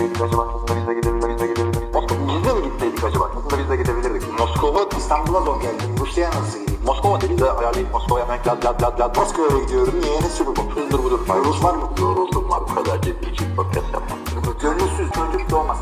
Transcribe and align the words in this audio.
gitseydik 0.00 0.22
acaba? 0.22 0.48
Aslında 0.54 0.80
biz 0.80 0.88
de 0.88 0.94
gidebilirdik. 0.94 1.82
Biz 2.28 2.44
de 2.44 2.52
mi 2.54 2.62
gitseydik 2.64 3.04
acaba? 3.04 3.30
Aslında 3.36 3.62
biz 3.62 3.70
de 3.70 3.76
gidebilirdik. 3.76 4.38
Moskova 4.38 4.88
İstanbul'a 4.98 5.40
zor 5.40 5.60
geldi. 5.60 5.82
Rusya'ya 6.00 6.30
nasıl 6.30 6.58
gideyim? 6.60 6.80
Moskova 6.84 7.20
dedi 7.20 7.38
de 7.38 7.50
ayarlayıp 7.50 7.92
Moskova'ya 7.92 8.24
hemen 8.24 8.38
lad 8.46 8.64
lad 8.64 8.82
lad 8.82 9.00
lad. 9.00 9.16
Moskova'ya 9.16 9.64
gidiyorum. 9.64 9.94
Niye? 10.02 10.20
Ne 10.20 10.28
Super 10.28 10.56
Bowl? 10.56 10.80
Hızdır 10.80 10.98
budur. 10.98 11.20
Rus 11.44 11.64
var 11.64 11.74
mı? 11.74 11.90
Yoruldum 12.00 12.50
var. 12.50 12.60
Bu 12.70 12.74
kadar 12.74 13.02
ciddi 13.02 13.30
için 13.30 13.56
podcast 13.56 13.86
yapmam. 13.92 14.18
Gönülsüz 14.62 15.10
çocuk 15.14 15.50
doğmaz. 15.50 15.78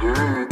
Düğün. 0.00 0.48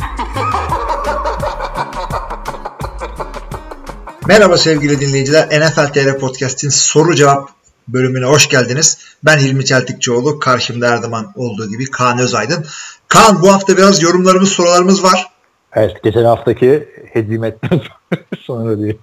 Merhaba 4.27 4.59
sevgili 4.59 5.01
dinleyiciler. 5.01 5.61
NFL 5.61 5.93
TR 5.93 6.19
Podcast'in 6.19 6.69
soru 6.69 7.15
cevap 7.15 7.49
bölümüne 7.89 8.27
hoş 8.27 8.49
geldiniz. 8.49 8.99
Ben 9.25 9.39
Hilmi 9.39 9.65
Çeltikçioğlu. 9.65 10.39
Karşımda 10.39 10.91
her 10.91 10.97
zaman 10.97 11.33
olduğu 11.37 11.69
gibi 11.69 11.91
Kaan 11.91 12.19
Özaydın. 12.19 12.67
Kaan 13.09 13.43
bu 13.43 13.53
hafta 13.53 13.77
biraz 13.77 14.03
yorumlarımız, 14.03 14.49
sorularımız 14.49 15.03
var. 15.03 15.27
Evet, 15.73 16.03
geçen 16.05 16.25
haftaki 16.25 16.89
hezimetten 17.13 17.81
sonra 18.41 18.79
diye. 18.79 18.97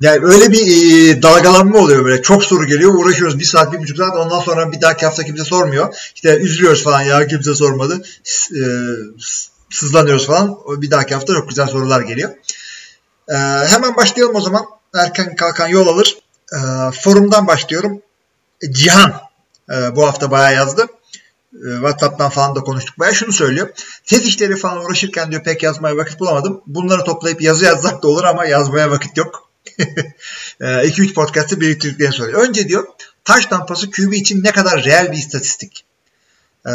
Yani 0.00 0.24
öyle 0.24 0.52
bir 0.52 0.60
e, 0.60 1.22
dalgalanma 1.22 1.78
oluyor 1.78 2.04
böyle. 2.04 2.22
Çok 2.22 2.44
soru 2.44 2.66
geliyor. 2.66 2.94
Uğraşıyoruz 2.94 3.38
bir 3.38 3.44
saat, 3.44 3.72
bir 3.72 3.78
buçuk 3.78 3.96
saat. 3.96 4.16
Ondan 4.16 4.40
sonra 4.40 4.72
bir 4.72 4.80
dahaki 4.80 5.06
hafta 5.06 5.22
kimse 5.24 5.44
sormuyor. 5.44 5.94
İşte 6.14 6.36
üzülüyoruz 6.36 6.84
falan. 6.84 7.02
Ya 7.02 7.26
kimse 7.26 7.54
sormadı. 7.54 8.02
S- 8.24 8.58
e, 8.58 8.64
sızlanıyoruz 9.70 10.26
falan. 10.26 10.58
Bir 10.68 10.90
dahaki 10.90 11.14
hafta 11.14 11.34
çok 11.34 11.48
güzel 11.48 11.66
sorular 11.66 12.00
geliyor. 12.00 12.30
E, 13.28 13.34
hemen 13.66 13.96
başlayalım 13.96 14.36
o 14.36 14.40
zaman. 14.40 14.64
Erken 14.94 15.36
kalkan 15.36 15.68
yol 15.68 15.86
alır. 15.86 16.18
E, 16.52 16.58
forumdan 17.02 17.46
başlıyorum. 17.46 18.02
Cihan 18.70 19.12
e, 19.70 19.96
bu 19.96 20.06
hafta 20.06 20.30
bayağı 20.30 20.54
yazdı. 20.54 20.86
E, 21.54 21.68
WhatsApp'tan 21.74 22.30
falan 22.30 22.54
da 22.54 22.60
konuştuk. 22.60 22.98
Bayağı 22.98 23.14
şunu 23.14 23.32
söylüyor. 23.32 23.68
Tez 24.06 24.26
işleri 24.26 24.56
falan 24.56 24.84
uğraşırken 24.84 25.30
diyor 25.30 25.42
pek 25.42 25.62
yazmaya 25.62 25.96
vakit 25.96 26.20
bulamadım. 26.20 26.62
Bunları 26.66 27.04
toplayıp 27.04 27.42
yazı 27.42 27.64
yazsak 27.64 28.02
da 28.02 28.08
olur 28.08 28.24
ama 28.24 28.44
yazmaya 28.44 28.90
vakit 28.90 29.16
yok. 29.16 29.48
2-3 30.60 31.14
podcast'ı 31.14 31.60
biriktirdiklerini 31.60 32.14
söylüyor. 32.14 32.48
Önce 32.48 32.68
diyor 32.68 32.86
taş 33.24 33.46
tampası 33.46 33.90
QB 33.90 34.12
için 34.12 34.44
ne 34.44 34.52
kadar 34.52 34.84
reel 34.84 35.12
bir 35.12 35.16
istatistik. 35.16 35.84
Ee, 36.66 36.70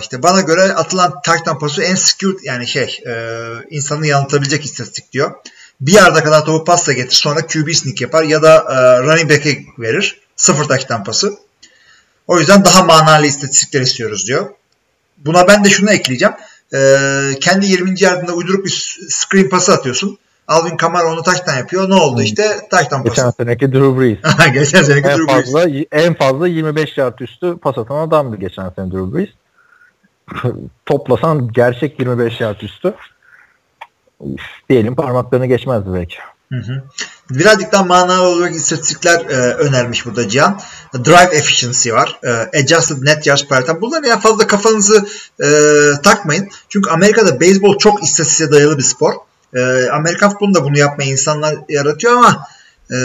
işte 0.00 0.22
bana 0.22 0.40
göre 0.40 0.62
atılan 0.62 1.14
taş 1.24 1.42
tampası 1.42 1.82
en 1.82 1.94
skewed 1.94 2.38
yani 2.42 2.66
şey 2.66 3.00
e, 3.06 3.14
insanı 3.70 4.06
yanıltabilecek 4.06 4.64
istatistik 4.64 5.12
diyor. 5.12 5.34
Bir 5.80 5.92
yarda 5.92 6.24
kadar 6.24 6.44
topu 6.44 6.64
pasla 6.64 6.92
getir 6.92 7.16
sonra 7.16 7.46
QB 7.46 7.72
sneak 7.74 8.00
yapar 8.00 8.22
ya 8.22 8.42
da 8.42 8.56
e, 8.56 9.02
running 9.02 9.30
back'e 9.30 9.64
verir. 9.78 10.20
Sıfır 10.36 10.64
taş 10.64 10.84
tampası. 10.84 11.38
O 12.26 12.38
yüzden 12.38 12.64
daha 12.64 12.82
manalı 12.82 13.26
istatistikler 13.26 13.80
istiyoruz 13.80 14.26
diyor. 14.26 14.50
Buna 15.18 15.48
ben 15.48 15.64
de 15.64 15.68
şunu 15.68 15.90
ekleyeceğim. 15.90 16.34
Ee, 16.74 17.38
kendi 17.40 17.66
20. 17.66 18.02
yardımda 18.02 18.32
uyduruk 18.32 18.64
bir 18.64 18.98
screen 19.08 19.48
pası 19.48 19.72
atıyorsun. 19.72 20.18
Alvin 20.48 20.76
Kamara 20.76 21.12
onu 21.12 21.22
taştan 21.22 21.56
yapıyor. 21.56 21.90
Ne 21.90 21.94
oldu 21.94 22.22
işte? 22.22 22.68
Taştan 22.70 23.02
pası. 23.02 23.14
Geçen 23.14 23.30
seneki 23.30 23.72
Drew 23.72 24.00
Brees. 24.00 24.18
geçen 24.54 24.82
seneki 24.82 25.08
en 25.08 25.18
Drew 25.18 25.34
Brees. 25.34 25.44
fazla 25.44 25.68
en 25.92 26.14
fazla 26.14 26.48
25 26.48 26.98
yard 26.98 27.18
üstü 27.18 27.56
pas 27.62 27.78
atan 27.78 27.96
adamdı 27.96 28.36
geçen 28.36 28.70
sene 28.70 28.90
Drew 28.90 29.14
Brees. 29.14 29.28
Toplasan 30.86 31.52
gerçek 31.52 32.00
25 32.00 32.40
yard 32.40 32.60
üstü. 32.60 32.94
Diyelim 34.70 34.94
parmaklarını 34.94 35.46
geçmezdi 35.46 35.94
belki. 35.94 36.16
Hı 36.52 36.58
hı. 36.58 36.82
Birazcık 37.30 37.72
daha 37.72 37.84
manalı 37.84 38.28
olarak 38.28 38.54
istatistikler 38.54 39.20
e, 39.20 39.54
önermiş 39.54 40.06
burada 40.06 40.28
Cihan. 40.28 40.60
Drive 40.94 41.36
efficiency 41.36 41.92
var. 41.92 42.18
E, 42.24 42.60
adjusted 42.60 42.96
net 43.02 43.26
yards 43.26 43.46
per 43.46 43.66
time. 43.66 43.80
Bunları 43.80 44.06
ya 44.06 44.18
fazla 44.18 44.46
kafanızı 44.46 45.06
e, 45.42 45.48
takmayın. 46.02 46.48
Çünkü 46.68 46.90
Amerika'da 46.90 47.40
beyzbol 47.40 47.78
çok 47.78 48.02
istatistiğe 48.02 48.50
dayalı 48.50 48.78
bir 48.78 48.82
spor. 48.82 49.12
E, 49.54 49.88
Amerikan 49.92 50.30
futbolunda 50.30 50.64
bunu 50.64 50.78
yapmaya 50.78 51.10
insanlar 51.10 51.54
yaratıyor 51.68 52.12
ama 52.12 52.46
e, 52.90 52.96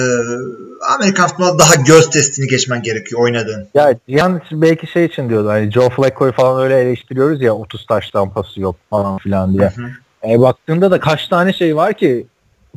Amerikan 0.96 1.28
futbolunda 1.28 1.59
daha 1.59 1.75
göz 1.75 2.09
testini 2.09 2.47
geçmen 2.47 2.81
gerekiyor 2.84 3.22
oynadığın. 3.22 3.68
Ya 3.74 3.96
Cihan 4.09 4.41
belki 4.52 4.88
şey 4.88 5.06
için 5.06 5.30
diyordu 5.30 5.50
hani 5.50 5.72
Joe 5.72 5.90
Flacco'yu 5.90 6.31
falan 6.31 6.64
öyle 6.64 6.80
eleştiriyoruz 6.80 7.41
ya 7.41 7.53
30 7.53 7.85
taştan 7.85 8.34
pası 8.34 8.62
yok 8.62 8.75
falan 8.90 9.18
filan 9.18 9.53
diye. 9.53 9.69
Hı 9.75 9.81
hı. 9.81 10.31
E, 10.31 10.40
baktığında 10.40 10.91
da 10.91 11.00
kaç 11.00 11.28
tane 11.28 11.53
şey 11.53 11.75
var 11.75 11.94
ki 11.94 12.28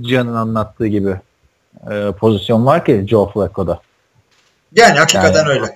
Cihan'ın 0.01 0.35
anlattığı 0.35 0.87
gibi 0.87 1.17
e, 1.91 2.13
pozisyon 2.13 2.67
var 2.67 2.85
ki 2.85 3.07
Joe 3.09 3.33
Flacco'da. 3.33 3.81
Yani 4.75 4.99
hakikaten 4.99 5.39
Yani- 5.41 5.49
öyle. 5.49 5.75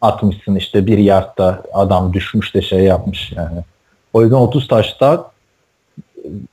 Atmışsın 0.00 0.54
işte 0.54 0.86
bir 0.86 0.98
yardta 0.98 1.62
adam 1.72 2.12
düşmüş 2.12 2.54
de 2.54 2.62
şey 2.62 2.78
yapmış 2.78 3.32
yani. 3.32 3.60
O 4.12 4.22
yüzden 4.22 4.36
30 4.36 4.68
taşta 4.68 5.30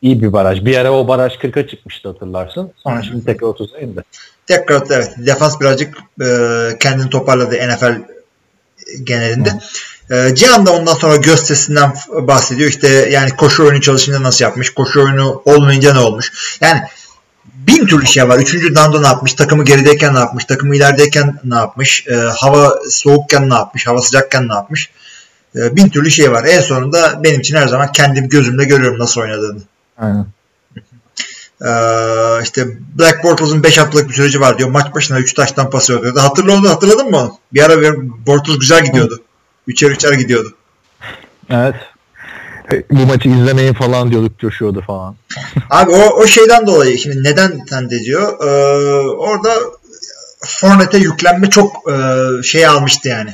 iyi 0.01 0.21
bir 0.21 0.33
baraj. 0.33 0.65
Bir 0.65 0.77
ara 0.77 0.91
o 0.91 1.07
baraj 1.07 1.33
40'a 1.33 1.67
çıkmıştı 1.67 2.09
hatırlarsın. 2.09 2.71
Sonra 2.77 3.03
şimdi 3.03 3.25
tekrar 3.25 3.47
30'a 3.47 3.79
indi. 3.79 4.03
Tekrar 4.47 4.83
evet 4.89 5.13
defans 5.17 5.59
birazcık 5.59 5.97
e, 6.21 6.25
kendini 6.79 7.09
toparladı 7.09 7.55
NFL 7.55 8.01
genelinde. 9.03 9.49
E, 10.11 10.35
Cihan 10.35 10.65
da 10.65 10.73
ondan 10.73 10.93
sonra 10.93 11.21
f- 11.91 12.27
bahsediyor. 12.27 12.69
İşte 12.69 12.87
yani 12.87 13.29
koşu 13.35 13.63
oyunu 13.63 13.81
çalışınca 13.81 14.23
nasıl 14.23 14.45
yapmış, 14.45 14.73
koşu 14.73 15.03
oyunu 15.03 15.41
olmayınca 15.45 15.93
ne 15.93 15.99
olmuş. 15.99 16.57
Yani 16.61 16.81
bin 17.67 17.85
türlü 17.85 18.05
şey 18.05 18.29
var. 18.29 18.39
Üçüncü 18.39 18.75
down'da 18.75 19.01
ne 19.01 19.07
yapmış, 19.07 19.33
takımı 19.33 19.65
gerideyken 19.65 20.15
ne 20.15 20.19
yapmış, 20.19 20.45
takımı 20.45 20.75
ilerideyken 20.75 21.39
ne 21.43 21.55
yapmış, 21.55 22.07
e, 22.07 22.15
hava 22.15 22.79
soğukken 22.89 23.49
ne 23.49 23.53
yapmış, 23.53 23.87
hava 23.87 24.01
sıcakken 24.01 24.49
ne 24.49 24.53
yapmış. 24.53 24.89
E, 25.55 25.75
bin 25.75 25.89
türlü 25.89 26.11
şey 26.11 26.31
var. 26.31 26.45
En 26.45 26.61
sonunda 26.61 27.23
benim 27.23 27.39
için 27.39 27.55
her 27.55 27.67
zaman 27.67 27.91
kendim 27.91 28.29
gözümle 28.29 28.65
görüyorum 28.65 28.99
nasıl 28.99 29.21
oynadığını. 29.21 29.61
Aynen. 29.97 30.25
Ee, 31.61 32.43
işte 32.43 32.67
Black 32.99 33.23
Bortles'ın 33.23 33.63
5 33.63 33.77
haftalık 33.77 34.09
bir 34.09 34.13
süreci 34.13 34.41
var 34.41 34.57
diyor. 34.57 34.69
Maç 34.69 34.95
başına 34.95 35.19
3 35.19 35.33
taştan 35.33 35.69
pas 35.69 35.89
yapıyordu. 35.89 36.19
Hatırladın, 36.19 36.65
hatırladın 36.65 37.09
mı 37.09 37.17
onu? 37.17 37.37
Bir 37.53 37.63
ara 37.63 37.81
bir 37.81 37.93
Bortles 38.27 38.59
güzel 38.59 38.85
gidiyordu. 38.85 39.21
Üçer 39.67 39.91
üçer 39.91 40.13
gidiyordu. 40.13 40.53
Evet. 41.49 41.75
E, 42.71 42.83
Bu 42.91 43.05
maçı 43.05 43.29
izlemeyin 43.29 43.73
falan 43.73 44.11
diyorduk 44.11 44.39
coşuyordu 44.39 44.81
falan. 44.87 45.15
Abi 45.69 45.91
o, 45.91 46.21
o 46.21 46.27
şeyden 46.27 46.67
dolayı 46.67 46.97
şimdi 46.97 47.23
neden 47.23 47.59
sen 47.69 47.89
de 47.89 47.99
diyor. 47.99 48.39
Ee, 48.41 49.09
orada 49.09 49.53
Fournette'e 50.45 50.99
yüklenme 50.99 51.49
çok 51.49 51.91
e, 51.91 51.95
şey 52.43 52.67
almıştı 52.67 53.09
yani. 53.09 53.33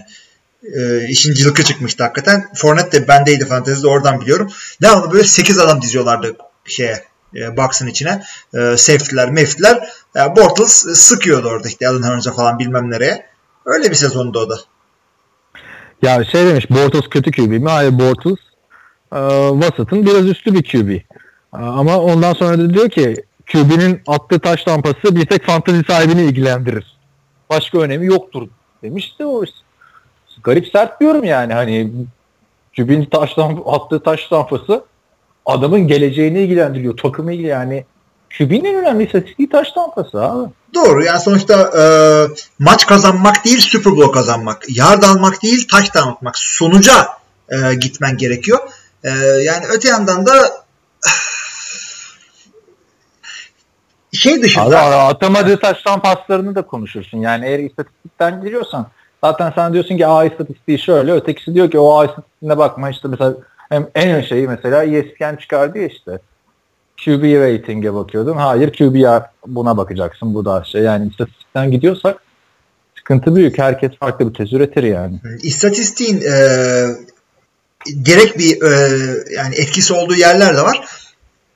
E, 0.76 1.08
işin 1.08 1.34
cılkı 1.34 1.64
çıkmıştı 1.64 2.04
hakikaten. 2.04 2.50
Fournette 2.56 3.02
de 3.02 3.08
bendeydi 3.08 3.46
fantezide 3.46 3.88
oradan 3.88 4.22
biliyorum. 4.22 4.52
Devamlı 4.82 5.12
böyle 5.12 5.24
8 5.24 5.60
adam 5.60 5.82
diziyorlardı 5.82 6.36
şeye 6.66 7.04
e, 7.36 7.58
box'ın 7.58 7.88
içine. 7.88 8.24
E, 8.54 8.78
safety'ler, 8.78 9.32
meftiler. 9.32 9.90
E, 10.16 10.36
Bortles 10.36 10.72
sıkıyordu 10.94 11.48
orada 11.48 11.68
işte 11.68 11.88
Allen 11.88 12.04
Hurns'a 12.04 12.34
falan 12.34 12.60
bilmem 12.60 12.92
nereye. 12.92 13.26
Öyle 13.66 13.90
bir 13.90 13.96
sezondu 13.96 14.40
o 14.40 14.50
da. 14.50 14.56
Ya 16.02 16.24
şey 16.26 16.46
demiş 16.46 16.70
Bortles 16.70 17.10
kötü 17.10 17.32
QB 17.32 17.52
mi? 17.52 17.70
Hayır 17.70 18.00
Bortles 18.00 18.40
e, 19.14 19.20
vasatın 19.60 20.06
biraz 20.06 20.26
üstü 20.26 20.54
bir 20.54 20.64
QB. 20.64 20.90
E, 20.90 21.02
ama 21.52 21.98
ondan 21.98 22.34
sonra 22.34 22.58
da 22.58 22.74
diyor 22.74 22.90
ki 22.90 23.16
QB'nin 23.52 24.02
attığı 24.08 24.40
taş 24.40 24.64
tampası 24.64 25.16
bir 25.16 25.26
tek 25.26 25.46
fantezi 25.46 25.84
sahibini 25.88 26.22
ilgilendirir. 26.22 26.98
Başka 27.50 27.80
önemi 27.80 28.06
yoktur 28.06 28.48
demiş 28.84 29.20
de 29.20 29.26
o 29.26 29.44
garip 30.44 30.68
sert 30.68 31.00
diyorum 31.00 31.24
yani 31.24 31.54
hani 31.54 31.92
QB'nin 32.78 33.06
taştan 33.06 33.64
attığı 33.66 34.04
taş 34.04 34.28
tampası 34.28 34.84
adamın 35.46 35.88
geleceğini 35.88 36.40
ilgilendiriyor. 36.40 36.98
Takımı 36.98 37.34
ilgili 37.34 37.48
yani 37.48 37.86
QB'nin 38.38 38.66
en 38.66 38.76
önemli 38.76 39.06
istatistiği 39.06 39.50
taş 39.50 39.72
tampası 39.72 40.22
abi. 40.22 40.50
Doğru 40.76 41.04
yani 41.04 41.20
sonuçta 41.20 41.72
e, 41.80 41.84
maç 42.60 42.86
kazanmak 42.86 43.46
değil 43.46 43.60
Super 43.60 43.96
Bowl 43.96 44.12
kazanmak. 44.12 44.64
Yard 44.78 45.04
almak 45.04 45.44
değil 45.44 45.68
taş 45.72 45.96
almak. 45.96 46.38
Sonuca 46.38 47.08
e, 47.50 47.76
gitmen 47.76 48.18
gerekiyor. 48.18 48.60
E, 49.04 49.10
yani 49.44 49.66
öte 49.76 49.90
yandan 49.90 50.26
da 50.26 50.32
şey 54.12 54.34
Abi 54.34 54.42
dışında 54.42 54.80
atamadığı 54.82 55.60
taştan 55.60 56.02
paslarını 56.02 56.56
da 56.56 56.62
konuşursun. 56.62 57.18
Yani 57.18 57.46
eğer 57.46 57.60
istatistikten 57.60 58.42
giriyorsan 58.42 58.88
zaten 59.24 59.52
sen 59.56 59.74
diyorsun 59.74 59.98
ki 59.98 60.08
A 60.08 60.26
istatistiği 60.26 60.80
şöyle 60.80 61.12
ötekisi 61.12 61.54
diyor 61.54 61.72
ki 61.72 61.80
o 61.80 61.98
A 61.98 62.06
istatistiğine 62.06 62.58
bakma 62.58 62.90
işte 62.90 63.08
mesela 63.08 63.34
hem 63.70 63.90
en 63.96 64.10
ön 64.10 64.22
şeyi 64.22 64.48
mesela 64.48 64.84
ESPN 64.84 65.36
çıkardı 65.36 65.78
ya 65.78 65.88
işte 65.88 66.20
QB 67.06 67.24
rating'e 67.24 67.94
bakıyordun. 67.94 68.38
Hayır 68.38 68.74
QB'ye 68.74 69.22
buna 69.48 69.78
bakacaksın. 69.78 70.34
Bu 70.34 70.46
da 70.46 70.64
şey 70.64 70.82
yani 70.82 71.08
istatistikten 71.08 71.72
gidiyorsak 71.72 72.18
sıkıntı 72.96 73.36
büyük. 73.36 73.58
Herkes 73.58 73.92
farklı 74.00 74.30
bir 74.30 74.34
tez 74.34 74.54
üretir 74.54 74.84
yani. 74.84 75.20
istatistiğin 75.44 76.22
e, 76.22 76.36
direkt 78.06 78.38
bir 78.38 78.62
e, 78.62 78.72
yani 79.36 79.56
etkisi 79.56 79.94
olduğu 79.94 80.16
yerler 80.16 80.58
de 80.58 80.62
var. 80.62 80.82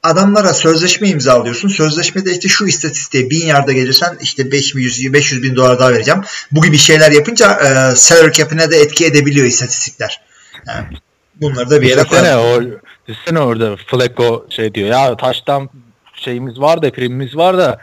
adamlara 0.03 0.53
sözleşme 0.53 1.09
imzalıyorsun. 1.09 1.67
Sözleşmede 1.69 2.31
işte 2.31 2.47
şu 2.47 2.67
istatistiğe 2.67 3.29
bin 3.29 3.47
yarda 3.47 3.71
gelirsen 3.71 4.17
işte 4.21 4.51
500, 4.51 5.13
500 5.13 5.43
bin 5.43 5.55
dolar 5.55 5.79
daha 5.79 5.93
vereceğim. 5.93 6.21
Bu 6.51 6.61
gibi 6.61 6.77
şeyler 6.77 7.11
yapınca 7.11 7.51
e, 7.53 7.95
salary 7.95 8.31
cap'ine 8.31 8.71
de 8.71 8.77
etki 8.77 9.05
edebiliyor 9.05 9.45
istatistikler. 9.45 10.21
Yani 10.67 10.85
Bunları 11.41 11.69
da 11.69 11.81
bir 11.81 11.87
yere 11.89 12.03
koyalım. 12.03 12.79
düşünsene 13.07 13.39
orada 13.39 13.75
Flacco 13.87 14.45
şey 14.49 14.73
diyor 14.73 14.89
ya 14.89 15.17
taştan 15.17 15.69
şeyimiz 16.13 16.59
var 16.59 16.81
da 16.81 16.91
primimiz 16.91 17.35
var 17.35 17.57
da 17.57 17.79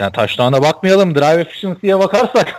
yani 0.00 0.12
taştana 0.12 0.62
bakmayalım 0.62 1.14
drive 1.14 1.40
efficiency'ye 1.40 1.98
bakarsak 1.98 2.54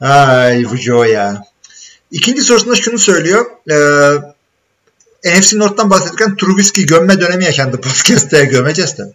Ay 0.00 0.64
bu 0.70 0.76
Joe 0.76 1.04
ya. 1.04 1.42
İkinci 2.10 2.42
sorusunda 2.42 2.74
şunu 2.76 2.98
söylüyor. 2.98 3.46
Ee, 3.70 5.38
NFC 5.40 5.58
North'tan 5.58 5.90
bahsederken 5.90 6.36
Trubisky 6.36 6.86
gömme 6.86 7.20
dönemi 7.20 7.44
yaşandı 7.44 7.76
podcast'te 7.80 8.44
gömeceğiz 8.44 8.96
tabii. 8.96 9.12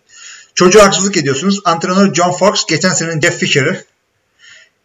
Çocuğa 0.55 0.83
haksızlık 0.85 1.17
ediyorsunuz. 1.17 1.61
Antrenör 1.65 2.13
John 2.13 2.31
Fox 2.31 2.65
geçen 2.65 2.89
senenin 2.89 3.21
Jeff 3.21 3.37
Fisher'ı 3.39 3.83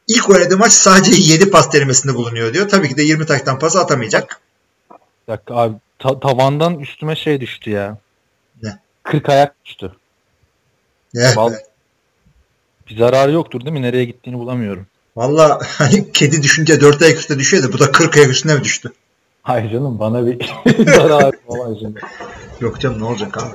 ilk 0.08 0.30
oynadığı 0.30 0.58
maç 0.58 0.72
sadece 0.72 1.32
7 1.32 1.50
pas 1.50 1.72
denemesinde 1.72 2.14
bulunuyor 2.14 2.54
diyor. 2.54 2.68
Tabii 2.68 2.88
ki 2.88 2.96
de 2.96 3.02
20 3.02 3.26
taştan 3.26 3.58
pas 3.58 3.76
atamayacak. 3.76 4.40
Bir 5.28 5.32
dakika 5.32 5.54
abi 5.54 5.74
ta- 5.98 6.20
tavandan 6.20 6.78
üstüme 6.78 7.16
şey 7.16 7.40
düştü 7.40 7.70
ya. 7.70 7.98
Ne? 8.62 8.78
40 9.02 9.28
ayak 9.28 9.64
düştü. 9.64 9.92
Eh, 11.16 11.36
Vallahi- 11.36 11.64
Bir 12.90 12.98
zararı 12.98 13.32
yoktur 13.32 13.60
değil 13.60 13.72
mi? 13.72 13.82
Nereye 13.82 14.04
gittiğini 14.04 14.38
bulamıyorum. 14.38 14.86
Valla 15.16 15.58
hani 15.78 16.12
kedi 16.12 16.42
düşünce 16.42 16.80
4 16.80 17.02
ayak 17.02 17.18
üstüne 17.18 17.38
düşüyor 17.38 17.62
da 17.62 17.72
bu 17.72 17.78
da 17.78 17.92
40 17.92 18.16
ayak 18.16 18.30
üstüne 18.30 18.54
mi 18.54 18.64
düştü? 18.64 18.92
Hayır 19.42 19.70
canım 19.70 19.98
bana 19.98 20.26
bir 20.26 20.52
zararı 20.84 21.36
falan 21.48 21.76
şimdi. 21.80 22.00
Yok 22.60 22.80
canım 22.80 23.00
ne 23.00 23.04
olacak 23.04 23.38
abi? 23.38 23.54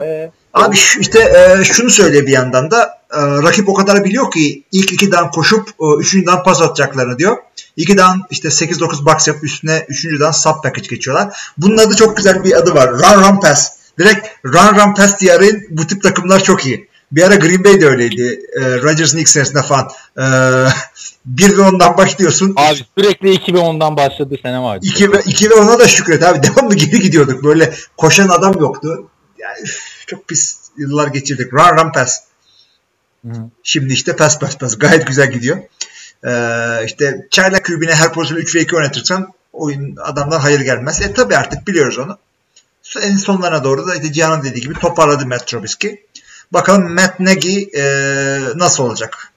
Ee, 0.00 0.30
Abi 0.56 0.76
şu, 0.76 1.00
işte 1.00 1.20
e, 1.20 1.64
şunu 1.64 1.90
söyle 1.90 2.26
bir 2.26 2.32
yandan 2.32 2.70
da 2.70 2.82
e, 3.12 3.20
rakip 3.20 3.68
o 3.68 3.74
kadar 3.74 4.04
biliyor 4.04 4.30
ki 4.30 4.64
ilk 4.72 4.92
iki 4.92 5.12
dan 5.12 5.30
koşup 5.30 5.68
e, 5.68 5.84
üçüncü 5.98 6.26
dan 6.26 6.42
pas 6.42 6.62
atacaklarını 6.62 7.18
diyor. 7.18 7.36
İki 7.76 7.98
dan 7.98 8.22
işte 8.30 8.48
8-9 8.48 9.06
box 9.06 9.28
yapıp 9.28 9.44
üstüne 9.44 9.84
üçüncü 9.88 10.20
dan 10.20 10.30
sub 10.30 10.62
package 10.62 10.88
geçiyorlar. 10.88 11.52
Bunun 11.58 11.78
adı 11.78 11.96
çok 11.96 12.16
güzel 12.16 12.44
bir 12.44 12.52
adı 12.52 12.74
var. 12.74 12.90
Run 12.90 13.22
run 13.22 13.40
pass. 13.40 13.76
Direkt 13.98 14.28
run 14.44 14.76
run 14.76 14.94
pass 14.94 15.18
diye 15.18 15.32
arayın. 15.34 15.62
Bu 15.70 15.86
tip 15.86 16.02
takımlar 16.02 16.42
çok 16.42 16.66
iyi. 16.66 16.88
Bir 17.12 17.22
ara 17.22 17.34
Green 17.34 17.64
Bay 17.64 17.80
de 17.80 17.86
öyleydi. 17.86 18.40
E, 18.60 18.82
Rodgers'ın 18.82 19.18
ilk 19.18 19.28
senesinde 19.28 19.62
falan. 19.62 19.90
E, 20.18 20.24
bir 21.26 21.56
ve 21.56 21.62
ondan 21.62 21.96
başlıyorsun. 21.96 22.54
abi 22.56 22.80
sürekli 22.98 23.34
2010'dan 23.34 23.96
başladığı 23.96 24.36
sene 24.42 24.60
vardı. 24.60 24.86
2 24.86 25.12
ve, 25.12 25.22
iki 25.26 25.50
ve 25.50 25.54
ona 25.54 25.78
da 25.78 25.88
şükret 25.88 26.22
abi. 26.22 26.42
Devamlı 26.42 26.74
geri 26.74 27.00
gidiyorduk. 27.00 27.44
Böyle 27.44 27.74
koşan 27.96 28.28
adam 28.28 28.60
yoktu. 28.60 29.08
Yani 29.38 29.58
üf, 29.62 29.80
çok 30.06 30.28
pis 30.28 30.56
yıllar 30.78 31.08
geçirdik. 31.08 31.52
Run 31.52 31.78
run 31.78 31.92
pass. 31.92 32.20
Hı. 33.26 33.32
Şimdi 33.62 33.92
işte 33.92 34.16
pass 34.16 34.38
pass 34.38 34.58
pass. 34.58 34.78
Gayet 34.78 35.06
güzel 35.06 35.32
gidiyor. 35.32 35.56
Ee, 36.26 36.84
işte 36.86 37.26
çaylak 37.30 37.64
kübüne 37.64 37.94
her 37.94 38.12
pozisyonu 38.12 38.42
3 38.42 38.54
ve 38.54 38.60
2 38.60 38.76
oynatırsan 38.76 39.32
oyun 39.52 39.96
adamdan 39.96 40.40
hayır 40.40 40.60
gelmez. 40.60 41.02
E 41.02 41.14
tabi 41.14 41.36
artık 41.36 41.66
biliyoruz 41.66 41.98
onu. 41.98 42.18
En 43.02 43.16
sonlarına 43.16 43.64
doğru 43.64 43.86
da 43.86 43.94
işte 43.94 44.12
Cihan'ın 44.12 44.44
dediği 44.44 44.60
gibi 44.60 44.74
toparladı 44.74 45.26
Matt 45.26 45.46
Trubisky. 45.46 45.96
Bakalım 46.52 46.94
Matt 46.94 47.20
Nagy 47.20 47.62
e, 47.74 47.82
nasıl 48.56 48.84
olacak? 48.84 49.32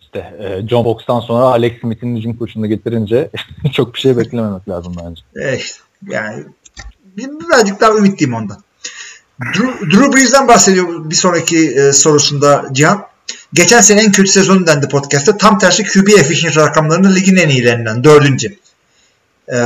İşte 0.00 0.18
e, 0.18 0.68
John 0.68 0.84
Fox'tan 0.84 1.20
sonra 1.20 1.44
Alex 1.44 1.80
Smith'in 1.80 2.16
hücum 2.16 2.36
koçunu 2.36 2.66
getirince 2.66 3.30
çok 3.72 3.94
bir 3.94 4.00
şey 4.00 4.16
beklememek 4.16 4.68
lazım 4.68 4.94
bence. 5.04 5.22
E 5.48 5.56
işte, 5.56 5.78
yani 6.08 6.44
bir- 7.04 7.28
birazcık 7.48 7.80
daha 7.80 7.92
ümitliyim 7.96 8.34
ondan. 8.34 8.62
Drew, 9.44 9.90
Drew 9.90 10.12
Brees'den 10.12 10.48
bahsediyor 10.48 11.10
bir 11.10 11.14
sonraki 11.14 11.70
e, 11.70 11.92
sorusunda 11.92 12.68
Cihan. 12.72 13.06
Geçen 13.52 13.80
sene 13.80 14.00
en 14.00 14.12
kötü 14.12 14.30
sezonu 14.30 14.66
dendi 14.66 14.88
podcast'te. 14.88 15.36
Tam 15.36 15.58
tersi 15.58 15.82
QB 15.84 16.08
efficiency 16.08 16.60
rakamlarının 16.60 17.14
ligin 17.14 17.36
en 17.36 17.48
iyilerinden. 17.48 18.04
Dördüncü. 18.04 18.56
Ee, 19.52 19.56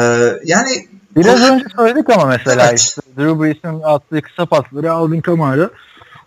yani 0.44 0.88
Biraz 1.16 1.42
önce 1.42 1.64
söyledik 1.76 2.10
ama 2.10 2.24
mesela 2.26 2.68
Evet. 2.68 2.80
işte 2.80 3.02
Drew 3.16 3.40
Brees'in 3.42 3.82
attığı 3.82 4.22
kısa 4.22 4.46
pasları 4.46 4.92
Alvin 4.92 5.20
Kamara 5.20 5.70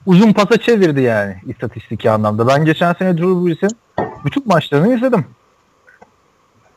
uzun 0.06 0.34
pasa 0.34 0.58
çevirdi 0.58 1.02
yani 1.02 1.36
istatistiki 1.48 2.12
anlamda. 2.12 2.48
Ben 2.48 2.66
geçen 2.66 2.94
sene 2.94 3.18
Drew 3.18 3.46
Brees'in 3.46 3.78
bütün 4.26 4.48
maçlarını 4.48 4.96
izledim. 4.96 5.26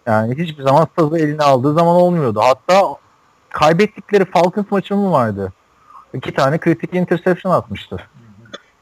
Yani 0.07 0.39
hiçbir 0.39 0.63
zaman 0.63 0.87
sazı 0.99 1.19
eline 1.19 1.43
aldığı 1.43 1.75
zaman 1.75 1.97
olmuyordu. 1.97 2.41
Hatta 2.43 2.83
kaybettikleri 3.51 4.25
Falcons 4.25 4.67
maçı 4.71 4.97
mı 4.97 5.13
vardı? 5.13 5.53
İki 6.15 6.35
tane 6.35 6.59
kritik 6.59 6.95
interception 6.95 7.53
atmıştı. 7.53 7.97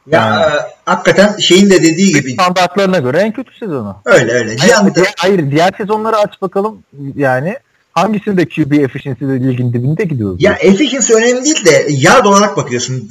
ya 0.06 0.20
Yani. 0.26 0.42
e, 0.44 0.48
hakikaten 0.84 1.36
şeyin 1.38 1.70
de 1.70 1.82
dediği 1.82 2.12
gibi 2.12 2.32
Standartlarına 2.32 2.98
göre 2.98 3.18
en 3.18 3.32
kötü 3.32 3.54
sezonu. 3.58 3.96
öyle 4.04 4.32
öyle. 4.32 4.56
Hayır, 4.56 4.94
diğer, 4.94 5.14
hayır 5.18 5.50
diğer 5.50 5.72
sezonları 5.78 6.16
aç 6.16 6.42
bakalım 6.42 6.82
yani 7.14 7.56
hangisinde 8.02 8.48
QB 8.48 8.72
efficiency'de 8.72 9.48
ligin 9.48 9.72
dibinde 9.72 10.04
gidiyoruz? 10.04 10.42
Ya 10.42 10.52
efficiency 10.52 11.12
önemli 11.12 11.44
değil 11.44 11.64
de 11.64 11.86
yard 11.88 12.24
olarak 12.24 12.56
bakıyorsun. 12.56 13.10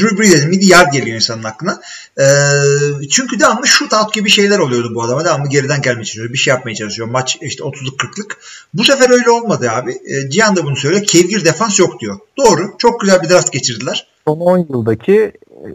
Drew 0.00 0.18
Brees 0.18 0.32
dedim 0.32 0.48
miydi 0.48 0.66
yard 0.66 0.92
geliyor 0.92 1.16
insanın 1.16 1.44
aklına. 1.44 1.80
Ee, 2.18 2.24
çünkü 3.10 3.40
devamlı 3.40 3.66
shootout 3.66 4.14
gibi 4.14 4.30
şeyler 4.30 4.58
oluyordu 4.58 4.92
bu 4.94 5.02
adama. 5.02 5.24
Devamlı 5.24 5.48
geriden 5.48 5.82
gelmeye 5.82 6.04
çalışıyor. 6.04 6.32
Bir 6.32 6.38
şey 6.38 6.54
yapmaya 6.54 6.74
çalışıyor. 6.74 7.08
Maç 7.08 7.38
işte 7.40 7.64
30'luk 7.64 7.96
40'lık. 7.96 8.38
Bu 8.74 8.84
sefer 8.84 9.10
öyle 9.10 9.30
olmadı 9.30 9.70
abi. 9.70 9.92
Ee, 9.92 10.30
Cihan 10.30 10.56
da 10.56 10.64
bunu 10.64 10.76
söylüyor. 10.76 11.04
Kevgir 11.04 11.44
defans 11.44 11.80
yok 11.80 12.00
diyor. 12.00 12.18
Doğru. 12.38 12.74
Çok 12.78 13.00
güzel 13.00 13.22
bir 13.22 13.28
draft 13.28 13.52
geçirdiler. 13.52 14.06
Son 14.26 14.40
10 14.40 14.58
yıldaki 14.58 15.32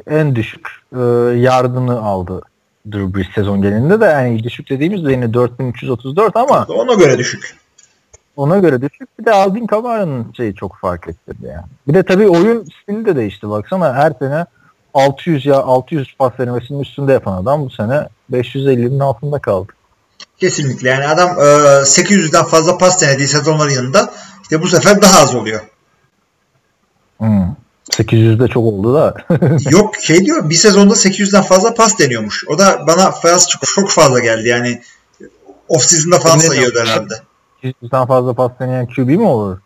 en 0.08 0.36
düşük 0.36 0.68
e, 0.94 1.00
yardını 1.40 2.02
aldı 2.02 2.42
Drew 2.92 3.16
Brees 3.16 3.28
sezon 3.36 3.62
genelinde 3.62 4.02
de 4.02 4.06
yani 4.06 4.44
düşük 4.44 4.70
dediğimiz 4.70 5.06
de 5.06 5.12
yine 5.12 5.34
4334 5.34 6.36
ama 6.36 6.66
Ona 6.70 6.94
göre 6.94 7.18
düşük. 7.18 7.56
Ona 8.38 8.57
göre 8.57 8.81
düşük. 8.81 9.19
Bir 9.19 9.25
de 9.25 9.31
Alvin 9.31 9.68
Kamara'nın 9.68 10.34
şeyi 10.38 10.56
çok 10.56 10.78
fark 10.81 11.07
ettirdi 11.07 11.48
yani. 11.48 11.66
Bir 11.88 11.94
de 11.94 12.04
tabii 12.04 12.30
oyun 12.30 12.69
stili 12.81 13.06
de 13.06 13.16
değişti. 13.16 13.50
Baksana 13.50 13.94
her 13.94 14.13
sene 14.19 14.45
600 14.94 15.45
ya 15.45 15.56
600 15.56 16.16
pas 16.19 16.38
denemesinin 16.38 16.80
üstünde 16.80 17.13
yapan 17.13 17.42
adam 17.42 17.66
bu 17.66 17.69
sene 17.69 18.07
550'nin 18.31 19.00
altında 19.00 19.39
kaldı. 19.39 19.72
Kesinlikle. 20.39 20.89
Yani 20.89 21.07
adam 21.07 21.30
e, 21.30 21.44
800'den 21.84 22.44
fazla 22.44 22.78
pas 22.78 23.01
denediği 23.01 23.28
sezonların 23.28 23.72
yanında 23.72 24.13
işte 24.42 24.62
bu 24.62 24.68
sefer 24.68 25.01
daha 25.01 25.22
az 25.22 25.36
oluyor. 25.36 25.62
Hmm. 27.17 27.56
800'de 27.91 28.48
çok 28.48 28.63
oldu 28.63 28.94
da. 28.94 29.15
Yok 29.70 29.96
şey 29.96 30.25
diyor 30.25 30.50
bir 30.50 30.56
sezonda 30.56 30.94
800'den 30.94 31.44
fazla 31.44 31.74
pas 31.74 32.00
deniyormuş. 32.00 32.48
O 32.48 32.58
da 32.58 32.88
bana 32.88 33.12
faz 33.12 33.50
çok, 33.50 33.62
çok 33.75 33.89
fazla 33.89 34.20
geldi. 34.20 34.48
Yani 34.48 34.82
off 35.67 35.84
season'da 35.84 36.20
falan 36.20 36.38
sayıyordu 36.38 36.79
herhalde. 36.79 37.13
800'den 37.67 38.07
fazla 38.07 38.33
pas 38.33 38.51
deneyen 38.59 38.86
QB 38.88 39.07
mi 39.09 39.27
olur? 39.27 39.57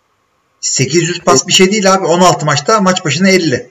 800 0.61 1.19
pas 1.19 1.47
bir 1.47 1.53
şey 1.53 1.71
değil 1.71 1.93
abi. 1.93 2.05
16 2.05 2.45
maçta 2.45 2.81
maç 2.81 3.05
başına 3.05 3.29
50. 3.29 3.55
E, 3.55 3.69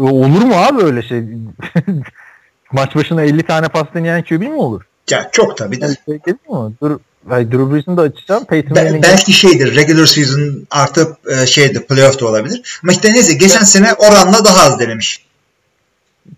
Olur 0.00 0.42
mu 0.42 0.54
abi 0.54 0.82
öyle 0.82 1.02
şey? 1.02 1.22
Maç 2.72 2.94
başına 2.96 3.22
50 3.22 3.42
tane 3.42 3.68
pas 3.68 3.86
deneyen 3.94 4.22
QB 4.22 4.40
mi 4.40 4.54
olur? 4.54 4.82
Ya 5.10 5.28
çok 5.32 5.56
tabii 5.56 5.80
de. 5.80 5.84
Öyle 5.84 6.20
şey 6.26 6.34
mi? 6.34 6.72
Dur, 6.82 6.98
Hayır, 7.28 7.50
Drew 7.52 7.72
Brees'in 7.74 7.96
de 7.96 8.00
açacağım. 8.00 8.44
Peyton 8.44 8.76
Be- 8.76 8.80
Manning'in 8.82 9.02
belki 9.02 9.32
şeydir. 9.32 9.76
Regular 9.76 10.06
season 10.06 10.66
artı 10.70 11.16
e, 11.30 11.46
şeydi 11.46 11.86
playoff 11.86 12.20
da 12.20 12.26
olabilir. 12.26 12.80
Ama 12.82 12.92
işte 12.92 13.12
neyse 13.12 13.34
geçen 13.34 13.62
sene 13.64 13.94
oranla 13.94 14.44
daha 14.44 14.66
az 14.66 14.80
denemiş. 14.80 15.26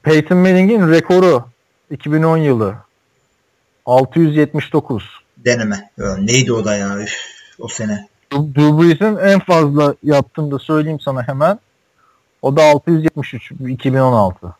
Peyton 0.03 0.39
Manning'in 0.39 0.91
rekoru 0.91 1.45
2010 1.91 2.37
yılı 2.37 2.75
679. 3.87 5.05
Deneme. 5.45 5.91
Ya, 5.99 6.17
neydi 6.17 6.53
o 6.53 6.65
da 6.65 6.77
ya 6.77 6.99
üf, 6.99 7.15
o 7.59 7.69
sene. 7.69 8.09
Drew 8.33 8.79
Brees'in 8.83 9.17
en 9.17 9.41
fazla 9.41 9.95
yaptığını 10.03 10.51
da 10.51 10.59
söyleyeyim 10.59 11.01
sana 11.01 11.29
hemen. 11.29 11.59
O 12.43 12.57
da 12.57 12.63
673 12.63 13.51
2016. 13.69 14.55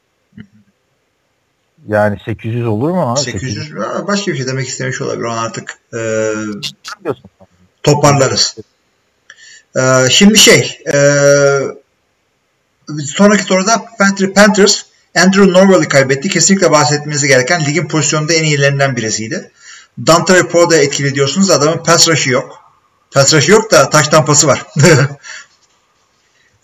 Yani 1.89 2.19
800 2.25 2.67
olur 2.67 2.91
mu 2.91 3.13
abi? 3.13 3.21
800 3.21 3.73
Aa, 3.77 4.07
başka 4.07 4.33
bir 4.33 4.37
şey 4.37 4.47
demek 4.47 4.69
istemiş 4.69 5.01
olabilir. 5.03 5.25
Onu 5.25 5.41
artık 5.41 5.79
e, 5.95 6.33
toparlarız. 7.83 8.57
E, 9.77 9.81
şimdi 10.11 10.39
şey 10.39 10.79
e, 10.95 10.95
sonraki 13.05 13.43
soruda 13.43 13.75
Panther- 13.99 14.33
Panthers 14.33 14.83
Andrew 15.17 15.53
Norwell'i 15.53 15.89
kaybetti. 15.89 16.29
Kesinlikle 16.29 16.71
bahsetmemiz 16.71 17.25
gereken 17.25 17.67
ligin 17.67 17.89
pozisyonunda 17.89 18.33
en 18.33 18.45
iyilerinden 18.45 18.97
birisiydi. 18.97 19.51
Dante 20.07 20.49
Poe 20.49 20.71
da 20.71 20.77
etkili 20.77 21.15
diyorsunuz. 21.15 21.51
Adamın 21.51 21.79
pass 21.79 22.09
rush'ı 22.09 22.31
yok. 22.31 22.63
Pass 23.11 23.35
rush'ı 23.35 23.53
yok 23.53 23.71
da 23.71 23.91
taş 23.91 24.09
tampası 24.09 24.47
var. 24.47 24.67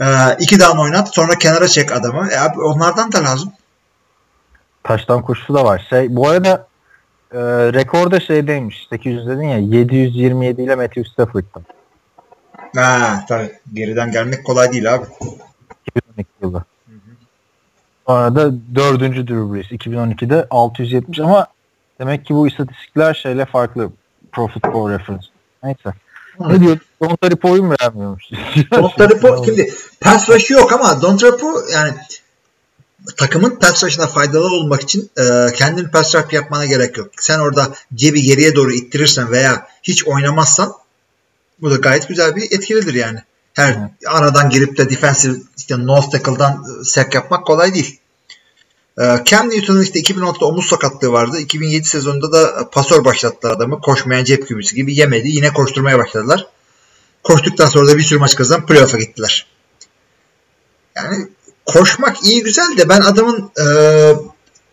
e, 0.01 0.07
iki 0.39 0.61
down 0.61 0.79
oynat 0.79 1.15
sonra 1.15 1.39
kenara 1.39 1.69
çek 1.69 1.93
adamı. 1.93 2.29
E, 2.33 2.39
abi 2.39 2.61
onlardan 2.61 3.13
da 3.13 3.25
lazım. 3.25 3.53
Taştan 4.83 5.23
koşusu 5.23 5.55
da 5.55 5.65
var. 5.65 5.87
Şey, 5.91 6.17
bu 6.17 6.29
arada 6.29 6.67
e, 7.33 7.39
rekor 7.73 8.11
da 8.11 8.21
şeydeymiş. 8.21 8.87
800 8.91 9.27
dedin 9.27 9.49
ya 9.49 9.59
727 9.59 10.63
ile 10.63 10.75
Matthew 10.75 11.05
Stafford'da. 11.05 11.61
Ha, 12.77 13.25
tabii. 13.29 13.53
Geriden 13.73 14.11
gelmek 14.11 14.45
kolay 14.47 14.73
değil 14.73 14.95
abi. 14.95 15.05
2012 15.87 16.29
yılı. 16.43 16.65
Sonra 18.07 18.35
da 18.35 18.53
dördüncü 18.75 19.29
Drew 19.29 19.55
Brees 19.55 19.67
2012'de 19.67 20.47
670 20.51 21.21
ama 21.21 21.47
Demek 22.01 22.27
ki 22.27 22.35
bu 22.35 22.49
istatistikler 22.49 23.15
şeyle 23.15 23.47
farklı. 23.47 23.91
Pro 24.33 24.49
Football 24.49 24.91
Reference. 24.91 25.27
Neyse. 25.63 25.95
Ne 26.41 26.61
diyor? 26.61 26.79
Don 27.03 27.17
Taripo 27.17 27.51
oyun 27.51 27.71
beğenmiyormuş. 27.71 28.25
Dontrapo 28.73 29.45
şimdi 29.45 29.75
pass 30.01 30.31
rush'ı 30.31 30.53
yok 30.53 30.73
ama 30.73 31.03
Dontrapo 31.03 31.63
yani 31.73 31.93
takımın 33.17 33.51
pass 33.57 33.85
rush'ına 33.85 34.07
faydalı 34.07 34.47
olmak 34.47 34.83
için 34.83 35.11
e, 35.19 35.53
kendin 35.55 35.89
pass 35.89 36.15
rush 36.15 36.33
yapmana 36.33 36.67
gerek 36.67 36.99
yok. 36.99 37.09
Sen 37.17 37.39
orada 37.39 37.73
cebi 37.95 38.23
geriye 38.23 38.55
doğru 38.55 38.73
ittirirsen 38.73 39.31
veya 39.31 39.69
hiç 39.83 40.07
oynamazsan 40.07 40.73
bu 41.61 41.71
da 41.71 41.77
gayet 41.77 42.09
güzel 42.09 42.37
bir 42.37 42.43
etkilidir 42.43 42.95
yani. 42.95 43.19
Her 43.55 43.79
aradan 44.07 44.51
girip 44.51 44.77
de 44.77 44.91
defensive 44.91 45.37
işte 45.59 45.87
nose 45.87 46.11
tackle'dan 46.11 46.65
e, 46.81 46.85
sack 46.85 47.15
yapmak 47.15 47.47
kolay 47.47 47.75
değil. 47.75 48.01
E, 49.01 49.25
Cam 49.25 49.51
Newton'un 49.51 49.83
işte 49.83 50.01
2016'da 50.01 50.47
omuz 50.47 50.67
sakatlığı 50.67 51.13
vardı. 51.13 51.39
2007 51.39 51.85
sezonunda 51.85 52.33
da 52.33 52.71
pasör 52.71 53.05
başlattılar 53.05 53.53
adamı. 53.53 53.81
Koşmayan 53.81 54.25
cep 54.25 54.49
kübüsü 54.49 54.77
gibi 54.77 54.97
yemedi. 54.97 55.29
Yine 55.29 55.53
koşturmaya 55.53 55.99
başladılar. 55.99 56.47
Koştuktan 57.23 57.67
sonra 57.67 57.89
da 57.89 57.99
bir 57.99 58.03
sürü 58.03 58.19
maç 58.19 58.35
kazanıp 58.35 58.69
playoff'a 58.69 58.99
gittiler. 58.99 59.47
Yani 60.97 61.29
koşmak 61.67 62.25
iyi 62.25 62.43
güzel 62.43 62.77
de 62.77 62.89
ben 62.89 63.01
adamın 63.01 63.51
e, 63.61 63.65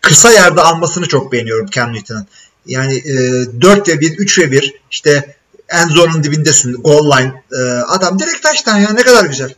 kısa 0.00 0.30
yerde 0.30 0.60
almasını 0.60 1.08
çok 1.08 1.32
beğeniyorum 1.32 1.66
Cam 1.66 1.92
Newton'ın. 1.92 2.26
Yani 2.66 2.94
e, 2.96 3.14
4 3.60 3.88
ve 3.88 4.00
1, 4.00 4.18
3 4.18 4.38
ve 4.38 4.52
1 4.52 4.74
işte 4.90 5.36
end 5.68 5.90
zone'un 5.90 6.24
dibindesin 6.24 6.72
goal 6.72 7.18
line. 7.18 7.42
E, 7.52 7.62
adam 7.80 8.18
direkt 8.18 8.42
taştan 8.42 8.78
ya 8.78 8.90
ne 8.90 9.02
kadar 9.02 9.24
güzel. 9.24 9.54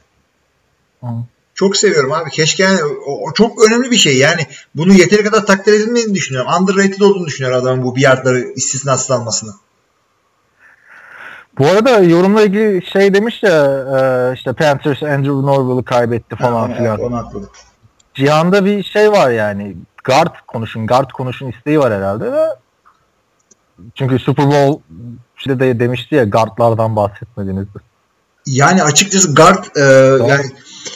Hı. 1.01 1.07
Çok 1.55 1.77
seviyorum 1.77 2.13
abi. 2.13 2.31
Keşke 2.31 2.63
yani 2.63 2.81
o, 3.07 3.29
o 3.29 3.33
çok 3.33 3.69
önemli 3.69 3.91
bir 3.91 3.97
şey. 3.97 4.19
Yani 4.19 4.47
bunu 4.75 4.93
yeteri 4.93 5.25
kadar 5.25 5.47
takdir 5.47 5.73
edilmediğini 5.73 6.15
düşünüyorum. 6.15 6.51
Underrated 6.61 7.01
olduğunu 7.01 7.27
düşünüyorum 7.27 7.63
adamın 7.63 7.85
bu 7.85 7.97
bir 7.97 8.01
yardları 8.01 8.41
istisnasız 8.57 9.11
almasını. 9.11 9.53
Bu 11.59 11.67
arada 11.67 11.99
yorumla 11.99 12.43
ilgili 12.43 12.87
şey 12.93 13.15
demiş 13.15 13.43
ya 13.43 13.65
e, 13.99 14.35
işte 14.35 14.53
Panthers 14.53 15.03
Andrew 15.03 15.33
Norville'ı 15.33 15.85
kaybetti 15.85 16.37
falan 16.37 16.71
Ha, 16.71 16.77
filan. 16.77 16.99
evet, 16.99 17.07
onu 17.07 17.17
atladık. 17.17 17.51
Cihan'da 18.15 18.65
bir 18.65 18.83
şey 18.83 19.13
var 19.13 19.31
yani. 19.31 19.77
Guard 20.05 20.35
konuşun, 20.47 20.87
guard 20.87 21.11
konuşun 21.11 21.51
isteği 21.51 21.79
var 21.79 21.93
herhalde 21.93 22.57
çünkü 23.95 24.19
Super 24.19 24.47
Bowl 24.47 24.83
işte 25.39 25.61
de 25.61 25.81
demişti 25.81 26.15
ya 26.15 26.25
guardlardan 26.25 26.97
bahsetmediniz. 26.97 27.67
Yani 28.47 28.83
açıkçası 28.83 29.35
guard 29.35 29.65
e, 29.77 29.81
yani 30.29 30.45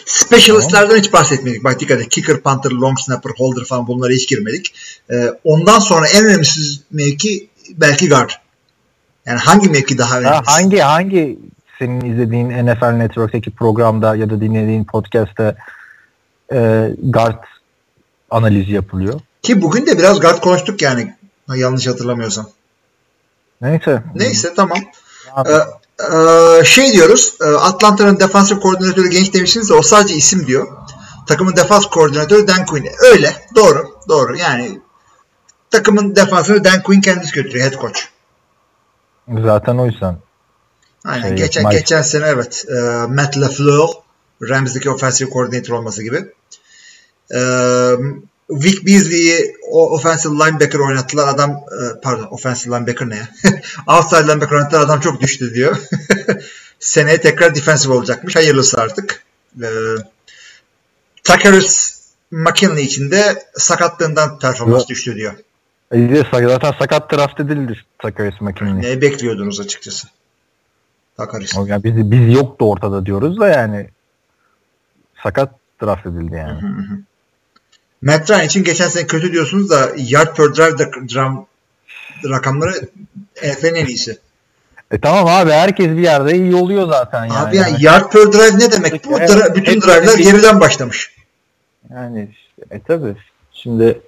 specialistlerden 0.07 0.99
hiç 0.99 1.13
bahsetmedik. 1.13 1.65
Bak 1.65 1.81
dikkat 1.81 2.01
et. 2.01 2.09
Kicker, 2.09 2.41
punter, 2.41 2.71
long 2.71 2.99
snapper, 2.99 3.31
holder 3.37 3.65
falan 3.65 3.87
bunlara 3.87 4.13
hiç 4.13 4.29
girmedik. 4.29 4.75
E, 5.11 5.33
ondan 5.45 5.79
sonra 5.79 6.09
en 6.09 6.25
önemlisi 6.25 6.61
mevki 6.91 7.49
belki 7.71 8.09
guard. 8.09 8.31
Yani 9.27 9.39
hangi 9.39 9.69
mevki 9.69 9.99
daha 9.99 10.19
önemli? 10.19 10.35
Ha, 10.35 10.43
hangi 10.47 10.79
hangi 10.79 11.39
senin 11.79 12.13
izlediğin 12.13 12.49
NFL 12.49 12.93
Network'teki 12.93 13.51
programda 13.51 14.17
ya 14.17 14.31
da 14.31 14.41
dinlediğin 14.41 14.85
podcast'te 14.85 15.57
e, 16.53 16.91
guard 17.03 17.45
analizi 18.31 18.73
yapılıyor? 18.73 19.21
Ki 19.43 19.63
bugün 19.63 19.87
de 19.87 19.99
biraz 19.99 20.21
guard 20.21 20.41
konuştuk 20.41 20.83
yani. 20.83 21.15
Yanlış 21.55 21.87
hatırlamıyorsam. 21.87 22.51
Neyse. 23.61 24.03
Neyse 24.15 24.55
tamam. 24.57 24.79
Ee, 25.37 25.53
şey 26.65 26.93
diyoruz. 26.93 27.35
e, 27.41 27.45
Atlanta'nın 27.45 28.21
defansif 28.21 28.61
koordinatörü 28.61 29.09
genç 29.09 29.33
demiştiniz 29.35 29.69
de 29.69 29.75
o 29.75 29.83
sadece 29.83 30.15
isim 30.15 30.47
diyor. 30.47 30.69
Takımın 31.27 31.57
defans 31.57 31.87
koordinatörü 31.87 32.49
Dan 32.49 32.67
Quinn. 32.67 32.89
Öyle. 33.13 33.47
Doğru. 33.55 33.99
Doğru. 34.09 34.37
Yani 34.37 34.81
takımın 35.71 36.17
defansını 36.17 36.65
Dan 36.65 36.83
Quinn 36.83 37.01
kendisi 37.01 37.33
götürüyor. 37.33 37.71
Head 37.71 37.81
coach. 37.81 38.01
zaten 39.43 39.79
o 39.79 39.87
yüzden. 39.87 40.19
Aynen. 41.05 41.29
Şey, 41.29 41.37
geçen 41.37 41.65
Mike- 41.65 41.71
geçen 41.71 42.03
sene 42.03 42.27
evet. 42.27 42.65
E, 42.69 42.81
Matt 43.07 43.37
LaFleur 43.39 43.89
Rams'deki 44.43 44.91
offensive 44.91 45.31
coordinator 45.31 45.75
olması 45.75 46.03
gibi. 46.03 46.33
Vic 48.51 48.87
Beasley'i 48.87 49.57
o 49.71 49.95
offensive 49.95 50.35
linebacker 50.35 50.79
oynattılar. 50.79 51.29
Adam 51.29 51.51
e, 51.51 52.01
pardon 52.03 52.27
offensive 52.31 52.77
linebacker 52.77 53.09
ne 53.09 53.17
ya? 53.17 53.29
Outside 53.87 54.23
linebacker 54.23 54.57
oynattılar. 54.57 54.83
Adam 54.83 55.01
çok 55.01 55.21
düştü 55.21 55.55
diyor. 55.55 55.77
Seneye 56.81 57.21
tekrar 57.21 57.55
defensive 57.55 57.93
olacakmış. 57.93 58.37
Hayırlısı 58.37 58.81
artık. 58.81 59.23
E, 59.63 59.69
Tucker's 61.25 61.99
McKinley 62.31 62.85
için 62.85 63.11
de 63.11 63.43
sakatlığından 63.57 64.39
performans 64.39 64.89
düştü 64.89 65.15
diyor. 65.15 65.35
E, 65.93 66.25
Zaten 66.33 66.73
sakat 66.79 67.13
draft 67.13 67.41
edildi 67.41 67.79
Sakaris 68.03 68.41
McKinney. 68.41 68.83
Ne 68.83 69.01
bekliyordunuz 69.01 69.61
açıkçası? 69.61 70.09
Tucker's. 71.19 71.59
O 71.59 71.67
Yani 71.67 71.85
biz, 71.85 72.11
biz 72.11 72.35
yoktu 72.35 72.71
ortada 72.71 73.07
diyoruz 73.07 73.41
da 73.41 73.49
yani 73.49 73.89
sakat 75.23 75.55
draft 75.83 76.07
edildi 76.07 76.35
yani. 76.35 76.61
Matt 78.03 78.31
Ryan 78.31 78.45
için 78.47 78.65
geçen 78.65 78.89
sene 78.89 79.07
kötü 79.07 79.33
diyorsunuz 79.33 79.71
da 79.71 79.91
yard 79.97 80.37
per 80.37 80.55
drive 80.55 80.79
de- 80.79 81.15
dram, 81.15 81.47
rakamları 82.31 82.89
NFL'in 83.45 83.75
en 83.75 83.87
iyisi. 83.87 84.19
E 84.91 84.99
tamam 85.01 85.27
abi 85.27 85.51
herkes 85.51 85.87
bir 85.87 86.03
yerde 86.03 86.37
iyi 86.37 86.55
oluyor 86.55 86.89
zaten 86.89 87.25
yani. 87.25 87.39
Abi 87.49 87.57
yani 87.57 87.77
yard 87.81 88.13
per 88.13 88.33
drive 88.33 88.59
ne 88.59 88.73
demek? 88.73 89.05
Bu 89.05 89.19
Evet, 89.19 89.31
dra- 89.31 89.55
bütün 89.55 89.81
drive'lar 89.81 90.19
geriden 90.19 90.61
başlamış. 90.61 91.15
Yani 91.95 92.29
e 92.71 92.81
tabi. 92.81 93.17
Şimdi 93.53 94.01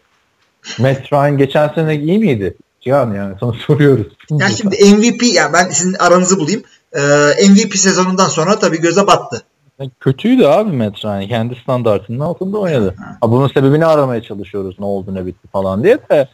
Matt 0.78 1.12
Ryan 1.12 1.38
geçen 1.38 1.68
sene 1.68 1.96
iyi 1.96 2.18
miydi? 2.18 2.54
Cihan 2.80 3.14
yani 3.14 3.34
sana 3.40 3.52
soruyoruz. 3.66 4.06
Yani 4.30 4.56
şimdi 4.56 4.84
MVP 4.84 5.22
yani 5.22 5.52
ben 5.52 5.70
sizin 5.70 5.94
aranızı 5.94 6.38
bulayım. 6.38 6.62
Ee, 6.92 7.00
MVP 7.48 7.76
sezonundan 7.76 8.28
sonra 8.28 8.58
tabii 8.58 8.80
göze 8.80 9.06
battı. 9.06 9.42
Kötüydü 10.00 10.44
abi 10.44 10.76
Matt 10.76 11.04
Ryan. 11.04 11.28
Kendi 11.28 11.54
standartının 11.54 12.20
altında 12.20 12.58
oynadı. 12.58 12.94
Ha, 13.20 13.30
bunun 13.30 13.48
sebebini 13.48 13.86
aramaya 13.86 14.22
çalışıyoruz. 14.22 14.76
Ne 14.78 14.84
oldu 14.84 15.14
ne 15.14 15.26
bitti 15.26 15.48
falan 15.48 15.84
diye 15.84 15.98
de. 16.10 16.28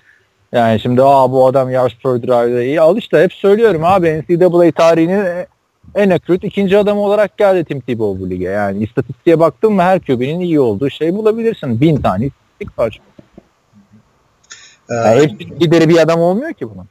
Yani 0.52 0.80
şimdi 0.80 1.02
aa 1.02 1.32
bu 1.32 1.46
adam 1.46 1.68
per 1.68 2.22
drive'da 2.22 2.62
iyi. 2.62 2.80
Al 2.80 2.96
işte 2.96 3.22
hep 3.22 3.32
söylüyorum 3.32 3.84
abi 3.84 4.24
NCAA 4.28 4.72
tarihinin 4.72 5.46
en 5.94 6.10
akut 6.10 6.44
ikinci 6.44 6.78
adamı 6.78 7.00
olarak 7.00 7.38
geldi 7.38 7.64
Tim 7.64 7.80
Tebow 7.80 8.20
bu 8.24 8.30
lige. 8.30 8.48
Yani 8.48 8.84
istatistiğe 8.84 9.40
baktın 9.40 9.72
mı 9.72 9.82
her 9.82 10.00
QB'nin 10.00 10.40
iyi 10.40 10.60
olduğu 10.60 10.90
şey 10.90 11.14
bulabilirsin. 11.14 11.80
Bin 11.80 11.96
tane 11.96 12.26
istatistik 12.26 12.78
var. 12.78 13.00
Ee, 14.90 14.94
Yani 14.94 15.22
hep 15.22 15.40
lideri 15.62 15.88
bir 15.88 15.98
adam 15.98 16.20
olmuyor 16.20 16.52
ki 16.52 16.70
bunun. 16.70 16.86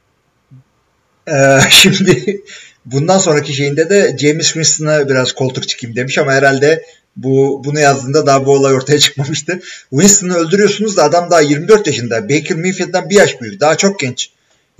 Ee, 1.28 1.58
şimdi 1.70 2.40
bundan 2.84 3.18
sonraki 3.18 3.52
şeyinde 3.52 3.90
de 3.90 4.16
James 4.18 4.46
Winston'a 4.46 5.08
biraz 5.08 5.32
koltuk 5.32 5.68
çıkayım 5.68 5.96
demiş 5.96 6.18
ama 6.18 6.32
herhalde 6.32 6.84
bu 7.16 7.62
bunu 7.64 7.80
yazdığında 7.80 8.26
daha 8.26 8.46
bu 8.46 8.52
olay 8.52 8.74
ortaya 8.74 8.98
çıkmamıştı. 8.98 9.60
Winston'ı 9.90 10.34
öldürüyorsunuz 10.34 10.96
da 10.96 11.02
adam 11.04 11.30
daha 11.30 11.40
24 11.40 11.86
yaşında. 11.86 12.22
Baker 12.28 12.56
Mayfield'dan 12.56 13.10
bir 13.10 13.16
yaş 13.16 13.40
büyük. 13.40 13.60
Daha 13.60 13.76
çok 13.76 13.98
genç. 13.98 14.26
E, 14.26 14.30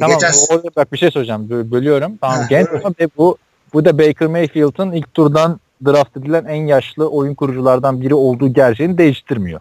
Tamam 0.00 0.18
Geçen 0.18 0.32
orada 0.48 0.68
bak 0.76 0.92
bir 0.92 0.98
şey 0.98 1.10
söyleyeceğim. 1.10 1.48
Bö- 1.50 1.70
bölüyorum. 1.70 2.16
Tamam 2.20 2.38
Ha, 2.38 2.46
genç 2.50 2.68
ama 2.84 2.94
bu 3.16 3.38
bu 3.72 3.84
da 3.84 3.98
Baker 3.98 4.28
Mayfield'ın 4.28 4.92
ilk 4.92 5.14
turdan 5.14 5.60
draft 5.86 6.16
edilen 6.16 6.44
en 6.44 6.66
yaşlı 6.66 7.08
oyun 7.08 7.34
kuruculardan 7.34 8.00
biri 8.00 8.14
olduğu 8.14 8.52
gerçeğini 8.52 8.98
değiştirmiyor. 8.98 9.60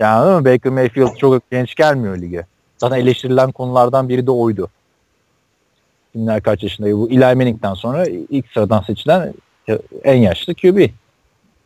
Yani 0.00 0.10
anladın 0.10 0.34
mı? 0.34 0.44
Baker 0.44 0.72
Mayfield 0.72 1.16
çok 1.16 1.50
genç 1.50 1.74
gelmiyor 1.74 2.18
lige. 2.18 2.46
Zaten 2.78 2.96
eleştirilen 2.96 3.52
konulardan 3.52 4.08
biri 4.08 4.26
de 4.26 4.30
oydu. 4.30 4.68
Kimler 6.12 6.42
kaç 6.42 6.62
yaşında? 6.62 6.92
Bu 6.92 7.08
Eli 7.10 7.18
Manning'den 7.18 7.74
sonra 7.74 8.06
ilk 8.06 8.46
sıradan 8.54 8.82
seçilen 8.82 9.34
en 10.04 10.16
yaşlı 10.16 10.54
QB. 10.54 10.88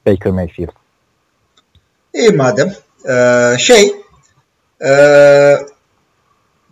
Baker 0.06 0.32
Mayfield. 0.32 0.68
İyi 2.14 2.30
madem. 2.30 2.74
Ee, 3.08 3.56
şey 3.58 3.92
ee, 4.86 5.56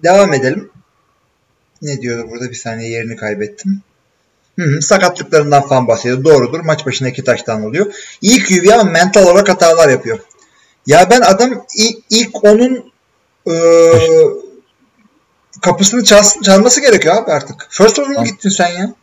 devam 0.02 0.32
edelim. 0.32 0.70
Ne 1.82 2.02
diyordu 2.02 2.30
burada? 2.30 2.50
Bir 2.50 2.54
saniye 2.54 2.90
yerini 2.90 3.16
kaybettim. 3.16 3.80
Hı 4.58 4.64
hı, 4.64 4.82
sakatlıklarından 4.82 5.68
falan 5.68 5.88
bahsediyor. 5.88 6.24
Doğrudur. 6.24 6.60
Maç 6.60 6.86
başına 6.86 7.08
iki 7.08 7.24
taştan 7.24 7.64
oluyor. 7.64 7.94
İyi 8.20 8.44
QB 8.44 8.72
ama 8.72 8.90
mental 8.90 9.26
olarak 9.26 9.48
hatalar 9.48 9.88
yapıyor. 9.88 10.18
Ya 10.86 11.10
ben 11.10 11.20
adam 11.20 11.64
ilk, 11.78 11.98
ilk 12.10 12.44
onun 12.44 12.92
ee, 13.46 13.52
kapısını 15.62 16.04
çal- 16.04 16.42
çalması 16.44 16.80
gerekiyor 16.80 17.16
abi 17.16 17.30
artık. 17.30 17.66
First 17.70 17.98
overall 17.98 18.24
gittin 18.24 18.48
sen 18.48 18.68
ya. 18.68 18.94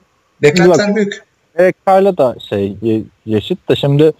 Beklentiler 0.41 0.95
büyük. 0.95 1.23
Derek 1.57 1.85
da 1.87 2.35
şey 2.49 2.77
ye- 2.81 3.03
yaşıt 3.25 3.69
da 3.69 3.75
şimdi 3.75 4.11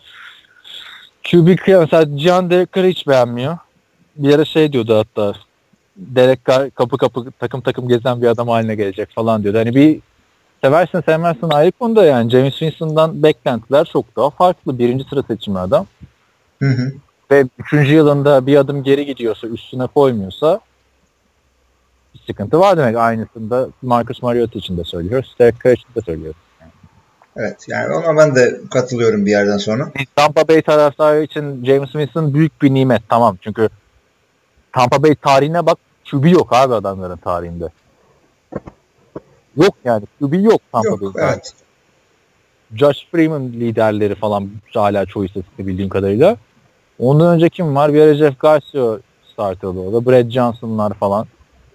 QB 1.31 1.55
kıya- 1.55 1.79
mesela 1.79 2.17
Cihan 2.17 2.49
Derek 2.49 2.73
Carr'ı 2.73 2.87
hiç 2.87 3.07
beğenmiyor. 3.07 3.57
Bir 4.15 4.35
ara 4.35 4.45
şey 4.45 4.73
diyordu 4.73 4.97
hatta 4.97 5.33
Derek 5.97 6.45
Carr 6.47 6.69
kapı 6.69 6.97
kapı 6.97 7.31
takım 7.39 7.61
takım 7.61 7.87
gezen 7.87 8.21
bir 8.21 8.27
adam 8.27 8.47
haline 8.47 8.75
gelecek 8.75 9.09
falan 9.15 9.43
diyordu. 9.43 9.57
Hani 9.57 9.75
bir 9.75 9.99
seversin 10.63 11.01
sevmezsin 11.01 11.49
ayrı 11.49 11.71
konuda 11.71 12.05
yani 12.05 12.31
James 12.31 12.53
Winston'dan 12.53 13.23
beklentiler 13.23 13.85
çok 13.85 14.15
daha 14.15 14.29
farklı. 14.29 14.79
Birinci 14.79 15.03
sıra 15.09 15.23
seçimi 15.23 15.59
adam. 15.59 15.85
Hı 16.59 16.69
hı. 16.69 16.91
Ve 17.31 17.45
üçüncü 17.59 17.93
yılında 17.93 18.45
bir 18.47 18.55
adım 18.57 18.83
geri 18.83 19.05
gidiyorsa 19.05 19.47
üstüne 19.47 19.87
koymuyorsa 19.87 20.59
sıkıntı 22.29 22.59
var 22.59 22.77
demek. 22.77 22.97
Aynısını 22.97 23.49
da 23.49 23.69
Marcus 23.81 24.21
Mariota 24.21 24.59
için 24.59 24.77
de 24.77 24.83
söylüyoruz. 24.83 25.35
Derek 25.39 25.63
Carr 25.63 25.73
için 25.73 25.89
de 25.95 26.01
söylüyoruz. 26.01 26.37
Evet 27.35 27.65
yani 27.67 27.95
ona 27.95 28.17
ben 28.17 28.35
de 28.35 28.59
katılıyorum 28.73 29.25
bir 29.25 29.31
yerden 29.31 29.57
sonra. 29.57 29.91
Tampa 30.15 30.47
Bay 30.47 30.61
taraftarı 30.61 31.23
için 31.23 31.65
James 31.65 31.91
Winston 31.91 32.33
büyük 32.33 32.61
bir 32.61 32.73
nimet 32.73 33.01
tamam 33.09 33.37
çünkü 33.41 33.69
Tampa 34.73 35.03
Bay 35.03 35.15
tarihine 35.15 35.65
bak 35.65 35.77
QB 36.11 36.25
yok 36.25 36.53
abi 36.53 36.73
adamların 36.73 37.17
tarihinde. 37.17 37.69
Yok 39.57 39.75
yani 39.85 40.03
QB 40.21 40.33
yok 40.33 40.61
Tampa 40.71 40.87
Yok 40.89 41.01
Bay'in. 41.01 41.27
evet. 41.27 41.53
Josh 42.75 43.07
Freeman 43.11 43.47
liderleri 43.47 44.15
falan 44.15 44.49
hala 44.73 45.05
çoğu 45.05 45.25
istatistik 45.25 45.67
bildiğim 45.67 45.89
kadarıyla. 45.89 46.37
Ondan 46.99 47.35
önce 47.35 47.49
kim 47.49 47.75
var? 47.75 47.93
Bir 47.93 48.01
ara 48.01 48.13
Jeff 48.13 48.39
Garcia 48.39 48.97
starter'dı 49.33 49.79
orada. 49.79 50.05
Brad 50.05 50.29
Johnson'lar 50.29 50.93
falan. 50.93 51.27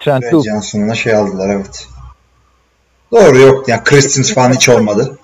Trent 0.04 0.22
Wilson. 0.22 0.50
Johnson'la 0.50 0.94
şey 0.94 1.14
aldılar 1.14 1.48
evet. 1.48 1.88
Doğru 3.12 3.38
yok 3.38 3.68
yani 3.68 3.84
Christians 3.84 4.34
falan 4.34 4.52
hiç 4.52 4.68
olmadı. 4.68 5.18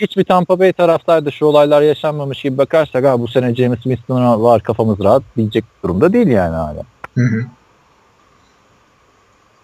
Hiçbir 0.00 0.24
Tampa 0.24 0.58
Bay 0.58 0.72
taraftarda 0.72 1.30
şu 1.30 1.44
olaylar 1.44 1.82
yaşanmamış 1.82 2.42
gibi 2.42 2.58
bakarsak 2.58 3.04
ha 3.04 3.20
bu 3.20 3.28
sene 3.28 3.54
James 3.54 3.82
Winston 3.82 4.42
var 4.42 4.62
kafamız 4.62 5.00
rahat 5.00 5.22
diyecek 5.36 5.64
durumda 5.84 6.12
değil 6.12 6.26
yani 6.28 6.54
hala. 6.56 6.82
Hı 7.14 7.24
hı. 7.24 7.44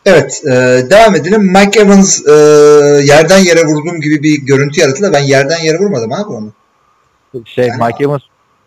Evet, 0.07 0.43
e, 0.47 0.51
devam 0.91 1.15
edelim. 1.15 1.43
Mike 1.43 1.81
Evans 1.81 2.27
e, 2.27 2.33
yerden 3.05 3.39
yere 3.39 3.65
vurduğum 3.65 4.01
gibi 4.01 4.23
bir 4.23 4.47
görüntü 4.47 4.81
yarattı 4.81 5.03
da 5.03 5.13
ben 5.13 5.23
yerden 5.23 5.59
yere 5.59 5.79
vurmadım 5.79 6.13
abi 6.13 6.33
onu. 6.33 6.53
Şey 7.45 7.67
Yani- 7.67 7.85
Mike 7.85 8.05
Evans 8.05 8.23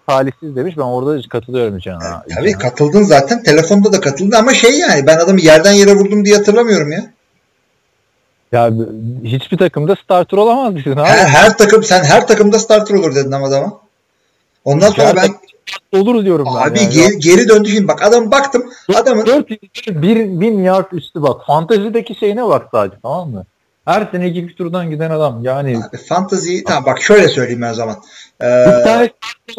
talihsiz 0.07 0.55
demiş 0.55 0.77
ben 0.77 0.81
orada 0.81 1.21
katılıyorum 1.29 1.79
Can'a. 1.79 2.23
Tabii 2.35 2.51
katıldın 2.51 3.03
zaten. 3.03 3.43
Telefonda 3.43 3.93
da 3.93 4.01
katıldın 4.01 4.37
ama 4.37 4.53
şey 4.53 4.79
yani 4.79 5.07
ben 5.07 5.17
adamı 5.17 5.41
yerden 5.41 5.71
yere 5.71 5.95
vurdum 5.95 6.25
diye 6.25 6.35
hatırlamıyorum 6.35 6.91
ya. 6.91 7.05
Ya 8.51 8.71
hiçbir 9.23 9.57
takımda 9.57 9.95
starter 9.95 10.37
olamaz 10.37 10.75
dedin 10.75 10.91
abi. 10.91 11.07
Her, 11.07 11.27
her 11.27 11.57
takım 11.57 11.83
sen 11.83 12.03
her 12.03 12.27
takımda 12.27 12.59
starter 12.59 12.95
olur 12.95 13.15
dedin 13.15 13.31
ama 13.31 13.47
adama. 13.47 13.79
Ondan 14.65 14.89
sonra 14.91 15.07
Her 15.07 15.15
ben 15.15 15.29
olur 15.99 16.25
diyorum 16.25 16.47
ben. 16.55 16.69
abi 16.69 16.79
yani. 16.79 16.89
geri, 16.93 17.19
geri 17.19 17.49
döndü 17.49 17.69
şimdi 17.69 17.87
bak 17.87 18.03
adam 18.03 18.31
baktım 18.31 18.63
adamın 18.95 19.25
4 19.25 19.49
bir 19.87 20.15
bin 20.39 20.63
yard 20.63 20.91
üstü 20.91 21.21
bak. 21.21 21.45
Fantezideki 21.47 22.15
şeyine 22.15 22.45
bak 22.45 22.67
sadece 22.71 22.97
tamam 23.03 23.29
mı? 23.29 23.45
Her 23.85 24.07
sene 24.11 24.27
ilk 24.29 24.57
turdan 24.57 24.89
giden 24.89 25.09
adam. 25.11 25.43
Yani 25.43 25.77
abi 25.89 25.97
fantazi 25.97 26.63
tamam 26.63 26.85
bak 26.85 27.01
şöyle 27.01 27.27
söyleyeyim 27.27 27.61
ben 27.61 27.71
o 27.71 27.73
zaman. 27.73 27.95
Ee, 28.41 28.65
bir 28.67 28.83
tane 28.83 29.09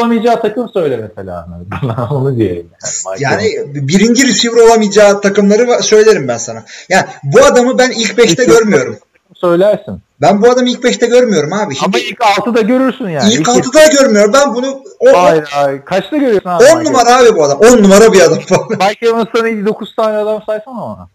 olamayacağı 0.01 0.43
takım 0.43 0.69
söyle 0.69 0.97
mesela. 0.97 1.49
Onu 2.11 2.37
diyeyim. 2.37 2.71
Yani, 3.19 3.45
Yani 3.55 3.89
birinci 3.89 4.29
receiver 4.29 4.61
olamayacağı 4.63 5.21
takımları 5.21 5.83
söylerim 5.83 6.29
ben 6.29 6.37
sana. 6.39 6.65
Yani 6.89 7.05
bu 7.25 7.45
adamı 7.45 7.79
ben 7.79 7.91
ilk 7.91 8.11
5'te 8.19 8.43
İlk- 8.45 8.47
görmüyorum. 8.51 8.99
söylersin. 9.35 10.03
Ben 10.21 10.43
bu 10.43 10.51
adamı 10.51 10.69
ilk 10.69 10.85
5'te 10.85 11.07
görmüyorum 11.07 11.53
abi. 11.53 11.75
Şimdi 11.75 11.97
Ama 11.97 12.05
ilk 12.11 12.21
6'da 12.21 12.61
görürsün 12.61 13.09
yani. 13.09 13.33
ilk 13.33 13.49
6'da 13.49 13.87
görmüyorum. 14.03 14.33
Ben 14.33 14.55
bunu 14.55 14.83
o, 14.99 15.23
Hayır 15.23 15.45
hayır. 15.51 15.83
Kaçta 15.85 16.17
görüyorsun 16.17 16.51
abi? 16.51 16.65
10 16.65 16.85
numara 16.85 17.17
abi 17.17 17.37
bu 17.37 17.45
adam. 17.45 17.59
10 17.59 17.83
numara 17.83 18.13
bir 18.13 18.21
adam. 18.21 18.39
Mike 18.71 19.07
Evans'tan 19.07 19.67
9 19.67 19.97
tane 19.97 20.17
adam 20.17 20.43
saysana 20.47 20.83
ama. 20.83 21.09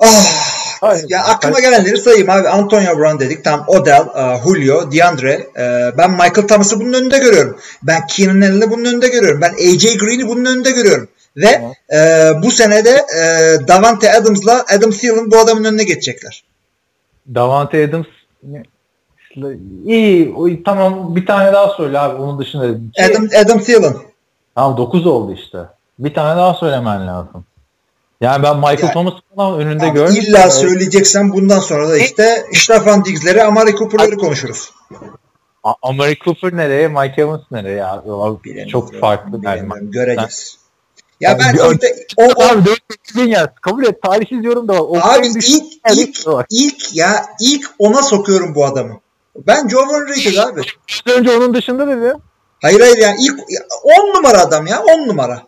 Ah, 0.00 0.55
Hayır. 0.80 1.04
ya 1.08 1.24
aklıma 1.24 1.60
gelenleri 1.60 1.98
sayayım 1.98 2.30
abi. 2.30 2.48
Antonio 2.48 2.98
Brown 2.98 3.18
dedik. 3.20 3.44
Tam 3.44 3.64
Odell, 3.66 4.06
e, 4.16 4.38
Julio, 4.44 4.92
DeAndre. 4.92 5.46
e, 5.58 5.92
ben 5.98 6.10
Michael 6.10 6.48
Thomas'ı 6.48 6.80
bunun 6.80 6.92
önünde 6.92 7.18
görüyorum. 7.18 7.56
Ben 7.82 8.06
Keenan 8.06 8.40
Allen'ı 8.40 8.70
bunun 8.70 8.84
önünde 8.84 9.08
görüyorum. 9.08 9.40
Ben 9.40 9.52
AJ 9.52 9.96
Green'i 9.98 10.28
bunun 10.28 10.44
önünde 10.44 10.70
görüyorum. 10.70 11.08
Ve 11.36 11.52
Tamam. 11.52 11.72
e, 11.92 12.30
bu 12.42 12.50
senede 12.50 12.90
e, 12.90 13.22
Davante 13.68 14.12
Adams'la 14.12 14.64
Adam 14.76 14.90
Thielen 14.90 15.30
bu 15.30 15.38
adamın 15.38 15.64
önüne 15.64 15.84
geçecekler. 15.84 16.44
Davante 17.34 17.84
Adams 17.84 18.06
iyi 19.86 20.62
tamam 20.64 21.16
bir 21.16 21.26
tane 21.26 21.52
daha 21.52 21.68
söyle 21.68 21.98
abi 21.98 22.22
onun 22.22 22.38
dışında. 22.38 22.64
Adam, 23.10 23.28
Adam 23.44 23.58
Thielen. 23.58 23.94
Tamam 24.54 24.76
9 24.76 25.06
oldu 25.06 25.32
işte. 25.32 25.58
Bir 25.98 26.14
tane 26.14 26.36
daha 26.40 26.54
söylemen 26.54 27.06
lazım. 27.06 27.44
Yani 28.20 28.42
ben 28.42 28.56
Michael 28.56 28.78
Yani- 28.82 28.92
Thomas 28.92 29.14
falan 29.36 29.60
önünde 29.60 29.84
Abi 29.86 29.94
görmüştüm. 29.94 30.24
İlla 30.24 30.50
söyleyeceksen 30.50 31.32
bundan 31.32 31.60
sonra 31.60 31.88
da 31.88 31.98
işte 31.98 32.44
Stefan 32.54 33.04
Diggs'leri, 33.04 33.42
Amari 33.42 33.76
Cooper'ları 33.76 34.16
konuşuruz. 34.16 34.70
A- 35.64 35.74
Amari 35.82 36.16
Cooper 36.24 36.56
nereye? 36.56 36.88
Mike 36.88 37.22
Evans 37.22 37.40
nereye? 37.50 37.76
Ya, 37.76 38.02
o 38.06 38.40
Bilemiyorum. 38.44 38.70
çok 38.72 39.00
farklı. 39.00 39.30
Yani. 39.42 39.56
Bilemiyorum, 39.56 39.90
göreceğiz. 39.90 40.58
Ya 41.20 41.30
Yani 41.30 41.42
ben 41.42 41.58
orada 41.58 41.86
o, 42.16 42.22
o 42.24 42.44
Abi 42.44 42.64
4 42.66 42.80
ya. 43.28 43.54
Kabul 43.60 43.84
et. 43.84 44.02
Tarihsiz 44.02 44.44
yorum 44.44 44.68
da 44.68 44.72
var. 44.74 44.80
O 44.80 44.96
abi 44.96 45.26
en 45.26 45.34
düşük- 45.34 45.62
ilk 45.62 45.98
ilk 46.08 46.26
var. 46.26 46.46
ilk 46.50 46.96
ya 46.96 47.26
ilk 47.40 47.66
ona 47.78 48.02
sokuyorum 48.02 48.54
bu 48.54 48.64
adamı. 48.64 49.00
Ben 49.46 49.68
Joe 49.68 49.80
overrated 49.80 50.36
abi. 50.36 50.60
Önce 51.16 51.30
onun 51.36 51.54
dışında 51.54 51.86
dedi. 51.86 52.12
Hayır 52.62 52.80
hayır 52.80 52.96
yani 52.98 53.16
ilk 53.20 53.38
10 53.82 54.14
numara 54.16 54.38
adam 54.40 54.66
ya 54.66 54.82
10 54.82 55.08
numara. 55.08 55.42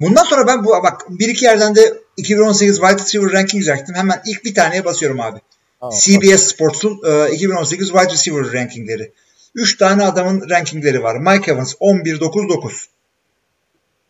Bundan 0.00 0.24
sonra 0.24 0.46
ben 0.46 0.64
bu 0.64 0.70
bak 0.70 1.06
bir 1.08 1.28
iki 1.28 1.44
yerden 1.44 1.74
de 1.74 1.94
2018 2.16 2.76
Wide 2.76 3.02
Receiver 3.02 3.32
Rankings 3.32 3.68
yaptım. 3.68 3.94
Hemen 3.94 4.22
ilk 4.26 4.44
bir 4.44 4.54
taneye 4.54 4.84
basıyorum 4.84 5.20
abi. 5.20 5.38
Tamam. 5.80 5.94
CBS 5.98 6.42
Sports'un 6.42 7.00
e, 7.06 7.30
2018 7.30 7.88
Wide 7.88 8.12
Receiver 8.12 8.52
Rankingleri. 8.52 9.12
3 9.54 9.76
tane 9.78 10.04
adamın 10.04 10.50
rankingleri 10.50 11.02
var. 11.02 11.16
Mike 11.16 11.52
Evans 11.52 11.74
11-9-9. 11.74 12.86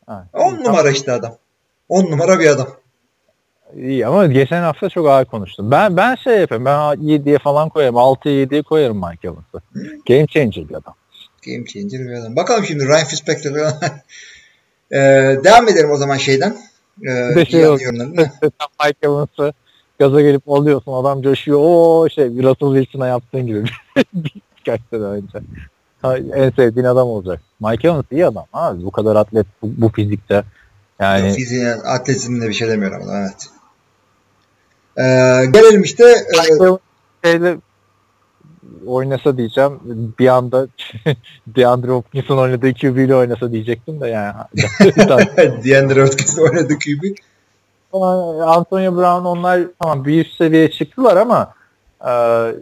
Ha, 0.07 0.29
10 0.33 0.57
iyi, 0.57 0.65
numara 0.65 0.91
işte 0.91 1.13
adam. 1.13 1.37
10 1.89 2.05
numara 2.05 2.39
bir 2.39 2.47
adam. 2.47 2.69
İyi 3.77 4.07
ama 4.07 4.27
geçen 4.27 4.63
hafta 4.63 4.89
çok 4.89 5.09
ağır 5.09 5.25
konuştum. 5.25 5.71
Ben 5.71 5.97
ben 5.97 6.15
şey 6.15 6.41
yapayım. 6.41 6.65
Ben 6.65 6.73
7'ye 6.73 7.39
falan 7.39 7.69
koyarım. 7.69 7.95
6'ya 7.95 8.45
7'ye 8.45 8.63
koyarım 8.63 8.97
Mike 8.97 9.29
Evans'ı. 9.29 9.63
Game 10.09 10.27
changer 10.27 10.69
bir 10.69 10.75
adam. 10.75 10.95
Game 11.47 11.65
changer 11.65 12.01
bir 12.01 12.13
adam. 12.13 12.37
Bakalım 12.37 12.65
şimdi 12.65 12.87
Ryan 12.87 13.07
Fitzpatrick'e 13.07 13.51
Ee, 14.93 14.97
devam 15.45 15.69
edelim 15.69 15.91
o 15.91 15.97
zaman 15.97 16.17
şeyden. 16.17 16.57
Ee, 17.03 17.31
Bir 17.31 17.37
de 17.37 17.45
şey 17.45 17.61
yorumlarına. 17.61 18.21
Mike 18.85 18.99
Evans'ı 19.03 19.53
gaza 19.99 20.21
gelip 20.21 20.49
alıyorsun. 20.49 20.93
Adam 20.93 21.23
coşuyor. 21.23 21.59
O 21.63 22.09
şey 22.09 22.29
Russell 22.29 22.75
Wilson'a 22.75 23.07
yaptığın 23.07 23.47
gibi. 23.47 23.65
Birkaç 24.15 24.81
sene 24.91 25.03
önce. 25.03 25.39
En 26.35 26.51
sevdiğin 26.51 26.87
adam 26.87 27.09
olacak. 27.09 27.41
Mike 27.61 27.89
Evans 27.89 28.05
iyi 28.11 28.27
adam. 28.27 28.45
Abi 28.53 28.85
bu 28.85 28.91
kadar 28.91 29.17
atlet 29.17 29.47
bu, 29.63 29.71
bu 29.77 29.89
fizikte. 29.89 30.45
Yani 31.01 31.33
Fiziğine, 31.33 31.73
atletizmine 31.73 32.49
bir 32.49 32.55
şey 32.55 32.69
demiyorum 32.69 33.03
ama 33.03 33.19
evet. 33.19 33.49
Ee, 34.97 35.47
gelelim 35.51 35.83
işte 35.83 36.05
e, 36.05 36.67
şeyle 37.25 37.57
oynasa 38.87 39.37
diyeceğim. 39.37 39.73
Bir 40.19 40.29
anda 40.29 40.67
DeAndre 41.47 41.91
Hopkins'in 41.91 42.37
oynadığı 42.37 42.75
QB 42.75 42.97
ile 42.97 43.17
oynasa 43.17 43.53
diyecektim 43.53 44.01
de 44.01 44.09
yani. 44.09 44.35
DeAndre 45.65 46.03
Hopkins 46.03 46.39
oynadı 46.39 46.75
QB. 46.79 47.05
Antonio 48.47 48.97
Brown 48.97 49.25
onlar 49.25 49.61
tamam 49.81 50.05
bir 50.05 50.25
üst 50.25 50.37
seviyeye 50.37 50.71
çıktılar 50.71 51.17
ama 51.17 51.53
e, 52.05 52.11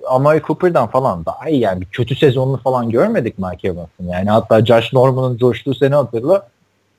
Amari 0.08 0.42
Cooper'dan 0.42 0.86
falan 0.86 1.24
daha 1.26 1.48
iyi 1.48 1.60
yani 1.60 1.80
bir 1.80 1.86
kötü 1.86 2.16
sezonunu 2.16 2.56
falan 2.56 2.90
görmedik 2.90 3.38
Mike 3.38 3.68
Evans'ın 3.68 4.08
yani 4.08 4.30
hatta 4.30 4.64
Josh 4.64 4.92
Norman'ın 4.92 5.36
coştuğu 5.36 5.74
sene 5.74 5.94
hatırla 5.94 6.48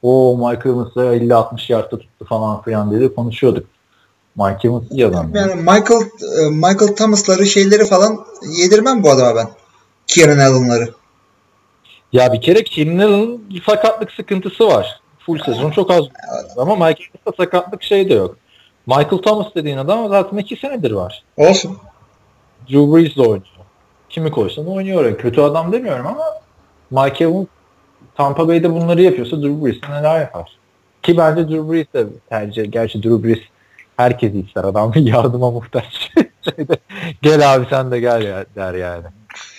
o 0.01 0.37
Mike 0.37 0.69
Evans'ı 0.69 0.99
50-60 0.99 1.71
yardta 1.71 1.97
tuttu 1.97 2.25
falan 2.25 2.61
filan 2.61 2.91
diye 2.91 3.01
de 3.01 3.13
konuşuyorduk. 3.13 3.67
Mike 4.37 4.67
Evans 4.67 4.83
iyi 4.91 5.05
adam. 5.07 5.35
Yani 5.35 5.55
Michael 5.55 6.01
e, 6.39 6.49
Michael 6.49 6.95
Thomas'ları 6.95 7.45
şeyleri 7.45 7.85
falan 7.85 8.25
yedirmem 8.57 9.03
bu 9.03 9.09
adama 9.09 9.35
ben. 9.35 9.47
Kieran 10.07 10.37
Allen'ları. 10.37 10.93
Ya 12.13 12.33
bir 12.33 12.41
kere 12.41 12.63
Keenan 12.63 12.99
Allen'ın 12.99 13.49
bir 13.49 13.61
sakatlık 13.61 14.11
sıkıntısı 14.11 14.67
var. 14.67 15.01
Full 15.19 15.39
sezon 15.39 15.71
çok 15.71 15.91
az 15.91 16.05
ama 16.57 16.75
Mike 16.75 17.03
Evans'ta 17.03 17.43
sakatlık 17.43 17.83
şey 17.83 18.09
de 18.09 18.13
yok. 18.13 18.37
Michael 18.87 19.21
Thomas 19.21 19.55
dediğin 19.55 19.77
adam 19.77 20.09
zaten 20.09 20.37
2 20.37 20.55
senedir 20.55 20.91
var. 20.91 21.23
Olsun. 21.37 21.77
Drew 22.69 22.95
Brees'le 22.95 23.17
oynuyor. 23.17 23.47
Kimi 24.09 24.31
koysan 24.31 24.67
oynuyor. 24.67 25.17
Kötü 25.17 25.41
adam 25.41 25.71
demiyorum 25.71 26.07
ama 26.07 26.23
Mike 26.91 27.23
Evans 27.23 27.47
Tampa 28.15 28.47
Bay'de 28.47 28.73
bunları 28.73 29.01
yapıyorsa 29.01 29.41
Drew 29.41 29.65
Brees 29.65 29.89
neler 29.89 30.19
yapar? 30.19 30.57
Ki 31.03 31.17
bence 31.17 31.47
Drew 31.47 31.71
Brees 31.71 31.93
de 31.93 32.07
tercih. 32.29 32.71
Gerçi 32.71 33.03
Drew 33.03 33.23
Brees 33.23 33.39
herkes 33.97 34.33
ister. 34.33 34.63
Adam 34.63 34.91
yardıma 34.95 35.51
muhtaç. 35.51 36.11
Şeyde, 36.55 36.77
gel 37.21 37.53
abi 37.53 37.65
sen 37.69 37.91
de 37.91 37.99
gel 37.99 38.21
ya, 38.21 38.45
der 38.55 38.73
yani. 38.73 39.05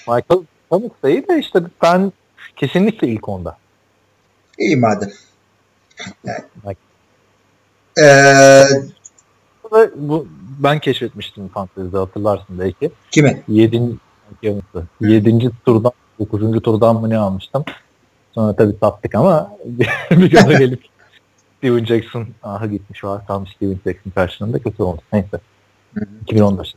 Michael 0.08 0.42
Thomas 0.70 0.90
da 1.02 1.10
iyi 1.10 1.28
de 1.28 1.38
işte 1.38 1.60
ben 1.82 2.12
kesinlikle 2.56 3.08
ilk 3.08 3.28
onda. 3.28 3.56
İyi 4.58 4.76
madem. 4.76 5.10
Yani. 6.24 6.76
Ee, 8.02 8.64
Bu, 9.96 10.26
ben 10.58 10.78
keşfetmiştim 10.78 11.48
fantezide 11.48 11.96
hatırlarsın 11.96 12.58
belki. 12.58 12.90
kimi? 13.10 13.42
7. 13.48 13.82
7. 15.00 15.50
turdan 15.66 15.92
9. 16.18 16.62
turdan 16.62 16.96
mı 16.96 17.10
ne 17.10 17.18
almıştım. 17.18 17.64
Sonra 18.32 18.56
tabii 18.56 18.76
sattık 18.80 19.14
ama 19.14 19.56
bir 20.10 20.30
gaza 20.30 20.52
gelip 20.52 20.84
Steven 21.58 21.84
Jackson 21.84 22.26
aha 22.42 22.66
gitmiş 22.66 23.04
var. 23.04 23.22
Tam 23.26 23.46
Steven 23.46 23.78
Jackson 23.84 24.10
karşılığında 24.10 24.58
kötü 24.58 24.82
oldu. 24.82 25.02
Neyse. 25.12 25.40
2014. 26.22 26.74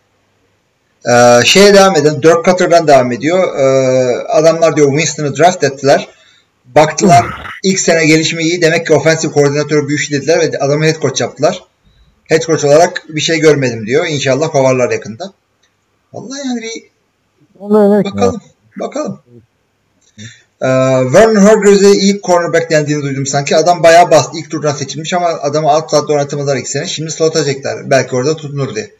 Ee, 1.06 1.46
şeye 1.46 1.74
devam 1.74 1.96
edelim. 1.96 2.24
Dirk 2.24 2.46
Cutter'dan 2.46 2.88
devam 2.88 3.12
ediyor. 3.12 3.58
Ee, 3.58 4.28
adamlar 4.28 4.76
diyor 4.76 4.88
Winston'ı 4.88 5.38
draft 5.38 5.64
ettiler. 5.64 6.08
Baktılar 6.66 7.26
ilk 7.64 7.80
sene 7.80 8.06
gelişimi 8.06 8.44
iyi. 8.44 8.62
Demek 8.62 8.88
ki 8.88 8.94
ofensif 8.94 9.32
koordinatörü 9.32 9.96
işi 9.96 10.14
dediler 10.14 10.40
ve 10.40 10.60
adamı 10.60 10.86
head 10.86 11.02
coach 11.02 11.22
yaptılar. 11.22 11.64
Head 12.24 12.42
coach 12.42 12.66
olarak 12.66 13.04
bir 13.10 13.22
şey 13.22 13.40
görmedim 13.40 13.86
diyor. 13.88 14.06
İnşallah 14.08 14.52
kovarlar 14.52 14.92
yakında. 14.92 15.34
Vallahi 16.14 16.48
yani 16.48 16.62
bir 16.62 16.92
öyle 17.62 18.04
bakalım. 18.04 18.42
Bakalım. 18.80 19.20
Ee, 20.62 20.68
Vernon 21.14 21.36
Hargreaves'e 21.36 21.92
ilk 21.92 22.24
cornerback 22.24 22.72
dendiğini 22.72 23.04
duydum 23.04 23.26
sanki. 23.26 23.56
Adam 23.58 23.84
bayağı 23.84 24.12
bastı. 24.12 24.38
İlk 24.38 24.52
turdan 24.52 24.72
seçilmiş 24.72 25.14
ama 25.14 25.28
adamı 25.28 25.70
alt 25.70 25.92
saatte 25.92 26.14
oynatamadılar 26.14 26.58
ilk 26.58 26.68
sene. 26.68 26.88
Şimdi 26.88 27.12
slot 27.12 27.36
atacaklar. 27.36 27.90
Belki 27.90 28.16
orada 28.16 28.36
tutunur 28.36 28.76
diye. 28.76 28.92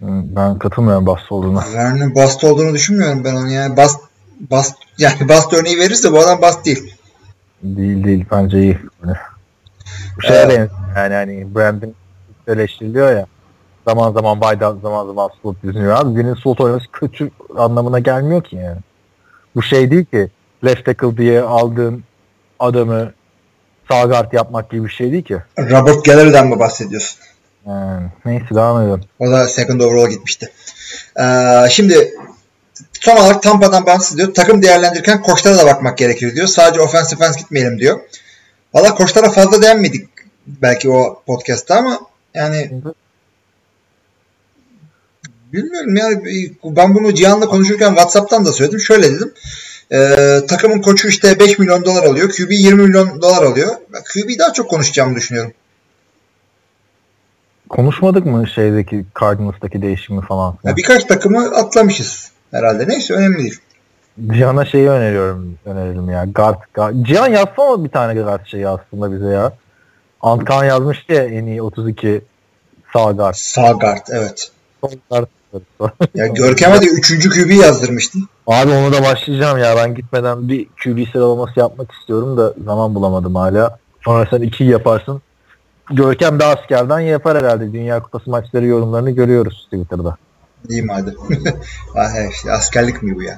Ben 0.00 0.58
katılmıyorum 0.58 1.06
Bast 1.06 1.32
olduğuna. 1.32 1.64
Vernon 1.74 2.14
bast 2.14 2.44
olduğunu 2.44 2.74
düşünmüyorum 2.74 3.24
ben 3.24 3.34
onu 3.34 3.50
yani. 3.50 3.76
Bast, 3.76 4.00
bast 4.50 4.74
yani 4.98 5.28
bast 5.28 5.52
örneği 5.52 5.78
verirse 5.78 6.12
bu 6.12 6.18
adam 6.18 6.42
bast 6.42 6.66
değil. 6.66 6.94
Değil 7.62 8.04
değil 8.04 8.24
bence 8.30 8.62
iyi. 8.62 8.78
Bu 10.16 10.22
şeye 10.22 10.34
Evet. 10.34 10.48
benziyor 10.48 10.70
yani 10.96 11.14
hani 11.14 11.54
Brandon 11.54 11.94
eleştiriliyor 12.48 13.12
ya. 13.12 13.26
Zaman 13.88 14.12
zaman 14.12 14.40
out, 14.40 14.82
zaman 14.82 15.06
zaman 15.06 15.30
slot 15.42 15.62
düzünüyor. 15.62 15.96
Abi 15.96 16.16
birinin 16.16 16.34
slot 16.34 16.60
oynaması 16.60 16.86
kötü 16.92 17.30
anlamına 17.56 17.98
gelmiyor 17.98 18.44
ki 18.44 18.56
yani. 18.56 18.78
Bu 19.56 19.62
şey 19.62 19.90
değil 19.90 20.04
ki 20.04 20.30
left 20.64 20.84
tackle 20.84 21.16
diye 21.16 21.40
aldığın 21.40 22.04
adamı 22.58 23.12
sağ 23.90 24.04
guard 24.04 24.32
yapmak 24.32 24.70
gibi 24.70 24.84
bir 24.84 24.90
şey 24.90 25.12
değil 25.12 25.24
ki. 25.24 25.38
Robert 25.58 26.04
Gallery'den 26.04 26.46
mi 26.46 26.58
bahsediyorsun? 26.58 27.18
Yani, 27.66 28.06
neyse 28.24 28.46
devam 28.50 28.82
edelim. 28.82 29.00
O 29.18 29.30
da 29.30 29.48
second 29.48 29.80
overall 29.80 30.10
gitmişti. 30.10 30.52
Ee, 31.20 31.66
şimdi 31.70 32.14
son 33.00 33.16
olarak 33.16 33.42
Tampa'dan 33.42 33.86
bağımsız 33.86 34.18
diyor. 34.18 34.34
Takım 34.34 34.62
değerlendirirken 34.62 35.22
koçlara 35.22 35.58
da 35.58 35.66
bakmak 35.66 35.98
gerekir 35.98 36.34
diyor. 36.34 36.46
Sadece 36.46 36.80
offensive 36.80 37.18
fans 37.18 37.36
gitmeyelim 37.36 37.78
diyor. 37.78 38.00
Valla 38.74 38.94
koçlara 38.94 39.30
fazla 39.30 39.62
değinmedik 39.62 40.08
belki 40.46 40.90
o 40.90 41.22
podcast'ta 41.26 41.76
ama 41.76 42.00
yani 42.34 42.70
bilmiyorum 45.52 45.96
yani 45.96 46.50
ben 46.64 46.94
bunu 46.94 47.14
Cihan'la 47.14 47.46
konuşurken 47.46 47.88
Whatsapp'tan 47.88 48.44
da 48.44 48.52
söyledim. 48.52 48.80
Şöyle 48.80 49.14
dedim. 49.14 49.32
Ee, 49.92 50.40
takımın 50.48 50.80
koçu 50.80 51.08
işte 51.08 51.38
5 51.40 51.58
milyon 51.58 51.84
dolar 51.84 52.02
alıyor. 52.02 52.30
QB 52.30 52.50
20 52.50 52.82
milyon 52.82 53.22
dolar 53.22 53.42
alıyor. 53.42 53.70
Ben 53.92 54.02
QB 54.02 54.38
daha 54.38 54.52
çok 54.52 54.70
konuşacağımı 54.70 55.16
düşünüyorum. 55.16 55.52
Konuşmadık 57.68 58.26
mı 58.26 58.48
şeydeki 58.54 59.04
Cardinals'taki 59.20 59.82
değişimi 59.82 60.26
falan? 60.26 60.58
Ya 60.64 60.76
birkaç 60.76 61.04
takımı 61.04 61.56
atlamışız 61.56 62.30
herhalde. 62.50 62.88
Neyse 62.88 63.14
önemli 63.14 63.38
değil. 63.38 63.60
Cihan'a 64.32 64.64
şeyi 64.64 64.88
öneriyorum. 64.88 65.58
Önerelim 65.64 66.10
ya. 66.10 66.24
Guard, 66.24 66.62
guard. 66.74 66.94
Cihan 67.02 67.28
yazsana 67.28 67.84
bir 67.84 67.88
tane 67.88 68.22
guard 68.22 68.46
şeyi 68.46 68.68
aslında 68.68 69.12
bize 69.12 69.28
ya. 69.28 69.52
Antkan 70.20 70.64
yazmıştı 70.64 71.12
ya 71.12 71.24
en 71.24 71.46
iyi 71.46 71.62
32 71.62 72.22
sağ 72.92 73.12
guard. 73.12 73.34
Sağ 73.34 73.72
guard 73.72 74.06
evet. 74.10 74.50
Sol 74.80 74.92
guard. 75.10 75.26
Ya 76.14 76.26
Görkem'e 76.26 76.80
de 76.80 76.86
3. 76.86 77.28
QB 77.28 77.50
yazdırmıştın. 77.50 78.28
Abi 78.46 78.70
onu 78.70 78.92
da 78.92 79.02
başlayacağım 79.02 79.58
ya. 79.58 79.76
Ben 79.76 79.94
gitmeden 79.94 80.48
bir 80.48 80.66
QB 80.84 81.12
sıralaması 81.12 81.60
yapmak 81.60 81.92
istiyorum 81.92 82.36
da 82.36 82.54
zaman 82.64 82.94
bulamadım 82.94 83.34
hala. 83.34 83.78
Sonra 84.04 84.26
sen 84.30 84.40
2 84.40 84.64
yaparsın. 84.64 85.22
Görkem 85.90 86.40
de 86.40 86.44
askerden 86.44 87.00
yapar 87.00 87.38
herhalde. 87.38 87.72
Dünya 87.72 88.02
Kupası 88.02 88.30
maçları 88.30 88.66
yorumlarını 88.66 89.10
görüyoruz 89.10 89.68
Twitter'da. 89.72 90.16
Diyeyim 90.68 90.88
hadi. 90.88 91.14
ah, 91.96 92.30
işte, 92.32 92.52
askerlik 92.52 93.02
mi 93.02 93.14
bu 93.14 93.22
ya? 93.22 93.36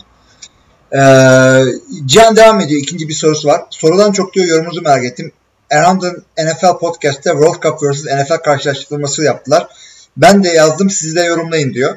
Ee, 0.93 1.63
Cihan 2.07 2.37
devam 2.37 2.61
ediyor. 2.61 2.81
İkinci 2.83 3.09
bir 3.09 3.15
sorusu 3.15 3.49
var. 3.49 3.61
Sorudan 3.71 4.13
çok 4.13 4.35
diyor 4.35 4.47
yorumunuzu 4.47 4.83
merak 4.83 5.05
ettim. 5.05 5.33
Erhan'ın 5.71 6.25
NFL 6.39 6.79
Podcast'te 6.81 7.31
World 7.31 7.63
Cup 7.63 7.83
vs. 7.83 8.05
NFL 8.05 8.37
karşılaştırması 8.45 9.23
yaptılar. 9.23 9.69
Ben 10.17 10.45
de 10.45 10.49
yazdım 10.49 10.91
siz 10.91 11.17
de 11.17 11.21
yorumlayın 11.21 11.75
diyor. 11.75 11.97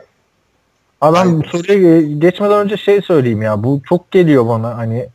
Adam 1.01 1.41
bu 1.41 1.47
soruya 1.47 1.77
ge- 1.77 2.19
geçmeden 2.19 2.57
önce 2.57 2.77
şey 2.77 3.01
söyleyeyim 3.01 3.41
ya. 3.41 3.63
Bu 3.63 3.81
çok 3.89 4.11
geliyor 4.11 4.47
bana 4.47 4.77
hani 4.77 5.09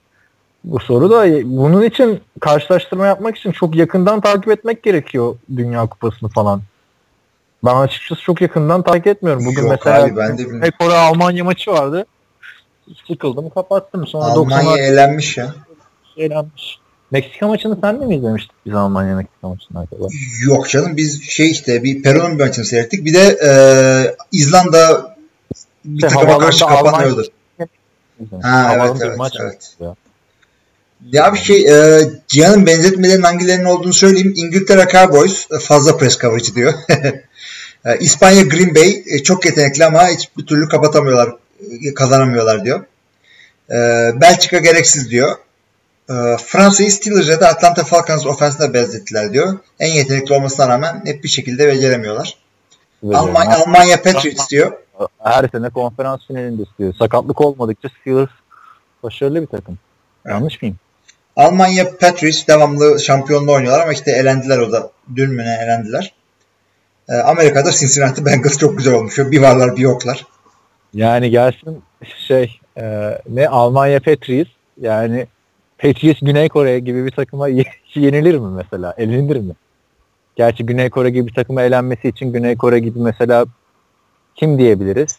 bu 0.64 0.80
soru 0.80 1.10
da 1.10 1.24
bunun 1.44 1.82
için 1.82 2.20
karşılaştırma 2.40 3.06
yapmak 3.06 3.36
için 3.36 3.52
çok 3.52 3.76
yakından 3.76 4.20
takip 4.20 4.48
etmek 4.48 4.82
gerekiyor 4.82 5.36
Dünya 5.56 5.86
Kupası'nı 5.86 6.28
falan. 6.28 6.62
Ben 7.64 7.74
açıkçası 7.76 8.22
çok 8.22 8.40
yakından 8.40 8.82
takip 8.82 9.06
etmiyorum. 9.06 9.46
Bugün 9.46 9.62
Yok 9.62 9.70
mesela 9.70 10.04
abi, 10.04 10.16
ben 10.16 10.38
de 10.38 10.70
Kore 10.70 10.94
Almanya 10.94 11.44
maçı 11.44 11.70
vardı. 11.70 12.06
Sıkıldım 13.08 13.50
kapattım. 13.50 14.06
Sonra 14.06 14.24
Almanya 14.24 14.62
90'lar 14.62 14.80
elenmiş 14.80 15.36
ya. 15.36 15.54
eğlenmiş. 16.16 16.78
Meksika 17.10 17.48
maçını 17.48 17.78
sen 17.80 18.00
de 18.00 18.06
mi 18.06 18.16
izlemiştik 18.16 18.52
biz 18.66 18.74
Almanya 18.74 19.16
Meksika 19.16 19.48
maçını 19.48 19.78
arkadaşlar? 19.80 20.44
Yok 20.46 20.68
canım 20.68 20.96
biz 20.96 21.22
şey 21.22 21.50
işte 21.50 21.82
bir 21.82 22.02
Peru'nun 22.02 22.38
bir 22.38 22.44
maçını 22.44 22.64
seyrettik. 22.64 23.04
Bir 23.04 23.14
de 23.14 23.38
e, 23.46 23.50
İzlanda 24.32 25.13
bir 25.84 25.96
İşte 25.96 26.08
takıma 26.08 26.38
karşı 26.38 26.66
kapanıyordu. 26.66 27.26
Ha, 28.42 28.72
evet, 28.74 28.96
evet, 29.02 29.18
maç 29.18 29.34
evet. 29.40 29.74
ya. 29.80 29.94
Ya 31.12 31.34
bir 31.34 31.38
şey 31.38 31.68
e, 31.68 32.00
Cihan'ın 32.28 32.66
benzetmelerin 32.66 33.22
hangilerinin 33.22 33.64
olduğunu 33.64 33.92
söyleyeyim. 33.92 34.34
İngiltere 34.36 34.86
Cowboys 34.92 35.46
e, 35.50 35.58
fazla 35.58 35.96
press 35.96 36.18
coverage 36.18 36.54
diyor. 36.54 36.74
e, 37.84 37.98
İspanya 38.00 38.42
Green 38.42 38.74
Bay 38.74 39.02
e, 39.06 39.22
çok 39.22 39.44
yetenekli 39.44 39.84
ama 39.84 40.08
hiçbir 40.08 40.46
türlü 40.46 40.68
kapatamıyorlar, 40.68 41.32
e, 41.88 41.94
kazanamıyorlar 41.94 42.64
diyor. 42.64 42.84
E, 43.70 43.76
Belçika 44.20 44.58
gereksiz 44.58 45.10
diyor. 45.10 45.36
E, 46.10 46.14
Fransa'yı 46.44 46.92
Steelers 46.92 47.28
ya 47.28 47.40
da 47.40 47.48
Atlanta 47.48 47.84
Falcons 47.84 48.26
ofensine 48.26 48.74
benzettiler 48.74 49.32
diyor. 49.32 49.58
En 49.80 49.92
yetenekli 49.92 50.34
olmasına 50.34 50.68
rağmen 50.68 51.02
hep 51.04 51.24
bir 51.24 51.28
şekilde 51.28 51.66
beceremiyorlar. 51.66 52.38
Almanya, 53.12 53.58
Almanya 53.58 54.02
Patriots 54.02 54.50
diyor. 54.50 54.72
Her 55.18 55.48
sene 55.48 55.68
konferans 55.70 56.26
finalinde 56.26 56.62
istiyor. 56.62 56.94
Sakatlık 56.94 57.40
olmadıkça 57.40 57.88
Steelers 58.00 58.30
başarılı 59.02 59.42
bir 59.42 59.46
takım. 59.46 59.78
Yanlış 60.26 60.62
mıyım? 60.62 60.76
Almanya 61.36 61.96
Patriots 61.98 62.46
devamlı 62.48 63.00
şampiyonluğu 63.00 63.52
oynuyorlar 63.52 63.82
ama 63.82 63.92
işte 63.92 64.10
elendiler 64.12 64.58
o 64.58 64.72
da. 64.72 64.90
Dün 65.16 65.30
mü 65.30 65.44
ne 65.44 65.58
elendiler. 65.64 66.14
E, 67.08 67.14
Amerika'da 67.14 67.72
Cincinnati 67.72 68.24
Bengals 68.24 68.58
çok 68.58 68.78
güzel 68.78 68.94
olmuş. 68.94 69.18
Bir 69.18 69.42
varlar 69.42 69.76
bir 69.76 69.82
yoklar. 69.82 70.26
Yani 70.94 71.30
gelsin 71.30 71.82
şey 72.28 72.58
e, 72.78 73.14
ne 73.28 73.48
Almanya 73.48 74.00
Patriots 74.00 74.50
yani 74.80 75.26
Patriots 75.78 76.20
Güney 76.22 76.48
Kore 76.48 76.78
gibi 76.78 77.06
bir 77.06 77.10
takıma 77.10 77.48
ye- 77.48 77.64
yenilir 77.94 78.38
mi 78.38 78.50
mesela? 78.50 78.94
Elenilir 78.98 79.36
mi? 79.36 79.54
Gerçi 80.36 80.66
Güney 80.66 80.90
Kore 80.90 81.10
gibi 81.10 81.26
bir 81.28 81.34
takıma 81.34 81.62
elenmesi 81.62 82.08
için 82.08 82.32
Güney 82.32 82.56
Kore 82.56 82.78
gibi 82.78 82.98
mesela 82.98 83.46
kim 84.36 84.58
diyebiliriz? 84.58 85.18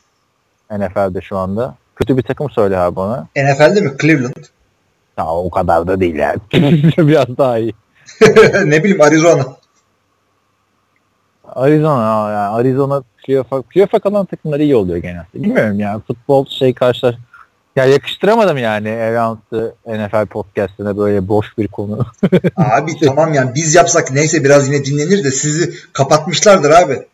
NFL'de 0.72 1.22
şu 1.22 1.38
anda. 1.38 1.76
Kötü 1.96 2.18
bir 2.18 2.22
takım 2.22 2.50
söyle 2.50 2.78
abi 2.78 2.96
bana. 2.96 3.28
NFL'de 3.36 3.82
mi? 3.82 3.92
Cleveland. 4.02 4.46
Ya 5.18 5.28
o 5.28 5.50
kadar 5.50 5.88
da 5.88 6.00
değil 6.00 6.16
yani. 6.16 6.40
Biraz 6.98 7.38
daha 7.38 7.58
iyi. 7.58 7.74
ne 8.66 8.84
bileyim 8.84 9.02
Arizona. 9.02 9.46
Arizona 11.56 12.32
yani 12.32 12.56
Arizona 12.56 13.04
playoff'a 13.26 13.62
playoff'a 13.62 14.00
kalan 14.00 14.26
takımlar 14.26 14.60
iyi 14.60 14.76
oluyor 14.76 14.98
genelde. 14.98 15.26
Bilmiyorum 15.34 15.80
yani 15.80 16.02
futbol 16.08 16.46
şey 16.46 16.74
karşılar 16.74 17.18
ya 17.76 17.86
yakıştıramadım 17.86 18.58
yani 18.58 18.88
Evans'ı 18.88 19.76
NFL 19.88 20.26
podcast'ine 20.26 20.98
böyle 20.98 21.28
boş 21.28 21.58
bir 21.58 21.68
konu. 21.68 22.06
Abi 22.56 22.92
tamam 23.06 23.34
yani 23.34 23.56
biz 23.56 23.76
yapsak 23.76 24.12
neyse 24.12 24.44
biraz 24.44 24.68
yine 24.68 24.86
dinlenir 24.86 25.24
de 25.24 25.32
sizi 25.32 25.74
kapatmışlardır 25.94 26.70
abi. 26.70 27.06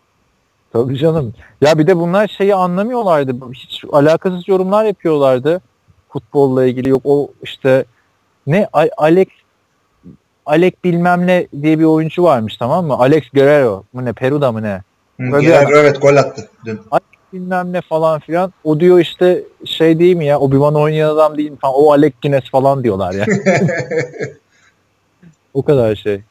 Tabii 0.73 0.97
canım. 0.97 1.34
Ya 1.62 1.77
bir 1.77 1.88
de 1.88 1.97
bunlar 1.97 2.27
şeyi 2.27 2.55
anlamıyorlardı. 2.55 3.36
Hiç 3.53 3.84
alakasız 3.91 4.47
yorumlar 4.47 4.86
yapıyorlardı. 4.86 5.62
Futbolla 6.10 6.65
ilgili 6.65 6.89
yok 6.89 7.01
o 7.03 7.31
işte 7.43 7.86
ne 8.47 8.67
Alex 8.97 9.27
Alex 10.45 10.73
bilmem 10.84 11.27
ne 11.27 11.47
diye 11.62 11.79
bir 11.79 11.84
oyuncu 11.84 12.23
varmış 12.23 12.57
tamam 12.57 12.86
mı? 12.86 12.93
Alex 12.99 13.23
Guerrero 13.34 13.84
mu 13.93 14.05
ne 14.05 14.13
Peru'da 14.13 14.51
mı 14.51 14.62
ne? 14.63 14.81
Hı, 15.19 15.29
Guerrero 15.29 15.77
evet 15.77 16.01
gol 16.01 16.15
attı 16.15 16.49
dün. 16.65 16.79
bilmem 17.34 17.73
ne 17.73 17.81
falan 17.81 18.19
filan. 18.19 18.53
O 18.63 18.79
diyor 18.79 18.99
işte 18.99 19.43
şey 19.65 19.99
değil 19.99 20.15
mi 20.15 20.25
ya 20.25 20.38
Obi-Wan 20.38 20.79
oynayan 20.79 21.10
adam 21.10 21.38
değil 21.38 21.51
mi 21.51 21.57
falan. 21.57 21.75
O 21.75 21.91
Alec 21.91 22.13
Guinness 22.21 22.51
falan 22.51 22.84
diyorlar 22.84 23.13
ya. 23.13 23.25
o 25.53 25.63
kadar 25.63 25.95
şey. 25.95 26.21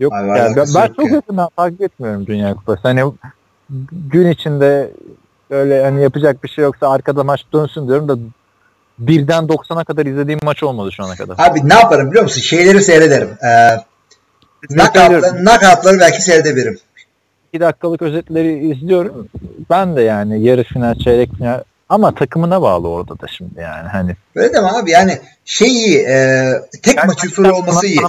Yok 0.00 0.12
Abi 0.12 0.28
yani 0.28 0.56
ben, 0.56 0.66
ben 0.74 0.86
yok 0.86 0.96
çok 0.96 1.06
ya. 1.06 1.14
yakından 1.14 1.48
takip 1.56 1.82
etmiyorum 1.82 2.26
Dünya 2.26 2.54
Kupası. 2.54 2.80
Hani 2.82 3.02
gün 3.90 4.30
içinde 4.30 4.90
böyle 5.50 5.82
hani 5.82 6.02
yapacak 6.02 6.44
bir 6.44 6.48
şey 6.48 6.64
yoksa 6.64 6.88
arkada 6.90 7.24
maç 7.24 7.40
dönsün 7.52 7.88
diyorum 7.88 8.08
da 8.08 8.16
birden 8.98 9.44
90'a 9.44 9.84
kadar 9.84 10.06
izlediğim 10.06 10.40
maç 10.42 10.62
olmadı 10.62 10.92
şu 10.92 11.04
ana 11.04 11.14
kadar. 11.14 11.34
Abi 11.38 11.68
ne 11.68 11.74
yaparım 11.74 12.10
biliyor 12.10 12.24
musun? 12.24 12.40
Şeyleri 12.40 12.82
seyrederim. 12.82 13.28
Ee, 13.44 13.76
Knockout'ları, 14.68 15.44
knockout'ları 15.44 16.00
belki 16.00 16.22
seyredebilirim. 16.22 16.78
2 17.52 17.60
dakikalık 17.60 18.02
özetleri 18.02 18.70
izliyorum. 18.70 19.28
Ben 19.70 19.96
de 19.96 20.02
yani 20.02 20.42
yarı 20.42 20.64
final, 20.64 20.94
çeyrek 20.94 21.34
final 21.34 21.62
ama 21.88 22.14
takımına 22.14 22.62
bağlı 22.62 22.88
orada 22.88 23.20
da 23.20 23.26
şimdi 23.28 23.60
yani 23.60 23.88
hani. 23.88 24.16
Öyle 24.34 24.54
deme 24.54 24.68
abi 24.68 24.90
yani 24.90 25.18
şey 25.44 25.68
iyi 25.68 25.98
e, 25.98 26.52
tek 26.82 27.06
maç 27.06 27.24
usulü 27.24 27.50
olması 27.50 27.86
iyi. 27.86 28.00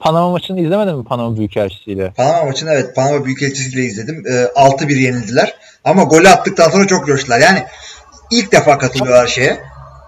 Panama, 0.00 0.30
maçını 0.30 0.60
izlemedin 0.60 0.96
mi 0.96 1.04
Panama 1.04 1.36
Büyükelçisi'yle? 1.36 2.10
Panama 2.16 2.44
maçını 2.44 2.70
evet 2.72 2.96
Panama 2.96 3.24
Büyükelçisi'yle 3.24 3.82
izledim. 3.84 4.24
E, 4.26 4.30
6-1 4.30 4.98
yenildiler. 4.98 5.54
Ama 5.84 6.02
golü 6.02 6.28
attıktan 6.28 6.70
sonra 6.70 6.86
çok 6.86 7.06
coştular. 7.06 7.40
Yani 7.40 7.64
ilk 8.30 8.52
defa 8.52 8.78
katılıyorlar 8.78 9.26
şeye. 9.26 9.60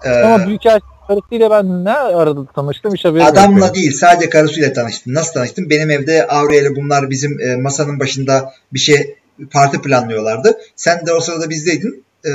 E, 0.05 0.09
Ama 0.09 0.47
Büyükelçisi 0.47 0.93
karısıyla 1.07 1.51
ben 1.51 1.85
ne 1.85 1.91
arada 1.93 2.45
tanıştım 2.45 2.93
hiç 2.93 3.05
yok 3.05 3.21
adamla 3.21 3.61
benim. 3.61 3.73
değil 3.75 3.91
sadece 3.91 4.29
karısıyla 4.29 4.73
tanıştım. 4.73 5.13
Nasıl 5.13 5.33
tanıştım? 5.33 5.69
Benim 5.69 5.89
evde 5.91 6.27
Avrupa 6.27 6.55
ile 6.55 6.75
bunlar 6.75 7.09
bizim 7.09 7.39
e, 7.39 7.55
masanın 7.55 7.99
başında 7.99 8.53
bir 8.73 8.79
şey 8.79 9.15
parti 9.51 9.81
planlıyorlardı. 9.81 10.57
Sen 10.75 11.05
de 11.05 11.13
o 11.13 11.19
sırada 11.19 11.49
bizdeydin. 11.49 12.05
E, 12.25 12.31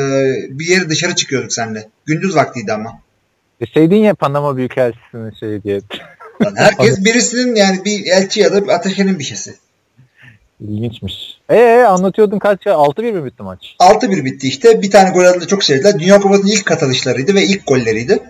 bir 0.59 0.67
yere 0.67 0.91
dışarı 0.91 1.15
çıkıyorduk 1.15 1.53
seninle. 1.53 1.89
Gündüz 2.07 2.37
vaktiydi 2.37 2.73
ama. 2.73 2.99
Deseydin 3.61 3.97
ya 3.97 4.15
Panama 4.15 4.57
Büyükelçisi'nin 4.57 5.31
şey 5.31 5.63
diye. 5.63 5.81
Yani 6.45 6.59
herkes 6.59 7.05
birisinin 7.05 7.55
yani 7.55 7.85
bir 7.85 8.07
elçi 8.07 8.41
ya 8.41 8.53
da 8.53 8.65
bir 8.65 8.69
ateşenin 8.69 9.19
bir 9.19 9.25
şeysi. 9.25 9.55
İlginçmiş. 10.61 11.41
Eee 11.51 11.83
anlatıyordun 11.83 12.39
kaç 12.39 12.67
ya? 12.67 12.75
6-1 12.75 13.13
mi 13.13 13.25
bitti 13.25 13.43
maç? 13.43 13.77
6-1 13.81 14.25
bitti 14.25 14.49
işte. 14.49 14.83
Bir 14.83 14.91
tane 14.91 15.11
gol 15.11 15.25
atınca 15.25 15.47
çok 15.47 15.65
sevdiler. 15.65 15.99
Dünya 15.99 16.21
Kupası'nın 16.21 16.47
ilk 16.47 16.67
katılışlarıydı 16.67 17.35
ve 17.35 17.45
ilk 17.45 17.67
golleriydi. 17.67 18.23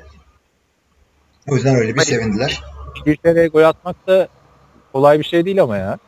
O 1.50 1.54
yüzden 1.54 1.74
öyle 1.74 1.94
bir 1.94 2.00
sevindiler. 2.00 2.62
İngiltere'ye 3.06 3.48
gol 3.48 3.62
atmak 3.62 4.06
da 4.06 4.28
kolay 4.92 5.18
bir 5.18 5.24
şey 5.24 5.44
değil 5.44 5.62
ama 5.62 5.76
ya. 5.76 5.98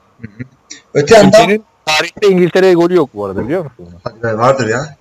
Öte 0.94 1.16
yandan 1.16 1.64
tarihte 1.86 2.28
İngiltere'ye 2.28 2.74
golü 2.74 2.94
yok 2.94 3.10
bu 3.14 3.24
arada 3.24 3.44
biliyor 3.44 3.64
musun? 3.64 3.88
Hadi 4.04 4.22
be, 4.22 4.38
vardır 4.38 4.68
ya. 4.68 4.96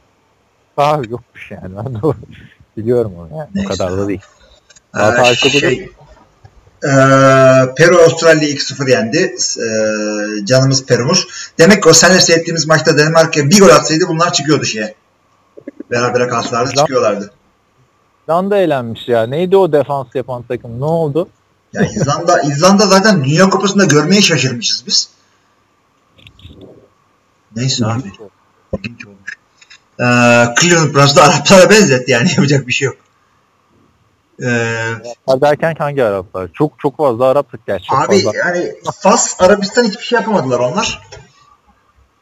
Daha 0.77 0.95
yokmuş 1.09 1.51
yani. 1.51 1.75
Ben 1.75 1.95
de 1.95 1.99
biliyorum 2.77 3.13
onu. 3.19 3.38
Yani. 3.38 3.49
O 3.55 3.57
Neyse. 3.57 3.67
kadar 3.67 3.97
da 3.97 4.07
değil. 4.07 4.21
Ee, 4.97 5.35
şey, 5.35 5.89
ee, 6.84 6.89
Peru 7.78 7.98
Avustralya 8.02 8.50
2-0 8.50 8.92
yendi. 8.92 9.18
Ee, 9.18 10.46
canımız 10.46 10.86
Peru'muz. 10.86 11.28
Demek 11.58 11.84
ki 11.84 11.89
o 11.89 11.94
seninle 11.94 12.20
seyrettiğimiz 12.20 12.68
maçta 12.68 12.98
Danimarka 12.98 13.50
bir 13.50 13.60
gol 13.60 13.70
atsaydı 13.70 14.08
bunlar 14.08 14.34
çıkıyordu 14.34 14.65
şeye. 14.65 14.96
Berabere 15.92 16.28
kalsalardı 16.28 16.76
çıkıyorlardı. 16.76 17.32
Dan 18.28 18.52
da 18.52 18.58
eğlenmiş 18.58 19.08
ya. 19.08 19.24
Neydi 19.24 19.58
o 19.58 19.72
defans 19.72 20.08
yapan 20.13 20.44
takım? 20.48 20.80
Ne 20.80 20.86
oldu? 20.86 21.30
Ya 21.74 21.82
İzlanda, 21.82 22.42
İzlanda 22.42 22.86
zaten 22.86 23.24
Dünya 23.24 23.50
Kupası'nda 23.50 23.86
görmeye 23.86 24.22
şaşırmışız 24.22 24.84
biz. 24.88 25.10
Neyse 27.56 27.86
abi. 27.86 28.12
İlginç 28.78 29.06
olmuş. 29.06 29.38
Ee, 30.00 30.04
Cleveland 30.62 30.94
Browns'da 30.94 31.24
Araplara 31.24 31.70
benzetti 31.70 32.12
yani 32.12 32.30
yapacak 32.30 32.68
bir 32.68 32.74
şey 32.74 32.86
yok. 32.86 32.98
Ee, 34.43 34.47
Araplar 35.28 35.41
derken 35.41 35.75
hangi 35.78 36.04
Araplar? 36.04 36.49
Çok 36.54 36.80
çok 36.80 36.97
fazla 36.97 37.25
Araptık 37.25 37.67
gerçi. 37.67 37.88
Çok 37.88 37.99
abi 37.99 38.23
fazla. 38.23 38.38
yani 38.38 38.73
Fas, 39.02 39.41
Arabistan 39.41 39.84
hiçbir 39.84 40.04
şey 40.04 40.19
yapamadılar 40.19 40.60
onlar. 40.60 41.02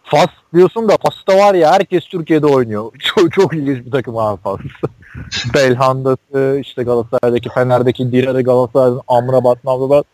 Fas 0.03 0.29
diyorsun 0.53 0.89
da 0.89 0.97
Fas'ta 0.97 1.37
var 1.37 1.53
ya 1.53 1.71
herkes 1.71 2.05
Türkiye'de 2.05 2.45
oynuyor. 2.45 2.91
Çok, 2.99 3.33
çok 3.33 3.53
ilginç 3.53 3.85
bir 3.85 3.91
takım 3.91 4.17
abi 4.17 4.41
Fas. 4.41 4.59
Belhanda'sı, 5.53 6.59
işte 6.61 6.83
Galatasaray'daki 6.83 7.49
Fener'deki 7.49 8.11
Dirar'ı 8.11 8.41
Galatasaray'ın 8.41 9.01
Amrabat, 9.07 9.63
Navrabat. 9.63 10.05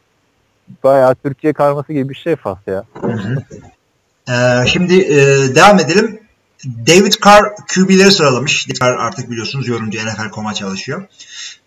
Bayağı 0.84 1.16
Türkiye 1.16 1.54
karması 1.54 1.94
gibi 1.94 2.10
bir 2.10 2.16
şey 2.16 2.36
Fas 2.36 2.58
ya. 2.68 2.84
Ee, 4.30 4.68
şimdi 4.68 5.02
e, 5.02 5.18
devam 5.56 5.80
edelim. 5.80 6.23
David 6.65 7.13
Carr 7.26 7.56
QB'leri 7.76 8.12
sıralamış. 8.12 8.69
David 8.69 8.82
Carr 8.82 8.95
artık 8.95 9.32
biliyorsunuz 9.32 9.67
yorumcu 9.67 9.99
NFL.com'a 9.99 10.54
çalışıyor. 10.54 11.08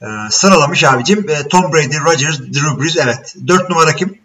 Ee, 0.02 0.06
sıralamış 0.30 0.84
abicim. 0.84 1.26
Ee, 1.30 1.48
Tom 1.48 1.72
Brady, 1.72 1.96
Rodgers, 1.96 2.40
Drew 2.40 2.80
Brees. 2.80 2.96
Evet. 2.96 3.34
Dört 3.48 3.70
numara 3.70 3.92
kim? 3.92 4.18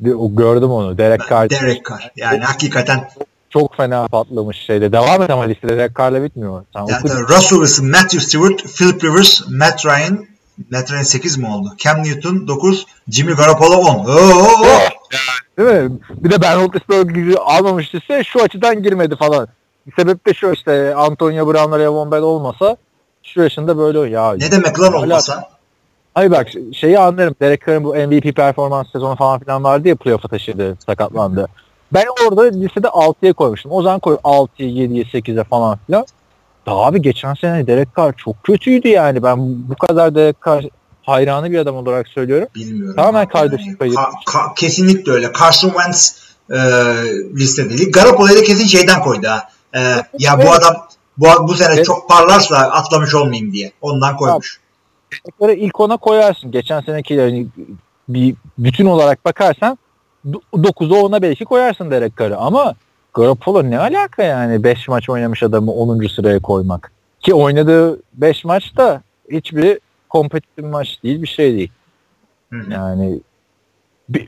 Gördüm 0.00 0.70
onu. 0.70 0.98
Derek 0.98 1.28
Carr. 1.30 1.50
Derek 1.50 1.86
Carr. 1.88 2.10
Yani 2.16 2.44
hakikaten 2.44 3.10
Çok 3.50 3.76
fena 3.76 4.08
patlamış 4.08 4.56
şeyde. 4.56 4.92
Devam 4.92 5.22
et 5.22 5.30
ama 5.30 5.42
listede 5.42 5.76
Derek 5.76 5.96
Carr'la 5.96 6.22
bitmiyor. 6.22 6.64
Sen 6.72 6.86
yani, 6.86 6.98
oku. 6.98 7.08
Russell 7.08 7.58
Wilson, 7.58 7.86
Matthew 7.86 8.20
Stewart, 8.20 8.76
Philip 8.76 9.04
Rivers, 9.04 9.40
Matt 9.48 9.86
Ryan, 9.86 10.26
Matt 10.70 10.92
Ryan 10.92 11.02
8 11.02 11.38
mi 11.38 11.48
oldu? 11.48 11.74
Cam 11.78 12.02
Newton 12.02 12.48
9, 12.48 12.86
Jimmy 13.08 13.34
Garoppolo 13.34 13.76
10. 13.76 13.98
Oo! 13.98 14.88
Değil 15.58 15.68
mi? 15.68 15.98
Bir 16.10 16.30
de 16.30 16.42
Ben 16.42 16.60
Roethlisberger'i 16.60 17.36
almamıştı 17.36 18.00
şu 18.24 18.42
açıdan 18.42 18.82
girmedi 18.82 19.16
falan. 19.16 19.48
Sebep 19.96 20.26
de 20.26 20.34
şu 20.34 20.52
işte 20.52 20.94
Antonio 20.94 21.46
Brown'la 21.46 21.76
Le'Veon 21.76 22.10
Bell 22.10 22.22
olmasa 22.22 22.76
şu 23.22 23.42
yaşında 23.42 23.78
böyle 23.78 24.10
ya. 24.10 24.32
Ne 24.32 24.50
demek 24.50 24.80
lan 24.80 24.94
olmasa? 24.94 25.48
Hayır 26.14 26.30
bak 26.30 26.48
şeyi 26.72 26.98
anlarım. 26.98 27.34
Derek 27.40 27.66
Carr'ın 27.66 27.84
bu 27.84 27.94
MVP 27.94 28.36
performans 28.36 28.86
sezonu 28.92 29.16
falan 29.16 29.40
filan 29.40 29.64
vardı 29.64 29.88
ya 29.88 29.96
playoff'a 29.96 30.28
taşıdı, 30.28 30.76
sakatlandı. 30.86 31.48
Ben 31.92 32.04
orada 32.26 32.42
listede 32.42 32.86
6'ya 32.86 33.32
koymuştum. 33.32 33.72
O 33.72 33.82
zaman 33.82 34.00
koy 34.00 34.14
6'ya, 34.24 34.68
7'ye, 34.68 35.02
8'e 35.04 35.44
falan 35.44 35.78
filan. 35.86 36.06
Daha 36.66 36.76
abi 36.86 37.02
geçen 37.02 37.34
sene 37.34 37.66
Derek 37.66 37.88
Carr 37.96 38.12
çok 38.16 38.44
kötüydü 38.44 38.88
yani. 38.88 39.22
Ben 39.22 39.38
bu 39.68 39.76
kadar 39.76 40.14
Derek 40.14 40.36
Carr 40.46 40.64
hayranı 41.02 41.50
bir 41.50 41.58
adam 41.58 41.76
olarak 41.76 42.08
söylüyorum. 42.08 42.48
Bilmiyorum. 42.54 42.96
Tamamen 42.96 43.18
Yani 43.18 43.28
kardeşim 43.28 43.76
payı. 43.76 43.92
ka- 43.92 44.24
ka- 44.26 44.54
kesinlikle 44.56 45.12
öyle. 45.12 45.32
Carson 45.40 45.68
Wentz 45.68 46.28
e, 46.50 46.56
liste 47.36 47.70
değil. 47.70 47.92
Garoppolo'yu 47.92 48.36
da 48.38 48.42
kesin 48.42 48.66
şeyden 48.66 49.00
koydu 49.02 49.28
ha. 49.28 49.48
E, 49.74 49.80
ya 50.18 50.38
bu 50.38 50.52
adam 50.52 50.74
bu, 51.18 51.26
bu 51.48 51.54
sene 51.54 51.74
Evet. 51.74 51.86
çok 51.86 52.08
parlarsa 52.08 52.56
atlamış 52.56 53.14
olmayayım 53.14 53.52
diye. 53.52 53.72
Ondan 53.80 54.16
koymuş. 54.16 54.60
Derek'leri 55.12 55.60
ilk 55.60 55.80
ona 55.80 55.96
koyarsın. 55.96 56.50
Geçen 56.50 56.80
seneki 56.80 57.14
yani 57.14 57.46
bir 58.08 58.34
bütün 58.58 58.86
olarak 58.86 59.24
bakarsan 59.24 59.78
9'a 60.54 60.98
10'a 60.98 61.22
belki 61.22 61.44
koyarsın 61.44 61.90
Derek 61.90 62.18
Carr'ı 62.18 62.36
ama 62.36 62.74
Garoppolo 63.14 63.70
ne 63.70 63.78
alaka 63.78 64.22
yani 64.22 64.64
5 64.64 64.88
maç 64.88 65.08
oynamış 65.08 65.42
adamı 65.42 65.72
10. 65.72 66.06
sıraya 66.06 66.40
koymak. 66.40 66.92
Ki 67.20 67.34
oynadığı 67.34 68.00
5 68.14 68.44
maç 68.44 68.76
da 68.76 69.02
hiçbiri 69.30 69.80
kompetitif 70.08 70.64
maç 70.64 71.02
değil 71.02 71.22
bir 71.22 71.28
şey 71.28 71.56
değil. 71.56 71.72
Hı. 72.52 72.56
Yani 72.70 73.20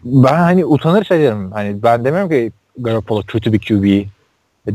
ben 0.05 0.35
hani 0.35 0.65
utanır 0.65 1.05
şeylerim. 1.05 1.53
Hani 1.53 1.83
ben 1.83 2.05
demiyorum 2.05 2.31
ki 2.31 2.53
Garoppolo 2.79 3.23
kötü 3.23 3.53
bir 3.53 3.59
QB. 3.59 4.09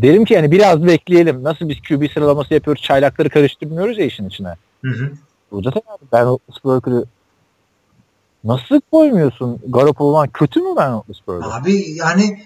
Derim 0.01 0.25
ki 0.25 0.34
yani 0.34 0.51
biraz 0.51 0.86
bekleyelim. 0.86 1.43
Nasıl 1.43 1.69
biz 1.69 1.77
QB 1.81 2.12
sıralaması 2.13 2.53
yapıyoruz? 2.53 2.81
Çaylakları 2.81 3.29
karıştırmıyoruz 3.29 3.97
ya 3.97 4.05
işin 4.05 4.27
içine. 4.29 4.55
Hı 4.86 4.91
hı. 4.91 5.12
Burada 5.51 5.75
da 5.75 5.81
Ben 6.12 6.25
Roethlisberger'ı 6.25 7.05
nasıl 8.43 8.81
koymuyorsun? 8.91 9.60
Garoppolo'dan 9.67 10.27
kötü 10.27 10.62
mü 10.62 10.69
Ben 10.77 10.93
Roethlisberger? 10.93 11.60
Abi 11.60 11.91
yani 11.95 12.39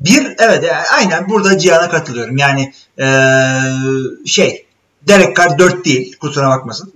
bir 0.00 0.26
evet 0.38 0.64
e, 0.64 0.72
aynen 0.96 1.28
burada 1.28 1.58
Cihan'a 1.58 1.88
katılıyorum. 1.88 2.36
Yani 2.36 2.72
e, 2.98 3.06
şey 4.26 4.66
Derek 5.08 5.36
Carr 5.36 5.58
4 5.58 5.84
değil. 5.84 6.16
Kusura 6.18 6.48
bakmasın. 6.48 6.92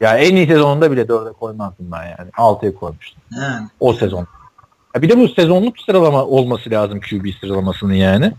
Ya 0.00 0.18
en 0.18 0.36
iyi 0.36 0.46
sezonunda 0.46 0.92
bile 0.92 1.02
4'e 1.02 1.32
koymazdım 1.32 1.92
ben 1.92 2.04
yani. 2.04 2.30
6'ya 2.30 2.74
koymuştum. 2.74 3.22
Yani. 3.40 3.68
O 3.80 3.92
sezon. 3.92 4.26
Ya 4.94 5.02
bir 5.02 5.08
de 5.08 5.18
bu 5.18 5.28
sezonluk 5.28 5.78
sıralama 5.80 6.24
olması 6.24 6.70
lazım 6.70 7.00
QB 7.00 7.26
sıralamasının 7.40 7.94
yani. 7.94 8.32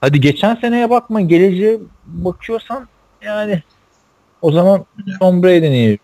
Hadi 0.00 0.20
geçen 0.20 0.54
seneye 0.54 0.90
bakma 0.90 1.20
geleceğe 1.20 1.78
bakıyorsan 2.06 2.88
yani 3.22 3.62
o 4.42 4.52
zaman 4.52 4.84
Tom 5.20 5.42
Brady'nin 5.42 5.72
iyi. 5.72 5.98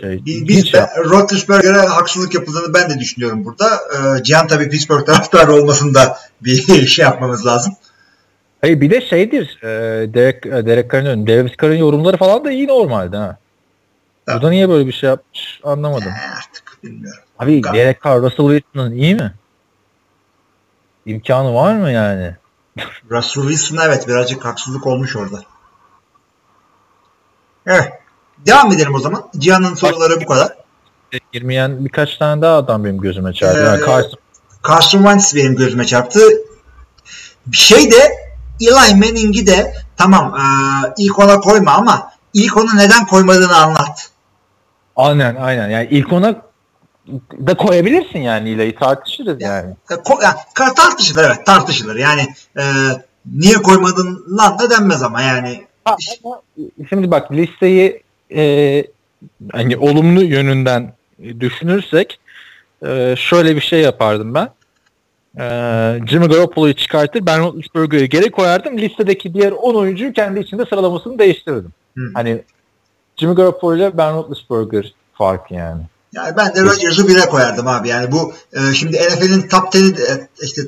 Şey, 0.00 0.24
Biz, 0.26 0.48
biz 0.48 0.74
ben, 0.74 0.88
Roethlisberger'e 1.04 1.78
haksızlık 1.78 2.34
yapıldığını 2.34 2.74
ben 2.74 2.90
de 2.90 2.98
düşünüyorum 2.98 3.44
burada. 3.44 3.66
Ee, 3.66 4.22
Cihan 4.22 4.46
tabii 4.46 4.68
Pittsburgh 4.68 5.06
taraftarı 5.06 5.52
olmasında 5.52 6.18
bir 6.40 6.86
şey 6.86 7.02
yapmamız 7.04 7.46
lazım. 7.46 7.74
Hayır 8.60 8.80
bir 8.80 8.90
de 8.90 9.00
şeydir. 9.00 9.58
E, 9.62 9.68
Derek, 10.14 10.46
e, 10.46 10.66
Derek 10.66 10.92
Carr'ın 10.92 11.26
Davis 11.26 11.52
Carr'ın 11.62 11.76
yorumları 11.76 12.16
falan 12.16 12.44
da 12.44 12.50
iyi 12.50 12.66
normalde 12.68 13.16
ha. 13.16 13.38
Tabii. 14.26 14.34
Burada 14.36 14.50
niye 14.50 14.68
böyle 14.68 14.86
bir 14.86 14.92
şey 14.92 15.08
yapmış 15.08 15.60
anlamadım. 15.64 16.08
Ee, 16.08 16.36
artık 16.38 16.78
bilmiyorum. 16.84 17.22
Abi 17.38 17.60
Gal- 17.60 17.74
Derek 17.74 18.04
Carr, 18.04 18.22
Russell 18.22 18.48
Wilson'ın 18.48 18.92
iyi 18.92 19.14
mi? 19.14 19.32
İmkanı 21.06 21.54
var 21.54 21.74
mı 21.74 21.90
yani? 21.90 22.36
Russell 23.10 23.42
Wilson'a 23.42 23.84
evet 23.84 24.08
birazcık 24.08 24.44
haksızlık 24.44 24.86
olmuş 24.86 25.16
orada. 25.16 25.42
Evet. 27.66 27.92
Devam 28.46 28.72
edelim 28.72 28.94
o 28.94 28.98
zaman. 28.98 29.30
Cihan'ın 29.38 29.74
soruları 29.74 30.20
bu 30.20 30.26
kadar. 30.26 30.48
Girmeyen 31.32 31.84
birkaç 31.84 32.16
tane 32.16 32.42
daha 32.42 32.56
adam 32.56 32.84
benim 32.84 33.00
gözüme 33.00 33.32
çarptı. 33.32 33.60
Yani 33.60 33.82
Ee, 33.82 33.86
Carson, 33.86 34.18
Carson 34.68 34.98
Wentz 34.98 35.36
benim 35.36 35.56
gözüme 35.56 35.84
çarptı. 35.84 36.20
Bir 37.46 37.56
şey 37.56 37.90
de 37.90 38.12
Eli 38.60 38.94
Manning'i 38.94 39.46
de 39.46 39.74
tamam 39.96 40.34
ee, 40.36 40.92
ilk 40.98 41.18
ona 41.18 41.40
koyma 41.40 41.72
ama 41.72 42.10
ilk 42.34 42.56
onu 42.56 42.76
neden 42.76 43.06
koymadığını 43.06 43.56
anlat. 43.56 44.10
aynen 44.96 45.36
aynen. 45.36 45.68
Yani 45.68 45.88
ilk 45.90 46.12
ona 46.12 46.47
da 47.46 47.56
koyabilirsin 47.56 48.18
yani 48.18 48.50
İlay'ı 48.50 48.76
tartışırız 48.76 49.42
yani. 49.42 49.74
E, 49.90 49.94
ko- 49.94 50.22
yani, 50.22 50.74
tartışılır 50.74 51.24
evet 51.24 51.46
tartışılır. 51.46 51.96
Yani 51.96 52.22
e, 52.58 52.62
niye 53.32 53.54
koymadın 53.54 54.26
lan 54.38 54.58
da 54.58 54.70
denmez 54.70 55.02
ama 55.02 55.22
yani. 55.22 55.64
Ha, 55.84 55.96
ama 56.24 56.42
şimdi 56.88 57.10
bak 57.10 57.32
listeyi 57.32 58.02
e, 58.34 58.84
hani 59.52 59.76
olumlu 59.76 60.22
yönünden 60.22 60.92
düşünürsek 61.40 62.20
e, 62.86 63.14
şöyle 63.18 63.56
bir 63.56 63.60
şey 63.60 63.80
yapardım 63.80 64.34
ben. 64.34 64.48
E, 65.38 65.44
Jimmy 66.06 66.26
Garoppolo'yu 66.26 66.74
çıkartır, 66.74 67.26
Ben 67.26 67.40
Roethlisberger'ı 67.40 68.04
geri 68.04 68.30
koyardım. 68.30 68.78
Listedeki 68.78 69.34
diğer 69.34 69.52
10 69.52 69.74
oyuncuyu 69.74 70.12
kendi 70.12 70.40
içinde 70.40 70.64
sıralamasını 70.64 71.18
değiştirirdim. 71.18 71.72
Hmm. 71.94 72.14
Hani 72.14 72.42
Jimmy 73.16 73.34
Garoppolo 73.34 73.76
ile 73.76 73.98
Ben 73.98 74.14
Roethlisberger 74.14 74.94
farkı 75.14 75.54
yani. 75.54 75.82
Yani 76.12 76.36
ben 76.36 76.54
de 76.54 76.62
Rodgers'ı 76.62 77.08
bire 77.08 77.20
koyardım 77.20 77.68
abi. 77.68 77.88
Yani 77.88 78.12
bu 78.12 78.32
e, 78.52 78.74
şimdi 78.74 78.96
NFL'in 78.96 79.48
top 79.48 79.74
10'i 79.74 80.02
e, 80.02 80.28
işte 80.42 80.62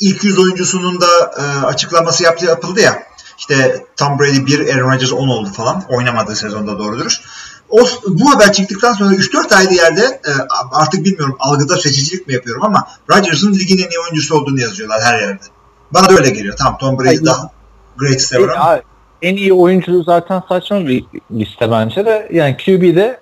ilk 0.00 0.24
100 0.24 0.38
oyuncusunun 0.38 1.00
da 1.00 1.06
e, 1.38 1.66
açıklaması 1.66 2.24
yaptı, 2.24 2.46
yapıldı 2.46 2.80
ya. 2.80 3.02
İşte 3.38 3.84
Tom 3.96 4.18
Brady 4.18 4.46
1, 4.46 4.74
Aaron 4.74 4.92
Rodgers 4.92 5.12
10 5.12 5.28
oldu 5.28 5.48
falan. 5.52 5.84
Oynamadığı 5.88 6.36
sezonda 6.36 6.78
doğru 6.78 6.98
dürüst. 6.98 7.22
O, 7.70 7.80
bu 8.08 8.34
haber 8.34 8.52
çıktıktan 8.52 8.92
sonra 8.92 9.14
3-4 9.14 9.54
aylı 9.54 9.74
yerde 9.74 10.02
e, 10.02 10.32
artık 10.72 11.04
bilmiyorum 11.04 11.36
algıda 11.38 11.76
seçicilik 11.76 12.26
mi 12.26 12.34
yapıyorum 12.34 12.64
ama 12.64 12.88
Rodgers'ın 13.10 13.54
ligin 13.54 13.78
en 13.78 13.90
iyi 13.90 14.00
oyuncusu 14.04 14.34
olduğunu 14.34 14.60
yazıyorlar 14.60 15.02
her 15.02 15.20
yerde. 15.20 15.42
Bana 15.90 16.08
da 16.08 16.14
öyle 16.14 16.30
geliyor. 16.30 16.54
Tamam 16.58 16.78
Tom 16.78 16.98
Brady 16.98 17.06
Hayır. 17.06 17.24
daha 17.24 17.50
greatest 17.98 18.34
ever 18.34 18.48
ama. 18.48 18.80
En 19.22 19.36
iyi 19.36 19.52
oyuncu 19.52 20.02
zaten 20.02 20.42
saçma 20.48 20.86
bir 20.86 21.04
liste 21.30 21.70
bence 21.70 22.04
de. 22.04 22.28
Yani 22.32 22.56
QB'de 22.56 23.20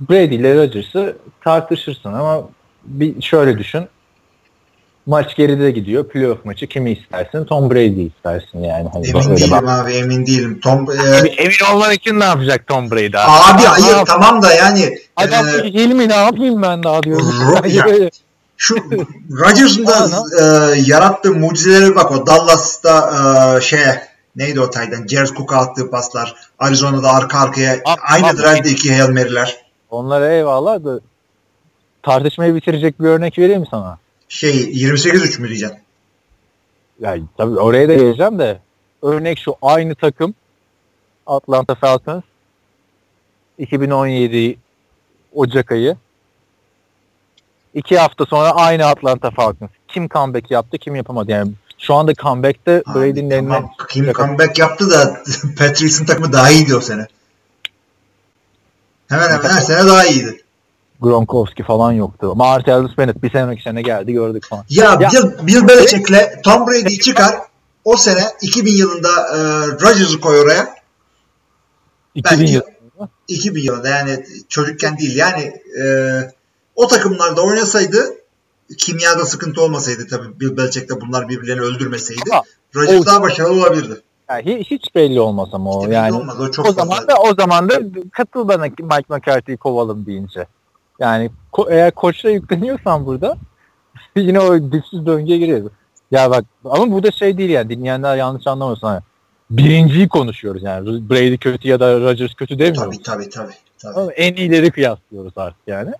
Brady 0.00 0.34
ile 0.34 0.54
Rodgers'ı 0.54 1.16
tartışırsın 1.44 2.12
ama 2.12 2.42
bir 2.84 3.22
şöyle 3.22 3.58
düşün. 3.58 3.88
Maç 5.06 5.36
geride 5.36 5.70
gidiyor. 5.70 6.08
Playoff 6.08 6.44
maçı 6.44 6.66
kimi 6.66 6.92
istersin? 6.92 7.44
Tom 7.44 7.70
Brady 7.70 8.06
istersin 8.06 8.58
yani. 8.64 8.88
Hani 8.92 9.06
Emin 9.08 9.36
değilim 9.36 9.50
bak. 9.50 9.64
abi 9.68 9.92
emin 9.92 10.26
değilim. 10.26 10.60
Tom, 10.62 10.86
e, 10.90 11.16
Emin, 11.16 11.74
olman 11.74 11.92
için 11.92 12.20
ne 12.20 12.24
yapacak 12.24 12.66
Tom 12.66 12.90
Brady? 12.90 13.16
abi 13.18 13.62
Ne 13.62 13.66
hayır 13.66 13.96
yap- 13.96 14.06
tamam 14.06 14.42
da 14.42 14.52
yani 14.54 14.98
Adam 15.16 15.48
e, 15.48 15.52
Hilmi 15.52 16.08
ne 16.08 16.14
yapayım 16.16 16.62
ben 16.62 16.82
daha 16.82 17.02
diyorum. 17.02 17.34
Ya. 17.68 17.86
Şu 18.56 18.76
Rodgers'ın 19.30 19.86
da 19.86 20.08
e, 20.74 20.78
yarattığı 20.86 21.34
mucizelere 21.34 21.94
bak 21.96 22.12
o 22.12 22.26
Dallas'ta 22.26 23.10
e, 23.58 23.60
şey 23.60 23.80
neydi 24.36 24.60
o 24.60 24.70
taydan 24.70 25.06
Jared 25.06 25.28
Cook'a 25.28 25.56
attığı 25.56 25.90
paslar 25.90 26.34
Arizona'da 26.58 27.10
arka 27.12 27.38
arkaya 27.38 27.72
Abi, 27.84 28.00
aynı 28.08 28.26
abi. 28.26 28.36
drive'de 28.36 28.70
iki 28.70 28.94
Hail 28.94 29.10
Mary'ler 29.10 29.56
Onlara 29.90 30.32
eyvallah 30.32 30.84
da 30.84 31.00
tartışmayı 32.02 32.54
bitirecek 32.54 33.00
bir 33.00 33.04
örnek 33.04 33.38
vereyim 33.38 33.64
sana? 33.70 33.98
şey 34.28 34.50
28-3 34.50 35.40
mü 35.40 35.48
diyeceksin? 35.48 35.78
Yani 37.00 37.22
tabii 37.36 37.58
oraya 37.58 37.88
da 37.88 37.94
geleceğim 37.94 38.38
de 38.38 38.60
örnek 39.02 39.38
şu 39.38 39.54
aynı 39.62 39.94
takım 39.94 40.34
Atlanta 41.26 41.74
Falcons 41.74 42.22
2017 43.58 44.58
Ocak 45.34 45.72
ayı 45.72 45.96
iki 47.74 47.98
hafta 47.98 48.26
sonra 48.26 48.50
aynı 48.50 48.86
Atlanta 48.86 49.30
Falcons. 49.30 49.70
Kim 49.88 50.08
comeback 50.08 50.50
yaptı 50.50 50.78
kim 50.78 50.96
yapamadı 50.96 51.30
yani 51.30 51.52
şu 51.78 51.94
anda 51.94 52.14
comeback'te 52.14 52.82
Brady'nin 52.94 53.30
eline 53.30 53.62
Kim 53.88 54.12
comeback 54.12 54.58
yaptı 54.58 54.90
da 54.90 55.22
Patrice'in 55.58 56.06
takımı 56.06 56.32
daha 56.32 56.50
iyiydi 56.50 56.76
o 56.76 56.80
sene. 56.80 57.06
Hemen 59.08 59.30
hemen 59.30 59.48
her 59.50 59.60
sene 59.60 59.86
daha 59.86 60.04
iyiydi. 60.06 60.42
Gronkowski 61.00 61.62
falan 61.62 61.92
yoktu. 61.92 62.36
Martellus 62.36 62.98
Bennett 62.98 63.22
bir 63.22 63.30
sene 63.30 63.54
iki 63.54 63.62
sene 63.62 63.82
geldi 63.82 64.12
gördük 64.12 64.46
falan. 64.50 64.64
Ya, 64.68 64.98
Ya- 65.00 65.10
Bill, 65.12 65.46
Bill 65.46 65.68
Belichick'le 65.68 66.42
Tom 66.42 66.66
Brady'yi 66.66 66.98
çıkar 67.00 67.36
o 67.84 67.96
sene 67.96 68.24
2000 68.42 68.72
yılında 68.76 69.08
e, 69.08 69.38
Rodgers'ı 69.72 70.20
koy 70.20 70.40
oraya 70.40 70.74
2000 72.14 72.46
yıl. 72.46 72.60
2000 73.28 73.62
yılında 73.62 73.88
yani 73.88 74.24
çocukken 74.48 74.98
değil 74.98 75.16
yani 75.16 75.42
e, 75.82 75.84
o 76.74 76.86
takımlarda 76.88 77.42
oynasaydı 77.42 78.14
kimyada 78.78 79.26
sıkıntı 79.26 79.62
olmasaydı 79.62 80.06
tabii 80.10 80.40
Bill 80.40 80.56
Belichick 80.56 80.88
de 80.90 81.00
bunlar 81.00 81.28
birbirlerini 81.28 81.62
öldürmeseydi 81.62 82.30
Rodgers 82.76 83.06
daha 83.06 83.22
başarılı 83.22 83.52
olabilirdi. 83.60 84.02
Yani 84.30 84.42
hi- 84.44 84.64
hiç 84.64 84.94
belli 84.94 85.20
olmaz 85.20 85.48
ama 85.52 85.70
o 85.70 85.82
İşte 85.82 85.94
yani. 85.94 86.16
olmaz, 86.16 86.40
o 86.40 86.50
çok 86.50 86.66
o 86.68 86.72
zaman 86.72 87.08
da 87.08 87.14
o 87.30 87.34
zaman 87.34 87.68
da 87.68 87.74
katıl 88.12 88.48
bana 88.48 88.62
Mike 88.64 88.84
McCarthy'yi 89.14 89.56
kovalım 89.56 90.06
deyince. 90.06 90.46
Yani 91.00 91.30
ko- 91.52 91.72
eğer 91.72 91.90
koçla 91.90 92.30
yükleniyorsan 92.30 93.06
burada 93.06 93.36
yine 94.16 94.40
o 94.40 94.72
dipsiz 94.72 95.06
döngüye 95.06 95.38
giriyoruz. 95.38 95.72
Ya 96.10 96.30
bak 96.30 96.44
ama 96.64 96.92
bu 96.92 97.02
da 97.02 97.10
şey 97.10 97.38
değil 97.38 97.50
yani 97.50 97.68
dinleyenler 97.68 98.16
yanlış 98.16 98.46
anlamasın. 98.46 98.86
Hani 98.86 99.00
birinciyi 99.50 100.08
konuşuyoruz 100.08 100.62
yani. 100.62 101.10
Brady 101.10 101.36
kötü 101.36 101.68
ya 101.68 101.80
da 101.80 102.00
Rodgers 102.00 102.34
kötü 102.34 102.58
demiyoruz. 102.58 102.82
Tabii 102.84 103.02
tabii 103.02 103.28
tabii. 103.30 103.54
tabii. 103.78 103.94
Ama 104.00 104.12
en 104.12 104.34
iyileri 104.34 104.70
kıyaslıyoruz 104.70 105.32
artık 105.36 105.60
yani. 105.66 105.92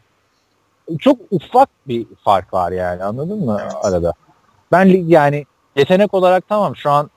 Çok 0.98 1.18
ufak 1.30 1.68
bir 1.88 2.06
fark 2.24 2.54
var 2.54 2.72
yani 2.72 3.04
anladın 3.04 3.44
mı 3.44 3.58
Evet. 3.62 3.72
arada? 3.82 4.12
Ben 4.72 4.84
yani 5.06 5.46
yetenek 5.76 6.14
olarak 6.14 6.48
tamam 6.48 6.76
şu 6.76 6.90
an 6.90 7.10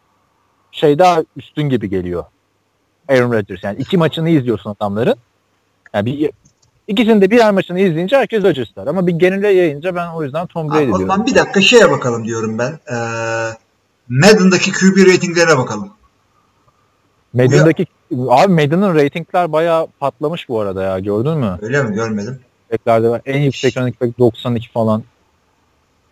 şey 0.71 0.99
daha 0.99 1.23
üstün 1.37 1.69
gibi 1.69 1.89
geliyor. 1.89 2.23
Aaron 3.09 3.31
Rodgers 3.31 3.63
yani 3.63 3.77
iki 3.79 3.97
maçını 3.97 4.29
izliyorsun 4.29 4.69
adamların. 4.79 5.15
Yani 5.93 6.05
bir 6.05 6.31
ikisinin 6.87 7.21
de 7.21 7.31
birer 7.31 7.51
maçını 7.51 7.79
izleyince 7.79 8.17
herkes 8.17 8.43
Rodgers 8.43 8.75
der. 8.75 8.87
Ama 8.87 9.07
bir 9.07 9.11
genele 9.11 9.47
yayınca 9.47 9.95
ben 9.95 10.07
o 10.07 10.23
yüzden 10.23 10.47
Tom 10.47 10.69
Brady 10.69 10.83
o 10.83 10.85
diyorum. 10.85 11.07
zaman 11.07 11.25
bir 11.25 11.35
dakika 11.35 11.61
şeye 11.61 11.91
bakalım 11.91 12.25
diyorum 12.25 12.57
ben. 12.57 12.71
Ee, 12.71 12.95
Madden'daki 14.09 14.71
QB 14.71 14.97
ratinglerine 15.13 15.57
bakalım. 15.57 15.89
Madden'daki 17.33 17.85
abi 18.29 18.53
Madden'ın 18.53 18.95
ratingler 18.95 19.51
bayağı 19.51 19.87
patlamış 19.99 20.49
bu 20.49 20.59
arada 20.59 20.83
ya 20.83 20.99
gördün 20.99 21.37
mü? 21.37 21.57
Öyle 21.61 21.83
mi? 21.83 21.95
Görmedim. 21.95 22.39
Beklerde 22.71 23.09
var. 23.09 23.21
En 23.25 23.39
yüksek 23.41 23.77
running 23.77 24.01
back 24.01 24.19
92 24.19 24.71
falan. 24.71 25.03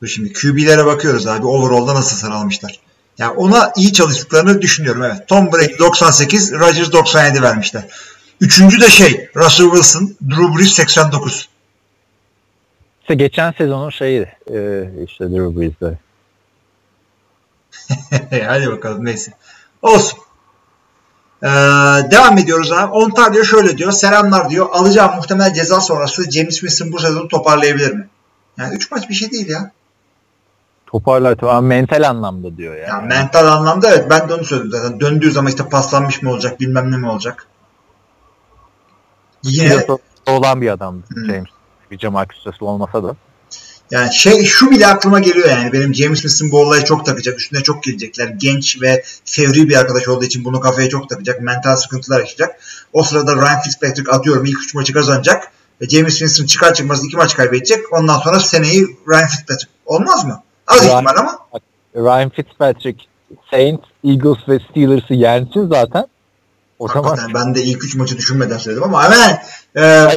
Dur 0.02 0.08
şimdi 0.08 0.34
QB'lere 0.34 0.86
bakıyoruz 0.86 1.28
abi. 1.28 1.46
Overall'da 1.46 1.96
nasıl 1.96 2.16
sıralamışlar. 2.18 2.80
Yani 3.20 3.32
ona 3.32 3.72
iyi 3.76 3.94
çalıştıklarını 3.94 4.62
düşünüyorum 4.62 5.04
evet. 5.04 5.28
Tom 5.28 5.52
Brady 5.52 5.80
98, 5.80 6.54
Rodgers 6.54 6.92
97 6.92 7.42
vermişler. 7.42 7.84
Üçüncü 8.42 8.82
de 8.82 8.90
şey 8.90 9.30
Russell 9.36 9.66
Wilson, 9.66 10.16
Drew 10.30 10.58
Brees 10.58 10.72
89. 10.72 11.50
İşte 13.02 13.16
geçen 13.16 13.52
sezonun 13.52 13.90
şeyi 13.90 14.22
e, 14.54 14.90
işte 15.08 15.32
Drew 15.32 15.60
Brees'de. 15.60 15.98
Hadi 18.48 18.72
bakalım 18.72 19.06
neyse. 19.06 19.32
Olsun. 19.82 20.20
Ee, 21.44 21.48
devam 22.12 22.38
ediyoruz 22.38 22.72
abi. 22.72 22.92
Ontario 22.92 23.44
şöyle 23.44 23.78
diyor. 23.78 23.92
Selamlar 23.92 24.50
diyor. 24.50 24.68
Alacağım 24.72 25.16
muhtemel 25.16 25.54
ceza 25.54 25.82
sonrası 25.82 26.32
James 26.32 26.60
Winston 26.60 26.92
bu 26.92 27.00
sezonu 27.00 27.28
toparlayabilir 27.28 27.94
mi? 27.94 28.08
Yani 28.58 28.76
3 28.76 28.92
maç 28.92 29.10
bir 29.10 29.14
şey 29.14 29.32
değil 29.32 29.50
ya. 29.50 29.72
Toparlar 30.92 31.36
tamam 31.36 31.66
mental 31.66 32.10
anlamda 32.10 32.58
diyor 32.58 32.76
yani. 32.76 32.90
Yani 32.90 33.08
mental 33.08 33.48
anlamda 33.48 33.90
evet 33.90 34.08
ben 34.10 34.30
de 34.30 34.34
onu 34.34 34.44
söyledim 34.44 34.72
zaten. 34.72 35.00
Döndüğü 35.00 35.32
zaman 35.32 35.50
işte 35.50 35.70
paslanmış 35.70 36.22
mı 36.22 36.32
olacak 36.32 36.60
bilmem 36.60 36.92
ne 36.92 36.98
mi 36.98 37.10
olacak. 37.10 37.48
Yine 39.44 39.86
olan 40.28 40.62
bir 40.62 40.70
adamdı 40.70 41.06
Hı. 41.14 41.26
James. 41.26 41.50
Bir 41.92 42.00
Jamal 42.00 42.26
Custas'lı 42.26 42.66
olmasa 42.66 43.04
da. 43.04 43.16
yani 43.92 44.14
şey 44.14 44.46
şu 44.46 44.72
bile 44.72 44.88
aklıma 44.88 45.20
geliyor 45.20 45.50
yani 45.50 45.74
benim 45.74 45.96
James 45.96 46.22
Winston 46.22 46.52
bu 46.52 46.60
olaya 46.60 46.86
çok 46.86 47.06
takacak. 47.06 47.40
Üstüne 47.40 47.64
çok 47.64 47.84
gelecekler. 47.84 48.28
Genç 48.28 48.82
ve 48.82 49.04
fevri 49.26 49.70
bir 49.70 49.76
arkadaş 49.76 50.08
olduğu 50.08 50.26
için 50.26 50.46
bunu 50.46 50.60
kafaya 50.60 50.90
çok 50.90 51.10
takacak. 51.10 51.42
Mental 51.42 51.76
sıkıntılar 51.76 52.20
yaşayacak. 52.20 52.60
O 52.94 53.04
sırada 53.04 53.36
Ryan 53.36 53.62
Fitzpatrick 53.62 54.12
atıyorum 54.12 54.46
ilk 54.46 54.64
3 54.64 54.76
maçı 54.76 54.94
kazanacak. 54.94 55.52
Ve 55.82 55.90
James 55.90 56.18
Winston 56.18 56.46
çıkar 56.46 56.74
çıkmaz 56.74 57.06
2 57.06 57.18
maç 57.18 57.36
kaybedecek. 57.36 57.94
Ondan 57.94 58.20
sonra 58.20 58.40
seneyi 58.40 58.98
Ryan 59.08 59.28
Fitzpatrick. 59.28 59.72
Olmaz 59.86 60.26
mı? 60.26 60.44
Az 60.70 60.82
Ryan- 60.86 60.96
ihtimal 61.04 61.16
ama. 61.20 61.40
Ryan 61.96 62.30
Fitzpatrick 62.30 63.04
Saints, 63.52 63.84
Eagles 64.04 64.50
ve 64.50 64.60
Steelers'ı 64.60 65.14
yensin 65.14 65.68
zaten. 65.68 66.08
O 66.80 66.88
zaman 66.88 67.18
ben 67.34 67.56
de 67.56 67.64
ilk 67.64 67.84
3 67.84 67.96
maçı 67.96 68.18
düşünmeden 68.18 68.58
söyledim 68.58 68.84
ama 68.84 69.04
hemen 69.04 69.42
e, 69.78 70.08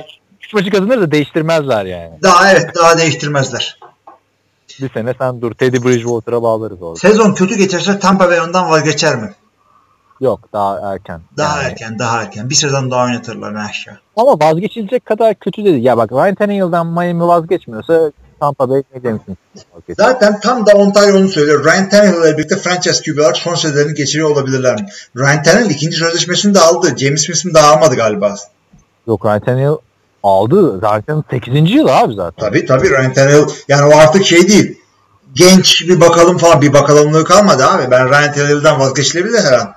üç 0.43 0.55
maçı 0.55 0.71
kazanır 0.71 1.01
da 1.01 1.11
değiştirmezler 1.11 1.85
yani. 1.85 2.13
daha 2.23 2.53
evet 2.53 2.71
daha 2.77 2.99
değiştirmezler. 2.99 3.79
Bir 4.81 4.93
sene 4.93 5.15
sen 5.19 5.41
dur 5.41 5.55
Teddy 5.55 5.77
Bridgewater'a 5.85 6.43
bağlarız 6.43 6.83
orada. 6.83 6.99
Sezon 6.99 7.35
kötü 7.35 7.55
geçerse 7.57 7.99
Tampa 7.99 8.29
Bay 8.31 8.41
ondan 8.41 8.71
vazgeçer 8.71 9.17
mi? 9.17 9.33
Yok 10.21 10.41
daha 10.53 10.93
erken. 10.93 11.21
Daha 11.37 11.57
Yani. 11.63 11.67
erken, 11.71 11.99
daha 11.99 12.23
erken. 12.23 12.51
Bir 12.51 12.55
sezon 12.55 12.91
daha 12.91 13.05
oynatırlar 13.05 13.55
aşağı. 13.55 13.99
Ama 14.17 14.41
vazgeçilecek 14.41 15.07
kadar 15.07 15.35
kötü 15.35 15.65
dedi. 15.65 15.81
Ya 15.81 15.97
bak 15.97 16.13
Ryan 16.13 16.35
Tannehill'dan 16.35 16.87
Miami 16.87 17.27
vazgeçmiyorsa 17.27 18.13
Tampa 18.43 18.69
Bay 18.71 18.83
ne 18.95 19.03
demişsin? 19.03 19.39
Zaten 19.97 20.41
tam 20.41 20.67
da 20.67 20.73
Ontario 20.73 21.17
onu 21.17 21.29
söylüyor. 21.29 21.65
Ryan 21.65 21.89
Tannehill 21.89 22.23
ile 22.23 22.39
birlikte 22.39 22.57
franchise 22.57 23.03
QB 23.03 23.19
olarak 23.19 23.37
son 23.37 23.55
sezonlarını 23.55 23.95
geçiriyor 23.95 24.31
olabilirler? 24.31 24.93
Ryan 25.17 25.43
Tannehill 25.43 25.71
ikinci 25.71 25.97
sözleşmesini 25.97 26.55
de 26.55 26.61
aldı. 26.61 26.87
James 26.97 27.21
Winston 27.27 27.55
daha 27.55 27.73
almadı 27.73 27.95
galiba. 27.95 28.35
Yok 29.07 29.25
Ryan 29.25 29.41
Tannehill 29.41 29.77
aldı 30.23 30.81
zaten 30.81 31.25
8. 31.31 31.71
yıl 31.71 31.89
abi 31.89 32.15
zaten. 32.15 32.47
Tabii 32.47 32.67
tabii 32.67 32.91
Ryan 32.91 33.13
Tannehill 33.13 33.45
yani 33.69 33.95
o 33.95 33.99
artık 33.99 34.25
şey 34.25 34.49
değil. 34.49 34.79
Genç 35.35 35.89
bir 35.89 36.01
bakalım 36.01 36.39
falan 36.39 36.63
bir 36.63 36.73
bakalımlığı 36.73 37.25
kalmadı 37.25 37.65
abi. 37.65 37.91
Ben 37.91 38.11
Ryan 38.11 38.33
Tannehill'den 38.33 38.81
vazgeçilebilir 38.81 39.41
her 39.45 39.53
an. 39.53 39.73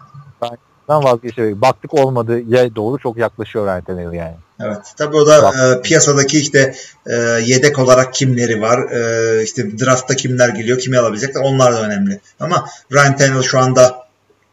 Ben 0.89 1.03
vazgeçemedim. 1.03 1.61
Baktık 1.61 1.93
olmadı 1.93 2.39
ya 2.47 2.75
doğru 2.75 2.97
çok 2.97 3.17
yaklaşıyor 3.17 3.65
Ryan 3.65 3.81
Tannehill 3.81 4.13
yani. 4.13 4.35
Evet. 4.59 4.77
Tabii 4.97 5.15
o 5.15 5.27
da 5.27 5.43
Bak. 5.43 5.55
e, 5.55 5.81
piyasadaki 5.81 6.39
işte 6.39 6.75
e, 7.07 7.15
yedek 7.45 7.79
olarak 7.79 8.13
kimleri 8.13 8.61
var, 8.61 8.91
e, 8.91 9.43
işte 9.43 9.79
draftta 9.79 10.15
kimler 10.15 10.49
geliyor, 10.49 10.79
kimi 10.79 10.97
alabilecekler 10.97 11.41
onlar 11.41 11.73
da 11.73 11.83
önemli. 11.83 12.19
Ama 12.39 12.65
Ryan 12.93 13.17
Tannehill 13.17 13.41
şu 13.41 13.59
anda 13.59 14.05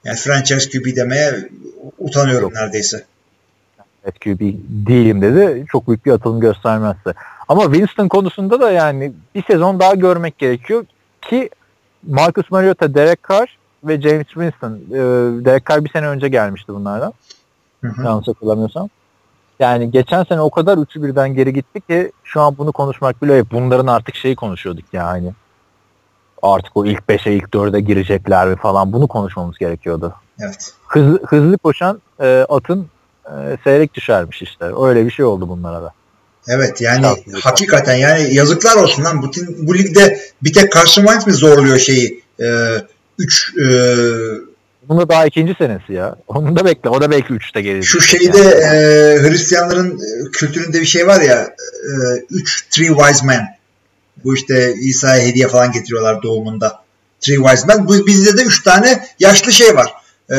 yani 0.05 0.17
franchise 0.17 0.71
QB 0.71 0.97
demeye 0.97 1.49
utanıyorum 1.99 2.51
Yok. 2.51 2.55
neredeyse. 2.55 3.05
Evet 4.05 4.21
QB 4.21 4.41
değilim 4.87 5.23
dedi. 5.23 5.65
Çok 5.73 5.89
büyük 5.89 6.07
bir 6.07 6.13
atılım 6.13 6.41
göstermezse. 6.41 7.15
Ama 7.49 7.63
Winston 7.65 8.09
konusunda 8.09 8.61
da 8.61 8.71
yani 8.71 9.13
bir 9.35 9.45
sezon 9.45 9.81
daha 9.81 9.95
görmek 9.95 10.39
gerekiyor 10.39 10.85
ki 11.23 11.51
Marcus 12.09 12.51
Mariota, 12.51 12.95
Derek 12.95 13.29
Carr 13.31 13.59
ve 13.85 14.01
James 14.01 14.27
Winston. 14.27 14.73
Ee, 14.73 15.45
Derek 15.45 15.67
Carr 15.67 15.85
bir 15.85 15.91
sene 15.91 16.09
önce 16.09 16.29
gelmişti 16.29 16.75
bunlardan. 16.75 17.13
Hı 17.81 17.89
hı. 17.89 18.05
Yanlış 18.05 18.29
hatırlamıyorsam. 18.29 18.89
Yani 19.63 19.91
geçen 19.91 20.25
sene 20.25 20.41
o 20.41 20.51
kadar 20.51 20.79
üçü 20.79 21.03
birden 21.03 21.35
geri 21.35 21.53
gitti 21.53 21.81
ki 21.81 22.13
şu 22.25 22.41
an 22.41 22.59
bunu 22.59 22.73
konuşmak 22.73 23.23
bile 23.23 23.33
ayıp. 23.33 23.53
Bunların 23.53 23.87
artık 23.87 24.15
şeyi 24.15 24.37
konuşuyorduk 24.37 24.85
yani. 24.93 25.33
Artık 26.43 26.77
o 26.77 26.87
ilk 26.87 27.01
5'e 27.09 27.33
ilk 27.33 27.45
4'e 27.45 27.81
girecekler 27.81 28.49
mi 28.49 28.57
falan 28.57 28.93
bunu 28.93 29.09
konuşmamız 29.09 29.59
gerekiyordu. 29.59 30.15
Evet. 30.41 30.75
Hızlı, 30.87 31.23
hızlı 31.27 31.59
koşan 31.59 32.03
e, 32.21 32.47
atın 32.49 32.87
e, 33.27 33.57
seyrek 33.65 33.95
düşermiş 33.95 34.43
işte. 34.43 34.65
Öyle 34.83 35.07
bir 35.07 35.11
şey 35.11 35.25
oldu 35.25 35.49
bunlara 35.49 35.83
da. 35.83 35.93
Evet 36.49 36.81
yani 36.81 37.03
Şanslı. 37.03 37.41
hakikaten 37.41 37.95
yani 37.95 38.35
yazıklar 38.35 38.77
olsun 38.77 39.05
lan. 39.05 39.23
Bu, 39.23 39.31
bu 39.59 39.79
ligde 39.79 40.21
bir 40.43 40.53
tek 40.53 40.73
Wentz 40.73 41.27
mi 41.27 41.33
zorluyor 41.33 41.79
şeyi? 41.79 42.23
3 43.19 43.55
Bunun 44.89 45.01
da 45.01 45.09
daha 45.09 45.27
ikinci 45.27 45.55
senesi 45.59 45.93
ya. 45.93 46.17
Onun 46.29 46.57
da 46.57 46.65
bekle. 46.65 46.91
O 46.91 47.01
da 47.01 47.11
belki 47.11 47.35
3'te 47.35 47.61
gelir. 47.63 47.83
şu 47.83 48.01
şeyde 48.01 48.39
e, 48.39 49.29
Hristiyanların 49.29 49.91
e, 49.99 50.31
kültüründe 50.31 50.81
bir 50.81 50.87
şey 50.87 51.07
var 51.07 51.21
ya 51.21 51.55
3 52.31 52.67
Three 52.71 52.89
Wise 52.89 53.27
Men. 53.27 53.47
Bu 54.25 54.35
işte 54.35 54.75
İsa'ya 54.75 55.27
hediye 55.27 55.49
falan 55.49 55.73
getiriyorlar 55.73 56.23
doğumunda. 56.23 56.83
Three 57.21 57.37
Wise 57.37 57.67
Men. 57.67 57.89
Bu, 57.89 58.07
bizde 58.07 58.39
de 58.39 58.43
3 58.43 58.63
tane 58.63 59.07
yaşlı 59.19 59.53
şey 59.53 59.77
var. 59.77 59.95
E, 60.31 60.37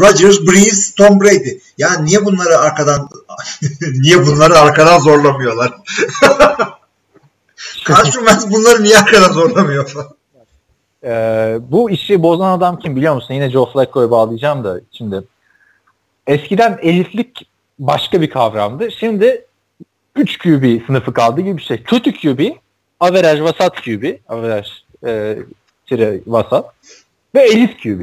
Rodgers, 0.00 0.40
Breeze, 0.40 0.94
Tom 0.96 1.20
Brady. 1.20 1.58
Ya 1.78 2.00
niye 2.00 2.24
bunları 2.24 2.58
arkadan 2.58 3.08
niye 3.92 4.26
bunları 4.26 4.58
arkadan 4.58 4.98
zorlamıyorlar? 4.98 5.72
Carson 7.88 8.26
Wentz 8.26 8.50
bunları 8.50 8.82
niye 8.82 8.98
arkadan 8.98 9.32
zorlamıyor 9.32 9.88
falan. 9.88 10.21
Ee, 11.04 11.58
bu 11.68 11.90
işi 11.90 12.22
bozan 12.22 12.58
adam 12.58 12.78
kim 12.78 12.96
biliyor 12.96 13.14
musun? 13.14 13.34
Yine 13.34 13.50
Joe 13.50 13.72
Flacco'ya 13.72 14.10
bağlayacağım 14.10 14.64
da 14.64 14.80
şimdi. 14.92 15.22
Eskiden 16.26 16.78
elitlik 16.82 17.46
başka 17.78 18.20
bir 18.20 18.30
kavramdı. 18.30 18.90
Şimdi 18.90 19.44
3 20.16 20.38
QB 20.38 20.86
sınıfı 20.86 21.12
kaldı 21.12 21.40
gibi 21.40 21.56
bir 21.56 21.62
şey. 21.62 21.82
Kötü 21.82 22.12
QB, 22.12 22.40
average 23.00 23.42
vasat 23.42 23.80
QB, 23.82 24.04
average 24.28 24.68
e, 25.06 25.38
tire 25.86 26.20
vasat 26.26 26.66
ve 27.34 27.42
elit 27.42 27.82
QB. 27.82 28.00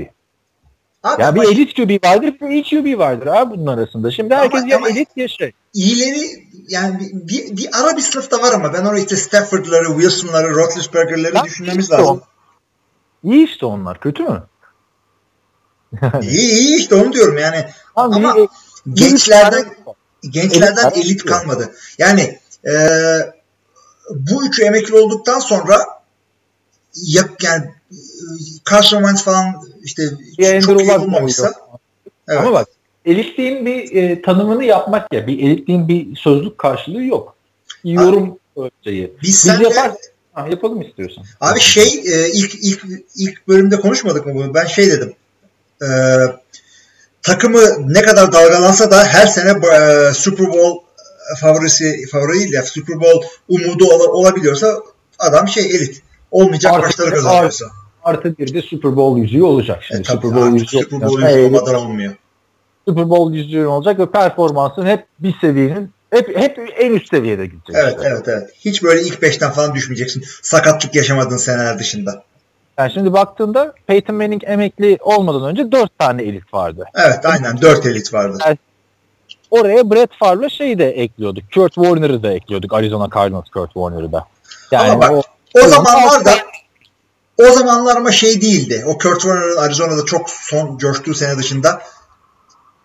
Abi 1.04 1.22
Ya 1.22 1.36
bir 1.36 1.40
ama 1.40 1.52
elit 1.52 1.76
QB 1.76 2.06
vardır, 2.08 2.34
bir 2.42 2.48
iyi 2.50 2.64
QB 2.64 3.00
vardır 3.00 3.28
abi 3.28 3.52
bunun 3.58 3.68
arasında. 3.68 4.12
Şimdi 4.12 4.36
Ama- 4.36 4.44
herkes 4.44 4.64
ya 4.68 4.78
ama- 4.78 4.90
elit 4.90 5.10
ya 5.16 5.28
şey. 5.28 5.52
iyileri 5.74 6.46
yani 6.70 7.00
bir, 7.00 7.12
bir, 7.28 7.58
bir 7.58 7.68
ara 7.74 7.98
bir 7.98 8.02
sınıfta 8.02 8.42
var 8.42 8.54
ama 8.54 8.74
ben 8.74 8.86
oraya 8.86 9.00
işte 9.00 9.16
Stafford'ları, 9.16 9.86
Wilson'ları, 9.88 10.56
Roethlisberger'leri 10.56 11.36
Ya 11.36 11.44
düşünmemiz 11.44 11.84
işte 11.84 11.96
lazım. 11.96 12.22
İyi 13.24 13.46
işte 13.46 13.66
onlar. 13.66 14.00
Kötü 14.00 14.24
mü? 14.24 14.44
İyi 16.22 16.52
iyi 16.52 16.78
işte 16.78 16.96
onu 16.96 17.14
diyorum 17.14 17.38
yani. 17.38 17.66
Abi, 17.96 18.16
Ama 18.16 18.36
bir- 18.36 18.48
gençlerden 18.94 19.66
gençlerden 20.22 20.90
Elit- 20.90 20.98
elit 21.06 21.26
kalmadı. 21.26 21.72
Yani 21.98 22.40
e, 22.66 22.74
bu 24.16 24.46
üçü 24.48 24.64
emekli 24.64 24.96
olduktan 24.96 25.40
sonra 25.40 25.80
yak 26.96 27.44
yani 27.44 27.66
e, 27.92 27.98
Carson 28.72 28.98
Wentz 28.98 29.24
falan 29.24 29.56
işte 29.84 30.04
Andrew 30.40 30.62
çok 30.62 30.82
iyi 30.82 30.92
olmamışsa 30.92 31.54
evet. 32.28 32.40
Ama 32.42 32.54
bak 32.54 32.68
elitliğin 33.06 33.66
bir 33.66 33.96
e, 33.96 34.22
tanımını 34.22 34.64
yapmak 34.64 35.14
ya. 35.14 35.28
Bir 35.28 35.40
elitliğin 35.40 35.88
bir 35.88 36.16
sözlük 36.16 36.58
karşılığı 36.58 37.04
yok. 37.04 37.36
Yorum 37.84 38.40
ölçeği. 38.58 39.14
biz 39.22 39.30
Biz 39.30 39.40
senle 39.40 39.70
ha, 40.34 40.48
yapalım 40.52 40.82
istiyorsan. 40.82 41.24
Abi 41.42 41.60
şey 41.60 41.84
e, 42.06 42.30
ilk 42.34 42.56
ilk 42.62 42.84
ilk 43.16 43.48
bölümde 43.48 43.76
konuşmadık 43.80 44.26
mı 44.26 44.36
bunu? 44.36 44.54
Ben 44.54 44.66
şey 44.66 44.92
dedim. 44.92 45.14
E, 45.82 45.88
takımı 47.22 47.94
ne 47.94 48.02
kadar 48.02 48.32
dalgalansa 48.32 48.92
da 48.92 49.04
her 49.06 49.26
sene 49.28 49.50
e, 49.52 50.14
Super 50.14 50.48
Bowl 50.48 50.86
favorisi 51.42 52.06
favori 52.12 52.40
değil 52.40 52.54
ya 52.54 52.64
Super 52.64 52.96
Bowl 53.00 53.28
umudu 53.50 53.86
ola- 53.86 54.12
olabiliyorsa 54.12 54.78
adam 55.20 55.48
şey 55.48 55.66
elit. 55.66 56.02
Olmayacak 56.32 56.74
Artık- 56.74 56.86
maçları 56.86 57.12
kazanıyorsa. 57.16 57.66
Artı 58.04 58.38
bir 58.38 58.54
de 58.54 58.62
Super 58.62 58.96
Bowl 58.96 59.22
yüzüğü 59.22 59.44
olacak. 59.44 59.84
Şimdi 59.84 60.00
E, 60.02 60.04
tabii, 60.04 60.28
Super 60.28 60.36
Bowl 60.42 60.54
yüzüğü 60.54 60.68
Super 60.68 61.02
Bowl 61.02 61.14
olacak. 61.14 61.30
yüzü 61.32 61.40
Evet, 61.42 61.52
olmadan 61.60 61.76
olmuyor. 61.76 62.16
Super 62.88 63.10
Bowl 63.10 63.34
yüzüğü 63.36 63.66
olacak 63.66 64.00
ve 64.00 64.12
performansın 64.12 64.86
hep 64.86 65.06
bir 65.20 65.36
seviyenin 65.42 65.92
hep 66.12 66.38
hep 66.38 66.74
en 66.78 66.94
üst 66.94 67.10
seviyede 67.10 67.46
gidecek. 67.46 67.76
Evet 67.76 67.96
işte. 67.98 68.10
evet 68.10 68.28
evet. 68.28 68.50
Hiç 68.60 68.84
böyle 68.84 69.02
ilk 69.02 69.22
beşten 69.22 69.52
falan 69.52 69.76
düşmeyeceksin. 69.76 70.24
Sakatlık 70.42 70.96
yaşamadığın 70.96 71.38
seneler 71.38 71.80
dışında. 71.80 72.24
Yani 72.78 72.92
şimdi 72.94 73.14
baktığında 73.14 73.74
Peyton 73.88 74.16
Manning 74.16 74.44
emekli 74.46 74.98
olmadan 75.02 75.44
önce 75.44 75.72
dört 75.72 76.00
tane 76.00 76.24
elit 76.24 76.54
vardı. 76.54 76.86
Evet 76.96 77.26
aynen. 77.26 77.62
Dört 77.62 77.86
elit 77.86 78.14
vardı. 78.14 78.38
Oraya 79.52 79.92
Brett 79.92 80.10
Favre'la 80.20 80.50
şeyi 80.50 80.80
de 80.80 80.90
ekliyorduk. 80.90 81.44
Kurt 81.54 81.74
Warner'ı 81.74 82.24
da 82.24 82.32
ekliyorduk. 82.32 82.74
Arizona 82.74 83.10
Cardinals 83.16 83.50
Kurt 83.50 83.74
Warner'ı 83.74 84.12
da. 84.12 84.26
Yani 84.72 84.92
Ama 84.92 85.02
bak, 85.02 85.12
o, 85.12 85.22
O 85.54 85.68
zamanlar 85.68 86.26
da 86.26 86.32
o 87.38 87.52
zamanlar 87.52 87.98
ama 87.98 88.12
şey 88.12 88.42
değildi. 88.42 88.84
O 88.88 88.98
Kurt 88.98 89.22
Warner'ın 89.22 89.58
Arizona'da 89.58 90.06
çok 90.06 90.30
son 90.30 90.78
coştuğu 90.78 91.14
sene 91.14 91.38
dışında 91.38 91.82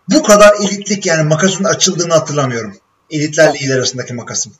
bu 0.08 0.22
kadar 0.22 0.54
elitlik 0.60 1.06
yani 1.06 1.22
makasın 1.22 1.64
açıldığını 1.64 2.14
hatırlamıyorum. 2.14 2.76
Elitlerle 3.14 3.58
iyiler 3.58 3.76
arasındaki 3.76 4.14
makasın. 4.14 4.52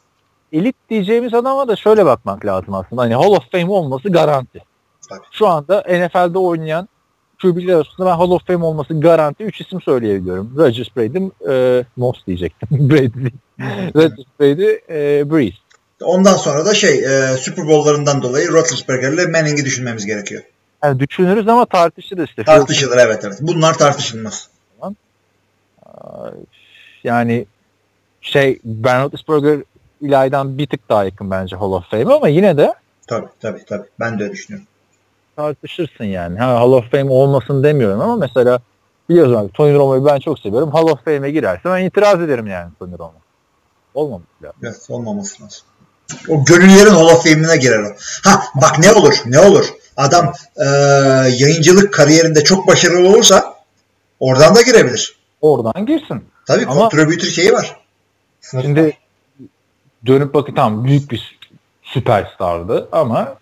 elit 0.52 0.76
diyeceğimiz 0.90 1.34
adama 1.34 1.68
da 1.68 1.76
şöyle 1.76 2.04
bakmak 2.04 2.46
lazım 2.46 2.74
aslında. 2.74 3.02
Hani 3.02 3.14
Hall 3.14 3.30
of 3.30 3.50
Fame 3.52 3.70
olması 3.70 4.08
garanti. 4.08 4.62
Tabii. 5.08 5.20
Şu 5.32 5.46
anda 5.48 5.80
NFL'de 5.80 6.38
oynayan 6.38 6.88
QB'ler 7.42 7.74
arasında 7.74 8.06
ben 8.06 8.16
Hall 8.16 8.30
of 8.30 8.46
Fame 8.46 8.64
olması 8.64 9.00
garanti 9.00 9.44
3 9.44 9.60
isim 9.60 9.80
söyleyebiliyorum. 9.80 10.52
Rodgers, 10.56 10.88
Brady, 10.96 11.18
e, 11.48 11.84
Moss 11.96 12.26
diyecektim. 12.26 12.68
Brady. 12.90 13.28
Rodgers, 13.94 14.26
Brady, 14.40 14.70
e, 14.90 15.30
Breeze. 15.30 15.56
Ondan 16.02 16.36
sonra 16.36 16.66
da 16.66 16.74
şey 16.74 17.04
e, 17.04 17.36
Super 17.36 17.66
Bowl'larından 17.66 18.22
dolayı 18.22 18.52
Roethlisberger 18.52 19.12
ile 19.12 19.26
Manning'i 19.26 19.64
düşünmemiz 19.64 20.06
gerekiyor. 20.06 20.42
Yani 20.84 21.00
düşünürüz 21.00 21.48
ama 21.48 21.66
tartışırız 21.66 22.28
işte. 22.28 22.44
Tartışılır 22.44 22.98
evet 22.98 23.20
evet. 23.24 23.38
Bunlar 23.40 23.78
tartışılmaz. 23.78 24.48
Yani 27.04 27.46
şey 28.24 28.58
Ben 28.64 29.02
Roethlisberger 29.02 29.58
İlay'dan 30.00 30.58
bir 30.58 30.66
tık 30.66 30.88
daha 30.88 31.04
yakın 31.04 31.30
bence 31.30 31.56
Hall 31.56 31.72
of 31.72 31.90
Fame 31.90 32.14
ama 32.14 32.28
yine 32.28 32.56
de 32.56 32.74
Tabii 33.06 33.26
tabii 33.42 33.64
tabii. 33.64 33.86
Ben 34.00 34.18
de 34.18 34.22
öyle 34.22 34.32
düşünüyorum. 34.32 34.68
tartışırsın 35.36 36.04
yani. 36.04 36.38
Ha, 36.38 36.46
Hall 36.60 36.72
of 36.72 36.90
Fame 36.90 37.10
olmasın 37.10 37.62
demiyorum 37.62 38.00
ama 38.00 38.16
mesela 38.16 38.58
biliyorsun 39.08 39.34
abi 39.34 39.52
Tony 39.52 39.74
Romo'yu 39.74 40.04
ben 40.04 40.18
çok 40.18 40.38
seviyorum. 40.38 40.70
Hall 40.70 40.82
of 40.88 41.04
Fame'e 41.04 41.30
girerse 41.30 41.60
ben 41.64 41.84
itiraz 41.84 42.20
ederim 42.22 42.46
yani 42.46 42.70
Tony 42.78 42.92
Romo. 42.98 43.12
Olmamış 43.94 44.26
ya. 44.42 44.52
Evet 44.62 44.86
olmaması 44.88 45.42
lazım. 45.44 45.60
O 46.28 46.44
gönüllerin 46.44 46.90
Hall 46.94 47.06
of 47.06 47.22
Fame'ine 47.24 47.56
girer 47.56 47.78
o. 47.78 47.88
Ha 48.24 48.42
bak 48.54 48.78
ne 48.78 48.92
olur 48.92 49.14
ne 49.26 49.38
olur. 49.40 49.66
Adam 49.96 50.32
e, 50.56 50.64
yayıncılık 51.38 51.94
kariyerinde 51.94 52.44
çok 52.44 52.68
başarılı 52.68 53.08
olursa 53.08 53.54
oradan 54.20 54.54
da 54.54 54.62
girebilir. 54.62 55.16
Oradan 55.40 55.86
girsin. 55.86 56.24
Tabii 56.46 56.66
Ama- 56.66 56.80
contributor 56.80 57.26
şeyi 57.28 57.52
var. 57.52 57.76
Şimdi 58.50 58.96
dönüp 60.06 60.34
bakın 60.34 60.54
tamam 60.54 60.84
büyük 60.84 61.10
bir 61.10 61.38
süperstardı 61.82 62.88
ama 62.92 63.34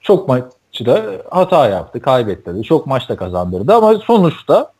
çok 0.00 0.28
maçı 0.28 0.86
da 0.86 1.22
hata 1.30 1.68
yaptı, 1.68 2.02
kaybetti. 2.02 2.62
Çok 2.62 2.86
maçta 2.86 3.16
kazandırdı 3.16 3.74
ama 3.74 3.94
sonuçta 3.94 4.72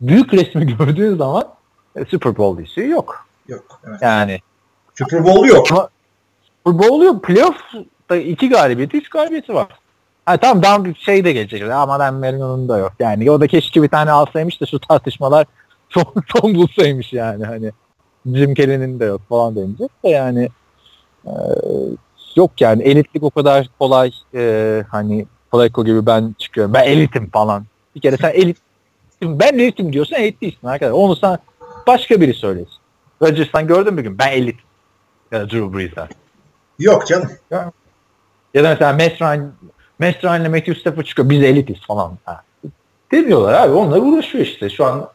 büyük 0.00 0.34
resmi 0.34 0.76
gördüğün 0.78 1.16
zaman 1.16 1.44
e, 1.96 2.04
Super 2.04 2.36
Bowl 2.36 2.62
işi 2.62 2.80
yok. 2.80 3.26
Yok. 3.48 3.80
Evet. 3.86 3.98
Yani 4.02 4.40
Super 4.94 5.24
Bowl 5.24 5.48
yok. 5.48 5.66
Super 5.68 6.78
Bowl 6.78 7.04
yok. 7.04 7.24
Playoff'ta 7.24 8.16
iki 8.16 8.48
galibiyeti, 8.48 8.96
üç 8.96 9.10
galibiyeti 9.10 9.54
var. 9.54 9.68
Ha 10.26 10.36
tamam 10.36 10.62
daha 10.62 10.94
şey 10.94 11.24
de 11.24 11.32
gelecek. 11.32 11.62
Ama 11.62 11.98
Dan 11.98 12.14
Marino'nun 12.14 12.68
da 12.68 12.78
yok. 12.78 12.92
Yani 12.98 13.30
o 13.30 13.40
da 13.40 13.46
keşke 13.46 13.82
bir 13.82 13.88
tane 13.88 14.10
alsaymış 14.10 14.60
da 14.60 14.66
şu 14.66 14.78
tartışmalar 14.78 15.46
son, 15.88 16.04
son 16.36 16.54
bulsaymış 16.54 17.12
yani. 17.12 17.44
Hani 17.44 17.72
Jim 18.26 18.54
Kelly'nin 18.54 19.00
de 19.00 19.04
yok 19.04 19.20
falan 19.28 19.56
denecek 19.56 19.90
de 20.04 20.08
yani 20.08 20.48
e, 21.26 21.32
yok 22.36 22.60
yani 22.60 22.82
elitlik 22.82 23.22
o 23.22 23.30
kadar 23.30 23.68
kolay 23.78 24.12
e, 24.34 24.84
hani 24.90 25.26
Flacco 25.50 25.84
gibi 25.84 26.06
ben 26.06 26.34
çıkıyorum 26.38 26.74
ben 26.74 26.84
elitim 26.84 27.30
falan. 27.30 27.64
Bir 27.94 28.00
kere 28.00 28.16
sen 28.16 28.30
elit 28.30 28.56
ben 29.22 29.58
elitim 29.58 29.92
diyorsan 29.92 30.20
elit 30.20 30.42
değilsin 30.42 30.66
arkadaşlar. 30.66 30.98
Onu 30.98 31.16
sen 31.16 31.38
başka 31.86 32.20
biri 32.20 32.34
söylesin. 32.34 32.78
Rodgers'tan 33.22 33.66
gördün 33.66 33.94
mü 33.94 34.00
bugün 34.00 34.18
ben 34.18 34.32
elit 34.32 34.56
ya 35.32 35.40
da 35.40 35.50
Drew 35.50 35.78
Brees'ten. 35.78 36.08
Yok 36.78 37.06
canım. 37.06 37.30
Ya 38.54 38.64
da 38.64 38.68
mesela 38.68 38.92
Matt 38.92 39.22
Ryan, 39.22 39.52
Matt 39.98 40.24
Ryan 40.24 40.40
ile 40.40 40.48
Matthew 40.48 40.74
Stafford 40.74 41.04
çıkıyor 41.04 41.30
biz 41.30 41.42
elitiz 41.42 41.80
falan. 41.86 42.18
Ha. 42.24 42.42
Demiyorlar 43.12 43.54
abi 43.54 43.72
onlar 43.72 43.98
uğraşıyor 43.98 44.44
işte 44.44 44.70
şu 44.70 44.84
an 44.84 45.08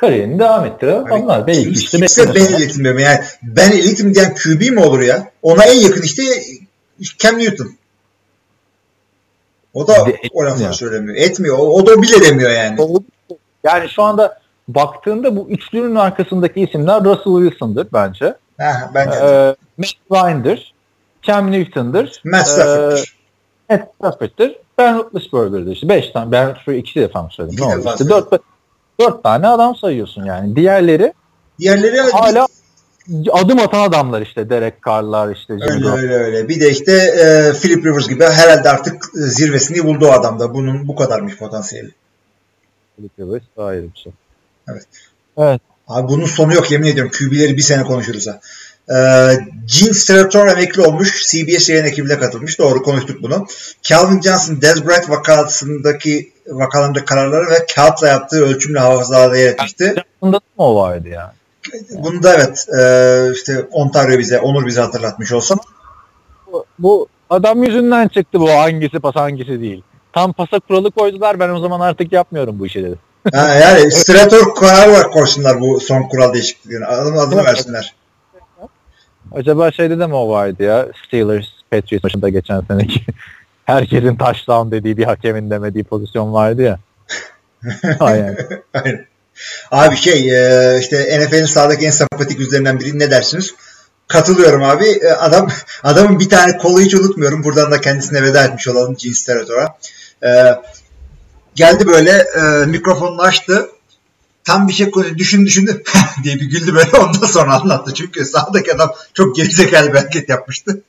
kariyerini 0.00 0.38
devam 0.38 0.66
ettiriyor. 0.66 1.08
Hani 1.08 1.24
Onlar 1.24 1.46
belki 1.46 1.70
işte 1.70 1.98
Kimse 1.98 2.34
ben 2.34 2.40
elitim 2.40 2.84
diyorum. 2.84 3.00
Yani 3.00 3.18
ben 3.42 3.70
elitim 3.70 4.14
diyen 4.14 4.34
QB 4.34 4.70
mi 4.70 4.80
olur 4.80 5.00
ya? 5.00 5.30
Ona 5.42 5.64
en 5.64 5.80
yakın 5.80 6.02
işte 6.02 6.22
Cam 7.18 7.38
Newton. 7.38 7.70
O 9.74 9.86
da 9.86 10.06
De- 10.06 10.18
o 10.32 10.46
etmiyor. 10.46 10.72
söylemiyor. 10.72 11.16
Etmiyor. 11.16 11.58
O, 11.58 11.62
o 11.62 11.86
da 11.86 12.02
bile 12.02 12.24
demiyor 12.24 12.50
yani. 12.50 12.78
Yani 13.64 13.88
şu 13.88 14.02
anda 14.02 14.40
baktığında 14.68 15.36
bu 15.36 15.46
üçlünün 15.50 15.94
arkasındaki 15.94 16.60
isimler 16.60 17.04
Russell 17.04 17.42
Wilson'dır 17.48 17.88
bence. 17.92 18.34
Ha, 18.58 18.90
bence. 18.94 19.18
Ee, 19.18 19.56
Matt 19.78 19.90
Ryan'dır. 20.12 20.74
Cam 21.22 21.52
Newton'dır. 21.52 22.22
Matt 22.24 22.48
Stafford'dır. 22.48 23.14
Ee, 23.70 23.74
Matt 23.74 23.88
Stafford'dır. 23.96 24.56
Ben 24.78 24.98
Roethlisberger'dır. 24.98 25.72
İşte 25.72 25.88
beş 25.88 26.10
tane. 26.10 26.32
Ben 26.32 26.56
şu 26.64 26.72
iki 26.72 27.00
defa 27.00 27.22
mı 27.22 27.28
söyledim? 27.32 27.58
İki 27.58 27.68
Ne 27.68 27.76
oldu? 27.76 27.90
İşte 27.92 28.08
dört, 28.08 28.42
dört 29.00 29.22
tane 29.22 29.48
adam 29.48 29.76
sayıyorsun 29.76 30.24
yani. 30.24 30.56
Diğerleri 30.56 31.12
Diğerleri 31.58 32.00
hala 32.00 32.46
adım 33.32 33.58
atan 33.58 33.88
adamlar 33.88 34.22
işte. 34.22 34.50
Derek 34.50 34.74
Carr'lar 34.86 35.34
işte. 35.34 35.52
Öyle 35.52 35.88
öyle 35.88 36.14
öyle. 36.14 36.48
Bir 36.48 36.60
de 36.60 36.70
işte 36.70 36.92
e, 36.92 37.52
Philip 37.52 37.86
Rivers 37.86 38.08
gibi 38.08 38.24
herhalde 38.24 38.68
artık 38.68 39.04
zirvesini 39.14 39.84
buldu 39.84 40.06
o 40.06 40.12
adamda. 40.12 40.54
Bunun 40.54 40.88
bu 40.88 40.96
kadarmış 40.96 41.36
potansiyeli. 41.36 41.90
Philip 42.96 43.12
Rivers 43.18 43.42
ayrı 43.56 43.82
bir 43.82 43.98
şey. 43.98 44.12
Evet. 44.68 44.86
Evet. 45.38 45.60
Abi 45.88 46.08
bunun 46.08 46.26
sonu 46.26 46.54
yok 46.54 46.70
yemin 46.70 46.86
ediyorum. 46.86 47.12
QB'leri 47.18 47.56
bir 47.56 47.62
sene 47.62 47.82
konuşuruz 47.82 48.26
ha. 48.26 48.40
Ee, 48.90 48.94
Gene 49.66 49.94
Strator 49.94 50.46
emekli 50.46 50.82
olmuş. 50.82 51.26
CBS 51.26 51.68
yayın 51.68 51.84
ekibine 51.84 52.18
katılmış. 52.18 52.58
Doğru 52.58 52.82
konuştuk 52.82 53.22
bunu. 53.22 53.46
Calvin 53.82 54.20
Johnson 54.20 54.62
Dez 54.62 54.86
Bryant 54.86 55.10
vakasındaki 55.10 56.32
vakalarında 56.46 57.04
kararları 57.04 57.50
ve 57.50 57.66
kağıtla 57.74 58.08
yaptığı 58.08 58.44
ölçümle 58.44 58.78
hafızalarda 58.78 59.36
yer 59.36 59.48
etmişti. 59.48 59.94
Bunda 60.22 60.36
da 60.36 60.40
mı 60.58 60.64
o 60.64 60.76
vardı 60.76 61.08
ya? 61.08 61.34
Bunu 61.90 62.22
da 62.22 62.34
evet 62.34 62.66
e, 62.78 63.32
işte 63.32 63.66
Ontario 63.72 64.18
bize, 64.18 64.38
Onur 64.38 64.66
bize 64.66 64.80
hatırlatmış 64.80 65.32
olsun. 65.32 65.58
Bu, 66.52 66.64
bu 66.78 67.08
adam 67.30 67.62
yüzünden 67.62 68.08
çıktı 68.08 68.40
bu 68.40 68.50
hangisi 68.50 69.00
pas 69.00 69.14
hangisi 69.14 69.60
değil. 69.60 69.82
Tam 70.12 70.32
pasa 70.32 70.60
kuralı 70.60 70.90
koydular 70.90 71.40
ben 71.40 71.48
o 71.48 71.60
zaman 71.60 71.80
artık 71.80 72.12
yapmıyorum 72.12 72.58
bu 72.58 72.66
işi 72.66 72.82
dedi. 72.82 72.98
Ha, 73.34 73.54
yani 73.54 73.90
Strator 73.90 74.54
karar 74.54 74.88
var 74.88 75.10
koysunlar 75.10 75.60
bu 75.60 75.80
son 75.80 76.02
kural 76.02 76.34
değişikliğine. 76.34 76.86
Adını, 76.86 77.20
adını 77.20 77.44
versinler. 77.44 77.94
Acaba 79.32 79.72
şeyde 79.72 79.98
de 79.98 80.06
mi 80.06 80.14
o 80.14 80.28
vardı 80.28 80.62
ya 80.62 80.88
Steelers 81.06 81.46
Patriots 81.70 82.04
maçında 82.04 82.28
geçen 82.28 82.60
seneki 82.68 83.00
herkesin 83.64 84.16
touchdown 84.16 84.70
dediği 84.70 84.96
bir 84.96 85.04
hakemin 85.04 85.50
demediği 85.50 85.84
pozisyon 85.84 86.32
vardı 86.32 86.62
ya. 86.62 86.78
Aynen. 88.00 88.36
Aynen. 88.74 89.06
Abi 89.70 89.96
şey 89.96 90.30
e, 90.30 90.78
işte 90.80 91.20
NFL'in 91.20 91.46
sahadaki 91.46 91.86
en 91.86 91.90
sempatik 91.90 92.38
yüzlerinden 92.40 92.80
biri 92.80 92.98
ne 92.98 93.10
dersiniz? 93.10 93.54
Katılıyorum 94.08 94.62
abi. 94.62 94.86
E, 94.86 95.08
Adam 95.08 95.48
adamın 95.82 96.20
bir 96.20 96.28
tane 96.28 96.58
kolu 96.58 96.80
hiç 96.80 96.94
unutmuyorum. 96.94 97.44
Buradan 97.44 97.70
da 97.70 97.80
kendisine 97.80 98.22
veda 98.22 98.44
etmiş 98.44 98.68
olalım 98.68 98.96
Gene 98.98 99.14
Sterator'a. 99.14 99.76
E, 100.22 100.60
geldi 101.54 101.86
böyle 101.86 102.10
e, 102.10 102.66
mikrofonunu 102.66 103.22
açtı. 103.22 103.68
Tam 104.44 104.68
bir 104.68 104.72
şey 104.72 104.90
konuştu. 104.90 105.18
Düşün 105.18 105.46
düşündü 105.46 105.82
diye 106.24 106.34
bir 106.34 106.50
güldü 106.50 106.74
böyle 106.74 106.98
ondan 106.98 107.26
sonra 107.26 107.54
anlattı. 107.54 107.94
Çünkü 107.94 108.24
sahadaki 108.24 108.74
adam 108.74 108.92
çok 109.14 109.36
gerizekalı 109.36 109.88
bir 109.92 109.98
hareket 109.98 110.28
yapmıştı. 110.28 110.82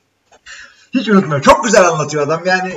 Hiç 0.94 1.08
unutmuyorum. 1.08 1.42
Çok 1.42 1.64
güzel 1.64 1.88
anlatıyor 1.88 2.22
adam. 2.22 2.42
Yani 2.46 2.74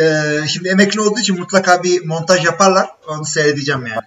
e, 0.00 0.32
şimdi 0.48 0.68
emekli 0.68 1.00
olduğu 1.00 1.18
için 1.18 1.38
mutlaka 1.38 1.82
bir 1.82 2.06
montaj 2.06 2.44
yaparlar. 2.44 2.90
Onu 3.08 3.24
seyredeceğim 3.24 3.86
yani. 3.86 4.02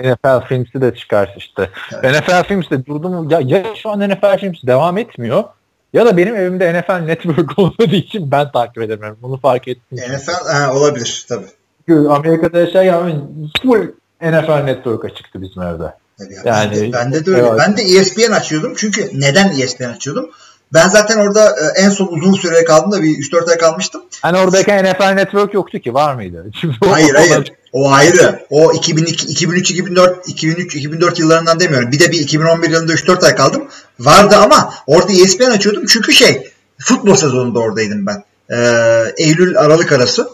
NFL 0.00 0.46
Films'i 0.48 0.80
de 0.80 0.94
çıkar 0.94 1.34
işte. 1.36 1.70
NFL 1.92 2.48
Films 2.48 2.70
de 2.70 2.86
durdu 2.86 3.08
mu? 3.08 3.32
Ya, 3.32 3.40
ya 3.44 3.74
şu 3.74 3.90
an 3.90 4.10
NFL 4.10 4.38
Films 4.38 4.62
devam 4.66 4.98
etmiyor 4.98 5.44
ya 5.92 6.06
da 6.06 6.16
benim 6.16 6.36
evimde 6.36 6.80
NFL 6.80 7.00
Network 7.04 7.58
olmadığı 7.58 7.96
için 7.96 8.30
ben 8.30 8.52
takip 8.52 8.82
edemiyorum. 8.82 9.18
Bunu 9.22 9.40
fark 9.40 9.68
ettim. 9.68 9.98
NFL 9.98 10.52
ha, 10.52 10.74
olabilir 10.74 11.26
tabii. 11.28 11.46
Çünkü 11.88 12.08
Amerika'da 12.08 12.70
şey 12.70 12.86
yani 12.86 13.14
full 13.62 13.88
NFL 14.22 14.64
Network'a 14.64 15.08
çıktı 15.14 15.42
bizim 15.42 15.62
evde. 15.62 15.82
ya. 15.82 16.42
Yani- 16.44 16.72
bende, 16.80 16.92
bende 16.92 17.26
de 17.26 17.30
öyle. 17.30 17.40
Evet. 17.46 17.58
Ben 17.58 17.76
de 17.76 17.82
ESPN 17.82 18.32
açıyordum. 18.32 18.72
Çünkü 18.76 19.10
neden 19.14 19.60
ESPN 19.60 19.84
açıyordum? 19.84 20.30
Ben 20.72 20.88
zaten 20.88 21.18
orada 21.18 21.48
e, 21.50 21.80
en 21.82 21.90
son 21.90 22.06
uzun 22.06 22.32
süre 22.34 22.64
kaldım 22.64 22.92
da 22.92 23.02
bir 23.02 23.08
3-4 23.08 23.50
ay 23.50 23.58
kalmıştım. 23.58 24.02
Hani 24.22 24.38
oradayken 24.38 24.84
NFL 24.84 25.12
Network 25.14 25.54
yoktu 25.54 25.78
ki 25.78 25.94
var 25.94 26.14
mıydı? 26.14 26.46
Şimdi 26.60 26.74
o- 26.86 26.92
Hayır 26.92 27.14
o- 27.14 27.18
hayır. 27.18 27.52
O 27.72 27.90
ayrı. 27.92 28.46
O 28.50 28.72
2002, 28.72 29.26
2003, 29.26 29.70
2004, 29.70 30.28
2003, 30.28 30.76
2004 30.76 31.18
yıllarından 31.18 31.60
demiyorum. 31.60 31.92
Bir 31.92 32.00
de 32.00 32.12
bir 32.12 32.18
2011 32.20 32.70
yılında 32.70 32.92
3-4 32.92 33.26
ay 33.26 33.34
kaldım. 33.36 33.68
Vardı 34.00 34.36
ama 34.36 34.74
orada 34.86 35.12
ESPN 35.12 35.50
açıyordum. 35.50 35.84
Çünkü 35.86 36.12
şey 36.12 36.50
futbol 36.78 37.14
sezonunda 37.14 37.58
oradaydım 37.58 38.06
ben. 38.06 38.24
Ee, 38.50 39.14
Eylül 39.16 39.58
Aralık 39.58 39.92
arası. 39.92 40.28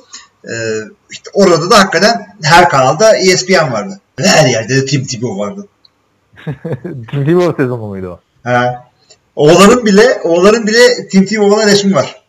Ee, 0.44 0.50
işte 1.10 1.30
orada 1.34 1.70
da 1.70 1.78
hakikaten 1.78 2.36
her 2.42 2.68
kanalda 2.68 3.16
ESPN 3.16 3.72
vardı. 3.72 4.00
Ve 4.18 4.26
her 4.26 4.48
yerde 4.48 4.76
de 4.76 4.86
Tim 4.86 5.06
Tebow 5.06 5.38
vardı. 5.38 5.66
Tim 7.10 7.24
Tebow 7.24 7.62
sezonu 7.62 7.86
muydu 7.86 8.08
o? 8.08 8.48
Ha. 8.48 8.88
Oğlanın 9.36 9.86
bile 9.86 10.20
oğlanın 10.24 10.66
bile 10.66 11.08
Tim 11.08 11.26
Tebow'la 11.26 11.66
resmi 11.66 11.94
var. 11.94 12.22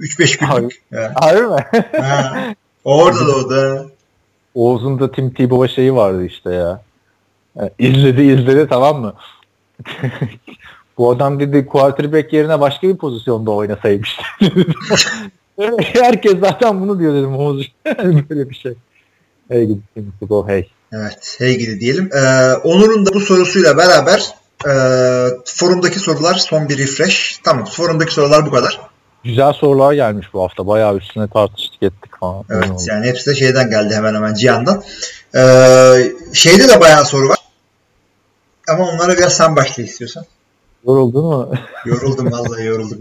3-5 0.00 0.58
günlük. 0.58 0.82
Ha. 0.94 1.12
Harbi 1.14 1.42
mi? 1.42 1.82
Ha. 2.00 2.54
Orada 2.84 3.26
da 3.26 3.36
o 3.36 3.50
da. 3.50 3.86
Oğuz'un 4.54 5.00
da 5.00 5.12
Tim 5.12 5.34
Tebow'a 5.34 5.68
şeyi 5.68 5.94
vardı 5.94 6.24
işte 6.24 6.54
ya. 6.54 6.82
Yani 7.56 7.70
izledi 7.78 8.22
izledi 8.22 8.68
tamam 8.68 9.00
mı? 9.00 9.14
Bu 10.98 11.10
adam 11.10 11.40
dedi 11.40 11.66
quarterback 11.66 12.32
yerine 12.32 12.60
başka 12.60 12.88
bir 12.88 12.96
pozisyonda 12.96 13.50
oynasaymış. 13.50 14.20
Herkes 15.80 16.40
zaten 16.40 16.80
bunu 16.80 16.98
diyor 16.98 17.14
dedim 17.14 17.36
Oğuz. 17.36 17.72
Böyle 18.30 18.50
bir 18.50 18.54
şey. 18.54 18.74
Hey 19.48 19.64
gidi 19.64 19.80
Tim 19.94 20.12
Tebow 20.20 20.52
hey. 20.54 20.70
Evet, 20.92 21.36
hey 21.38 21.58
gidi 21.58 21.80
diyelim. 21.80 22.10
Ee, 22.14 22.52
Onur'un 22.54 23.06
da 23.06 23.14
bu 23.14 23.20
sorusuyla 23.20 23.76
beraber 23.76 24.34
e, 24.66 24.72
forumdaki 25.44 25.98
sorular 25.98 26.34
son 26.34 26.68
bir 26.68 26.78
refresh. 26.78 27.40
Tamam, 27.44 27.64
forumdaki 27.64 28.14
sorular 28.14 28.46
bu 28.46 28.50
kadar. 28.50 28.80
Güzel 29.24 29.52
sorular 29.52 29.92
gelmiş 29.92 30.26
bu 30.34 30.42
hafta. 30.42 30.66
Bayağı 30.66 30.96
üstüne 30.96 31.28
tartıştık 31.28 31.82
ettik 31.82 32.18
falan. 32.20 32.44
Evet, 32.50 32.64
Öyle 32.64 32.74
yani 32.86 33.06
hepsi 33.06 33.30
de 33.30 33.34
şeyden 33.34 33.70
geldi 33.70 33.94
hemen 33.94 34.14
hemen 34.14 34.34
Cihan'dan. 34.34 34.82
Ee, 35.34 36.12
şeyde 36.32 36.68
de 36.68 36.80
bayağı 36.80 37.04
soru 37.04 37.28
var. 37.28 37.38
Ama 38.68 38.88
onlara 38.90 39.18
biraz 39.18 39.36
sen 39.36 39.56
başla 39.56 39.82
istiyorsan. 39.82 40.24
Yoruldun 40.86 41.24
mu? 41.24 41.52
Yoruldum 41.84 42.32
vallahi 42.32 42.64
yoruldum 42.64 43.00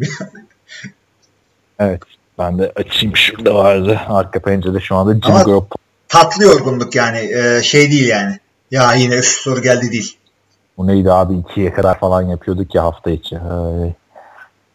evet. 1.80 2.02
Ben 2.38 2.60
de 2.60 2.72
açayım 2.76 3.16
şurada 3.16 3.56
vardı. 3.56 4.02
Arka 4.08 4.40
pencerede 4.40 4.80
şu 4.80 4.96
anda 4.96 5.14
Jim 5.14 5.36
Ama-. 5.36 5.68
Tatlı 6.08 6.44
yorgunluk 6.44 6.96
yani. 6.96 7.18
Ee, 7.18 7.64
şey 7.64 7.92
değil 7.92 8.08
yani. 8.08 8.40
Ya 8.72 8.94
yine 8.94 9.16
üf 9.16 9.26
soru 9.26 9.62
geldi 9.62 9.92
değil. 9.92 10.18
Bu 10.78 10.88
neydi 10.88 11.12
abi 11.12 11.38
ikiye 11.38 11.74
kadar 11.74 12.00
falan 12.00 12.22
yapıyorduk 12.22 12.76
ya 12.76 12.84
hafta 12.84 13.10
içi. 13.10 13.40
Ay. 13.40 13.94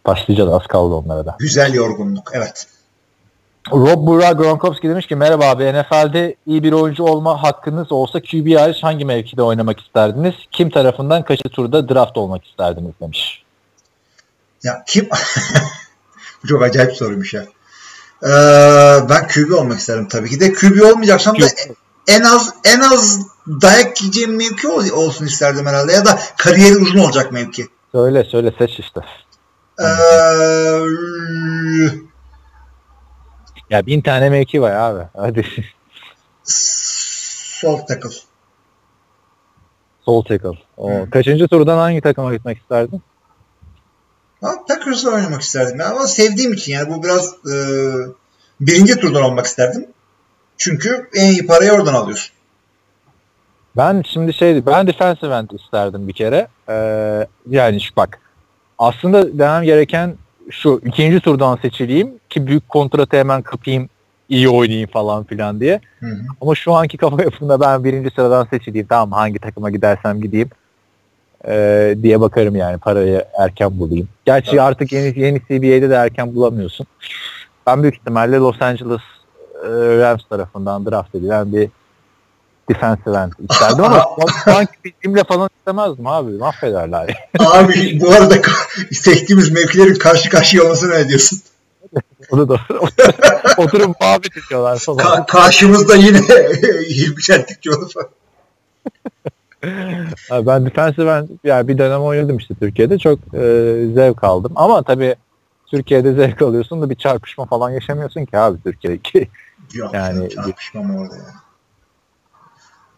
Başlayacağız 0.06 0.52
az 0.52 0.66
kaldı 0.66 0.94
onlara 0.94 1.26
da. 1.26 1.36
Güzel 1.38 1.74
yorgunluk. 1.74 2.30
Evet. 2.34 2.66
Rob 3.72 4.06
Burak 4.06 4.38
Gronkowski 4.38 4.88
demiş 4.88 5.06
ki 5.06 5.16
merhaba 5.16 5.46
abi 5.46 5.72
NFL'de 5.72 6.34
iyi 6.46 6.62
bir 6.62 6.72
oyuncu 6.72 7.04
olma 7.04 7.42
hakkınız 7.42 7.92
olsa 7.92 8.20
QB 8.20 8.56
hariç 8.56 8.82
hangi 8.82 9.04
mevkide 9.04 9.42
oynamak 9.42 9.80
isterdiniz? 9.80 10.34
Kim 10.52 10.70
tarafından 10.70 11.24
kaçı 11.24 11.42
turda 11.42 11.88
draft 11.88 12.16
olmak 12.16 12.46
isterdiniz 12.46 12.92
demiş. 13.00 13.42
Ya 14.64 14.84
kim? 14.86 15.08
Bu 16.44 16.48
çok 16.48 16.62
acayip 16.62 16.90
bir 16.90 16.96
soruymuş 16.96 17.34
ya. 17.34 17.42
Ee, 18.22 18.28
ben 19.08 19.28
QB 19.28 19.52
olmak 19.52 19.78
isterim 19.78 20.08
tabii 20.08 20.30
ki 20.30 20.40
de. 20.40 20.52
QB 20.52 20.80
olmayacaksam 20.82 21.40
da 21.40 21.46
en 22.08 22.22
az 22.22 22.54
en 22.64 22.80
az 22.80 23.26
dayak 23.46 24.00
yiyeceğim 24.02 24.36
mevki 24.36 24.68
ol- 24.68 24.90
olsun 24.90 25.26
isterdim 25.26 25.66
herhalde. 25.66 25.92
Ya 25.92 26.04
da 26.04 26.18
kariyeri 26.38 26.76
uzun 26.76 26.98
olacak 26.98 27.32
mevki. 27.32 27.68
Söyle 27.92 28.24
söyle 28.24 28.54
seç 28.58 28.78
işte. 28.78 29.00
Ee, 29.80 29.84
Ya 33.70 33.86
bin 33.86 34.00
tane 34.02 34.30
mevki 34.30 34.62
var 34.62 34.70
abi. 34.72 35.02
Hadi. 35.16 35.46
sol 36.44 37.76
tackle. 37.86 38.10
Sol 40.04 40.22
tackle. 40.24 40.58
O, 40.76 40.90
Hı. 40.90 41.10
Kaçıncı 41.10 41.48
turdan 41.48 41.78
hangi 41.78 42.00
takıma 42.00 42.34
gitmek 42.34 42.58
isterdin? 42.58 43.02
Ha, 44.42 44.54
Packers'la 44.68 45.10
oynamak 45.10 45.42
isterdim 45.42 45.80
ya. 45.80 45.90
ama 45.90 46.06
sevdiğim 46.06 46.52
için 46.52 46.72
yani 46.72 46.90
bu 46.90 47.02
biraz 47.02 47.26
e, 47.26 47.54
birinci 48.60 48.96
turdan 48.96 49.22
olmak 49.22 49.46
isterdim. 49.46 49.86
Çünkü 50.58 51.08
en 51.14 51.30
iyi 51.30 51.46
parayı 51.46 51.72
oradan 51.72 51.94
alıyorsun. 51.94 52.32
Ben 53.76 54.02
şimdi 54.06 54.34
şey 54.34 54.66
ben 54.66 54.86
defensive 54.86 55.34
end 55.34 55.50
isterdim 55.50 56.08
bir 56.08 56.12
kere. 56.12 56.48
Ee, 56.68 57.26
yani 57.50 57.80
şu 57.80 57.96
bak 57.96 58.18
aslında 58.78 59.38
demem 59.38 59.62
gereken 59.62 60.14
şu 60.50 60.80
ikinci 60.84 61.20
turdan 61.20 61.56
seçileyim 61.56 62.14
ki 62.30 62.46
büyük 62.46 62.68
kontratı 62.68 63.16
hemen 63.16 63.42
kapayım 63.42 63.88
iyi 64.28 64.48
oynayayım 64.48 64.90
falan 64.90 65.24
filan 65.24 65.60
diye. 65.60 65.80
Hı 66.00 66.06
hı. 66.06 66.20
Ama 66.40 66.54
şu 66.54 66.72
anki 66.72 66.96
kafa 66.96 67.22
yapımda 67.22 67.60
ben 67.60 67.84
birinci 67.84 68.10
sıradan 68.10 68.44
seçileyim 68.44 68.86
tamam 68.86 69.12
hangi 69.12 69.38
takıma 69.38 69.70
gidersem 69.70 70.20
gideyim 70.20 70.50
ee, 71.48 71.96
diye 72.02 72.20
bakarım 72.20 72.56
yani 72.56 72.78
parayı 72.78 73.24
erken 73.38 73.78
bulayım. 73.78 74.08
Gerçi 74.24 74.62
artık 74.62 74.92
yeni 74.92 75.20
yeni 75.20 75.40
CBA'de 75.40 75.90
de 75.90 75.94
erken 75.94 76.34
bulamıyorsun. 76.34 76.86
Ben 77.66 77.82
büyük 77.82 77.96
ihtimalle 77.96 78.36
Los 78.36 78.62
Angeles 78.62 79.00
e, 79.64 79.68
Rams 79.70 80.22
tarafından 80.30 80.86
draft 80.86 81.14
edilen 81.14 81.52
bir 81.52 81.68
defensive 82.70 83.16
end 83.16 83.32
isterdim 83.50 83.84
ama 83.84 84.06
şu 84.44 84.56
anki 84.56 84.72
bildiğimle 84.84 85.24
falan 85.24 85.50
istemezdim 85.58 86.06
abi. 86.06 86.32
Mahvederler. 86.32 87.28
Abi 87.38 88.00
bu 88.00 88.10
arada 88.10 88.34
seçtiğimiz 88.92 89.50
mevkilerin 89.50 89.94
karşı 89.94 90.30
karşıya 90.30 90.64
olmasını 90.64 90.90
ne 90.94 91.08
diyorsun? 91.08 91.40
Onu 92.30 92.48
da 92.48 92.60
oturup 93.56 94.00
muhabbet 94.00 94.36
ediyorlar 94.36 94.78
falan. 94.78 95.04
Ka- 95.04 95.26
karşımızda 95.26 95.94
yine 95.96 96.18
Hilmi 96.88 97.22
Çeltikçioğlu 97.22 97.88
falan. 97.88 98.08
Abi 100.30 100.46
ben 100.46 100.66
defensive 100.66 101.10
end 101.10 101.28
yani 101.44 101.68
bir 101.68 101.78
dönem 101.78 102.00
oynadım 102.00 102.36
işte 102.36 102.54
Türkiye'de. 102.54 102.98
Çok 102.98 103.18
e, 103.34 103.40
zevk 103.94 104.24
aldım. 104.24 104.52
Ama 104.56 104.82
tabii 104.82 105.16
Türkiye'de 105.66 106.14
zevk 106.14 106.42
alıyorsun 106.42 106.82
da 106.82 106.90
bir 106.90 106.94
çarpışma 106.94 107.46
falan 107.46 107.70
yaşamıyorsun 107.70 108.24
ki 108.24 108.38
abi 108.38 108.62
Türkiye'deki. 108.62 109.28
Yok 109.74 109.94
Yani- 109.94 110.18
yani, 110.18 110.30
çarpışmam 110.30 110.96
orada 110.96 111.16
ya. 111.16 111.42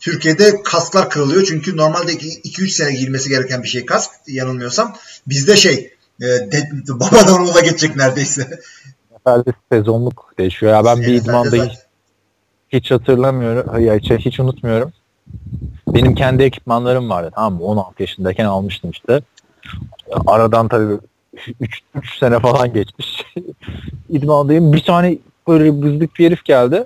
Türkiye'de 0.00 0.62
kasklar 0.62 1.10
kırılıyor 1.10 1.44
çünkü 1.44 1.76
normalde 1.76 2.12
2-3 2.12 2.68
sene 2.68 2.92
giyilmesi 2.92 3.28
gereken 3.28 3.62
bir 3.62 3.68
şey 3.68 3.86
kask 3.86 4.10
yanılmıyorsam. 4.26 4.96
Bizde 5.26 5.56
şey 5.56 5.94
e, 6.20 6.24
de, 6.24 6.68
babadan 6.88 7.42
oğula 7.42 7.60
geçecek 7.60 7.96
neredeyse. 7.96 8.60
Herhalde 9.24 9.50
sezonluk 9.72 10.34
değişiyor. 10.38 10.72
Ya 10.72 10.84
ben 10.84 10.96
bir 11.00 11.02
NFL'de 11.02 11.16
idmanda 11.16 11.56
hiç, 11.56 11.72
hiç 12.68 12.90
hatırlamıyorum. 12.90 13.68
Hayır, 13.70 14.00
hiç, 14.00 14.10
hiç 14.10 14.40
unutmuyorum. 14.40 14.92
Benim 15.94 16.14
kendi 16.14 16.42
ekipmanlarım 16.42 17.10
vardı 17.10 17.30
tamam 17.34 17.54
mı? 17.54 17.64
16 17.64 18.02
yaşındayken 18.02 18.44
almıştım 18.44 18.90
işte. 18.90 19.20
Aradan 20.26 20.68
tabii 20.68 20.98
3, 21.60 21.80
3 21.94 22.18
sene 22.18 22.38
falan 22.38 22.72
geçmiş. 22.72 23.24
İdmandayım. 24.08 24.72
Bir 24.72 24.84
tane 24.84 25.18
böyle 25.48 25.82
bızlık 25.82 26.18
bir 26.18 26.26
herif 26.26 26.44
geldi. 26.44 26.84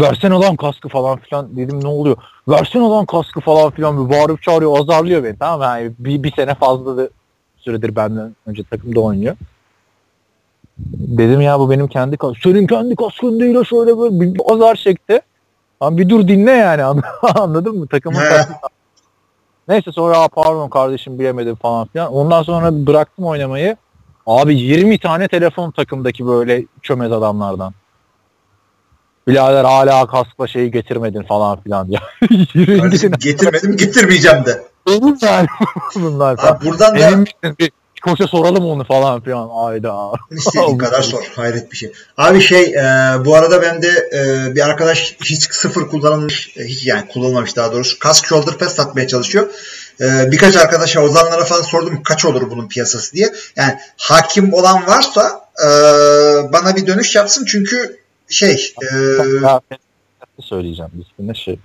Versene 0.00 0.34
lan 0.34 0.56
kaskı 0.56 0.88
falan 0.88 1.18
filan 1.18 1.56
dedim 1.56 1.84
ne 1.84 1.88
oluyor? 1.88 2.16
Versene 2.48 2.82
lan 2.82 3.06
kaskı 3.06 3.40
falan 3.40 3.70
filan 3.70 4.04
bir 4.04 4.14
bağırıp 4.14 4.42
çağırıyor 4.42 4.78
azarlıyor 4.80 5.24
beni 5.24 5.38
tamam 5.38 5.58
mı? 5.58 5.64
Yani 5.64 5.92
bir, 5.98 6.22
bir 6.22 6.32
sene 6.32 6.54
fazla 6.54 6.96
da 6.96 7.08
süredir 7.56 7.96
benden 7.96 8.36
önce 8.46 8.62
takımda 8.64 9.00
oynuyor. 9.00 9.36
Dedim 10.78 11.40
ya 11.40 11.60
bu 11.60 11.70
benim 11.70 11.88
kendi 11.88 12.16
kaskım. 12.16 12.52
Senin 12.52 12.66
kendi 12.66 12.96
kaskın 12.96 13.40
değil 13.40 13.54
o 13.54 13.64
şöyle 13.64 13.98
böyle 13.98 14.20
bir 14.20 14.40
azar 14.52 14.74
çekti. 14.74 15.20
Ama 15.84 15.98
bir 15.98 16.08
dur 16.08 16.28
dinle 16.28 16.50
yani 16.50 16.82
anladın 17.34 17.78
mı? 17.78 17.86
Takımın. 17.86 18.20
Neyse 19.68 19.92
sonra 19.92 20.18
"Aa, 20.18 20.28
pardon 20.28 20.68
kardeşim 20.68 21.18
bilemedim 21.18 21.54
falan 21.54 21.86
filan. 21.86 22.12
Ondan 22.12 22.42
sonra 22.42 22.86
bıraktım 22.86 23.24
oynamayı. 23.24 23.76
Abi 24.26 24.54
20 24.54 24.98
tane 24.98 25.28
telefon 25.28 25.70
takımdaki 25.70 26.26
böyle 26.26 26.64
çömez 26.82 27.12
adamlardan. 27.12 27.72
Birader 29.28 29.64
hala 29.64 30.06
kaskla 30.06 30.46
şeyi 30.46 30.70
getirmedin 30.70 31.22
falan 31.22 31.60
filan 31.60 31.88
ya. 31.88 32.00
Getirmedim 33.18 33.76
getirmeyeceğim 33.76 34.44
de. 34.44 34.62
Benim 34.86 35.16
yani 35.22 35.46
bunlar 35.94 36.36
falan. 36.36 36.52
Abi 36.54 36.64
buradan 36.66 36.94
da 36.94 36.98
Emin 36.98 37.18
misin? 37.20 37.56
Bir 37.58 37.70
koça 38.04 38.26
soralım 38.26 38.64
onu 38.64 38.84
falan 38.84 39.20
filan. 39.20 39.50
Ayda. 39.52 40.12
istediğin 40.30 40.78
kadar 40.84 41.02
sor. 41.02 41.32
Hayret 41.36 41.72
bir 41.72 41.76
şey. 41.76 41.92
Abi 42.16 42.40
şey 42.40 42.62
e, 42.64 42.84
bu 43.24 43.36
arada 43.36 43.62
ben 43.62 43.82
de 43.82 43.88
e, 43.88 44.54
bir 44.54 44.60
arkadaş 44.60 45.16
hiç 45.24 45.42
sıfır 45.54 45.88
kullanılmış 45.88 46.56
e, 46.56 46.64
hiç 46.64 46.86
yani 46.86 47.08
kullanılmamış 47.08 47.56
daha 47.56 47.72
doğrusu 47.72 47.98
kask 47.98 48.26
shoulder 48.26 48.58
pads 48.58 48.74
satmaya 48.74 49.08
çalışıyor. 49.08 49.50
E, 50.00 50.30
birkaç 50.30 50.56
arkadaşa 50.56 51.00
ozanlara 51.00 51.44
falan 51.44 51.62
sordum 51.62 52.02
kaç 52.02 52.24
olur 52.24 52.50
bunun 52.50 52.68
piyasası 52.68 53.12
diye. 53.12 53.32
Yani 53.56 53.78
hakim 53.96 54.52
olan 54.52 54.86
varsa 54.86 55.48
e, 55.64 55.68
bana 56.52 56.76
bir 56.76 56.86
dönüş 56.86 57.16
yapsın 57.16 57.44
çünkü 57.44 58.00
şey 58.28 58.74
e, 58.82 58.88
söyleyeceğim. 60.40 60.90
Biz 61.18 61.36
şey. 61.36 61.58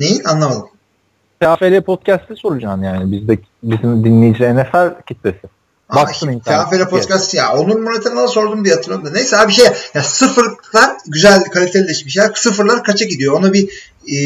neyin 0.00 0.24
anlamadım. 0.24 0.68
TFL 1.40 1.82
podcast'te 1.82 2.36
soracaksın 2.36 2.82
yani. 2.82 3.12
Bizde 3.12 3.38
bizim 3.62 4.04
dinleyici 4.04 4.54
NFL 4.54 5.02
kitlesi. 5.06 5.53
Baksın 5.88 6.28
internet. 6.28 6.90
Podcast 6.90 7.34
ya 7.34 7.52
Onur 7.52 7.76
Murat'ına 7.76 8.28
sordum 8.28 8.64
diye 8.64 8.74
hatırlıyorum 8.74 9.06
da. 9.06 9.10
Neyse 9.10 9.36
abi 9.36 9.52
şey 9.52 9.66
ya 9.94 10.02
sıfırlar 10.02 10.96
güzel 11.06 11.44
kaliteli 11.44 11.88
bir 11.88 12.10
şeyler. 12.10 12.32
Sıfırlar 12.34 12.84
kaça 12.84 13.04
gidiyor? 13.04 13.34
Ona 13.34 13.52
bir 13.52 13.92
e, 14.12 14.18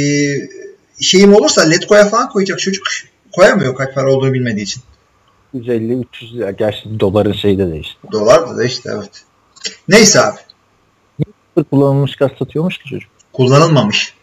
şeyim 1.00 1.34
olursa 1.34 1.62
Letgo'ya 1.62 2.08
falan 2.08 2.28
koyacak 2.28 2.58
çocuk 2.58 2.86
koyamıyor 3.32 3.74
kaç 3.74 3.94
para 3.94 4.12
olduğunu 4.12 4.32
bilmediği 4.32 4.62
için. 4.62 4.82
150 5.54 6.00
300 6.00 6.34
ya 6.34 6.50
gerçi 6.50 7.00
doların 7.00 7.32
şeyi 7.32 7.58
de 7.58 7.70
değişti. 7.70 7.98
Dolar 8.12 8.56
da 8.56 8.64
işte 8.64 8.90
evet. 8.94 9.24
Neyse 9.88 10.20
abi. 10.20 10.38
Sıfır 11.54 11.64
kullanılmış 11.70 12.16
gaz 12.16 12.30
satıyormuş 12.38 12.78
ki 12.78 12.84
çocuk. 12.90 13.10
Kullanılmamış. 13.32 14.14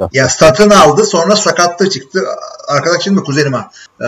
Ya. 0.00 0.08
Ya 0.12 0.28
satın 0.28 0.70
aldı 0.70 1.04
sonra 1.04 1.36
sakatlığı 1.36 1.90
çıktı. 1.90 2.24
Arkadaşım 2.68 3.16
da 3.16 3.22
kuzenim 3.22 3.52
ha. 3.52 3.70
Ee, 4.00 4.06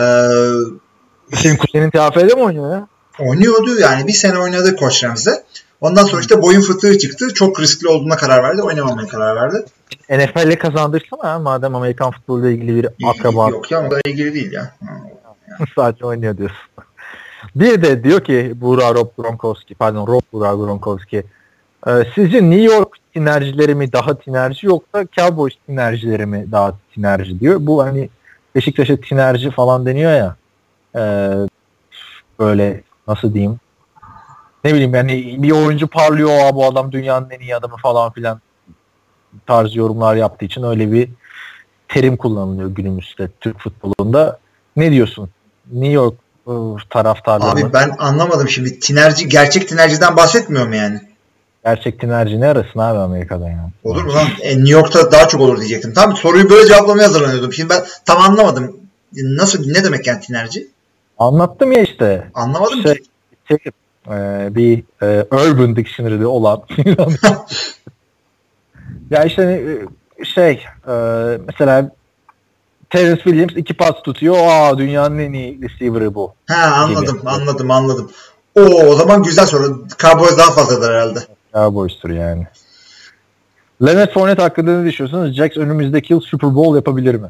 Senin 1.33 1.57
kuzenin 1.57 1.89
TFL'de 1.89 2.33
mi 2.33 2.41
oynuyor 2.41 2.71
ya? 2.71 2.87
oynuyordu 3.19 3.79
yani 3.79 4.07
bir 4.07 4.13
sene 4.13 4.39
oynadı 4.39 4.75
Koç 4.75 5.03
Rams'de. 5.03 5.43
Ondan 5.81 6.03
sonra 6.03 6.21
işte 6.21 6.41
boyun 6.41 6.61
fıtığı 6.61 6.97
çıktı. 6.97 7.33
Çok 7.33 7.59
riskli 7.59 7.87
olduğuna 7.87 8.17
karar 8.17 8.43
verdi. 8.43 8.61
Oynamamaya 8.61 9.07
karar 9.07 9.35
verdi. 9.35 9.65
NFL'le 10.09 10.55
kazandırsana 10.59 11.23
ha, 11.23 11.39
madem 11.39 11.75
Amerikan 11.75 12.11
futboluyla 12.11 12.49
ilgili 12.49 12.75
bir 12.75 12.89
akraba 13.05 13.49
Yok 13.49 13.71
ya 13.71 13.79
onunla 13.79 13.99
ilgili 14.05 14.33
değil 14.33 14.51
ya. 14.51 14.73
Ha. 14.85 15.65
sadece 15.75 16.05
oynuyor 16.05 16.37
diyorsun. 16.37 16.57
Bir 17.55 17.81
de 17.81 18.03
diyor 18.03 18.23
ki 18.23 18.53
Burak 18.55 18.95
Rob 18.95 19.07
Gronkowski, 19.17 19.75
pardon 19.75 20.07
Rob 20.07 20.21
Burak 20.33 20.55
Gronkowski 20.55 21.23
e, 21.87 21.91
sizce 22.15 22.49
New 22.49 22.61
York 22.61 22.89
sinerjileri 23.13 23.75
mi 23.75 23.93
daha 23.93 24.15
sinerji 24.25 24.67
yoksa 24.67 25.05
Cowboys 25.17 25.53
sinerjileri 25.65 26.25
mi 26.25 26.45
daha 26.51 26.73
sinerji 26.95 27.39
diyor. 27.39 27.57
Bu 27.59 27.83
hani 27.83 28.09
Beşiktaş'a 28.55 28.97
sinerji 29.09 29.51
falan 29.51 29.85
deniyor 29.85 30.11
ya 30.11 30.35
e, 30.97 31.31
böyle 32.39 32.83
nasıl 33.07 33.33
diyeyim 33.33 33.59
ne 34.63 34.73
bileyim 34.73 34.95
yani 34.95 35.35
bir 35.43 35.51
oyuncu 35.51 35.87
parlıyor 35.87 36.29
Aa, 36.29 36.55
bu 36.55 36.65
adam 36.65 36.91
dünyanın 36.91 37.29
en 37.29 37.39
iyi 37.39 37.55
adamı 37.55 37.77
falan 37.77 38.11
filan 38.11 38.41
tarzı 39.47 39.77
yorumlar 39.77 40.15
yaptığı 40.15 40.45
için 40.45 40.63
öyle 40.63 40.91
bir 40.91 41.09
terim 41.87 42.17
kullanılıyor 42.17 42.69
günümüzde 42.69 43.29
Türk 43.41 43.59
futbolunda. 43.59 44.39
Ne 44.75 44.91
diyorsun? 44.91 45.29
New 45.71 45.93
York 45.93 46.15
ıı, 46.47 46.75
taraftarları 46.89 47.49
Abi 47.49 47.73
ben 47.73 47.95
anlamadım 47.99 48.49
şimdi. 48.49 48.79
Tinerci 48.79 49.29
gerçek 49.29 49.67
tinerciden 49.67 50.15
bahsetmiyor 50.15 50.67
mu 50.67 50.75
yani? 50.75 51.01
gerçek 51.65 51.99
tinerci 51.99 52.41
ne 52.41 52.47
arasın 52.47 52.79
abi 52.79 52.99
Amerika'da 52.99 53.49
yani? 53.49 53.71
Olur 53.83 54.03
mu 54.03 54.13
lan? 54.13 54.27
E, 54.41 54.57
New 54.57 54.71
York'ta 54.71 55.11
daha 55.11 55.27
çok 55.27 55.41
olur 55.41 55.57
diyecektim. 55.57 55.93
Tam 55.93 56.17
soruyu 56.17 56.49
böyle 56.49 56.67
cevaplamaya 56.67 57.07
hazırlanıyordum. 57.07 57.53
Şimdi 57.53 57.69
ben 57.69 57.83
tam 58.05 58.21
anlamadım. 58.21 58.77
E, 59.17 59.19
Nasıl 59.23 59.71
ne 59.71 59.83
demek 59.83 60.07
yani 60.07 60.19
tinerci? 60.21 60.67
Anlattım 61.19 61.71
ya 61.71 61.81
işte. 61.81 62.31
Anlamadım 62.33 62.81
Şey, 62.81 62.93
ki. 62.93 63.03
şey, 63.47 63.57
e, 64.07 64.47
bir 64.55 64.83
e, 65.01 65.25
Urban 65.31 65.75
Dictionary'de 65.75 66.27
olan 66.27 66.61
ya 69.09 69.23
işte 69.23 69.43
e, 70.19 70.25
şey 70.25 70.63
e, 70.87 70.93
mesela 71.47 71.91
Terence 72.89 73.21
Williams 73.23 73.53
iki 73.55 73.73
pas 73.73 74.01
tutuyor. 74.03 74.35
Aa 74.39 74.77
dünyanın 74.77 75.19
en 75.19 75.33
iyi 75.33 75.61
receiver'ı 75.61 76.15
bu. 76.15 76.33
Ha 76.47 76.73
anladım 76.75 77.17
gibi. 77.17 77.29
anladım 77.29 77.71
anladım. 77.71 78.11
Oo 78.55 78.61
o 78.61 78.95
zaman 78.95 79.23
güzel 79.23 79.45
soru. 79.45 79.87
Cowboys 80.01 80.37
daha 80.37 80.51
fazladır 80.51 80.89
herhalde. 80.89 81.19
Cowboys'tur 81.53 82.09
yani. 82.09 82.47
Leonard 83.85 84.13
Fournette 84.13 84.41
hakkında 84.41 84.79
ne 84.81 84.85
düşünüyorsunuz? 84.85 85.35
Jax 85.35 85.57
önümüzdeki 85.57 86.13
yıl 86.13 86.21
Super 86.21 86.55
Bowl 86.55 86.75
yapabilir 86.75 87.15
mi? 87.15 87.27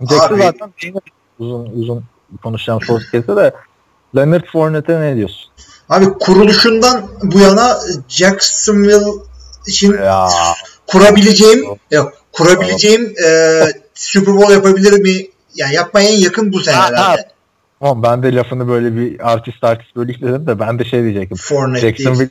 Jax'ı 0.00 0.36
zaten 0.36 0.72
uzun 1.38 1.66
uzun 1.66 2.04
konuşacağım 2.42 2.80
podcast'te 2.86 3.36
de 3.36 3.54
Leonard 4.16 4.44
Fournette'e 4.52 5.00
ne 5.00 5.16
diyorsun? 5.16 5.50
Abi 5.88 6.06
kuruluşundan 6.20 7.08
bu 7.22 7.38
yana 7.38 7.78
Jacksonville 8.08 9.12
için 9.66 9.92
Ya 9.92 10.28
kurabileceğim 10.86 11.64
yok 11.90 12.12
kurabileceğim 12.32 13.14
e, 13.26 13.62
Super 13.94 14.36
Bowl 14.36 14.52
yapabilir 14.52 14.92
mi? 14.92 15.26
Yani 15.54 15.74
yapmaya 15.74 16.08
en 16.08 16.18
yakın 16.18 16.52
bu 16.52 16.60
sene 16.60 16.76
Ha, 16.76 16.88
herhalde. 16.88 17.28
Tamam 17.80 18.02
ben 18.02 18.22
de 18.22 18.34
lafını 18.34 18.68
böyle 18.68 18.96
bir 18.96 19.32
artist 19.32 19.64
artist 19.64 19.96
böyle 19.96 20.12
işledim 20.12 20.46
de 20.46 20.60
ben 20.60 20.78
de 20.78 20.84
şey 20.84 21.02
diyecektim. 21.02 21.38
Fournette. 21.40 21.80
Jacksonville 21.80 22.28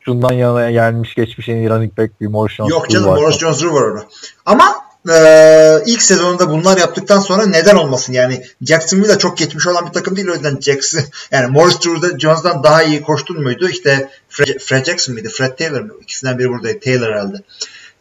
şundan 0.00 0.32
yana 0.32 0.70
gelmiş 0.70 1.14
geçmiş 1.14 1.48
en 1.48 1.56
iyi 1.56 1.70
running 1.70 1.98
back 1.98 2.20
bir 2.20 2.26
Morris 2.26 2.58
Yok 2.58 2.90
canım. 2.90 3.06
Morris 3.06 3.36
Jones-Drew 3.38 3.72
var 3.72 3.82
orada. 3.82 4.04
Ama 4.46 4.76
e, 5.10 5.82
ilk 5.86 6.02
sezonunda 6.02 6.50
bunlar 6.50 6.78
yaptıktan 6.78 7.20
sonra 7.20 7.46
neden 7.46 7.76
olmasın? 7.76 8.12
Yani 8.12 8.44
Jacksonville 8.62 9.08
de 9.08 9.18
çok 9.18 9.38
geçmiş 9.38 9.66
olan 9.66 9.86
bir 9.86 9.92
takım 9.92 10.16
değil. 10.16 10.28
O 10.28 10.32
yüzden 10.32 10.58
Jackson 10.60 11.00
yani 11.30 11.46
Morris 11.46 11.80
Drew 11.80 12.18
Jones'dan 12.18 12.62
daha 12.62 12.82
iyi 12.82 13.02
koştun 13.02 13.42
muydu? 13.42 13.68
İşte 13.68 14.10
Fred, 14.28 14.60
Fred 14.60 14.84
Jackson 14.86 15.14
mıydı? 15.14 15.28
Fred 15.28 15.58
Taylor 15.58 15.80
mı? 15.80 15.92
İkisinden 16.00 16.38
biri 16.38 16.48
buradaydı. 16.48 16.80
Taylor 16.80 17.08
herhalde. 17.12 17.36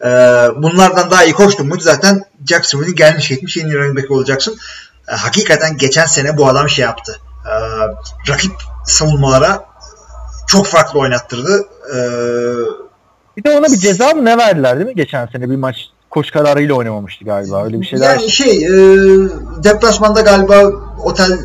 E, 0.02 0.10
bunlardan 0.64 1.12
daha 1.12 1.24
iyi 1.24 1.34
koştun 1.34 1.68
muydu? 1.68 1.84
Zaten 1.84 2.26
Jacksonville'in 2.50 2.96
gelmiş 2.96 3.30
geçmiş 3.30 3.58
en 3.58 3.66
iyi 3.66 3.76
running 3.76 3.98
back 3.98 4.12
olacaksın. 4.12 4.58
E, 5.08 5.16
hakikaten 5.16 5.78
geçen 5.78 6.06
sene 6.06 6.38
bu 6.38 6.48
adam 6.48 6.70
şey 6.70 6.84
yaptı. 6.86 7.20
E, 7.46 7.54
rakip 8.32 8.52
savunmalara 8.86 9.66
çok 10.48 10.68
farklı 10.68 11.00
oynattırdı. 11.00 11.66
E, 11.94 11.98
Bir 13.38 13.44
de 13.44 13.58
ona 13.58 13.68
bir 13.68 13.78
ceza 13.78 14.14
mı 14.14 14.26
ne 14.26 14.38
verdiler 14.38 14.76
değil 14.76 14.88
mi 14.88 14.96
geçen 14.96 15.26
sene 15.26 15.50
bir 15.50 15.56
maç 15.56 15.76
koş 16.12 16.32
kararıyla 16.32 16.76
oynamamıştı 16.76 17.26
galiba 17.26 17.66
öyle 17.66 17.82
bir 17.82 17.86
şeyler. 17.86 18.16
Yani 18.16 18.32
şey 18.32 18.66
e, 18.66 18.70
deplasmanda 19.64 20.22
galiba 20.22 20.66
otel 21.04 21.40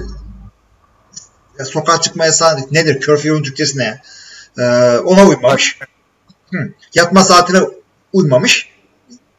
ya 1.59 1.65
sokağa 1.65 2.01
çıkma 2.01 2.25
yasağı 2.25 2.59
nedir? 2.71 3.01
Curfew'un 3.01 3.43
Türkçesi 3.43 3.79
ne? 3.79 4.03
E, 4.59 4.65
ona 4.99 5.27
uymamış. 5.27 5.79
Hı. 6.51 6.59
Yatma 6.95 7.25
saatine 7.25 7.61
uymamış. 8.13 8.77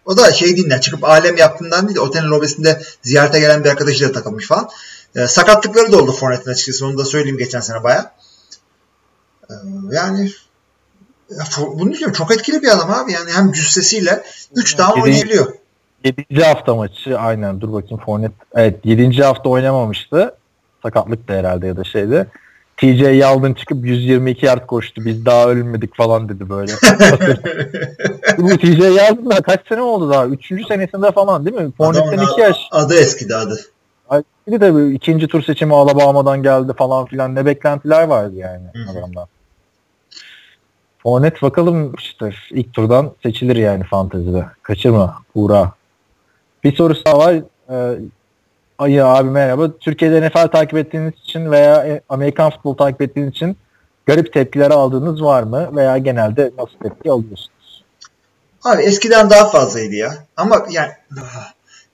O 0.05 0.17
da 0.17 0.33
şey 0.33 0.57
dinle 0.57 0.81
çıkıp 0.81 1.03
alem 1.03 1.37
yaptığından 1.37 1.87
değil 1.87 1.95
de 1.95 1.99
otelin 1.99 2.27
lobisinde 2.27 2.81
ziyarete 3.01 3.39
gelen 3.39 3.63
bir 3.63 3.69
arkadaşıyla 3.69 4.11
takılmış 4.11 4.47
falan. 4.47 4.69
E, 5.15 5.27
sakatlıkları 5.27 5.91
da 5.91 5.97
oldu 5.97 6.11
Fournette'in 6.11 6.53
açıkçası. 6.53 6.85
Onu 6.85 6.97
da 6.97 7.05
söyleyeyim 7.05 7.37
geçen 7.37 7.59
sene 7.59 7.83
baya. 7.83 8.11
E, 9.49 9.53
yani 9.91 10.31
bunu 11.57 11.93
diyorum 11.93 12.13
çok 12.13 12.31
etkili 12.31 12.61
bir 12.61 12.67
adam 12.67 12.91
abi. 12.91 13.11
Yani 13.11 13.31
hem 13.31 13.51
cüssesiyle 13.51 14.23
3 14.55 14.77
down 14.77 15.01
oynayabiliyor. 15.01 15.53
7. 16.03 16.43
hafta 16.43 16.75
maçı 16.75 17.19
aynen 17.19 17.61
dur 17.61 17.73
bakayım 17.73 18.03
Fournette. 18.05 18.35
Evet 18.55 18.75
7. 18.83 19.23
hafta 19.23 19.49
oynamamıştı. 19.49 20.35
Sakatlık 20.83 21.27
da 21.27 21.33
herhalde 21.33 21.67
ya 21.67 21.77
da 21.77 21.83
şeydi. 21.83 22.27
TJ 22.77 23.01
Yeldon 23.01 23.53
çıkıp 23.53 23.85
122 23.85 24.45
yard 24.45 24.65
koştu. 24.65 25.05
Biz 25.05 25.25
daha 25.25 25.49
ölmedik 25.49 25.95
falan 25.95 26.29
dedi 26.29 26.49
böyle. 26.49 26.71
Bu 28.37 28.57
TJ 28.57 28.79
Yeldon 28.79 29.29
da 29.29 29.41
kaç 29.41 29.67
sene 29.69 29.81
oldu 29.81 30.09
daha? 30.09 30.25
Üçüncü 30.25 30.63
senesinde 30.63 31.11
falan 31.11 31.45
değil 31.45 31.57
mi? 31.57 31.71
Fournette'den 31.77 32.23
2 32.33 32.41
yaş. 32.41 32.57
Adı 32.71 32.95
eskidi 32.95 33.35
adı. 33.35 33.59
Bir 34.47 34.61
de 34.61 34.93
ikinci 34.93 35.27
tur 35.27 35.43
seçimi 35.43 35.75
Alabama'dan 35.75 36.43
geldi 36.43 36.73
falan 36.77 37.05
filan. 37.05 37.35
Ne 37.35 37.45
beklentiler 37.45 38.03
vardı 38.03 38.35
yani 38.35 38.65
adamdan. 38.91 39.27
Fournette 41.07 41.41
bakalım 41.41 41.93
işte 41.95 42.29
ilk 42.51 42.73
turdan 42.73 43.11
seçilir 43.23 43.55
yani 43.55 43.83
fantezide. 43.83 44.45
Kaçırma. 44.61 45.21
Uğra. 45.35 45.71
Bir 46.63 46.75
sorusu 46.75 47.05
daha 47.05 47.17
var. 47.17 47.35
Ee, 47.69 47.99
Ayı 48.79 49.05
abi 49.05 49.29
merhaba. 49.29 49.71
Türkiye'de 49.79 50.27
NFL 50.27 50.47
takip 50.47 50.77
ettiğiniz 50.77 51.13
için 51.23 51.51
veya 51.51 51.87
e, 51.87 52.01
Amerikan 52.09 52.51
futbol 52.51 52.77
takip 52.77 53.01
ettiğiniz 53.01 53.31
için 53.31 53.57
garip 54.05 54.33
tepkiler 54.33 54.71
aldığınız 54.71 55.23
var 55.23 55.43
mı? 55.43 55.75
Veya 55.75 55.97
genelde 55.97 56.51
nasıl 56.57 56.77
tepki 56.83 57.11
alıyorsunuz? 57.11 57.83
Abi 58.63 58.81
eskiden 58.81 59.29
daha 59.29 59.49
fazlaydı 59.49 59.95
ya. 59.95 60.13
Ama 60.37 60.65
yani 60.69 60.91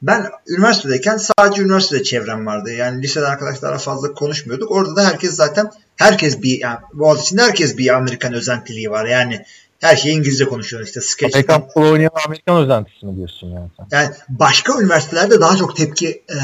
ben 0.01 0.25
üniversitedeyken 0.47 1.17
sadece 1.17 1.61
üniversitede 1.61 2.03
çevrem 2.03 2.45
vardı. 2.45 2.71
Yani 2.71 3.01
lisede 3.01 3.27
arkadaşlarla 3.27 3.77
fazla 3.77 4.13
konuşmuyorduk. 4.13 4.71
Orada 4.71 4.95
da 4.95 5.05
herkes 5.05 5.35
zaten 5.35 5.71
herkes 5.97 6.41
bir 6.41 6.59
yani 6.59 6.77
Boğaziçi'nde 6.93 7.41
herkes 7.41 7.77
bir 7.77 7.93
Amerikan 7.95 8.33
özentiliği 8.33 8.91
var. 8.91 9.05
Yani 9.05 9.45
her 9.79 9.95
şeyi 9.95 10.15
İngilizce 10.15 10.45
konuşuyor 10.45 10.83
işte 10.83 11.01
sketch. 11.01 11.35
Amerikan 11.35 11.61
futbol 11.61 11.81
oynayan 11.81 12.11
Amerikan 12.25 12.57
özentisi 12.57 13.05
mi 13.05 13.15
diyorsun 13.15 13.47
yani 13.47 13.67
sen? 13.77 13.87
Yani 13.97 14.09
başka 14.29 14.81
üniversitelerde 14.81 15.41
daha 15.41 15.55
çok 15.57 15.75
tepki 15.77 16.23
e, 16.29 16.35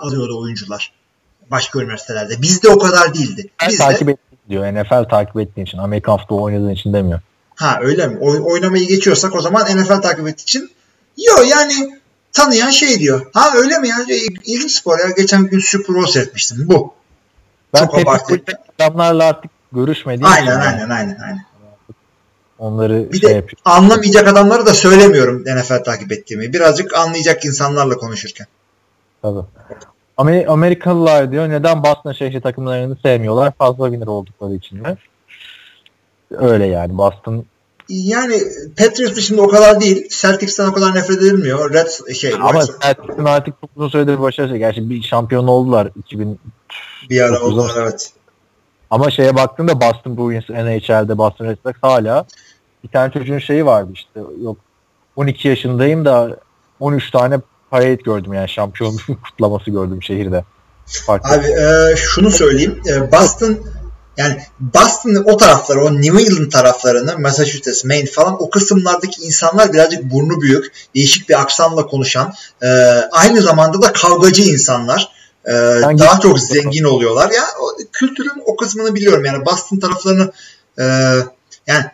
alıyordu 0.00 0.40
oyuncular. 0.40 0.92
Başka 1.50 1.80
üniversitelerde. 1.80 2.42
Bizde 2.42 2.68
o 2.68 2.78
kadar 2.78 3.14
değildi. 3.14 3.50
Bizde, 3.68 3.78
takip 3.78 4.08
ettiğin 4.08 4.18
diyor. 4.48 4.72
NFL 4.74 5.08
takip 5.08 5.36
ettiğin 5.40 5.66
için. 5.66 5.78
Amerikan 5.78 6.18
futbolu 6.18 6.42
oynadığın 6.42 6.70
için 6.70 6.92
demiyor. 6.92 7.20
Ha 7.54 7.78
öyle 7.82 8.06
mi? 8.06 8.18
Oy- 8.20 8.40
oynamayı 8.44 8.88
geçiyorsak 8.88 9.34
o 9.34 9.40
zaman 9.40 9.62
NFL 9.76 10.02
takip 10.02 10.28
ettiği 10.28 10.42
için 10.42 10.70
yok 11.26 11.44
yani 11.50 12.00
tanıyan 12.32 12.70
şey 12.70 12.98
diyor. 12.98 13.26
Ha 13.34 13.50
öyle 13.56 13.78
mi 13.78 13.88
ya? 13.88 13.96
İl- 14.08 14.40
İlginç 14.44 14.72
spor 14.72 14.98
ya. 14.98 15.10
Geçen 15.16 15.46
gün 15.46 15.58
Super 15.58 15.96
Bowl 15.96 16.12
seyretmiştim. 16.12 16.68
Bu. 16.68 16.94
Ben 17.74 17.86
Çok 17.86 17.98
abartı. 17.98 18.40
adamlarla 18.78 19.24
artık 19.24 19.50
görüşmediğim 19.72 20.32
için 20.32 20.36
Aynen 20.40 20.52
yani 20.52 20.64
aynen 20.64 20.90
aynen 20.90 21.18
aynen. 21.24 21.44
onları 22.58 23.12
Bir 23.12 23.20
şey 23.20 23.30
de 23.30 23.34
yapıyor. 23.34 23.58
anlamayacak 23.64 24.28
adamları 24.28 24.66
da 24.66 24.74
söylemiyorum 24.74 25.42
NFL 25.46 25.84
takip 25.84 26.12
ettiğimi. 26.12 26.52
Birazcık 26.52 26.94
anlayacak 26.94 27.44
insanlarla 27.44 27.96
konuşurken. 27.96 28.46
Tabii. 29.22 29.40
Amer- 30.18 30.46
Amerikalılar 30.46 31.32
diyor 31.32 31.48
neden 31.48 31.82
Boston 31.84 32.12
şehri 32.12 32.40
takımlarını 32.40 32.96
sevmiyorlar? 33.02 33.52
Fazla 33.58 33.86
winner 33.86 34.06
oldukları 34.06 34.54
için 34.54 34.82
mi? 34.82 34.96
Öyle 36.30 36.66
yani 36.66 36.98
Boston 36.98 37.44
Yani 37.88 38.42
Patriots 38.78 39.16
dışında 39.16 39.42
o 39.42 39.48
kadar 39.48 39.80
değil. 39.80 40.08
Celtics'ten 40.20 40.66
o 40.66 40.72
kadar 40.72 40.94
nefret 40.94 41.18
edilmiyor. 41.18 41.72
Red 41.74 42.14
şey 42.14 42.34
ama 42.34 42.64
Celtics'in 42.66 43.24
artık 43.24 43.54
çok 43.60 43.70
uzun 43.76 43.88
süredir 43.88 44.20
başarısı. 44.20 44.56
Gerçi 44.56 44.90
bir 44.90 45.02
şampiyon 45.02 45.46
oldular 45.46 45.88
2000 45.96 46.38
bir 47.10 47.20
ara 47.20 47.38
çok 47.38 47.48
uzun- 47.48 47.70
evet. 47.78 48.12
ama 48.90 49.10
şeye 49.10 49.36
baktığında 49.36 49.80
Boston 49.80 50.16
Bruins 50.16 50.50
NHL'de 50.50 51.18
Boston 51.18 51.44
Red 51.46 51.58
Sox 51.62 51.74
hala 51.82 52.26
bir 52.84 52.88
tane 52.88 53.12
çocuğun 53.12 53.38
şeyi 53.38 53.66
vardı 53.66 53.90
işte 53.94 54.20
yok 54.42 54.56
12 55.16 55.48
yaşındayım 55.48 56.04
da 56.04 56.36
13 56.80 57.10
tane 57.10 57.40
parade 57.70 57.94
gördüm 57.94 58.32
yani 58.32 58.48
şampiyonluk 58.48 59.00
kutlaması 59.24 59.70
gördüm 59.70 60.02
şehirde. 60.02 60.44
Farklı. 60.86 61.34
Abi 61.34 61.46
e, 61.46 61.96
şunu 61.96 62.30
söyleyeyim. 62.30 62.82
E, 62.88 63.12
Boston 63.12 63.58
yani 64.16 64.42
Boston'ın 64.60 65.24
o 65.24 65.36
tarafları, 65.36 65.84
o 65.84 66.00
New 66.00 66.22
England 66.22 66.50
taraflarını, 66.50 67.18
Massachusetts, 67.18 67.84
Maine 67.84 68.06
falan 68.06 68.42
o 68.42 68.50
kısımlardaki 68.50 69.22
insanlar 69.22 69.72
birazcık 69.72 70.12
burnu 70.12 70.40
büyük, 70.40 70.72
değişik 70.94 71.28
bir 71.28 71.40
aksanla 71.40 71.86
konuşan, 71.86 72.32
e, 72.62 72.66
aynı 73.12 73.42
zamanda 73.42 73.82
da 73.82 73.92
kavgacı 73.92 74.42
insanlar. 74.42 75.12
E, 75.46 75.52
Hangi- 75.52 75.98
daha 75.98 76.20
çok 76.20 76.40
zengin 76.40 76.84
oluyorlar. 76.84 77.30
Ya 77.30 77.42
o, 77.60 77.76
kültürün 77.92 78.42
o 78.46 78.56
kısmını 78.56 78.94
biliyorum. 78.94 79.24
Yani 79.24 79.46
Boston 79.46 79.78
taraflarını 79.78 80.32
e, 80.78 80.84
yani 81.66 81.84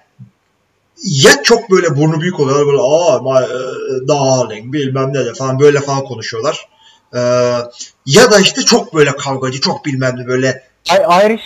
ya 1.02 1.42
çok 1.42 1.70
böyle 1.70 1.96
burnu 1.96 2.20
büyük 2.20 2.40
oluyorlar 2.40 2.66
böyle 2.66 2.82
aa 2.82 3.18
my, 3.22 3.44
e, 3.46 4.08
darling 4.08 4.72
bilmem 4.72 5.12
ne 5.14 5.24
de 5.26 5.34
falan 5.34 5.60
böyle 5.60 5.80
falan 5.80 6.04
konuşuyorlar. 6.04 6.68
E, 7.14 7.18
ya 8.06 8.30
da 8.30 8.38
işte 8.40 8.62
çok 8.62 8.94
böyle 8.94 9.16
kavgacı 9.16 9.60
çok 9.60 9.84
bilmem 9.84 10.16
ne 10.16 10.26
böyle 10.26 10.62
Ay- 10.90 11.26
Irish? 11.26 11.42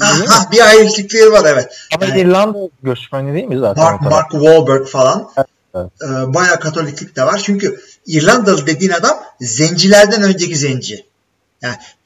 Aha, 0.00 0.50
bir 0.52 0.66
ayrılıkları 0.66 1.32
var 1.32 1.44
evet. 1.46 1.68
Ama 1.94 2.04
Yani- 2.04 2.20
İrlanda 2.20 2.58
göçmeni 2.82 3.34
değil 3.34 3.44
mi 3.44 3.58
zaten? 3.58 3.84
Mark? 3.84 4.02
Mark 4.02 4.30
Wahlberg 4.30 4.86
falan. 4.86 5.30
Evet. 5.74 5.90
E, 6.02 6.34
bayağı 6.34 6.60
katoliklik 6.60 7.16
de 7.16 7.22
var. 7.22 7.40
Çünkü 7.44 7.80
İrlandalı 8.06 8.66
dediğin 8.66 8.92
adam 8.92 9.18
zencilerden 9.40 10.22
önceki 10.22 10.56
zenci. 10.56 11.06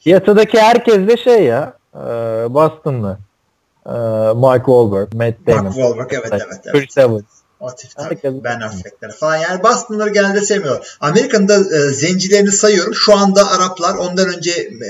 Piyasadaki 0.05 0.61
herkes 0.61 1.09
de 1.09 1.17
şey 1.17 1.45
ya 1.45 1.75
e, 1.95 1.99
Boston'lı. 2.55 3.19
E, 3.87 3.91
Mike 4.35 4.65
Wahlberg, 4.65 5.15
Matt 5.15 5.47
Damon. 5.47 5.65
Mark 5.65 5.75
Wahlberg 5.75 6.13
evet 6.13 6.29
evet. 6.33 6.61
evet. 6.65 6.73
Chris 6.73 6.99
Evans. 6.99 7.41
O 7.61 7.75
tip 7.75 7.91
tabii. 7.97 8.45
Ben 8.45 8.61
Affleck'ler 8.61 9.13
falan. 9.13 9.37
Yani 9.37 9.63
Boston'ları 9.63 10.11
genelde 10.11 10.41
sevmiyorlar. 10.41 10.97
Amerika'nın 11.01 11.49
da 11.49 11.77
e, 11.77 11.79
zencilerini 11.79 12.53
sayıyorum. 12.53 12.95
Şu 12.95 13.17
anda 13.17 13.51
Araplar, 13.51 13.95
ondan 13.95 14.29
önce 14.29 14.51
e, 14.51 14.87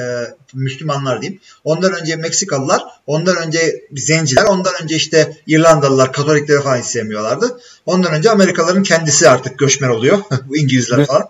e, 0.00 0.26
Müslümanlar 0.54 1.22
diyeyim. 1.22 1.40
Ondan 1.64 1.92
önce 2.00 2.16
Meksikalılar, 2.16 2.82
ondan 3.06 3.36
önce 3.36 3.84
zenciler, 3.92 4.44
ondan 4.44 4.72
önce 4.82 4.96
işte 4.96 5.36
İrlandalılar, 5.46 6.12
Katolikleri 6.12 6.62
falan 6.62 6.76
hiç 6.76 6.86
sevmiyorlardı. 6.86 7.60
Ondan 7.86 8.12
önce 8.12 8.30
Amerikalıların 8.30 8.82
kendisi 8.82 9.28
artık 9.28 9.58
göçmen 9.58 9.88
oluyor. 9.88 10.18
Bu 10.48 10.56
İngilizler 10.56 11.06
falan. 11.06 11.28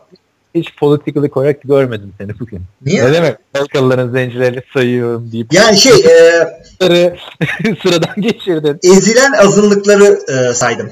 Hiç 0.55 0.77
politically 0.77 1.31
correct 1.31 1.63
görmedim 1.65 2.15
seni 2.19 2.41
bugün. 2.41 2.63
Niye? 2.83 3.05
Ne 3.05 3.13
demek? 3.13 3.37
Amerikalıların 3.55 4.13
zencilerini 4.13 4.63
sayıyorum 4.73 5.33
deyip 5.33 5.53
Yani 5.53 5.77
şey 5.79 5.93
e, 5.93 6.47
sıradan 7.83 8.15
geçirdin. 8.19 8.79
ezilen 8.83 9.33
azınlıkları 9.33 10.19
e, 10.29 10.55
saydım. 10.55 10.91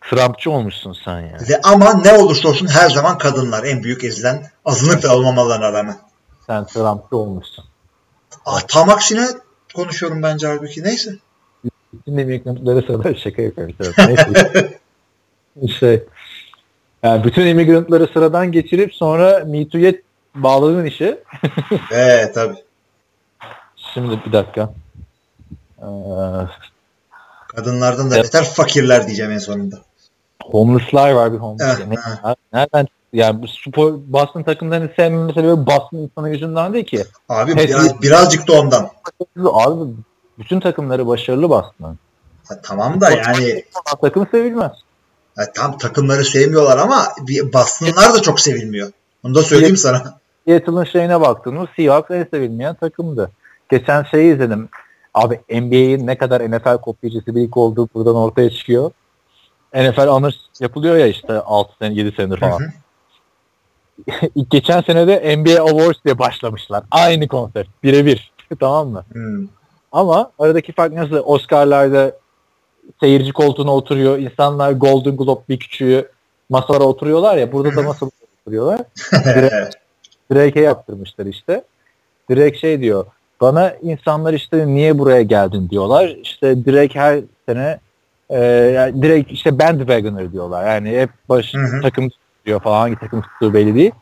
Trumpçı 0.00 0.50
olmuşsun 0.50 0.96
sen 1.04 1.20
ya. 1.20 1.38
Ve 1.48 1.60
ama 1.62 1.94
ne 1.94 2.12
olursa 2.12 2.48
olsun 2.48 2.66
her 2.66 2.90
zaman 2.90 3.18
kadınlar 3.18 3.64
en 3.64 3.82
büyük 3.82 4.04
ezilen 4.04 4.46
azınlık 4.64 5.02
da 5.02 5.16
olmamalarına 5.16 5.72
rağmen. 5.72 5.96
Sen 6.46 6.66
Trumpçı 6.66 7.16
olmuşsun. 7.16 7.64
Ah, 8.46 8.60
tam 8.68 8.88
aksine 8.88 9.26
konuşuyorum 9.74 10.22
bence 10.22 10.46
halbuki. 10.46 10.84
Neyse. 10.84 11.10
Demeyecek 12.06 12.46
noktaları 12.46 12.86
sırada 12.86 13.14
şaka 13.14 13.42
yapıyorum. 13.42 13.74
Neyse. 13.98 14.78
şey. 15.80 16.04
Yani 17.02 17.24
bütün 17.24 17.46
immigrantları 17.46 18.06
sıradan 18.06 18.52
geçirip 18.52 18.94
sonra 18.94 19.44
Me 19.46 19.68
Too'ya 19.68 19.92
bağladığın 20.34 20.84
işi. 20.84 21.18
Evet 21.92 22.34
tabii. 22.34 22.56
Şimdi 23.94 24.20
bir 24.26 24.32
dakika. 24.32 24.72
Ee, 25.78 25.84
Kadınlardan 27.48 28.10
da 28.10 28.14
Evet. 28.14 28.24
beter 28.24 28.44
fakirler 28.44 29.06
diyeceğim 29.06 29.32
en 29.32 29.38
sonunda. 29.38 29.76
homeless'lar 30.44 31.10
var 31.12 31.32
bir 31.32 31.38
homeless. 31.38 31.78
Ne- 31.88 31.94
eh. 31.94 32.34
Nereden? 32.52 32.86
Yani 33.12 33.42
bu 33.42 33.48
spor 33.48 33.92
Boston 34.06 34.42
takımlarını 34.42 34.90
sevmeme 34.96 35.32
sebebi 35.32 35.66
Boston 35.66 35.98
insanı 35.98 36.30
yüzünden 36.30 36.72
değil 36.72 36.84
ki. 36.84 37.04
Abi 37.28 37.52
Evet. 37.52 37.68
biraz, 37.68 38.02
birazcık 38.02 38.48
da 38.48 38.60
ondan. 38.60 38.88
Abi 39.44 39.90
bütün 40.38 40.60
takımları 40.60 41.06
başarılı 41.06 41.50
Boston'ın. 41.50 41.98
Tamam 42.62 43.00
da 43.00 43.10
yani 43.10 43.64
Takım 44.00 44.26
sevilmez. 44.30 44.72
Ha, 45.40 45.52
tam 45.54 45.78
takımları 45.78 46.24
sevmiyorlar 46.24 46.78
ama 46.78 47.08
bir 47.28 47.52
Boston'lar 47.52 48.14
da 48.14 48.22
çok 48.22 48.40
sevilmiyor. 48.40 48.92
Onu 49.22 49.34
da 49.34 49.42
söyleyeyim 49.42 49.76
sana. 49.76 50.18
Seattle'ın 50.48 50.84
şeyine 50.84 51.20
baktığımız 51.20 51.68
Seahawks 51.76 52.10
en 52.10 52.26
sevilmeyen 52.30 52.74
takımdı. 52.74 53.30
Geçen 53.70 54.02
şeyi 54.02 54.34
izledim. 54.34 54.68
Abi 55.14 55.40
NBA'in 55.50 56.06
ne 56.06 56.18
kadar 56.18 56.50
NFL 56.50 56.80
kopyacısı 56.80 57.34
bir 57.34 57.40
lig 57.40 57.56
olduğu 57.56 57.88
buradan 57.94 58.14
ortaya 58.14 58.50
çıkıyor. 58.50 58.90
NFL 59.74 60.06
Honors 60.06 60.34
yapılıyor 60.60 60.96
ya 60.96 61.06
işte 61.06 61.32
6 61.32 61.72
sene 61.78 61.94
7 61.94 62.12
senedir 62.16 62.36
Hı 62.36 62.40
falan. 62.40 62.60
hı. 62.60 62.70
Geçen 64.50 64.80
sene 64.80 65.06
de 65.06 65.36
NBA 65.36 65.62
Awards 65.62 66.04
diye 66.04 66.18
başlamışlar. 66.18 66.84
Aynı 66.90 67.28
konsept. 67.28 67.68
Birebir. 67.82 68.32
tamam 68.60 68.88
mı? 68.88 69.04
Hmm. 69.12 69.46
Ama 69.92 70.30
aradaki 70.38 70.72
fark 70.72 70.92
nasıl? 70.92 71.16
Oscar'larda 71.16 72.12
seyirci 73.00 73.32
koltuğuna 73.32 73.74
oturuyor. 73.74 74.18
İnsanlar 74.18 74.72
Golden 74.72 75.16
Globe 75.16 75.40
bir 75.48 75.58
küçüğü 75.58 76.08
masalara 76.50 76.84
oturuyorlar 76.84 77.36
ya. 77.36 77.52
Burada 77.52 77.76
da 77.76 77.82
masalara 77.82 78.12
oturuyorlar. 78.42 78.80
Evet. 79.34 79.74
Drake'e 80.32 80.62
yaptırmışlar 80.62 81.26
işte. 81.26 81.64
Drake 82.30 82.58
şey 82.58 82.80
diyor. 82.80 83.06
Bana 83.40 83.70
insanlar 83.82 84.32
işte 84.32 84.66
niye 84.66 84.98
buraya 84.98 85.22
geldin 85.22 85.70
diyorlar. 85.70 86.16
İşte 86.22 86.64
Drake 86.64 87.00
her 87.00 87.20
sene 87.48 87.78
e, 88.30 88.44
yani 88.44 89.02
Drake 89.02 89.32
işte 89.32 89.58
bandwagoner 89.58 90.32
diyorlar. 90.32 90.66
Yani 90.66 91.00
hep 91.00 91.10
baş 91.28 91.54
Hı 91.54 91.58
hı. 91.58 91.82
takım 91.82 92.10
diyor 92.46 92.60
falan 92.60 92.80
hangi 92.80 92.96
takım 92.96 93.22
tuttuğu 93.22 93.54
belli 93.54 93.74
değil. 93.74 93.92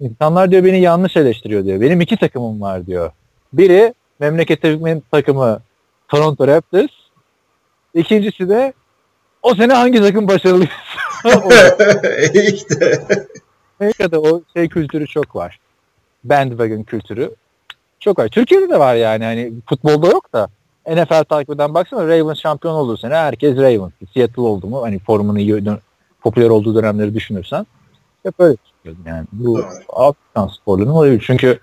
İnsanlar 0.00 0.50
diyor 0.50 0.64
beni 0.64 0.80
yanlış 0.80 1.16
eleştiriyor 1.16 1.64
diyor. 1.64 1.80
Benim 1.80 2.00
iki 2.00 2.16
takımım 2.16 2.60
var 2.60 2.86
diyor. 2.86 3.10
Biri 3.52 3.94
memleketimin 4.20 5.02
takımı 5.10 5.60
Toronto 6.08 6.46
Raptors. 6.46 6.90
İkincisi 7.94 8.48
de 8.48 8.72
o 9.42 9.54
sene 9.54 9.72
hangi 9.72 10.00
takım 10.00 10.28
başarılıysa 10.28 10.72
işte. 12.52 13.06
Amerika'da 13.80 14.20
o 14.20 14.42
şey 14.56 14.68
kültürü 14.68 15.06
çok 15.06 15.36
var. 15.36 15.60
Bandwagon 16.24 16.82
kültürü 16.82 17.30
çok 18.00 18.18
var. 18.18 18.28
Türkiye'de 18.28 18.68
de 18.68 18.78
var 18.78 18.94
yani. 18.94 19.24
Hani 19.24 19.52
futbolda 19.68 20.06
yok 20.06 20.32
da 20.32 20.48
NFL 20.88 21.24
takip 21.24 21.50
eden 21.50 21.74
baksana 21.74 22.08
Ravens 22.08 22.38
şampiyon 22.38 22.74
olduğu 22.74 22.96
sene 22.96 23.14
herkes 23.14 23.56
Ravens. 23.56 23.92
Seattle 24.14 24.42
oldu 24.42 24.66
mu 24.66 24.82
hani 24.82 24.98
formunun 24.98 25.38
iyi 25.38 25.62
popüler 26.20 26.48
olduğu 26.48 26.74
dönemleri 26.74 27.14
düşünürsen 27.14 27.66
hep 28.22 28.34
öyle 28.38 28.56
çıkıyordu 28.66 28.98
yani. 29.06 29.26
Bu. 29.32 29.64
Afrikan 29.88 30.48
sporlarının 30.48 30.92
olayı. 30.92 31.20
Çünkü 31.20 31.58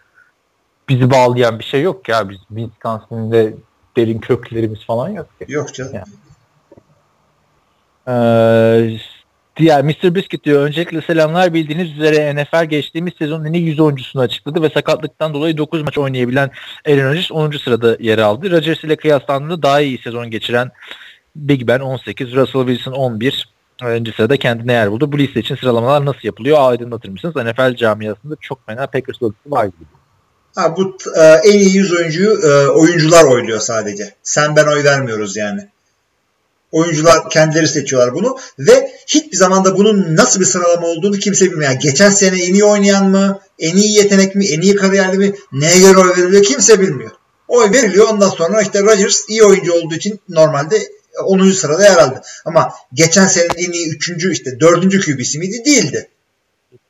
bizi 0.89 1.11
bağlayan 1.11 1.59
bir 1.59 1.63
şey 1.63 1.81
yok 1.81 2.09
ya. 2.09 2.29
Biz 2.29 2.37
Wisconsin'de 2.47 3.53
derin 3.97 4.19
köklerimiz 4.19 4.85
falan 4.85 5.09
yok 5.09 5.27
ki. 5.39 5.45
Yok 5.47 5.73
canım. 5.73 5.93
Ya. 5.95 6.03
Ee, 8.07 8.97
diğer 9.57 9.83
Mr. 9.83 10.15
Biscuit 10.15 10.43
diyor. 10.43 10.61
Öncelikle 10.61 11.01
selamlar 11.01 11.53
bildiğiniz 11.53 11.91
üzere 11.91 12.35
NFL 12.35 12.65
geçtiğimiz 12.65 13.13
sezonun 13.19 13.45
en 13.45 13.53
iyi 13.53 13.65
100 13.65 13.79
oyuncusunu 13.79 14.21
açıkladı 14.21 14.61
ve 14.61 14.69
sakatlıktan 14.69 15.33
dolayı 15.33 15.57
9 15.57 15.81
maç 15.81 15.97
oynayabilen 15.97 16.51
Aaron 16.87 17.09
Rodgers 17.09 17.31
10. 17.31 17.51
sırada 17.51 17.97
yer 17.99 18.17
aldı. 18.17 18.51
Rodgers 18.51 18.83
ile 18.83 18.95
kıyaslandığında 18.95 19.61
daha 19.63 19.81
iyi 19.81 19.97
sezon 19.97 20.31
geçiren 20.31 20.71
Big 21.35 21.67
Ben 21.67 21.79
18, 21.79 22.35
Russell 22.35 22.67
Wilson 22.67 22.91
11. 22.91 23.49
Önce 23.83 24.11
sırada 24.11 24.37
kendine 24.37 24.73
yer 24.73 24.91
buldu. 24.91 25.11
Bu 25.11 25.17
liste 25.17 25.39
için 25.39 25.55
sıralamalar 25.55 26.05
nasıl 26.05 26.19
yapılıyor? 26.23 26.57
Aydınlatır 26.61 27.09
mısınız? 27.09 27.35
NFL 27.35 27.75
camiasında 27.75 28.35
çok 28.41 28.65
fena 28.65 28.87
Packers 28.87 29.23
logosu 29.23 29.51
var 29.51 29.65
gibi. 29.65 29.85
Ha, 30.55 30.77
bu 30.77 30.97
e, 31.15 31.21
en 31.21 31.59
iyi 31.59 31.75
100 31.75 31.93
oyuncuyu 31.93 32.39
e, 32.43 32.67
oyuncular 32.67 33.23
oyluyor 33.23 33.59
sadece. 33.59 34.13
Sen 34.23 34.55
ben 34.55 34.65
oy 34.67 34.83
vermiyoruz 34.83 35.37
yani. 35.37 35.69
Oyuncular 36.71 37.29
kendileri 37.29 37.67
seçiyorlar 37.67 38.13
bunu 38.13 38.37
ve 38.59 38.91
hiçbir 39.07 39.37
zaman 39.37 39.65
da 39.65 39.77
bunun 39.77 40.15
nasıl 40.15 40.39
bir 40.39 40.45
sıralama 40.45 40.87
olduğunu 40.87 41.17
kimse 41.17 41.45
bilmiyor. 41.45 41.71
Yani 41.71 41.79
geçen 41.79 42.09
sene 42.09 42.43
en 42.43 42.53
iyi 42.53 42.63
oynayan 42.63 43.09
mı, 43.09 43.39
en 43.59 43.77
iyi 43.77 43.97
yetenek 43.97 44.35
mi, 44.35 44.45
en 44.47 44.61
iyi 44.61 44.75
kariyerli 44.75 45.17
mi, 45.17 45.35
neye 45.51 45.79
göre 45.79 45.97
oy 45.97 46.17
veriliyor 46.17 46.43
kimse 46.43 46.79
bilmiyor. 46.79 47.11
Oy 47.47 47.71
veriliyor 47.71 48.07
ondan 48.07 48.29
sonra 48.29 48.61
işte 48.61 48.81
Rodgers 48.81 49.29
iyi 49.29 49.43
oyuncu 49.43 49.73
olduğu 49.73 49.95
için 49.95 50.19
normalde 50.29 50.87
10. 51.25 51.51
sırada 51.51 51.83
yer 51.83 51.97
aldı. 51.97 52.21
Ama 52.45 52.73
geçen 52.93 53.27
senenin 53.27 53.53
en 53.57 53.71
iyi 53.71 53.89
3. 53.95 54.25
işte 54.31 54.59
4. 54.59 55.05
QB'si 55.05 55.39
miydi? 55.39 55.65
Değildi. 55.65 56.09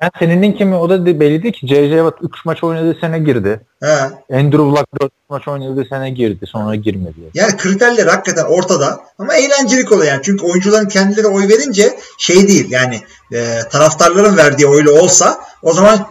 Yani 0.01 0.11
senenin 0.19 0.53
kimi 0.53 0.75
o 0.75 0.89
da 0.89 1.05
belli 1.05 1.43
değil 1.43 1.53
ki. 1.53 1.67
J.J. 1.67 1.97
Watt 1.97 2.17
3 2.21 2.45
maç 2.45 2.63
oynadığı 2.63 2.99
sene 2.99 3.19
girdi. 3.19 3.61
He. 3.83 3.95
Andrew 4.37 4.57
Luck 4.57 4.85
4 5.01 5.11
maç 5.29 5.47
oynadığı 5.47 5.85
sene 5.85 6.09
girdi. 6.09 6.45
Sonra 6.47 6.75
girmedi. 6.75 7.19
Yani 7.33 7.57
kriterler 7.57 8.07
hakikaten 8.07 8.45
ortada 8.45 8.99
ama 9.17 9.35
eğlencelik 9.35 9.91
oluyor 9.91 10.11
yani. 10.11 10.21
Çünkü 10.23 10.45
oyuncuların 10.45 10.87
kendileri 10.87 11.27
oy 11.27 11.47
verince 11.47 11.99
şey 12.17 12.47
değil 12.47 12.71
yani 12.71 13.01
e, 13.33 13.59
taraftarların 13.71 14.37
verdiği 14.37 14.67
oyla 14.67 14.91
olsa 14.91 15.39
o 15.61 15.73
zaman 15.73 16.07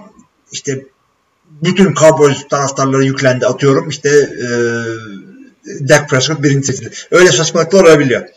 işte 0.53 0.84
bütün 1.51 1.95
Cowboys 1.95 2.49
taraftarları 2.49 3.05
yüklendi 3.05 3.47
atıyorum 3.47 3.88
işte 3.88 4.09
e, 4.09 4.49
Dak 5.88 6.09
Prescott 6.09 6.43
birinci 6.43 6.66
seçildi. 6.66 6.91
Öyle 7.11 7.32
saçmalıklar 7.32 7.84
olabiliyor. 7.84 8.28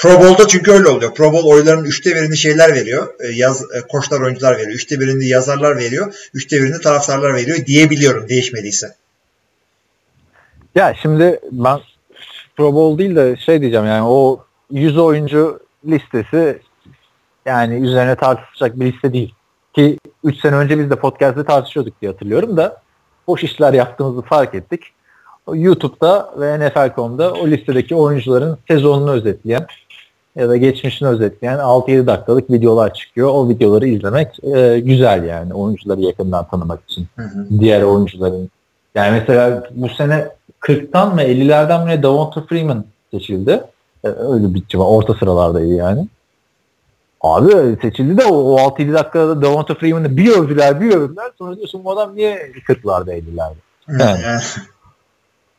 Pro 0.00 0.20
Bowl'da 0.20 0.48
çünkü 0.48 0.72
öyle 0.72 0.88
oluyor. 0.88 1.14
Pro 1.14 1.32
Bowl 1.32 1.46
oylarının 1.46 1.84
üçte 1.84 2.14
birini 2.14 2.36
şeyler 2.36 2.74
veriyor. 2.74 3.14
E, 3.20 3.28
Yaz, 3.28 3.62
e, 3.62 3.80
koçlar 3.88 4.20
oyuncular 4.20 4.52
veriyor. 4.54 4.72
Üçte 4.72 5.00
birini 5.00 5.26
yazarlar 5.26 5.76
veriyor. 5.76 6.14
Üçte 6.34 6.62
birini 6.62 6.80
taraftarlar 6.80 7.34
veriyor 7.34 7.66
diyebiliyorum 7.66 8.28
değişmediyse. 8.28 8.94
Ya 10.74 10.94
şimdi 11.02 11.40
ben 11.52 11.78
Pro 12.56 12.74
Bowl 12.74 12.98
değil 12.98 13.16
de 13.16 13.36
şey 13.36 13.60
diyeceğim 13.60 13.86
yani 13.86 14.02
o 14.02 14.44
100 14.70 14.98
oyuncu 14.98 15.60
listesi 15.86 16.58
yani 17.46 17.74
üzerine 17.74 18.16
tartışacak 18.16 18.80
bir 18.80 18.92
liste 18.92 19.12
değil. 19.12 19.34
Ki 19.74 19.98
3 20.24 20.40
sene 20.40 20.56
önce 20.56 20.78
biz 20.78 20.90
de 20.90 20.96
podcast'te 20.96 21.44
tartışıyorduk 21.44 22.00
diye 22.00 22.12
hatırlıyorum 22.12 22.56
da 22.56 22.82
boş 23.26 23.44
işler 23.44 23.72
yaptığımızı 23.72 24.22
fark 24.22 24.54
ettik. 24.54 24.82
YouTube'da 25.54 26.34
ve 26.40 26.58
NFL.com'da 26.58 27.32
o 27.32 27.48
listedeki 27.48 27.94
oyuncuların 27.94 28.58
sezonunu 28.68 29.10
özetleyen 29.10 29.66
ya 30.36 30.48
da 30.48 30.56
geçmişini 30.56 31.08
özetleyen 31.08 31.58
6-7 31.58 32.06
dakikalık 32.06 32.50
videolar 32.50 32.94
çıkıyor. 32.94 33.28
O 33.28 33.48
videoları 33.48 33.88
izlemek 33.88 34.44
e, 34.44 34.80
güzel 34.80 35.24
yani 35.24 35.54
oyuncuları 35.54 36.00
yakından 36.00 36.48
tanımak 36.48 36.80
için. 36.88 37.06
Hı 37.16 37.22
hı. 37.22 37.60
Diğer 37.60 37.82
oyuncuların. 37.82 38.50
Yani 38.94 39.10
mesela 39.10 39.62
bu 39.70 39.88
sene 39.88 40.28
40'tan 40.60 41.14
mı 41.14 41.22
50'lerden 41.22 41.84
mi 41.84 41.90
ne 41.90 42.02
Davonta 42.02 42.42
Freeman 42.46 42.84
seçildi. 43.10 43.64
E, 44.04 44.08
öyle 44.08 44.54
bir 44.54 44.66
civar. 44.66 44.84
Orta 44.84 45.14
sıralardaydı 45.14 45.74
yani. 45.74 46.08
Abi 47.20 47.76
seçildi 47.82 48.18
de 48.18 48.24
o, 48.24 48.34
o 48.34 48.58
6-7 48.58 48.92
dakikada 48.92 49.42
Davonta 49.42 49.74
Freeman'ı 49.74 50.16
bir 50.16 50.28
övdüler 50.28 50.80
bir 50.80 50.94
övdüler. 50.94 51.30
Sonra 51.38 51.56
diyorsun 51.56 51.84
bu 51.84 51.90
adam 51.90 52.16
niye 52.16 52.52
40'larda 52.68 53.12
50'lerde? 53.12 53.54
Yani. 53.88 54.20
Yani. 54.22 54.40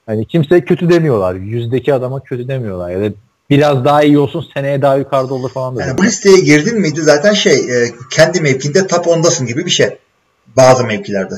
Hani 0.05 0.25
kimse 0.25 0.65
kötü 0.65 0.89
demiyorlar. 0.89 1.35
Yüzdeki 1.35 1.93
adama 1.93 2.19
kötü 2.19 2.47
demiyorlar. 2.47 2.89
Ya 2.89 3.01
da 3.01 3.13
biraz 3.51 3.85
daha 3.85 4.03
iyi 4.03 4.19
olsun 4.19 4.45
seneye 4.53 4.81
daha 4.81 4.95
yukarıda 4.95 5.33
olur 5.33 5.49
falan. 5.49 5.75
Yani 5.75 5.97
bu 5.97 6.03
listeye 6.03 6.39
girdin 6.39 6.79
miydi 6.79 7.01
zaten 7.01 7.33
şey 7.33 7.53
e, 7.53 7.91
kendi 8.11 8.41
mevkinde 8.41 8.87
top 8.87 9.05
10'dasın 9.05 9.45
gibi 9.47 9.65
bir 9.65 9.71
şey. 9.71 9.97
Bazı 10.57 10.85
mevkilerde. 10.85 11.35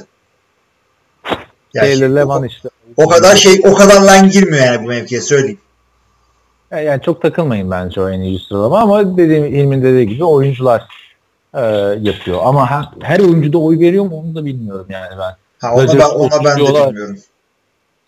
Yani 1.73 1.87
Taylor 1.87 2.07
şey, 2.07 2.15
Levan 2.15 2.41
o, 2.41 2.45
işte. 2.45 2.69
o 2.97 3.07
kadar 3.07 3.35
şey 3.35 3.61
o 3.65 3.73
kadar 3.73 4.01
line 4.01 4.29
girmiyor 4.29 4.65
yani 4.65 4.83
bu 4.83 4.87
mevkiye 4.87 5.21
söyleyeyim. 5.21 5.59
Yani 6.71 7.01
çok 7.01 7.21
takılmayın 7.21 7.71
bence 7.71 8.01
o 8.01 8.09
en 8.09 8.19
iyi 8.19 8.39
sıralama 8.39 8.79
ama 8.79 9.17
dediğim 9.17 9.45
İlmin 9.45 9.83
dediği 9.83 10.07
gibi 10.07 10.23
oyuncular 10.23 10.87
e, 11.53 11.61
yapıyor. 12.01 12.39
Ama 12.43 12.69
her, 12.71 12.89
her 13.01 13.19
oyuncuda 13.19 13.57
oy 13.57 13.79
veriyor 13.79 14.05
mu 14.05 14.19
onu 14.19 14.35
da 14.35 14.45
bilmiyorum 14.45 14.85
yani 14.89 15.11
ben. 15.19 15.35
Ha, 15.59 15.73
ona 15.73 15.83
Rodgers 15.83 16.09
ben, 16.11 16.15
ona 16.15 16.45
ben 16.45 16.57
de 16.57 16.89
bilmiyorum. 16.89 17.17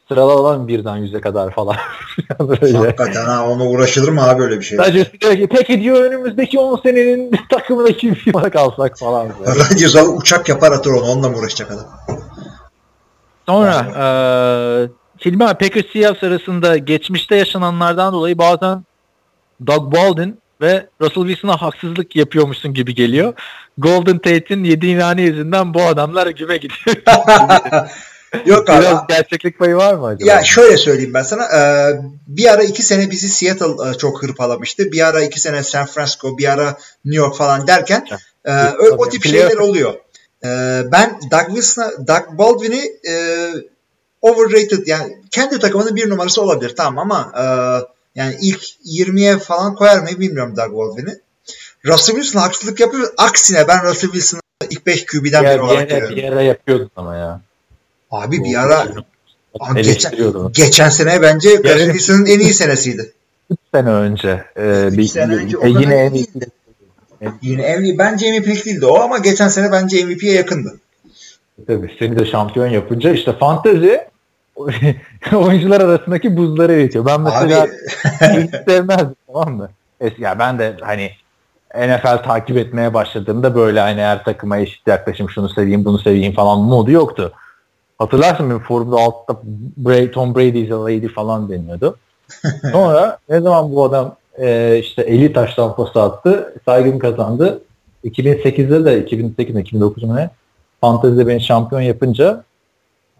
Sıralama 0.07 0.67
birden 0.67 0.97
yüze 0.97 1.21
kadar 1.21 1.51
falan. 1.51 1.75
Böyle. 2.39 2.77
Hakikaten 2.77 3.25
ha 3.25 3.47
ona 3.47 3.65
uğraşılır 3.65 4.09
mı 4.09 4.29
abi 4.29 4.39
böyle 4.39 4.59
bir 4.59 4.65
şey? 4.65 4.77
Rodgers 4.77 5.07
diyor 5.21 5.35
ki 5.35 5.47
peki 5.51 5.81
diyor 5.81 6.03
önümüzdeki 6.03 6.59
10 6.59 6.79
senenin 6.83 7.31
takımındaki 7.49 8.11
bir 8.11 8.33
olarak 8.33 8.55
alsak 8.55 8.99
falan. 8.99 9.27
Böyle. 9.39 9.59
Rodgers 9.59 9.95
abi 9.95 10.09
uçak 10.09 10.49
yapar 10.49 10.71
atır 10.71 10.91
onu 10.91 11.01
onunla 11.01 11.29
mı 11.29 11.37
uğraşacak 11.37 11.71
adam? 11.71 11.85
Sonra 13.45 13.85
eee 13.95 14.89
Hilmi 15.25 15.45
abi 15.45 15.57
Packers 15.57 15.85
Seahawks 15.93 16.23
arasında 16.23 16.77
geçmişte 16.77 17.35
yaşananlardan 17.35 18.13
dolayı 18.13 18.37
bazen 18.37 18.83
Doug 19.67 19.95
Baldwin 19.95 20.39
ve 20.61 20.87
Russell 21.01 21.23
Wilson'a 21.27 21.61
haksızlık 21.61 22.15
yapıyormuşsun 22.15 22.73
gibi 22.73 22.95
geliyor. 22.95 23.33
Golden 23.77 24.17
Tate'in 24.17 24.63
yediği 24.63 24.99
nane 24.99 25.21
yüzünden 25.21 25.73
bu 25.73 25.81
adamlar 25.81 26.27
güme 26.27 26.57
gidiyor. 26.57 26.95
Yok 28.45 28.69
abi. 28.69 28.81
Biraz 28.81 29.07
gerçeklik 29.07 29.59
payı 29.59 29.75
var 29.75 29.93
mı 29.93 30.05
acaba? 30.05 30.31
Ya 30.31 30.43
şöyle 30.43 30.77
söyleyeyim 30.77 31.13
ben 31.13 31.23
sana. 31.23 31.43
e, 31.43 31.91
bir 32.27 32.53
ara 32.53 32.63
iki 32.63 32.83
sene 32.83 33.11
bizi 33.11 33.29
Seattle 33.29 33.89
e, 33.89 33.93
çok 33.93 34.23
hırpalamıştı. 34.23 34.91
Bir 34.91 35.07
ara 35.07 35.21
iki 35.23 35.39
sene 35.39 35.63
San 35.63 35.85
Francisco, 35.85 36.37
bir 36.37 36.51
ara 36.51 36.77
New 37.05 37.25
York 37.25 37.37
falan 37.37 37.67
derken 37.67 38.05
e, 38.45 38.53
o, 38.53 38.85
o 38.97 39.09
tip 39.09 39.23
şeyler 39.23 39.57
oluyor. 39.57 39.93
E, 40.45 40.81
ben 40.91 41.19
Doug 41.31 41.45
Wilson'a, 41.47 41.91
Doug 42.07 42.37
Baldwin'i 42.37 42.91
e, 43.09 43.47
overrated 44.21 44.87
yani 44.87 45.17
kendi 45.31 45.59
takımının 45.59 45.95
bir 45.95 46.09
numarası 46.09 46.41
olabilir 46.41 46.75
tamam 46.75 47.11
ama 47.11 47.31
e, 47.37 47.45
yani 48.15 48.35
ilk 48.41 48.63
20'ye 48.85 49.37
falan 49.37 49.75
koyar 49.75 49.99
mı 49.99 50.07
bilmiyorum 50.19 50.55
Doug 50.57 50.73
Baldwin'i. 50.77 51.19
Russell 51.85 52.15
Wilson 52.15 52.39
haksızlık 52.39 52.79
yapıyor. 52.79 53.13
Aksine 53.17 53.67
ben 53.67 53.83
Russell 53.83 54.11
Wilson'ı 54.11 54.41
ilk 54.69 54.85
5 54.85 55.05
QB'den 55.05 55.43
bir, 55.43 55.49
biri 55.49 55.61
olarak 55.61 55.89
görüyorum. 55.89 56.15
bir 56.15 56.23
ara 56.23 56.41
yapıyordun 56.41 56.91
ama 56.95 57.15
ya. 57.15 57.41
Abi 58.21 58.43
bir 58.43 58.63
ara 58.63 58.85
Abi 59.59 59.81
geçen, 59.81 60.13
geçen 60.51 60.89
sene 60.89 61.21
bence 61.21 61.49
Wilson'ın 61.49 62.25
en 62.25 62.39
iyi 62.39 62.53
senesiydi. 62.53 63.13
3 63.49 63.57
sene 63.73 63.89
önce. 63.89 64.45
E, 64.57 64.97
bir, 64.97 65.03
sene 65.03 65.35
önce 65.35 65.57
e, 65.61 65.69
yine 65.69 65.95
en 65.95 66.13
değildi. 66.13 66.47
Yine 67.41 67.77
MVP, 67.77 67.99
bence 67.99 68.39
MVP'lik 68.39 68.65
değildi 68.65 68.85
o 68.85 68.99
ama 68.99 69.17
geçen 69.17 69.47
sene 69.47 69.71
bence 69.71 70.05
MVP'ye 70.05 70.33
yakındı. 70.33 70.79
Tabii 71.67 71.95
seni 71.99 72.19
de 72.19 72.25
şampiyon 72.25 72.67
yapınca 72.67 73.11
işte 73.11 73.33
fantezi 73.33 74.01
oyuncular 75.33 75.81
arasındaki 75.81 76.37
buzları 76.37 76.73
eritiyor. 76.73 77.05
Ben 77.05 77.21
mesela 77.21 77.61
Abi 77.61 77.71
hiç 78.43 78.51
sevmezdim 78.67 79.15
tamam 79.27 79.53
mı? 79.53 79.69
Es- 80.01 80.21
Ya 80.21 80.39
ben 80.39 80.59
de 80.59 80.77
hani 80.81 81.11
NFL 81.75 82.23
takip 82.23 82.57
etmeye 82.57 82.93
başladığımda 82.93 83.55
böyle 83.55 83.79
hani 83.79 84.01
her 84.01 84.23
takıma 84.23 84.57
eşit 84.57 84.87
yaklaşım 84.87 85.29
şunu 85.29 85.49
seveyim 85.49 85.85
bunu 85.85 85.99
seveyim 85.99 86.33
falan 86.33 86.59
modu 86.59 86.91
yoktu. 86.91 87.33
Hatırlarsın 87.99 88.49
benim 88.49 88.59
forumda 88.59 88.95
altta 88.95 89.41
Bray, 89.77 90.11
Tom 90.11 90.35
Brady 90.35 90.63
is 90.63 90.71
a 90.71 90.83
lady 90.85 91.07
falan 91.07 91.49
deniyordu. 91.49 91.97
Sonra 92.71 93.17
ne 93.29 93.41
zaman 93.41 93.71
bu 93.75 93.83
adam 93.83 94.15
e, 94.39 94.77
işte 94.79 95.01
50 95.01 95.33
taş 95.33 95.53
tampası 95.55 96.01
attı 96.01 96.53
saygın 96.65 96.99
kazandı. 96.99 97.61
2008'de 98.05 98.85
de 98.85 99.03
2008 99.03 99.55
2009 99.55 100.03
mu 100.03 100.15
ne? 100.15 100.29
Fantezide 100.81 101.27
beni 101.27 101.41
şampiyon 101.41 101.81
yapınca 101.81 102.43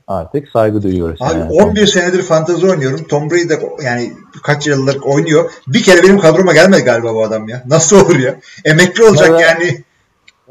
artık 0.08 0.50
saygı 0.50 0.84
duyuyoruz. 0.84 1.22
abi 1.22 1.40
yani. 1.40 1.52
11 1.52 1.88
senedir 1.88 2.22
fantezi 2.22 2.68
oynuyorum. 2.68 3.04
Tom 3.04 3.30
Brady 3.32 3.50
de 3.50 3.60
yani 3.84 4.14
kaç 4.44 4.68
yıldır 4.68 5.02
oynuyor. 5.02 5.52
Bir 5.68 5.84
kere 5.84 6.04
benim 6.04 6.20
kadroma 6.20 6.54
gelmedi 6.54 6.82
galiba 6.82 7.14
bu 7.14 7.24
adam 7.24 7.48
ya. 7.48 7.64
Nasıl 7.68 8.06
olur 8.06 8.20
ya? 8.20 8.36
Emekli 8.66 9.04
olacak 9.04 9.30
Evet. 9.30 9.42
yani. 9.42 9.84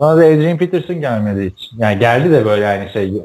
Bana 0.01 0.16
da 0.16 0.20
Adrian 0.20 0.59
Peterson 0.59 1.01
gelmedi 1.01 1.51
hiç. 1.57 1.70
Yani 1.77 1.99
geldi 1.99 2.31
de 2.31 2.45
böyle 2.45 2.64
yani 2.64 2.91
şey 2.93 3.22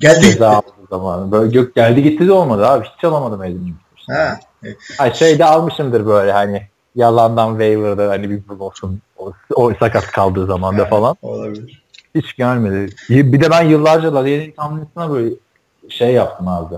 Geldi 0.00 0.20
gitti. 0.20 0.32
ceza 0.32 0.48
aldığı 0.48 0.86
zaman. 0.90 1.32
Böyle 1.32 1.50
gök 1.50 1.74
geldi 1.74 2.02
gitti 2.02 2.26
de 2.26 2.32
olmadı 2.32 2.66
abi. 2.66 2.86
Hiç 2.96 3.04
alamadım 3.04 3.40
Peterson. 3.40 4.14
Ha. 4.14 4.38
Ay 4.98 5.14
şeyde 5.14 5.44
almışımdır 5.44 6.06
böyle 6.06 6.32
hani 6.32 6.62
yalandan 6.94 7.50
waiver'da 7.50 8.08
hani 8.08 8.30
bir 8.30 8.42
olsun 8.58 9.00
o, 9.18 9.32
o 9.54 9.72
sakat 9.74 10.06
kaldığı 10.06 10.46
zamanda 10.46 10.82
Ha. 10.82 10.86
falan. 10.88 11.16
Olabilir. 11.22 11.82
Hiç 12.14 12.36
gelmedi. 12.36 12.92
Bir 13.10 13.40
de 13.40 13.50
ben 13.50 13.62
yıllarca 13.62 14.14
Larry 14.14 14.54
Tomlinson'a 14.54 15.10
böyle 15.10 15.34
şey 15.88 16.12
yaptım 16.12 16.48
abi. 16.48 16.74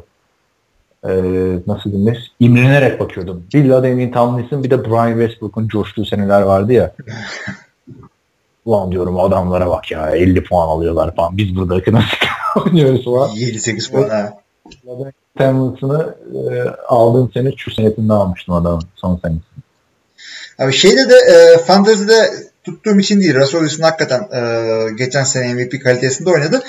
Ee, 1.05 1.59
nasıl 1.67 1.93
denir? 1.93 2.33
İmrenerek 2.41 3.01
bakıyordum. 3.01 3.45
Bir 3.55 3.65
Larry 3.65 4.11
Tomlinson 4.11 4.65
bir 4.65 4.71
de 4.71 4.85
Brian 4.85 5.13
Westbrook'un 5.19 5.69
coştuğu 5.69 6.05
seneler 6.05 6.43
vardı 6.43 6.73
ya. 6.73 6.95
Ulan 8.69 8.93
diyorum 8.93 9.21
adamlara 9.21 9.71
bak 9.71 9.91
ya 9.91 10.11
50 10.11 10.45
puan 10.45 10.69
alıyorlar 10.69 11.15
falan. 11.17 11.37
Biz 11.37 11.57
burada 11.57 11.75
nasıl 11.75 12.09
oynuyoruz 12.65 13.05
falan. 13.05 13.31
7-8 13.31 13.93
puan 13.93 14.09
ha. 14.09 14.39
Tomlinson'ı 15.39 16.15
e, 16.35 16.69
aldığım 16.89 17.33
sene 17.33 17.53
şu 17.57 17.71
senetinde 17.71 18.13
almıştım 18.13 18.55
adamın 18.55 18.83
son 18.97 19.21
senesi. 19.25 19.41
Abi 20.59 20.73
şeyde 20.73 21.09
de 21.09 21.15
e, 21.15 21.59
fantezide 21.59 22.31
tuttuğum 22.65 22.99
için 22.99 23.21
değil. 23.21 23.35
Russell 23.35 23.61
Wilson 23.61 23.85
hakikaten 23.85 24.21
e, 24.21 24.93
geçen 24.99 25.25
sene 25.25 25.55
MVP 25.55 25.83
kalitesinde 25.85 26.31
oynadı. 26.31 26.63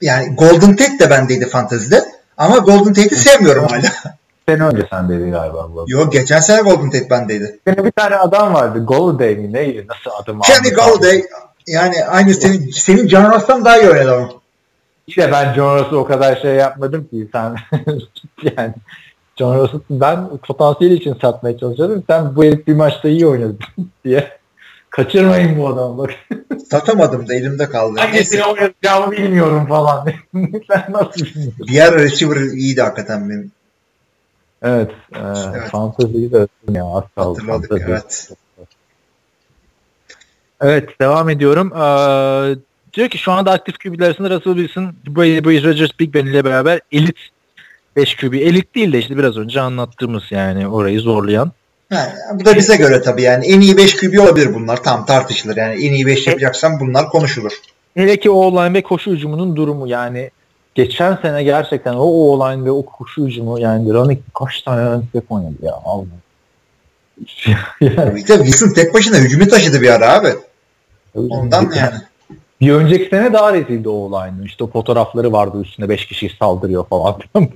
Yani 0.00 0.34
Golden 0.34 0.76
Tate 0.76 0.98
de 0.98 1.10
bendeydi 1.10 1.46
fantezide. 1.46 2.04
Ama 2.36 2.58
Golden 2.58 2.94
Tate'i 2.94 3.18
sevmiyorum 3.18 3.64
hala. 3.64 4.19
Sene 4.48 4.62
önce 4.62 4.86
sendeydi 4.90 5.30
galiba 5.30 5.68
bu. 5.74 5.84
Yok 5.88 6.12
geçen 6.12 6.40
sene 6.40 6.62
Golden 6.62 6.90
Tate 6.90 7.10
bendeydi. 7.10 7.58
Senin 7.66 7.84
bir 7.84 7.90
tane 7.90 8.16
adam 8.16 8.54
vardı. 8.54 8.84
Golladay 8.84 9.36
mi 9.36 9.52
neydi? 9.52 9.86
Nasıl 9.88 10.22
adım 10.22 10.40
Kenny 10.40 10.74
Galladay 10.74 11.22
yani 11.66 12.04
aynı 12.04 12.34
senin 12.34 12.70
senin 12.70 13.08
John 13.08 13.30
Ross'tan 13.30 13.64
daha 13.64 13.78
iyi 13.78 13.90
oynadı 13.90 14.14
ama. 14.14 14.30
İşte 15.06 15.32
ben 15.32 15.54
John 15.54 15.78
Ross'u 15.78 15.96
o 15.96 16.04
kadar 16.04 16.36
şey 16.36 16.54
yapmadım 16.54 17.08
ki 17.08 17.28
sen 17.32 17.56
yani 18.56 18.74
John 19.38 19.58
Ross'u 19.58 19.82
ben 19.90 20.36
potansiyeli 20.36 20.94
için 20.94 21.16
satmaya 21.22 21.58
çalışıyordum. 21.58 22.04
Sen 22.06 22.36
bu 22.36 22.44
herif 22.44 22.66
bir 22.66 22.74
maçta 22.74 23.08
iyi 23.08 23.26
oynadın 23.26 23.58
diye. 24.04 24.40
Kaçırmayın 24.90 25.58
bu 25.58 25.68
adamı 25.68 25.98
bak. 25.98 26.10
Satamadım 26.70 27.28
da 27.28 27.34
elimde 27.34 27.68
kaldı. 27.68 28.00
Hangisini 28.00 28.44
oynatacağımı 28.44 29.12
bilmiyorum 29.12 29.66
falan. 29.66 30.06
sen 30.72 30.86
nasıl 30.90 31.24
bilmiyorsun? 31.24 31.66
Bir 31.68 31.80
ara 31.80 31.98
receiver 31.98 32.36
iyiydi 32.36 32.82
hakikaten 32.82 33.30
benim. 33.30 33.52
Evet. 34.62 34.90
E, 35.14 35.18
Evet. 35.18 35.70
Fantasy'yi 35.70 36.32
de 36.32 36.46
ya 36.72 36.84
az 36.84 37.04
kaldı. 37.16 37.40
Hatırladık 37.40 37.70
Fantasy. 37.70 37.92
evet. 37.92 38.68
Evet 40.60 41.00
devam 41.00 41.28
ediyorum. 41.30 41.72
Ee, 41.72 42.56
diyor 42.94 43.08
ki 43.08 43.18
şu 43.18 43.32
anda 43.32 43.50
aktif 43.50 43.78
QB'ler 43.78 44.06
arasında 44.06 44.30
Russell 44.30 44.54
Wilson, 44.56 44.94
Brady, 45.08 45.44
Breeze, 45.44 45.68
Rodgers, 45.68 45.90
Big 46.00 46.14
Ben 46.14 46.26
ile 46.26 46.44
beraber 46.44 46.80
elit 46.92 47.16
5 47.96 48.16
QB. 48.16 48.34
Elit 48.34 48.74
değil 48.74 48.92
de 48.92 48.98
işte 48.98 49.16
biraz 49.16 49.36
önce 49.36 49.60
anlattığımız 49.60 50.22
yani 50.30 50.68
orayı 50.68 51.00
zorlayan. 51.00 51.52
Ha, 51.92 52.12
bu 52.34 52.44
da 52.44 52.56
bize 52.56 52.76
göre 52.76 53.02
tabii 53.02 53.22
yani 53.22 53.46
en 53.46 53.60
iyi 53.60 53.76
5 53.76 53.96
QB 53.96 54.18
olabilir 54.18 54.54
bunlar. 54.54 54.82
Tam 54.82 55.06
tartışılır 55.06 55.56
yani 55.56 55.74
en 55.86 55.92
iyi 55.92 56.06
5 56.06 56.26
yapacaksan 56.26 56.80
bunlar 56.80 57.08
konuşulur. 57.08 57.52
Hele 57.94 58.16
ki 58.20 58.30
o 58.30 58.52
line 58.52 58.74
ve 58.74 58.82
koşu 58.82 59.10
hücumunun 59.10 59.56
durumu 59.56 59.88
yani 59.88 60.30
geçen 60.74 61.16
sene 61.16 61.42
gerçekten 61.42 61.94
o 61.94 62.04
o 62.04 62.40
line 62.40 62.64
ve 62.64 62.70
o 62.70 62.86
koşu 62.86 63.26
hücumu 63.26 63.60
yani 63.60 63.92
running 63.92 64.18
kaç 64.38 64.62
tane 64.62 64.90
running 64.90 65.14
back 65.14 65.30
oynadı 65.30 65.56
ya 65.62 65.74
Allah. 65.84 66.04
yani, 67.80 68.28
de 68.28 68.36
Wilson 68.36 68.74
tek 68.74 68.94
başına 68.94 69.16
hücumu 69.16 69.48
taşıdı 69.48 69.80
bir 69.80 69.88
ara 69.88 70.12
abi. 70.12 70.28
Ondan 71.14 71.70
yani. 71.76 71.94
Bir 72.60 72.72
önceki 72.72 73.08
sene 73.10 73.32
daha 73.32 73.52
rezildi 73.52 73.88
o 73.88 73.92
olayını. 73.92 74.44
İşte 74.44 74.64
o 74.64 74.70
fotoğrafları 74.70 75.32
vardı 75.32 75.60
üstünde 75.60 75.88
5 75.88 76.06
kişi 76.06 76.36
saldırıyor 76.38 76.86
falan. 76.86 77.18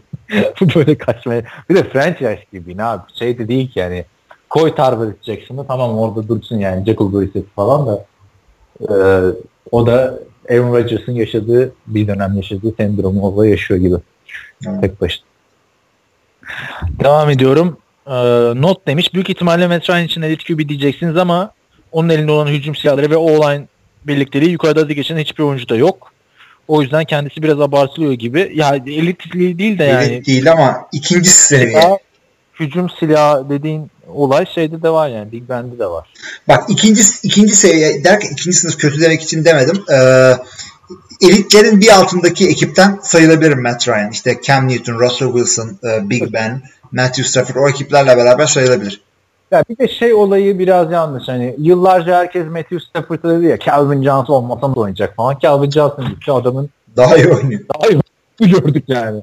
Bu 0.60 0.74
böyle 0.74 0.98
kaçmaya. 0.98 1.42
Bir 1.70 1.74
de 1.74 1.84
franchise 1.84 2.44
gibi 2.52 2.76
ne 2.76 2.84
abi. 2.84 3.02
Şey 3.14 3.38
de 3.38 3.48
değil 3.48 3.70
ki 3.72 3.78
yani. 3.78 4.04
Koy 4.50 4.74
Tarver 4.74 5.08
Jackson'ı 5.22 5.66
tamam 5.66 5.98
orada 5.98 6.28
dursun 6.28 6.58
yani. 6.58 6.86
Jackal 6.86 7.12
Brissett 7.12 7.54
falan 7.56 7.86
da. 7.86 8.04
Ee, 8.80 8.94
o 9.72 9.86
da 9.86 10.18
Aaron 10.50 10.72
Rodgers'ın 10.72 11.12
yaşadığı 11.12 11.72
bir 11.86 12.08
dönem 12.08 12.36
yaşadığı 12.36 12.74
sendromu 12.76 13.28
orada 13.28 13.46
yaşıyor 13.46 13.80
gibi. 13.80 13.94
Evet. 14.66 14.80
Tek 14.80 15.00
başına. 15.00 15.24
Devam 17.00 17.30
ediyorum. 17.30 17.76
Ee, 18.06 18.12
not 18.62 18.86
demiş. 18.86 19.14
Büyük 19.14 19.30
ihtimalle 19.30 19.66
Matt 19.66 19.90
Ryan 19.90 20.04
için 20.04 20.22
elit 20.22 20.44
QB 20.44 20.68
diyeceksiniz 20.68 21.16
ama 21.16 21.50
onun 21.92 22.08
elinde 22.08 22.32
olan 22.32 22.46
hücum 22.46 22.74
silahları 22.74 23.10
ve 23.10 23.16
o-line 23.16 23.66
birlikteliği 24.04 24.50
yukarıda 24.50 24.80
adı 24.80 24.92
geçen 24.92 25.18
hiçbir 25.18 25.42
oyuncuda 25.42 25.76
yok. 25.76 26.12
O 26.68 26.82
yüzden 26.82 27.04
kendisi 27.04 27.42
biraz 27.42 27.60
abartılıyor 27.60 28.12
gibi. 28.12 28.52
Ya 28.54 28.76
elit 28.86 29.34
değil 29.34 29.78
de 29.78 29.84
yani. 29.84 30.04
Elit 30.04 30.26
değil 30.26 30.52
ama 30.52 30.88
ikinci 30.92 31.30
seviye. 31.30 31.82
Daha 31.82 31.98
hücum 32.60 32.90
silahı 32.90 33.48
dediğin 33.50 33.90
olay 34.08 34.46
şeyde 34.46 34.82
de 34.82 34.90
var 34.90 35.08
yani. 35.08 35.32
Big 35.32 35.48
Ben'de 35.48 35.78
de 35.78 35.86
var. 35.86 36.08
Bak 36.48 36.64
ikinci 36.68 37.02
ikinci 37.22 37.56
seviye 37.56 38.04
derken 38.04 38.28
ikinci 38.32 38.56
sınıf 38.56 38.78
kötü 38.78 39.00
demek 39.00 39.22
için 39.22 39.44
demedim. 39.44 39.84
Ee, 39.92 40.32
elitlerin 41.22 41.80
bir 41.80 41.88
altındaki 41.88 42.48
ekipten 42.48 42.98
sayılabilir 43.02 43.52
Matt 43.54 43.88
Ryan. 43.88 44.10
İşte 44.10 44.40
Cam 44.42 44.68
Newton, 44.68 44.98
Russell 44.98 45.28
Wilson, 45.32 45.78
e, 45.84 46.10
Big 46.10 46.32
Ben, 46.32 46.62
Matthew 46.92 47.24
Stafford 47.24 47.56
o 47.56 47.68
ekiplerle 47.68 48.16
beraber 48.16 48.46
sayılabilir. 48.46 49.00
Ya 49.50 49.64
bir 49.70 49.78
de 49.78 49.88
şey 49.88 50.14
olayı 50.14 50.58
biraz 50.58 50.92
yanlış. 50.92 51.28
Hani 51.28 51.54
yıllarca 51.58 52.16
herkes 52.16 52.46
Matthew 52.46 52.80
Stafford'a 52.80 53.30
dedi 53.38 53.46
ya 53.46 53.58
Calvin 53.58 54.02
Johnson 54.02 54.34
olmasa 54.34 54.60
da 54.62 54.80
oynayacak 54.80 55.16
falan. 55.16 55.38
Calvin 55.42 55.70
Johnson 55.70 56.04
gitti 56.08 56.32
adamın 56.32 56.70
Daha 56.96 57.16
iyi 57.16 57.28
oynuyor. 57.28 57.60
daha 57.74 57.88
iyi 57.88 58.50
gördük 58.50 58.84
yani. 58.88 59.22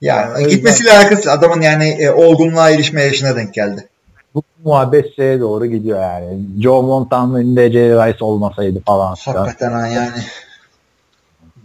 Ya 0.00 0.16
Yani 0.16 0.30
yüzden- 0.38 0.48
gitmesiyle 0.50 0.92
alakası 0.92 1.32
adamın 1.32 1.60
yani 1.60 1.88
e, 1.88 2.10
olgunluğa 2.10 2.70
erişme 2.70 3.02
yaşına 3.02 3.36
denk 3.36 3.54
geldi. 3.54 3.88
Bu 4.34 4.42
muhabbet 4.64 5.16
şeye 5.16 5.40
doğru 5.40 5.66
gidiyor 5.66 6.00
yani. 6.02 6.40
Joe 6.62 6.82
Montana'nın 6.82 7.56
Jerry 7.56 8.08
Rice 8.12 8.24
olmasaydı 8.24 8.82
falan. 8.86 9.14
Hakikaten 9.24 9.72
ha 9.72 9.86
yani. 9.86 10.10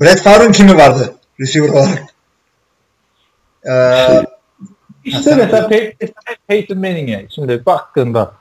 Brett 0.01 0.19
Favre'ın 0.21 0.51
kimi 0.51 0.77
vardı 0.77 1.13
receiver 1.39 1.69
olarak? 1.69 2.03
Ee, 3.69 4.25
İşte 5.05 5.35
mesela 5.35 5.67
Pey- 5.67 5.95
Peyton 6.47 6.77
Manning'e 6.77 7.25
şimdi 7.35 7.65
baktığında 7.65 8.31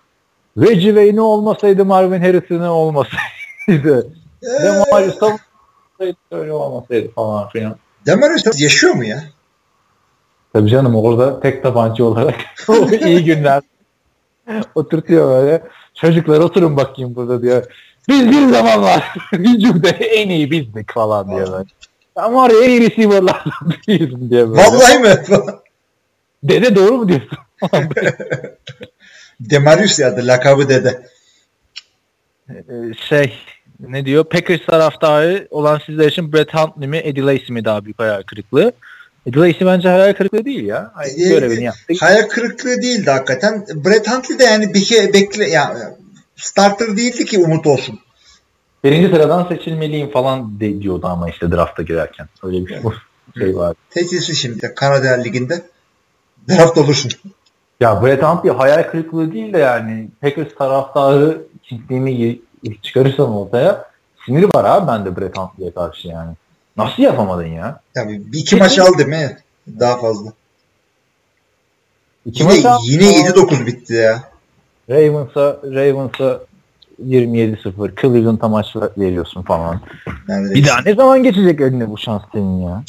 Reggie 0.59 0.89
Wayne 0.89 1.21
olmasaydı 1.21 1.85
Marvin 1.85 2.21
Harris'in 2.21 2.61
olmasaydı. 2.61 4.09
Ee, 4.43 4.63
Demarius 4.65 5.19
Thomas 5.19 5.41
olmasaydı 6.01 6.17
öyle 6.31 6.53
olmasaydı 6.53 7.11
falan 7.15 7.49
filan. 7.49 7.77
Demarius 8.07 8.61
yaşıyor 8.61 8.95
mu 8.95 9.05
ya? 9.05 9.25
Tabii 10.53 10.71
canım 10.71 10.95
orada 10.97 11.41
tek 11.41 11.63
tabanca 11.63 12.05
olarak 12.05 12.35
o 12.69 12.91
iyi 12.91 13.25
günler 13.25 13.63
oturtuyor 14.75 15.29
böyle. 15.29 15.63
Çocuklar 15.95 16.41
oturun 16.41 16.77
bakayım 16.77 17.15
burada 17.15 17.43
diyor. 17.43 17.65
Biz 18.09 18.31
bir 18.31 18.49
zamanlar 18.49 19.15
hücumda 19.33 19.89
en 20.01 20.29
iyi 20.29 20.51
bizdik 20.51 20.93
falan 20.93 21.31
diyor 21.31 21.53
böyle. 21.53 21.69
Ben 22.17 22.35
var 22.35 22.51
ya 22.51 22.61
en 22.65 22.69
iyi 22.69 22.81
receiver'lardan 22.81 23.53
biriydim 23.89 24.31
diye 24.31 24.49
böyle. 24.51 24.63
Vallahi 24.63 24.99
mi? 24.99 25.15
Dede 26.43 26.77
doğru 26.77 26.93
mu 26.93 27.09
diyorsun? 27.09 27.39
Demarius 29.41 29.99
ya 29.99 30.17
da 30.17 30.27
lakabı 30.27 30.69
dede. 30.69 31.03
Ee, 32.51 32.55
şey 33.09 33.35
ne 33.81 34.05
diyor? 34.05 34.25
Packers 34.25 34.67
taraftarı 34.67 35.49
olan 35.51 35.81
sizler 35.87 36.09
için 36.09 36.33
Brett 36.33 36.55
Huntley 36.55 36.89
mi 36.89 36.97
Eddie 36.97 37.23
Lacy 37.23 37.53
mi 37.53 37.65
daha 37.65 37.85
büyük 37.85 37.99
hayal 37.99 38.23
kırıklığı? 38.23 38.73
Eddie 39.29 39.41
Lacy 39.41 39.65
bence 39.65 39.89
hayal 39.89 40.13
kırıklığı 40.15 40.45
değil 40.45 40.65
ya. 40.65 40.93
Ay, 40.95 41.11
Ee, 41.11 41.29
görevini 41.29 41.65
yaptı. 41.65 41.95
Hayal 42.01 42.29
kırıklığı 42.29 42.83
değildi 42.83 43.11
hakikaten. 43.11 43.67
Brett 43.85 44.11
Huntley 44.11 44.39
de 44.39 44.45
yani 44.45 44.75
bir 44.75 44.79
şey 44.79 45.13
bekle 45.13 45.49
yani 45.49 45.79
starter 46.37 46.97
değildi 46.97 47.25
ki 47.25 47.39
umut 47.39 47.67
olsun. 47.67 47.99
Birinci 48.85 49.09
sıradan 49.09 49.49
seçilmeliyim 49.49 50.11
falan 50.11 50.61
de, 50.61 50.83
diyordu 50.83 51.07
ama 51.07 51.31
işte 51.31 51.51
drafta 51.53 51.83
girerken. 51.83 52.29
Öyle 52.43 52.67
bir 52.67 52.81
şey 53.39 53.57
var. 53.57 53.77
Teçhisi 53.91 54.37
şimdi 54.37 54.75
Kanada 54.75 55.09
Ligi'nde. 55.09 55.63
Draft 56.49 56.79
olursun. 56.79 57.11
Ya 57.81 58.03
Brett 58.03 58.23
Huntley 58.23 58.53
hayal 58.53 58.83
kırıklığı 58.83 59.33
değil 59.33 59.53
de 59.53 59.59
yani 59.59 60.09
Packers 60.21 60.55
taraftarı 60.59 61.43
kimliğini 61.63 62.41
çıkarırsan 62.83 63.37
ortaya 63.37 63.85
sinir 64.27 64.45
var 64.55 64.65
abi 64.65 64.87
bende 64.87 65.17
Brett 65.17 65.39
Huntley'e 65.39 65.71
karşı 65.75 66.09
yani. 66.09 66.31
Nasıl 66.79 67.03
yapamadın 67.03 67.47
ya? 67.47 67.81
Tabii 67.95 68.33
bir 68.33 68.39
iki 68.39 68.57
maç 68.57 68.79
aldı 68.79 69.07
mı? 69.07 69.17
Daha 69.81 70.01
fazla. 70.01 70.33
İki 72.27 72.43
Yine, 72.43 72.53
maç 72.53 72.81
yine 72.85 73.05
7-9 73.05 73.67
bitti 73.67 73.95
ya. 73.95 74.23
Ravens'a 74.91 75.61
Ravens'a 75.65 76.41
27-0 77.07 78.01
Cleveland'a 78.01 78.49
maç 78.49 78.67
veriyorsun 78.99 79.43
falan. 79.43 79.81
Yani 80.29 80.55
Bir 80.55 80.67
daha 80.67 80.81
ne 80.81 80.95
zaman 80.95 81.23
geçecek 81.23 81.61
eline 81.61 81.91
bu 81.91 81.99
şans 81.99 82.23
senin 82.33 82.61
ya? 82.61 82.85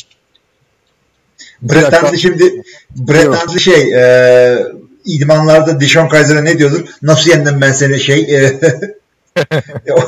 Brett 1.61 2.03
Huntley 2.03 2.19
şimdi 2.19 2.63
Brett. 2.95 3.27
Huntley 3.27 3.59
şey 3.59 3.93
e, 3.95 4.67
idmanlarda 5.05 5.79
Dishon 5.79 6.07
Kaiser'a 6.07 6.41
ne 6.41 6.57
diyordur? 6.57 6.87
Nasıl 7.01 7.31
yendim 7.31 7.61
ben 7.61 7.71
seni 7.71 7.99
şey 7.99 8.19
e, 8.35 8.59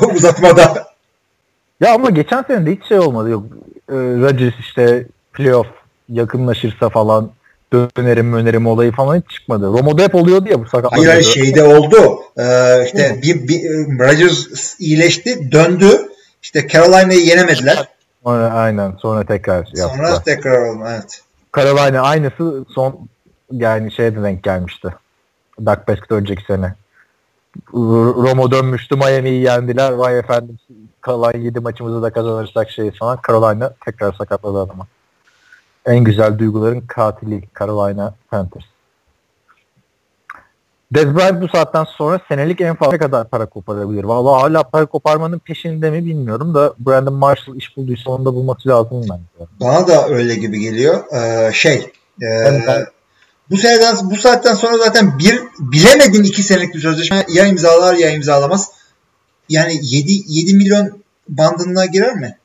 uzatmada. 0.14 0.92
Ya 1.80 1.94
ama 1.94 2.10
geçen 2.10 2.42
sene 2.42 2.66
de 2.66 2.72
hiç 2.72 2.88
şey 2.88 2.98
olmadı. 2.98 3.30
Yok 3.30 3.44
e, 3.92 3.96
Rodgers 3.96 4.54
işte 4.60 5.06
playoff 5.32 5.66
yakınlaşırsa 6.08 6.88
falan 6.88 7.30
dönerim 7.72 8.32
önerim 8.32 8.66
olayı 8.66 8.92
falan 8.92 9.16
hiç 9.16 9.30
çıkmadı. 9.30 9.66
Romo'da 9.66 10.02
hep 10.02 10.14
oluyordu 10.14 10.48
ya 10.48 10.60
bu 10.60 10.66
sakatlık. 10.66 10.98
Hayır 10.98 11.08
hayır 11.08 11.22
şeyde 11.22 11.64
oldu. 11.64 12.20
Ee, 12.38 12.84
işte 12.84 13.20
bir, 13.22 13.48
bir 13.48 13.62
Rodgers 13.98 14.80
iyileşti, 14.80 15.52
döndü. 15.52 16.08
İşte 16.42 16.68
Carolina'yı 16.68 17.20
yenemediler. 17.20 17.88
Sonra, 18.24 18.50
aynen 18.52 18.96
sonra 19.02 19.24
tekrar 19.24 19.56
yaptılar. 19.56 19.88
Sonra 19.88 20.22
tekrar 20.22 20.58
oldu. 20.58 20.84
Evet. 20.88 21.20
Carolina 21.56 22.00
aynısı 22.00 22.64
son 22.74 23.08
yani 23.52 23.92
şeyde 23.92 24.22
denk 24.22 24.42
gelmişti. 24.42 24.88
Dak 25.66 25.86
Prescott 25.86 26.12
önceki 26.12 26.44
sene. 26.44 26.74
Romo 27.74 28.50
dönmüştü 28.50 28.96
Miami'yi 28.96 29.42
yendiler. 29.42 29.92
Vay 29.92 30.18
efendim 30.18 30.58
kalan 31.02 31.38
7 31.38 31.60
maçımızı 31.60 32.02
da 32.02 32.12
kazanırsak 32.12 32.70
şey 32.70 32.90
falan. 32.90 33.18
Carolina 33.28 33.72
tekrar 33.84 34.12
sakatladı 34.12 34.60
adamı. 34.60 34.86
En 35.86 36.04
güzel 36.04 36.38
duyguların 36.38 36.80
katili 36.80 37.42
Carolina 37.58 38.14
Panthers. 38.30 38.64
Dez 40.94 41.16
Bryant 41.16 41.42
bu 41.42 41.48
saatten 41.48 41.84
sonra 41.84 42.20
senelik 42.28 42.60
en 42.60 42.74
fazla 42.76 42.92
ne 42.92 42.98
kadar 42.98 43.28
para 43.28 43.46
koparabilir? 43.46 44.04
Vallahi 44.04 44.40
hala 44.40 44.62
para 44.62 44.86
koparmanın 44.86 45.38
peşinde 45.38 45.90
mi 45.90 46.04
bilmiyorum 46.04 46.54
da 46.54 46.74
Brandon 46.78 47.14
Marshall 47.14 47.56
iş 47.56 47.76
bulduysa 47.76 48.10
onu 48.10 48.24
da 48.24 48.34
bulması 48.34 48.68
lazım 48.68 49.02
bence. 49.02 49.50
Bana 49.60 49.88
da 49.88 50.08
öyle 50.08 50.34
gibi 50.34 50.60
geliyor. 50.60 51.00
Ee, 51.12 51.52
şey 51.52 51.92
e, 52.22 52.26
bu 53.50 53.56
seneden 53.56 54.10
bu 54.10 54.16
saatten 54.16 54.54
sonra 54.54 54.78
zaten 54.78 55.18
bir 55.18 55.40
bilemedin 55.58 56.24
iki 56.24 56.42
senelik 56.42 56.74
bir 56.74 56.80
sözleşme 56.80 57.26
ya 57.28 57.46
imzalar 57.46 57.94
ya 57.94 58.10
imzalamaz. 58.10 58.70
Yani 59.52 59.72
7 59.82 60.12
7 60.26 60.54
milyon 60.54 61.02
bandına 61.28 61.86
girer 61.86 62.14
mi? 62.14 62.36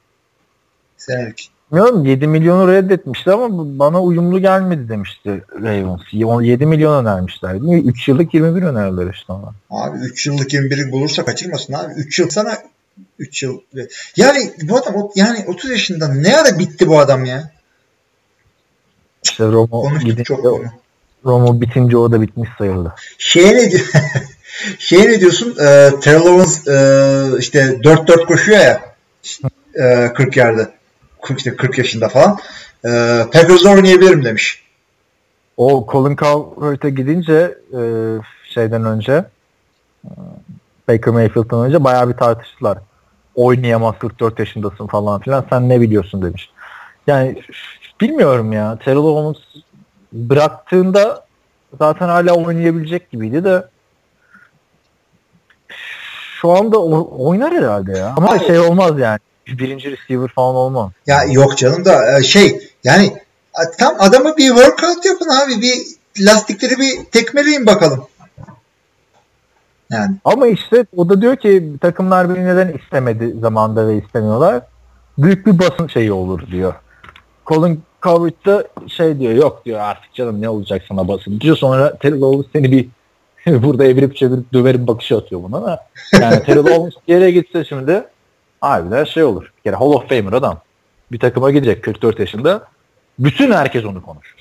Senelik. 0.98 1.52
Bilmiyorum 1.72 2.06
7 2.06 2.28
milyonu 2.28 2.72
reddetmişti 2.72 3.32
ama 3.32 3.80
bana 3.80 4.02
uyumlu 4.02 4.40
gelmedi 4.40 4.90
demişti 4.90 5.44
Ravens. 5.62 6.02
7 6.42 6.66
milyon 6.66 7.06
önermişler. 7.06 7.56
3 7.86 8.08
yıllık 8.08 8.34
21 8.34 8.62
önerdiler 8.62 9.14
işte 9.14 9.34
ona. 9.34 9.54
Abi 9.70 9.98
3 9.98 10.28
yıllık 10.28 10.54
21'i 10.54 10.92
bulursa 10.92 11.26
kaçırmasın 11.26 11.74
abi. 11.74 11.94
3 11.94 12.20
yıl 12.20 12.30
sana 12.30 12.58
3 13.20 13.44
yıl. 13.44 13.60
Yani 14.16 14.52
bu 14.64 14.78
adam 14.78 15.10
yani 15.16 15.46
30 15.48 15.70
yaşında 15.70 16.14
ne 16.14 16.38
ara 16.38 16.60
bitti 16.60 16.88
bu 16.88 17.00
adam 17.00 17.26
ya? 17.26 17.52
İşte 19.24 19.44
Romo, 19.44 19.82
Konuştuk 19.82 20.02
gidince, 20.02 20.24
çok 20.24 20.42
konu. 20.42 20.64
Romo 21.26 21.62
bitince 21.62 21.98
o 21.98 22.12
da 22.12 22.22
bitmiş 22.22 22.50
sayıldı. 22.58 22.94
Şeye 23.18 23.56
ne 23.56 23.72
diyor? 23.72 23.88
Şeye 24.80 25.10
ne 25.10 25.20
diyorsun? 25.20 25.56
Ee, 25.60 25.90
Terrell 26.02 26.22
Owens 26.22 26.68
e, 26.68 27.40
işte 27.40 27.60
4-4 27.60 28.26
koşuyor 28.26 28.60
ya. 28.60 28.82
E, 29.76 30.14
40 30.14 30.38
yerde. 30.38 30.70
40, 31.22 31.38
işte 31.38 31.56
40 31.56 31.78
yaşında 31.78 32.10
falan. 32.10 32.38
E, 32.86 32.90
Packers'da 33.34 33.70
oynayabilirim 33.70 34.26
demiş. 34.26 34.64
O 35.58 35.88
Colin 35.92 36.16
Cowherd'e 36.16 36.90
gidince 36.90 37.58
e, 37.74 37.82
şeyden 38.54 38.86
önce 38.86 39.26
e, 40.06 40.12
Baker 40.88 41.14
Mayfield'dan 41.14 41.66
önce 41.66 41.84
bayağı 41.84 42.10
bir 42.10 42.14
tartıştılar. 42.14 42.78
Oynayamaz 43.36 43.96
44 44.00 44.40
yaşındasın 44.40 44.88
falan 44.88 45.22
filan 45.22 45.46
sen 45.50 45.70
ne 45.70 45.82
biliyorsun 45.82 46.22
demiş. 46.22 46.50
Yani 47.08 47.42
bilmiyorum 48.02 48.54
ya. 48.54 48.78
Terrell 48.86 48.98
Owens 48.98 49.44
bıraktığında 50.14 51.26
zaten 51.80 52.08
hala 52.08 52.34
oynayabilecek 52.34 53.12
gibiydi 53.12 53.44
de 53.44 53.64
şu 56.42 56.52
anda 56.52 56.78
oynar 56.78 57.54
herhalde 57.54 57.98
ya. 57.98 58.14
Ama 58.18 58.40
şey 58.40 58.60
olmaz 58.60 59.00
yani. 59.00 59.20
Birinci 59.48 59.92
receiver 59.92 60.28
falan 60.28 60.56
olmaz. 60.56 60.92
Ya 61.08 61.24
yok 61.24 61.58
canım 61.58 61.86
da 61.86 62.20
e, 62.20 62.24
şey 62.24 62.70
yani 62.84 63.14
tam 63.78 63.96
adamı 64.00 64.38
bir 64.38 64.48
workout 64.48 65.06
yapın 65.06 65.30
abi. 65.30 65.62
Bir 65.62 65.76
lastikleri 66.26 66.78
bir 66.78 67.06
tekmeleyin 67.12 67.66
bakalım. 67.66 68.08
Yani 69.92 70.16
Ama 70.26 70.48
işte 70.48 70.86
o 70.98 71.10
da 71.10 71.22
diyor 71.22 71.36
ki 71.36 71.72
takımlar 71.82 72.36
beni 72.36 72.46
neden 72.46 72.74
istemedi 72.74 73.36
zamanda 73.42 73.88
ve 73.88 73.98
istemiyorlar. 73.98 74.62
Büyük 75.18 75.46
bir 75.46 75.60
basın 75.60 75.88
şeyi 75.88 76.12
olur 76.12 76.48
diyor. 76.52 76.74
Colin 77.46 77.84
Cowherd 78.04 78.46
da 78.46 78.68
şey 78.88 79.20
diyor 79.20 79.34
yok 79.34 79.66
diyor 79.66 79.80
artık 79.80 80.14
canım 80.14 80.42
ne 80.42 80.50
olacak 80.50 80.82
sana 80.88 81.08
basın 81.08 81.40
diyor. 81.40 81.58
Sonra 81.58 81.98
Terrell 81.98 82.22
Owens 82.22 82.46
seni 82.54 82.72
bir 82.72 82.88
burada 83.64 83.86
evirip 83.86 84.16
çevirip 84.16 84.54
döverim 84.54 84.88
bakışı 84.88 85.18
atıyor 85.18 85.44
buna 85.44 85.64
da. 85.64 85.88
Yani 86.22 86.44
Terrell 86.44 86.60
Owens 86.78 86.94
yere 87.08 87.32
gitse 87.32 87.66
şimdi 87.66 88.04
harbiden 88.62 89.04
şey 89.04 89.24
olur. 89.24 89.52
Bir 89.58 89.64
kere 89.64 89.76
Hall 89.76 89.94
of 89.94 90.10
Famer 90.10 90.34
adam. 90.34 90.62
Bir 91.12 91.20
takıma 91.20 91.52
gidecek 91.52 91.84
44 91.84 92.20
yaşında. 92.20 92.68
Bütün 93.20 93.52
herkes 93.52 93.86
onu 93.86 94.02
konuşur. 94.02 94.38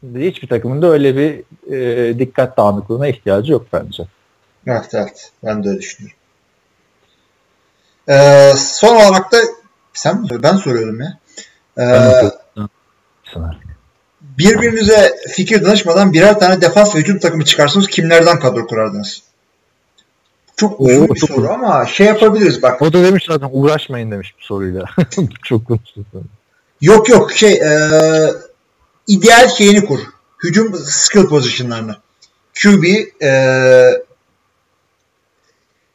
Şimdi 0.00 0.26
hiçbir 0.26 0.48
takımın 0.48 0.82
da 0.82 0.86
öyle 0.86 1.16
bir 1.16 1.42
e, 1.74 2.18
dikkat 2.18 2.56
dağınıklığına 2.56 3.08
ihtiyacı 3.08 3.52
yok 3.52 3.66
bence. 3.72 4.02
evet 4.66 4.88
evet 4.94 5.32
ben 5.44 5.64
de 5.64 5.68
öyle 5.68 5.78
düşünüyorum. 5.78 6.16
E, 8.08 8.52
son 8.56 8.96
olarak 8.96 9.32
da 9.32 9.36
sen 9.92 10.20
mi 10.20 10.28
ben 10.42 10.56
soruyorum 10.56 11.00
ya. 11.00 11.18
E, 11.78 11.84
Sınır. 13.32 13.69
Birbirinize 14.38 15.16
fikir 15.28 15.64
danışmadan 15.64 16.12
birer 16.12 16.38
tane 16.38 16.60
defans 16.60 16.94
ve 16.94 16.98
hücum 16.98 17.18
takımı 17.18 17.44
çıkarsınız. 17.44 17.86
Kimlerden 17.88 18.40
kadro 18.40 18.66
kurardınız? 18.66 19.22
Çok 20.56 20.80
uzun 20.80 21.00
Oo, 21.00 21.14
bir 21.14 21.20
çok 21.20 21.30
soru 21.30 21.40
uzun. 21.40 21.48
ama 21.48 21.86
şey 21.86 22.06
yapabiliriz 22.06 22.62
bak. 22.62 22.82
O 22.82 22.92
da 22.92 23.04
demiş 23.04 23.24
zaten 23.28 23.48
uğraşmayın 23.52 24.10
demiş 24.10 24.34
bu 24.40 24.44
soruyla. 24.44 24.84
Çok 25.44 25.66
konuştuk. 25.66 26.06
Yok 26.80 27.08
yok 27.08 27.32
şey 27.32 27.52
e, 27.52 27.90
ideal 29.06 29.48
şeyini 29.48 29.84
kur. 29.84 30.00
Hücum 30.44 30.78
skill 30.84 31.26
positionlarını. 31.26 31.96
QB 32.62 32.84
e, 33.22 33.32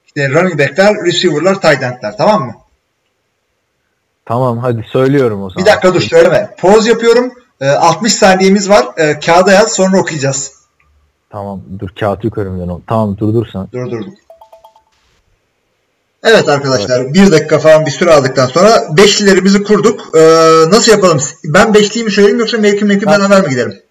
işte 0.06 0.30
running 0.30 0.60
backler, 0.60 0.96
receiver'lar, 1.06 1.62
tight 1.62 1.84
end'ler 1.84 2.18
tamam 2.18 2.46
mı? 2.46 2.54
Tamam 4.26 4.58
hadi 4.58 4.86
söylüyorum 4.92 5.44
o 5.44 5.50
zaman. 5.50 5.66
Bir 5.66 5.72
dakika 5.72 5.94
dur 5.94 6.02
söyleme. 6.02 6.56
Pause 6.58 6.90
yapıyorum. 6.90 7.34
E, 7.62 7.70
60 7.70 8.14
saniyemiz 8.14 8.70
var. 8.70 8.86
E, 8.98 9.20
kağıda 9.20 9.52
yaz 9.52 9.74
sonra 9.76 10.00
okuyacağız. 10.00 10.52
Tamam 11.30 11.62
dur 11.80 11.90
kağıt 12.00 12.24
yukarımdan 12.24 12.70
o. 12.70 12.82
Tamam 12.88 13.18
durdursan. 13.18 13.70
Dur 13.74 13.92
dur. 13.92 14.06
Evet 16.24 16.50
arkadaşlar 16.50 17.14
bir 17.14 17.32
dakika 17.32 17.60
falan 17.60 17.86
bir 17.86 17.92
süre 17.92 18.14
aldıktan 18.14 18.46
sonra 18.46 18.84
beşlilerimizi 18.98 19.64
kurduk. 19.64 20.02
Ee, 20.16 20.20
nasıl 20.70 20.92
yapalım? 20.92 21.20
Ben 21.46 21.74
beşliyi 21.74 22.06
mi 22.06 22.12
söyleyeyim 22.12 22.40
yoksa 22.40 22.58
mevki 22.58 22.86
mevki 22.86 23.06
Ben- 23.06 23.20
beraber 23.20 23.42
mi 23.42 23.50
gidelim? 23.50 23.82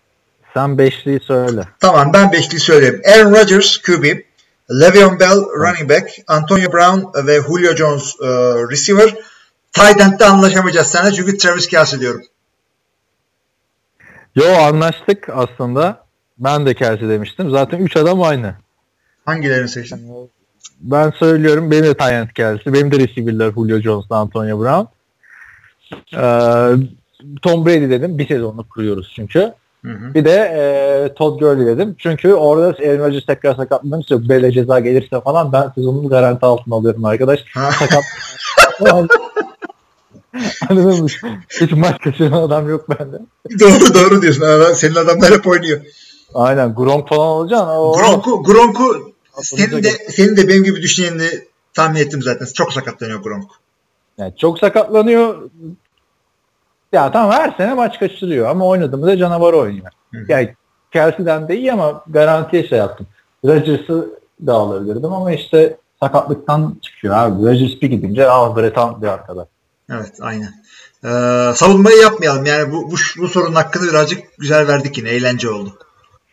Sen 0.54 0.78
beşliyi 0.78 1.20
söyle. 1.20 1.68
Tamam 1.80 2.12
ben 2.12 2.32
beşliyi 2.32 2.60
söyleyeyim. 2.60 3.02
Aaron 3.14 3.30
Rodgers 3.34 3.78
QB, 3.78 4.04
Le'Veon 4.70 5.20
Bell 5.20 5.36
running 5.58 5.90
back, 5.90 6.10
Antonio 6.28 6.72
Brown 6.72 7.26
ve 7.26 7.40
Julio 7.40 7.74
Jones 7.76 8.14
e, 8.22 8.26
receiver. 8.70 9.14
Tight 9.72 10.00
end'de 10.00 10.24
anlaşamayacağız 10.26 10.86
seninle 10.86 11.12
çünkü 11.12 11.38
Travis 11.38 11.66
Kelsey 11.68 12.00
diyorum. 12.00 12.22
Yo 14.34 14.44
anlaştık 14.46 15.28
aslında. 15.28 16.04
Ben 16.38 16.66
de 16.66 16.74
Kelsey 16.74 17.08
demiştim. 17.08 17.50
Zaten 17.50 17.78
3 17.78 17.96
adam 17.96 18.22
aynı. 18.22 18.54
Hangilerini 19.24 19.68
seçtin? 19.68 20.30
Ben 20.80 21.10
söylüyorum. 21.10 21.70
Benim 21.70 21.84
de 21.84 21.94
Tyent 21.94 22.34
Kelsey. 22.34 22.72
Benim 22.72 22.92
de 22.92 22.98
receiver'lar 22.98 23.52
Julio 23.52 23.80
Jones, 23.80 24.04
Antonio 24.10 24.60
Brown. 24.60 24.86
Ee, 26.14 26.74
Tom 27.42 27.66
Brady 27.66 27.90
dedim. 27.90 28.18
Bir 28.18 28.28
sezonluk 28.28 28.70
kuruyoruz 28.70 29.12
çünkü. 29.16 29.52
Hı 29.84 29.92
hı. 29.92 30.14
Bir 30.14 30.24
de 30.24 30.30
e, 30.30 31.14
Todd 31.14 31.40
Gurley 31.40 31.66
dedim. 31.66 31.94
Çünkü 31.98 32.32
orada 32.32 32.66
Aaron 32.66 32.98
Rodgers 32.98 33.26
tekrar 33.26 33.54
sakatlanırsa 33.54 34.14
yok. 34.14 34.28
Bele 34.28 34.52
ceza 34.52 34.80
gelirse 34.80 35.20
falan 35.20 35.52
ben 35.52 35.72
sezonumu 35.74 36.08
garanti 36.08 36.46
altına 36.46 36.74
alıyorum 36.74 37.04
arkadaş. 37.04 37.44
Sakat. 37.54 38.04
Anladın 40.70 41.02
mı? 41.02 41.08
Hiç 41.60 41.72
maç 41.72 42.00
kaçıran 42.00 42.32
adam 42.32 42.68
yok 42.68 42.90
bende. 42.90 43.16
doğru 43.60 43.94
doğru 43.94 44.22
diyorsun. 44.22 44.42
Ara- 44.42 44.74
Senin 44.74 44.94
adamlar 44.94 45.30
hep 45.32 45.46
oynuyor. 45.46 45.80
Aynen 46.34 46.74
Gronk 46.74 47.08
falan 47.08 47.26
alacaksın. 47.26 47.66
Oo. 47.66 47.92
Gronk'u, 47.92 48.42
Gronk'u 48.42 49.12
senin 49.42 49.82
de, 49.82 49.90
senin 49.90 50.36
de 50.36 50.48
benim 50.48 50.64
gibi 50.64 50.82
düşüneni 50.82 51.28
tahmin 51.74 52.00
ettim 52.00 52.22
zaten. 52.22 52.46
Çok 52.54 52.72
sakatlanıyor 52.72 53.22
Gronk. 53.22 53.50
Yani 54.18 54.32
çok 54.36 54.58
sakatlanıyor. 54.58 55.50
Ya 56.92 57.12
tamam 57.12 57.32
her 57.32 57.54
sene 57.56 57.74
maç 57.74 57.98
kaçırıyor 57.98 58.48
ama 58.48 58.66
oynadığımda 58.66 59.06
da 59.06 59.16
canavar 59.16 59.52
oynuyor. 59.52 59.86
Hı 60.14 60.18
hı. 60.20 60.24
Yani 60.28 60.54
Kelsey'den 60.92 61.48
de 61.48 61.56
iyi 61.56 61.72
ama 61.72 62.04
garantiye 62.08 62.68
şey 62.68 62.78
yaptım. 62.78 63.06
Rodgers'ı 63.44 64.08
da 64.46 64.52
alabilirdim 64.54 65.12
ama 65.12 65.32
işte 65.32 65.76
sakatlıktan 66.00 66.76
çıkıyor 66.82 67.14
abi. 67.14 67.42
Rodgers 67.42 67.82
bir 67.82 67.90
gidince 67.90 68.30
aa 68.30 68.56
Breton 68.56 69.02
bir 69.02 69.06
arkada. 69.06 69.48
Evet 69.90 70.18
aynen. 70.20 70.54
Ee, 71.04 71.52
savunmayı 71.54 71.96
yapmayalım. 71.96 72.46
Yani 72.46 72.72
bu, 72.72 72.90
bu, 72.90 72.96
bu 73.18 73.28
sorunun 73.28 73.54
hakkını 73.54 73.90
birazcık 73.90 74.38
güzel 74.38 74.68
verdik 74.68 74.98
yine. 74.98 75.08
Eğlence 75.08 75.50
oldu. 75.50 75.78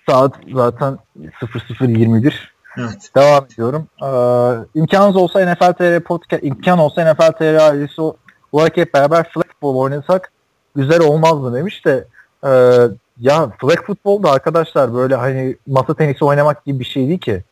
Saat 0.10 0.36
zaten 0.53 0.99
00.21. 1.19 2.34
Evet. 2.78 3.11
Devam 3.15 3.45
ediyorum. 3.45 3.88
Ee, 4.03 4.80
imkanınız 4.80 5.15
olsa 5.15 5.45
NFL 5.45 5.73
TR 5.73 5.99
podcast, 5.99 6.44
imkan 6.44 6.80
olsa 6.80 7.14
NFL 7.14 7.32
TR 7.32 7.56
ailesi 7.56 8.02
olarak 8.52 8.78
hep 8.78 8.94
beraber 8.94 9.30
flag 9.30 9.48
futbol 9.48 9.76
oynasak 9.76 10.32
güzel 10.76 11.02
olmaz 11.02 11.34
mı 11.34 11.53
demiş 11.53 11.86
de 11.86 12.07
e, 12.44 12.49
ya 13.19 13.49
flag 13.61 13.86
futbol 13.86 14.23
da 14.23 14.32
arkadaşlar 14.32 14.94
böyle 14.94 15.15
hani 15.15 15.56
masa 15.68 15.94
tenisi 15.94 16.26
oynamak 16.26 16.65
gibi 16.65 16.80
bir 16.80 16.86
şey 16.86 17.07
değil 17.07 17.19
ki. 17.19 17.44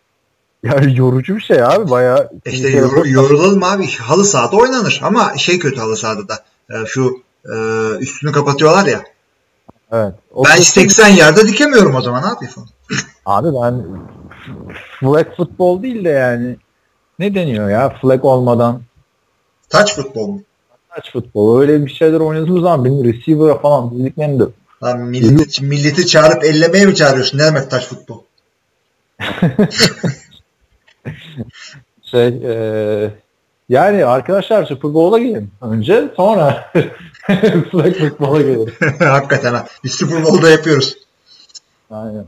Yani 0.63 0.97
yorucu 0.97 1.35
bir 1.35 1.41
şey 1.41 1.63
abi 1.63 1.89
bayağı. 1.91 2.29
İşte 2.45 2.69
yor- 2.69 3.05
yorulalım 3.05 3.63
abi. 3.63 3.91
Halı 3.91 4.25
sahada 4.25 4.55
oynanır. 4.57 4.99
Ama 5.03 5.37
şey 5.37 5.59
kötü 5.59 5.79
halı 5.79 5.97
sahada 5.97 6.27
da. 6.27 6.43
Ee, 6.69 6.85
şu 6.87 7.23
e, 7.45 7.55
üstünü 7.99 8.31
kapatıyorlar 8.31 8.85
ya. 8.85 9.03
Evet. 9.91 10.13
O 10.33 10.45
Ben 10.45 10.51
kısım- 10.57 10.65
80 10.81 11.07
yerde 11.07 11.47
dikemiyorum 11.47 11.95
o 11.95 12.01
zaman 12.01 12.23
abi. 12.23 12.45
Abi 13.25 13.47
ben 13.63 13.85
flag 14.99 15.35
futbol 15.37 15.83
değil 15.83 16.05
de 16.05 16.09
yani 16.09 16.57
ne 17.19 17.35
deniyor 17.35 17.69
ya 17.69 17.97
flag 18.01 18.25
olmadan 18.25 18.81
Touch 19.69 19.95
futbol 19.95 20.27
mu? 20.27 20.41
taç 20.95 21.11
futbol 21.13 21.59
öyle 21.59 21.85
bir 21.85 21.91
şeyler 21.91 22.19
oynadığımız 22.19 22.61
zaman 22.61 22.85
benim 22.85 23.03
receiver'a 23.03 23.57
falan 23.57 23.91
dizliklerim 23.91 24.39
de 24.39 24.43
Lan 24.83 24.99
milleti, 24.99 25.65
milleti 25.65 26.07
çağırıp 26.07 26.43
ellemeye 26.43 26.85
mi 26.85 26.95
çağırıyorsun? 26.95 27.37
Ne 27.37 27.43
demek 27.45 27.71
touch 27.71 27.85
futbol? 27.85 28.21
şey 32.03 32.27
e, 32.27 33.11
yani 33.69 34.05
arkadaşlar 34.05 34.65
Super 34.65 34.93
Bowl'a 34.93 35.19
gelin 35.19 35.51
önce 35.61 36.09
sonra 36.15 36.71
flag 37.71 37.95
futbola 37.99 38.41
gelin. 38.41 38.73
Hakikaten 38.99 39.53
ha. 39.53 39.67
Biz 39.83 39.91
Super 39.91 40.23
Bowl'da 40.23 40.49
yapıyoruz. 40.49 40.97
Aynen. 41.91 42.25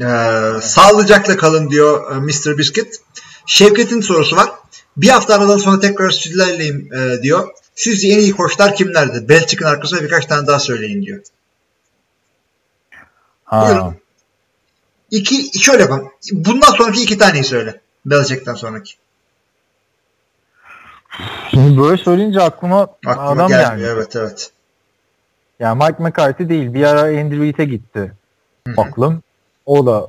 Ee, 0.00 0.60
sağlıcakla 0.60 1.36
kalın 1.36 1.70
diyor 1.70 2.16
e, 2.16 2.18
Mr. 2.18 2.58
Biscuit. 2.58 2.96
Şevket'in 3.46 4.00
sorusu 4.00 4.36
var. 4.36 4.50
Bir 4.96 5.08
hafta 5.08 5.34
aradan 5.34 5.56
sonra 5.56 5.80
tekrar 5.80 6.10
sizlerleyim 6.10 6.90
e, 6.94 7.22
diyor. 7.22 7.48
Sizce 7.74 8.08
en 8.08 8.18
iyi 8.18 8.32
koçlar 8.32 8.74
kimlerdi? 8.74 9.28
Belichick'in 9.28 9.64
arkasına 9.64 10.02
birkaç 10.02 10.26
tane 10.26 10.46
daha 10.46 10.58
söyleyin 10.58 11.02
diyor. 11.02 11.22
Ha. 13.44 13.68
Buyurun. 13.68 13.96
İki, 15.10 15.60
şöyle 15.60 15.82
yapalım. 15.82 16.10
Bundan 16.32 16.72
sonraki 16.72 17.02
iki 17.02 17.18
taneyi 17.18 17.44
söyle. 17.44 17.80
Belichick'ten 18.06 18.54
sonraki. 18.54 18.94
Şimdi 21.50 21.80
böyle 21.80 21.96
söyleyince 22.02 22.40
aklıma, 22.42 22.80
Aklıma 23.06 23.30
adam 23.30 23.48
gelmiyor. 23.48 23.70
yani. 23.70 23.82
Evet 23.82 24.16
evet. 24.16 24.50
Yani 25.60 25.84
Mike 25.84 26.02
McCarthy 26.02 26.48
değil. 26.48 26.74
Bir 26.74 26.84
ara 26.84 27.00
Andrew 27.00 27.44
Reid'e 27.44 27.64
gitti. 27.64 28.12
Aklım. 28.76 29.22
O 29.66 29.86
da 29.86 30.08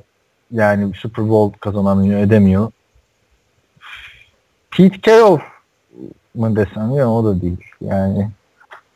yani 0.52 0.94
Super 0.94 1.28
Bowl 1.28 1.58
kazanamıyor, 1.58 2.20
edemiyor. 2.20 2.70
Pete 4.70 5.00
Carroll 5.02 5.38
mı 6.34 6.56
desem 6.56 6.90
ya 6.94 7.10
o 7.10 7.24
da 7.24 7.40
değil. 7.42 7.56
Yani 7.80 8.30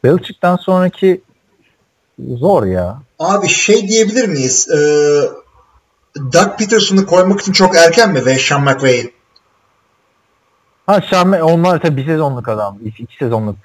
Belichick'ten 0.04 0.56
sonraki 0.56 1.20
zor 2.28 2.66
ya. 2.66 3.02
Abi 3.18 3.48
şey 3.48 3.88
diyebilir 3.88 4.28
miyiz? 4.28 4.68
Ee, 4.70 5.20
Doug 6.16 6.58
Peterson'ı 6.58 7.06
koymak 7.06 7.40
için 7.40 7.52
çok 7.52 7.76
erken 7.76 8.12
mi 8.12 8.26
ve 8.26 8.38
Sean 8.38 8.62
McVay'i? 8.62 9.12
Ha 10.86 11.00
Şam 11.00 11.32
onlar 11.32 11.80
tabii 11.80 11.96
bir 11.96 12.06
sezonluk 12.06 12.48
adam. 12.48 12.78
İki, 12.84 13.02
iki 13.02 13.16
sezonluk. 13.16 13.56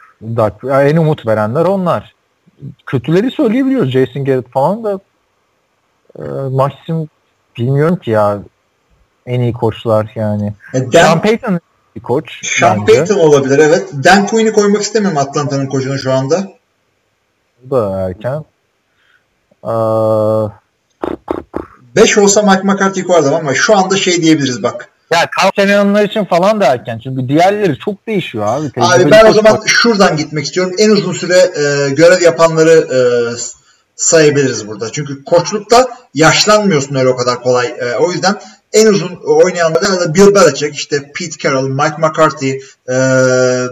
Yani 0.63 0.89
en 0.89 0.97
umut 0.97 1.27
verenler 1.27 1.65
onlar. 1.65 2.15
Kötüleri 2.85 3.31
söyleyebiliyoruz. 3.31 3.91
Jason 3.91 4.25
Garrett 4.25 4.51
falan 4.51 4.83
da 4.83 4.99
e, 6.19 6.23
Maxim 6.51 7.09
bilmiyorum 7.57 7.95
ki 7.95 8.11
ya 8.11 8.39
en 9.25 9.39
iyi 9.39 9.53
koçlar 9.53 10.11
yani. 10.15 10.53
E, 10.73 10.77
Sean 10.77 10.91
Dan, 10.91 11.21
Payton 11.21 11.59
bir 11.95 12.01
koç. 12.01 12.39
Sean 12.43 12.87
bence. 12.87 12.97
Payton 12.97 13.19
olabilir 13.19 13.59
evet. 13.59 13.89
Dan 14.03 14.27
Quinn'i 14.27 14.53
koymak 14.53 14.81
istemem 14.81 15.17
Atlanta'nın 15.17 15.67
koçunu 15.67 15.97
şu 15.97 16.13
anda. 16.13 16.47
Bu 17.63 17.75
da 17.75 17.99
erken. 17.99 18.45
Ee, 19.63 20.55
5 21.95 22.17
olsa 22.17 22.41
Mike 22.41 22.61
McCarthy'yi 22.63 23.07
koyardım 23.07 23.33
ama 23.33 23.55
şu 23.55 23.77
anda 23.77 23.97
şey 23.97 24.21
diyebiliriz 24.21 24.63
bak. 24.63 24.89
ya 25.13 25.29
Kavşemenler 25.39 26.03
için 26.03 26.25
falan 26.25 26.61
da 26.61 26.65
erken. 26.65 26.99
Çünkü 27.03 27.29
diğerleri 27.29 27.79
çok 27.79 28.07
değişiyor 28.07 28.45
abi. 28.47 28.65
Abi 28.65 28.71
Tecrübeli 28.71 29.11
ben 29.11 29.29
o 29.29 29.33
zaman 29.33 29.53
var. 29.53 29.61
şuradan 29.65 30.17
gitmek 30.17 30.45
istiyorum. 30.45 30.73
En 30.77 30.89
uzun 30.89 31.13
süre 31.13 31.37
e, 31.37 31.89
görev 31.89 32.21
yapanları 32.21 32.71
e, 32.71 32.99
sayabiliriz 33.95 34.67
burada. 34.67 34.91
Çünkü 34.91 35.23
koçlukta 35.23 35.87
yaşlanmıyorsun 36.13 36.95
öyle 36.95 37.09
o 37.09 37.15
kadar 37.15 37.41
kolay. 37.41 37.67
E, 37.67 37.95
o 37.99 38.11
yüzden 38.11 38.35
en 38.73 38.87
uzun 38.87 39.19
oynayanlar 39.25 39.81
da 39.81 40.13
Bill 40.13 40.35
Belichick, 40.35 40.75
işte 40.75 41.11
Pete 41.15 41.37
Carroll, 41.39 41.69
Mike 41.69 41.95
McCarthy, 41.97 42.51
e, 42.89 42.95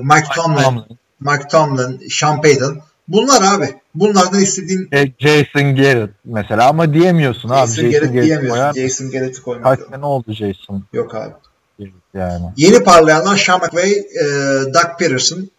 Mike 0.02 0.28
Tomlin, 0.36 0.64
Tamam. 0.64 0.86
Mike 1.20 1.48
Tomlin, 1.52 2.02
Sean 2.10 2.42
Payton. 2.42 2.82
Bunlar 3.08 3.56
abi. 3.56 3.76
Bunlardan 3.96 4.42
istediğin 4.42 4.90
E, 4.92 5.06
Jason 5.20 5.76
Garrett 5.76 6.10
mesela 6.26 6.70
ama 6.70 6.94
diyemiyorsun 6.94 7.50
abi. 7.50 7.68
Jason 7.68 7.84
Garrett 7.84 8.02
Garrett'i 8.02 8.22
diyemiyorsun. 8.24 8.50
koyar. 8.50 8.74
Jason 8.74 9.12
Garrett'i 9.12 9.34
Kaç 9.36 9.44
koymak 9.44 9.80
yok. 9.80 9.90
sene 9.92 10.06
oldu 10.06 10.34
Jason 10.34 10.84
Yok 10.94 11.16
abi. 11.16 11.34
Garrett 11.80 11.94
yani. 12.14 12.46
Yeni 12.58 12.84
parlayanlar 12.84 13.38
Sean 13.38 13.60
McVay, 13.62 13.92
e, 13.92 14.26
Doug 14.74 15.00
Peterson. 15.00 15.50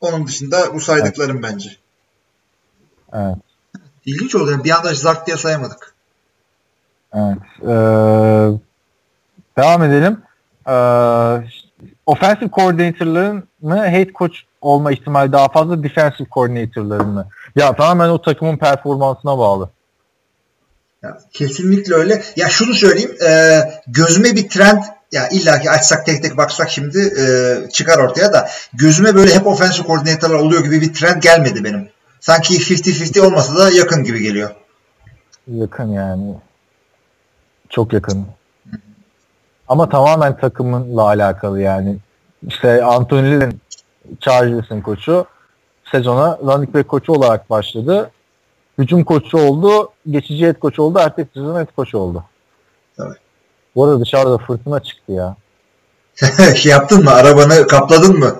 Onun 0.00 0.26
dışında 0.26 0.74
bu 0.74 0.80
saydıklarım 0.80 1.42
bence. 1.42 1.70
Evet. 3.12 3.36
İlginç 4.06 4.34
oldu. 4.34 4.50
Yani 4.50 4.64
bir 4.64 4.70
anda 4.70 4.94
zart 4.94 5.26
diye 5.26 5.36
sayamadık. 5.36 5.94
Evet. 7.14 7.38
Ee, 7.62 7.66
devam 9.58 9.82
edelim. 9.82 10.18
Ee, 10.68 11.48
offensive 12.06 12.50
coordinator'ların 12.52 13.48
mı 13.62 13.76
head 13.90 14.08
coach 14.18 14.34
olma 14.60 14.92
ihtimali 14.92 15.32
daha 15.32 15.48
fazla 15.48 15.82
defensive 15.82 16.28
coordinator'ların 16.34 17.08
mı? 17.08 17.28
Ya 17.58 17.76
tamamen 17.76 18.08
o 18.08 18.22
takımın 18.22 18.56
performansına 18.56 19.38
bağlı. 19.38 19.70
Ya, 21.02 21.18
kesinlikle 21.32 21.94
öyle. 21.94 22.22
Ya 22.36 22.48
şunu 22.48 22.74
söyleyeyim. 22.74 23.16
e, 23.28 23.60
gözüme 23.86 24.36
bir 24.36 24.48
trend 24.48 24.82
ya 25.12 25.28
illa 25.28 25.60
ki 25.60 25.70
açsak 25.70 26.06
tek 26.06 26.22
tek 26.22 26.36
baksak 26.36 26.70
şimdi 26.70 26.98
e, 26.98 27.24
çıkar 27.70 27.98
ortaya 27.98 28.32
da 28.32 28.48
gözüme 28.74 29.14
böyle 29.14 29.34
hep 29.34 29.46
offensive 29.46 29.86
koordinatörler 29.86 30.34
oluyor 30.34 30.64
gibi 30.64 30.80
bir 30.80 30.94
trend 30.94 31.22
gelmedi 31.22 31.64
benim. 31.64 31.88
Sanki 32.20 32.54
50-50 32.54 33.20
olmasa 33.20 33.56
da 33.56 33.70
yakın 33.70 34.04
gibi 34.04 34.22
geliyor. 34.22 34.50
Yakın 35.48 35.92
yani. 35.92 36.34
Çok 37.68 37.92
yakın. 37.92 38.26
Ama 39.68 39.88
tamamen 39.88 40.36
takımınla 40.36 41.02
alakalı 41.02 41.60
yani. 41.60 41.96
İşte 42.46 42.84
Anthony 42.84 43.40
Lynn 43.40 43.60
Chargers'ın 44.20 44.80
koçu 44.80 45.26
sezona 45.90 46.38
running 46.42 46.74
back 46.74 46.88
koçu 46.88 47.12
olarak 47.12 47.50
başladı. 47.50 48.10
Hücum 48.78 49.04
koçu 49.04 49.38
oldu. 49.38 49.90
Geçici 50.10 50.46
head 50.46 50.58
koçu 50.58 50.82
oldu. 50.82 50.98
Ertesi 50.98 51.28
sezon 51.34 51.54
head 51.54 51.68
koçu 51.76 51.98
oldu. 51.98 52.24
Tabii. 52.96 53.14
Bu 53.74 53.84
arada 53.84 54.00
dışarıda 54.00 54.38
fırtına 54.38 54.80
çıktı 54.80 55.12
ya. 55.12 55.36
şey 56.56 56.72
yaptın 56.72 57.04
mı? 57.04 57.10
Arabanı 57.10 57.66
kapladın 57.66 58.18
mı? 58.18 58.36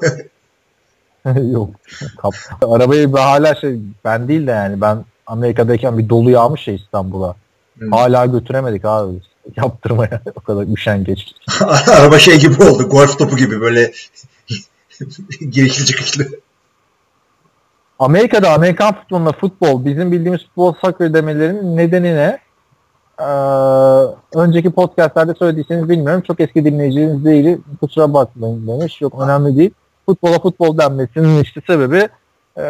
Yok. 1.53 1.71
Kap. 2.19 2.35
Arabayı 2.63 3.13
hala 3.13 3.55
şey 3.55 3.79
ben 4.05 4.29
değil 4.29 4.47
de 4.47 4.51
yani 4.51 4.81
ben 4.81 5.05
Amerika'dayken 5.27 5.99
bir 5.99 6.09
dolu 6.09 6.31
yağmış 6.31 6.69
ya 6.69 6.75
İstanbul'a. 6.75 7.35
Hmm. 7.79 7.93
Hala 7.93 8.27
götüremedik 8.27 8.85
abi. 8.85 9.21
Yaptırmaya 9.57 10.23
o 10.37 10.41
kadar 10.41 10.63
üşengeç. 10.63 11.35
Araba 11.87 12.19
şey 12.19 12.39
gibi 12.39 12.63
oldu. 12.63 12.89
Golf 12.89 13.19
topu 13.19 13.37
gibi 13.37 13.61
böyle 13.61 13.93
girişli 15.51 15.85
çıkışlı. 15.85 16.27
Amerika'da 17.99 18.51
Amerikan 18.51 18.95
futboluna 18.95 19.33
futbol 19.33 19.85
bizim 19.85 20.13
bildiğimiz 20.13 20.41
futbol 20.41 20.75
soccer 20.85 21.15
demelerinin 21.15 21.77
nedeni 21.77 22.17
ne? 22.17 22.39
Ee, 23.21 23.25
önceki 24.35 24.71
podcastlerde 24.71 25.35
söylediyseniz 25.35 25.89
bilmiyorum. 25.89 26.23
Çok 26.27 26.41
eski 26.41 26.65
dinleyiciniz 26.65 27.25
değil. 27.25 27.59
Kusura 27.81 28.15
bakmayın 28.15 28.69
demiş. 28.69 29.01
Yok 29.01 29.15
önemli 29.21 29.57
değil. 29.57 29.71
Futbola 30.07 30.39
futbol 30.39 30.79
denmesinin 30.79 31.43
işte 31.43 31.61
sebebi 31.67 32.09
e, 32.59 32.65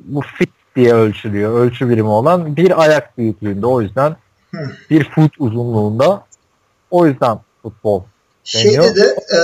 bu 0.00 0.20
fit 0.20 0.50
diye 0.76 0.94
ölçülüyor. 0.94 1.60
Ölçü 1.60 1.88
birimi 1.88 2.08
olan 2.08 2.56
bir 2.56 2.82
ayak 2.82 3.18
büyüklüğünde. 3.18 3.66
O 3.66 3.80
yüzden 3.80 4.16
bir 4.90 5.10
foot 5.10 5.32
uzunluğunda. 5.38 6.24
O 6.90 7.06
yüzden 7.06 7.38
futbol. 7.62 8.02
Deniyor. 8.54 8.84
Şeyde 8.84 8.96
de 8.96 9.16
e, 9.32 9.38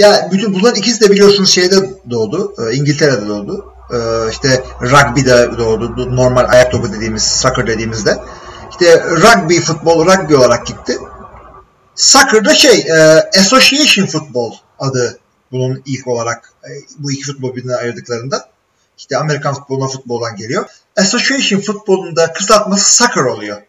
ya 0.00 0.28
bütün 0.32 0.54
bunların 0.54 0.76
ikisi 0.76 1.08
de 1.08 1.12
biliyorsunuz 1.12 1.50
şeyde 1.50 1.76
doğdu. 2.10 2.54
E, 2.58 2.74
İngiltere'de 2.76 3.28
doğdu. 3.28 3.75
E, 3.90 4.30
işte 4.30 4.64
rugby'de 4.82 5.58
doğdu. 5.58 6.16
Normal 6.16 6.48
ayak 6.48 6.72
topu 6.72 6.92
dediğimiz 6.92 7.22
soccer 7.22 7.66
dediğimizde. 7.66 8.18
İşte 8.70 9.04
rugby 9.04 9.58
futbol 9.58 10.06
rugby 10.06 10.34
olarak 10.34 10.66
gitti. 10.66 10.98
Soccer'da 11.94 12.54
şey 12.54 12.78
e, 12.78 13.28
Association 13.38 14.06
Football 14.06 14.52
adı 14.78 15.18
bunun 15.52 15.82
ilk 15.86 16.06
olarak 16.06 16.52
e, 16.64 16.70
bu 16.98 17.12
iki 17.12 17.24
futbol 17.24 17.50
birbirinden 17.50 17.78
ayırdıklarında. 17.78 18.48
İşte 18.98 19.16
Amerikan 19.16 19.54
futboluna 19.54 19.88
futboldan 19.88 20.36
geliyor. 20.36 20.64
Association 20.96 21.60
futbolunda 21.60 22.32
kısaltması 22.32 22.96
soccer 22.96 23.22
oluyor. 23.22 23.62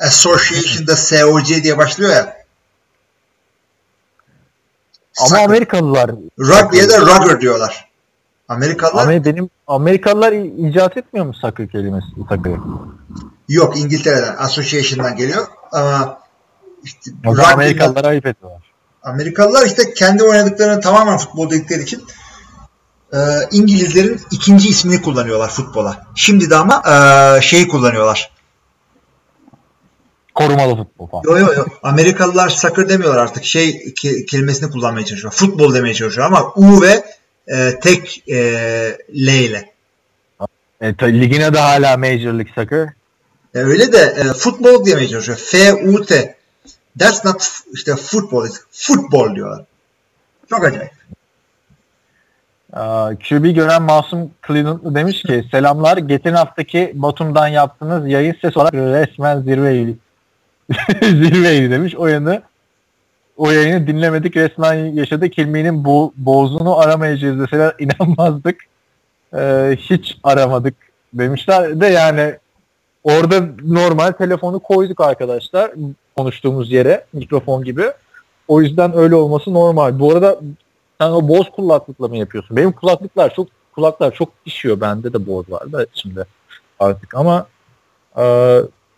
Association'da 0.00 0.96
SOC 0.96 1.62
diye 1.62 1.78
başlıyor 1.78 2.10
ya. 2.10 2.40
Ama. 5.20 5.38
Amerikalılar 5.38 6.10
Rugby'ye 6.38 6.88
de 6.88 7.00
rugger 7.00 7.40
diyorlar. 7.40 7.89
Amerikalılar 8.50 9.02
Ama 9.02 9.24
benim 9.24 9.50
Amerikalılar 9.66 10.32
icat 10.68 10.96
etmiyor 10.96 11.26
mu 11.26 11.34
soccer 11.34 11.68
kelimesi 11.68 12.06
soccer'ı? 12.28 12.60
yok 13.48 13.78
İngiltere'den 13.78 14.36
Association'dan 14.38 15.16
geliyor 15.16 15.46
ama 15.72 16.18
işte 16.84 17.10
Amerikalılara 17.52 18.06
ayıp 18.06 18.26
ediyorlar. 18.26 18.62
Amerikalılar 19.02 19.66
işte 19.66 19.94
kendi 19.94 20.24
oynadıklarını 20.24 20.80
tamamen 20.80 21.18
futbol 21.18 21.50
dedikleri 21.50 21.82
için 21.82 22.02
e, 23.12 23.18
İngilizlerin 23.52 24.20
ikinci 24.30 24.68
ismini 24.68 25.02
kullanıyorlar 25.02 25.48
futbola. 25.50 26.06
Şimdi 26.14 26.50
de 26.50 26.56
ama 26.56 26.82
e, 26.88 27.40
şeyi 27.40 27.68
kullanıyorlar. 27.68 28.30
Korumalı 30.34 30.76
futbol 30.76 31.06
falan. 31.06 31.22
Yo 31.26 31.38
yo 31.38 31.52
yo. 31.54 31.64
Amerikalılar 31.82 32.48
soccer 32.48 32.88
demiyorlar 32.88 33.20
artık. 33.22 33.44
Şey 33.44 33.70
ke- 33.70 34.26
kelimesini 34.26 34.70
kullanmaya 34.70 35.06
çalışıyor. 35.06 35.32
Futbol 35.32 35.74
demeye 35.74 35.94
çalışıyor 35.94 36.26
ama 36.26 36.52
U 36.56 36.82
ve 36.82 37.04
e, 37.54 37.80
tek 37.80 38.28
e, 38.28 38.38
L 39.14 39.28
ile. 39.28 39.70
E, 40.80 40.94
ta- 40.94 41.06
ligine 41.06 41.54
de 41.54 41.58
hala 41.58 41.96
Major 41.96 42.32
League 42.32 42.52
Soccer. 42.54 42.88
E, 43.54 43.58
öyle 43.58 43.92
de 43.92 43.98
e, 43.98 44.24
futbol 44.24 44.86
demeye 44.86 45.08
çalışıyor. 45.08 45.38
F 45.38 45.72
U 45.72 46.06
T. 46.06 46.36
That's 46.98 47.24
not 47.24 47.60
işte 47.72 47.96
football. 47.96 48.46
It's 48.46 48.60
football 48.70 49.34
diyorlar. 49.34 49.64
Çok 50.50 50.64
acayip. 50.64 51.00
QB 53.28 53.54
gören 53.54 53.82
Masum 53.82 54.30
Cleveland'lı 54.46 54.94
demiş 54.94 55.22
ki 55.22 55.44
selamlar 55.50 55.96
geçen 55.96 56.32
haftaki 56.32 56.92
Batum'dan 56.94 57.48
yaptığınız 57.48 58.08
yayın 58.08 58.36
ses 58.42 58.56
olarak 58.56 58.74
resmen 58.74 59.40
zirveydi. 59.40 59.96
zirveydi 61.02 61.70
demiş. 61.70 61.94
O 61.96 62.06
yanı 62.06 62.42
o 63.40 63.50
yayını 63.50 63.86
dinlemedik 63.86 64.36
resmen 64.36 64.74
yaşadık. 64.74 65.38
Hilmi'nin 65.38 65.84
bo 65.84 66.12
bozunu 66.16 66.78
aramayacağız 66.78 67.40
deseler 67.40 67.74
inanmazdık. 67.78 68.60
Ee, 69.34 69.76
hiç 69.78 70.18
aramadık 70.22 70.74
demişler 71.12 71.80
de 71.80 71.86
yani 71.86 72.34
orada 73.04 73.46
normal 73.62 74.12
telefonu 74.12 74.60
koyduk 74.60 75.00
arkadaşlar 75.00 75.70
konuştuğumuz 76.16 76.72
yere 76.72 77.04
mikrofon 77.12 77.64
gibi. 77.64 77.84
O 78.48 78.62
yüzden 78.62 78.96
öyle 78.96 79.14
olması 79.14 79.54
normal. 79.54 79.98
Bu 79.98 80.12
arada 80.12 80.40
sen 81.00 81.10
o 81.10 81.28
boz 81.28 81.50
kulaklıkla 81.50 82.08
mı 82.08 82.16
yapıyorsun? 82.16 82.56
Benim 82.56 82.72
kulaklıklar 82.72 83.34
çok 83.34 83.48
kulaklar 83.74 84.14
çok 84.14 84.44
pişiyor. 84.44 84.80
Bende 84.80 85.12
de 85.12 85.26
boz 85.26 85.50
var 85.50 85.72
da 85.72 85.86
şimdi 85.94 86.24
artık 86.78 87.14
ama 87.14 87.46
e, 88.16 88.24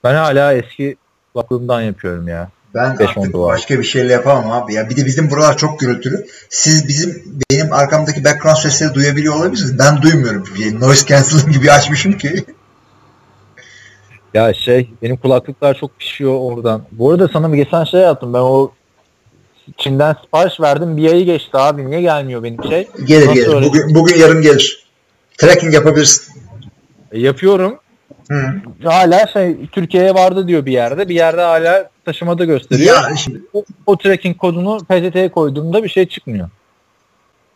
ben 0.05 0.14
hala 0.14 0.52
eski 0.52 0.97
kulaklığımdan 1.32 1.81
yapıyorum 1.81 2.28
ya. 2.28 2.48
Ben 2.74 2.98
Beş 2.98 3.16
on 3.16 3.22
artık 3.22 3.32
dolar. 3.34 3.54
başka 3.54 3.78
bir 3.78 3.84
şeyle 3.84 4.12
yapamam 4.12 4.50
abi. 4.62 4.74
Ya 4.74 4.90
bir 4.90 4.96
de 4.96 5.06
bizim 5.06 5.30
buralar 5.30 5.56
çok 5.58 5.80
gürültülü. 5.80 6.26
Siz 6.48 6.88
bizim 6.88 7.24
benim 7.50 7.72
arkamdaki 7.72 8.24
background 8.24 8.56
sesleri 8.56 8.94
duyabiliyor 8.94 9.34
olabilirsiniz. 9.34 9.78
Ben 9.78 10.02
duymuyorum. 10.02 10.44
Bir 10.58 10.80
noise 10.80 11.06
cancelling 11.06 11.52
gibi 11.54 11.72
açmışım 11.72 12.18
ki. 12.18 12.44
Ya 14.34 14.54
şey 14.54 14.90
benim 15.02 15.16
kulaklıklar 15.16 15.74
çok 15.74 15.98
pişiyor 15.98 16.34
oradan. 16.40 16.82
Bu 16.92 17.10
arada 17.10 17.28
sana 17.32 17.52
bir 17.52 17.56
geçen 17.56 17.84
şey 17.84 18.00
yaptım. 18.00 18.34
Ben 18.34 18.38
o 18.38 18.72
Çin'den 19.78 20.16
sipariş 20.24 20.60
verdim. 20.60 20.96
Bir 20.96 21.12
ayı 21.12 21.24
geçti 21.24 21.50
abi. 21.56 21.90
Niye 21.90 22.00
gelmiyor 22.00 22.42
benim 22.42 22.64
şey? 22.64 22.88
Gelir 23.04 23.26
Nasıl 23.26 23.34
gelir. 23.34 23.54
öyle? 23.54 23.66
Bugün, 23.66 23.94
bugün 23.94 24.16
yarın 24.18 24.42
gelir. 24.42 24.86
Tracking 25.38 25.74
yapabilirsin. 25.74 26.34
E, 27.12 27.20
yapıyorum. 27.20 27.78
Hı. 28.30 28.52
Hala 28.84 29.26
şey 29.26 29.56
Türkiye'ye 29.72 30.14
vardı 30.14 30.48
diyor 30.48 30.66
bir 30.66 30.72
yerde. 30.72 31.08
Bir 31.08 31.14
yerde 31.14 31.40
hala 31.40 31.90
taşımada 32.04 32.44
gösteriyor. 32.44 32.96
Ya, 32.96 33.16
şimdi, 33.16 33.40
O, 33.52 33.64
o 33.86 33.98
tracking 33.98 34.38
kodunu 34.38 34.78
PTT'ye 34.78 35.28
koyduğumda 35.28 35.84
bir 35.84 35.88
şey 35.88 36.08
çıkmıyor. 36.08 36.48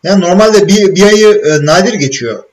ya 0.03 0.17
normalde 0.17 0.67
bir, 0.67 0.95
bir 0.95 1.03
ayı 1.03 1.27
e, 1.27 1.65
nadir 1.65 1.93
geçiyor. 1.93 2.43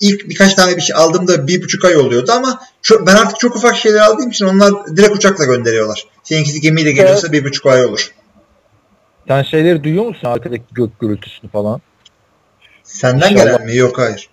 İlk 0.00 0.28
birkaç 0.28 0.54
tane 0.54 0.76
bir 0.76 0.80
şey 0.82 0.96
aldığımda 0.96 1.46
bir 1.46 1.62
buçuk 1.62 1.84
ay 1.84 1.96
oluyordu 1.96 2.32
ama 2.32 2.60
çok, 2.82 3.06
ben 3.06 3.14
artık 3.14 3.38
çok 3.40 3.56
ufak 3.56 3.76
şeyler 3.76 4.00
aldığım 4.00 4.28
için 4.30 4.46
onlar 4.46 4.96
direkt 4.96 5.16
uçakla 5.16 5.44
gönderiyorlar. 5.44 6.06
Seninkisi 6.22 6.60
gemiyle 6.60 6.92
geliyorsa 6.92 7.32
bir 7.32 7.44
buçuk 7.44 7.66
ay 7.66 7.84
olur. 7.84 8.10
Sen 9.28 9.42
şeyleri 9.42 9.84
duyuyor 9.84 10.04
musun 10.06 10.28
arkadaki 10.28 10.64
gök 10.72 11.00
gürültüsünü 11.00 11.50
falan? 11.50 11.80
Senden 12.82 13.30
İnşallah. 13.32 13.44
gelen 13.44 13.64
mi? 13.66 13.76
Yok 13.76 13.98
hayır. 13.98 14.28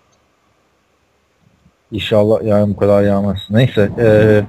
İnşallah 1.92 2.44
yani 2.44 2.74
bu 2.74 2.78
kadar 2.80 3.04
yağmaz. 3.04 3.38
Neyse. 3.50 3.90
eee 4.00 4.46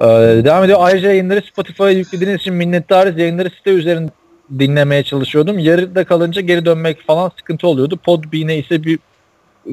eee, 0.00 0.44
devam 0.44 0.64
ediyor. 0.64 0.78
Ayrıca 0.82 1.08
yayınları 1.08 1.42
Spotify'a 1.42 1.90
yüklediğiniz 1.90 2.40
için 2.40 2.54
minnettarız. 2.54 3.18
Yayınları 3.18 3.50
site 3.50 3.70
üzerinde 3.70 4.10
dinlemeye 4.58 5.02
çalışıyordum. 5.02 5.58
Yarıda 5.58 6.04
kalınca 6.04 6.40
geri 6.40 6.64
dönmek 6.64 7.06
falan 7.06 7.32
sıkıntı 7.38 7.66
oluyordu. 7.68 7.98
Podbean'e 8.04 8.56
ise 8.56 8.84
bir 8.84 8.98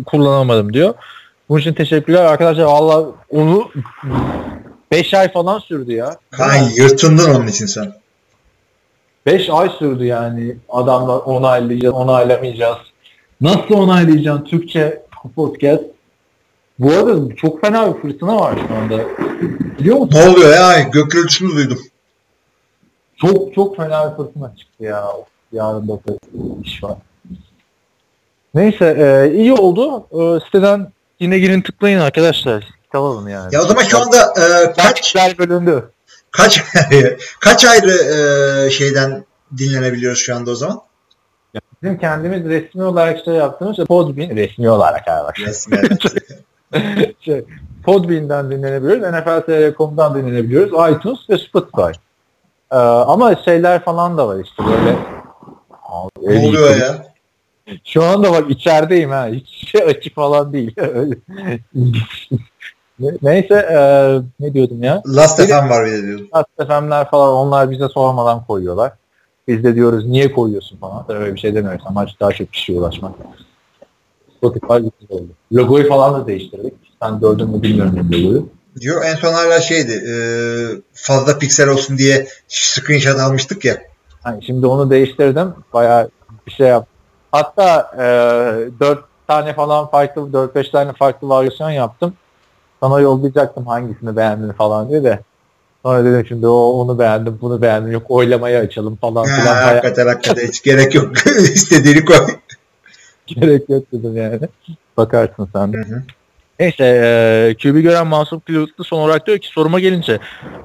kullanamadım 0.06 0.74
diyor. 0.74 0.94
Bunun 1.50 1.60
için 1.60 1.74
teşekkürler 1.74 2.26
arkadaşlar. 2.26 2.64
Valla 2.64 3.06
onu 3.30 3.72
5 4.92 5.14
ay 5.14 5.32
falan 5.32 5.60
sürdü 5.60 5.94
ya. 5.94 6.18
Kaan 6.32 6.64
yırtındın 6.76 7.36
onun 7.36 7.48
için 7.48 7.66
sen. 7.66 7.94
5 9.26 9.50
ay 9.50 9.70
sürdü 9.70 10.06
yani 10.06 10.56
adamlar 10.70 11.18
onaylayacağız, 11.18 11.96
onaylamayacağız. 11.96 12.78
Nasıl 13.42 13.74
onaylayacaksın 13.74 14.46
Türkçe 14.46 15.04
podcast? 15.36 15.84
Bu 16.80 16.92
arada 16.92 17.36
çok 17.36 17.62
fena 17.62 17.96
bir 17.96 18.02
fırtına 18.02 18.40
var 18.40 18.60
şu 18.68 18.76
anda. 18.76 19.00
Biliyor 19.80 19.98
musun? 19.98 20.20
Ne 20.20 20.30
oluyor 20.30 20.54
ya? 20.56 20.80
Gök 20.80 21.12
gürültüsünü 21.12 21.56
duydum. 21.56 21.80
Çok 23.16 23.56
çok 23.56 23.78
fena 23.78 24.12
bir 24.12 24.16
fırtına 24.24 24.56
çıktı 24.56 24.84
ya. 24.84 25.08
Of, 25.08 25.28
yarın 25.52 25.88
da 25.88 26.00
iş 26.64 26.84
var. 26.84 26.98
Neyse 28.54 28.86
e, 28.86 29.34
iyi 29.38 29.54
oldu. 29.54 30.08
E, 30.12 30.46
siteden 30.46 30.92
yine 31.20 31.40
girin 31.40 31.62
tıklayın 31.62 32.00
arkadaşlar. 32.00 32.68
Kalalım 32.92 33.28
yani. 33.28 33.56
Ya 33.56 33.62
o 33.62 33.66
zaman 33.66 33.84
şu 33.84 34.00
anda 34.00 34.18
e, 34.18 34.74
kaç 34.74 35.16
bölündü. 35.40 35.92
kaç 36.32 36.64
kaç 37.40 37.66
ayrı 37.66 37.92
e, 37.92 38.70
şeyden 38.70 39.26
dinlenebiliyoruz 39.58 40.20
şu 40.20 40.36
anda 40.36 40.52
o 40.52 40.56
zaman? 40.56 40.82
Bizim 41.84 41.98
kendimiz 41.98 42.46
resmi 42.46 42.84
olarak 42.84 43.26
şey 43.26 43.34
yaptığımız 43.34 43.78
Podbean 43.78 44.30
resmi 44.30 44.70
olarak 44.70 45.08
arkadaşlar. 45.08 45.48
Resmi 45.48 45.78
evet. 45.78 46.04
şey, 47.20 47.46
Podbean'den 47.84 48.52
dinlenebiliyoruz. 48.52 49.04
NFL.com.'dan 49.04 50.16
dinlenebiliyoruz. 50.16 50.96
iTunes 50.96 51.30
ve 51.30 51.38
Spotify. 51.38 52.00
Ee, 52.72 52.76
ama 52.78 53.36
şeyler 53.36 53.84
falan 53.84 54.18
da 54.18 54.28
var 54.28 54.40
işte 54.44 54.64
böyle. 54.66 54.96
Abi, 55.84 56.40
Ne 56.40 56.48
oluyor 56.48 56.76
ya? 56.76 57.06
Şu 57.84 58.04
anda 58.04 58.32
bak 58.32 58.52
içerideyim 58.52 59.10
ha. 59.10 59.28
Hiç 59.28 59.70
şey 59.72 59.82
açık 59.84 60.16
falan 60.16 60.54
değil. 60.54 60.76
Neyse 63.22 63.56
e, 63.56 63.78
ne 64.40 64.54
diyordum 64.54 64.84
ya? 64.84 65.02
Last 65.08 65.48
FM 65.48 65.70
var 65.70 65.86
bir 65.86 66.04
diyordum. 66.04 66.28
FM'ler 66.68 67.10
falan 67.10 67.34
onlar 67.34 67.72
bize 67.72 67.90
sormadan 67.90 68.46
koyuyorlar. 68.46 68.92
Biz 69.48 69.64
de 69.64 69.76
diyoruz 69.76 70.06
niye 70.06 70.34
koyuyorsun 70.34 70.78
falan. 70.78 71.06
Öyle 71.10 71.36
bir 71.36 71.40
şey 71.40 71.56
demiyoruz. 71.56 71.84
Amaç 71.86 72.20
daha 72.20 72.32
çok 72.32 72.54
kişiye 72.54 72.80
ulaşmak. 72.80 73.12
Spotify 74.44 74.74
güzel 74.74 75.18
oldu. 75.18 75.28
Logoyu 75.54 75.90
falan 75.90 76.22
da 76.22 76.28
değiştirdik. 76.28 76.74
Sen 77.02 77.20
gördün 77.20 77.50
mü 77.50 77.62
bilmiyorum 77.62 78.10
logoyu. 78.12 78.50
Diyor 78.80 79.04
en 79.06 79.16
son 79.16 79.34
hala 79.34 79.62
şeydi 79.62 79.92
e, 79.92 80.16
fazla 80.94 81.38
piksel 81.38 81.70
olsun 81.70 81.98
diye 81.98 82.28
screenshot 82.48 83.20
almıştık 83.20 83.66
ya. 83.66 83.78
Yani 84.26 84.44
şimdi 84.46 84.66
onu 84.66 84.90
değiştirdim. 84.90 85.54
Bayağı 85.74 86.10
bir 86.48 86.52
şey 86.52 86.68
yap. 86.68 86.88
Hatta 87.32 87.92
e, 87.96 88.80
4 88.80 89.00
tane 89.28 89.54
falan 89.54 89.88
farklı 89.88 90.22
4-5 90.22 90.72
tane 90.72 90.94
farklı 90.94 91.30
varyasyon 91.30 91.70
yaptım. 91.70 92.14
Sana 92.80 93.00
yollayacaktım 93.00 93.68
hangisini 93.68 94.16
beğendin 94.16 94.52
falan 94.52 94.90
diye 94.90 95.04
de. 95.04 95.20
Sonra 95.86 96.06
dedim 96.06 96.26
şimdi 96.28 96.48
o 96.48 96.54
onu 96.54 97.00
beğendim 97.00 97.38
bunu 97.42 97.62
beğendim 97.62 97.92
yok 97.92 98.04
oylamaya 98.10 98.62
açalım 98.62 98.96
falan 98.96 99.26
Ha, 99.26 99.36
filan. 99.42 99.56
Bayağı 99.56 99.66
hakikaten 99.66 100.08
hakikaten 100.08 100.48
hiç 100.48 100.64
gerek 100.64 100.96
yok. 100.96 101.12
İstediğini 101.40 102.06
koy. 102.06 102.18
gerek 103.36 103.70
yok 103.70 103.84
dedim 103.92 104.18
yani. 104.18 104.40
Bakarsın 104.98 105.50
sen 105.54 105.74
de. 105.74 105.78
Hı 105.78 105.96
hı. 105.96 106.04
Neyse 106.60 106.84
e, 106.84 107.56
QB 107.62 107.82
gören 107.82 108.08
Masum 108.08 108.40
Pilotlu 108.40 108.84
son 108.84 109.00
olarak 109.00 109.28
diyor 109.28 109.38
ki 109.38 109.48
soruma 109.48 109.80
gelince 109.80 110.20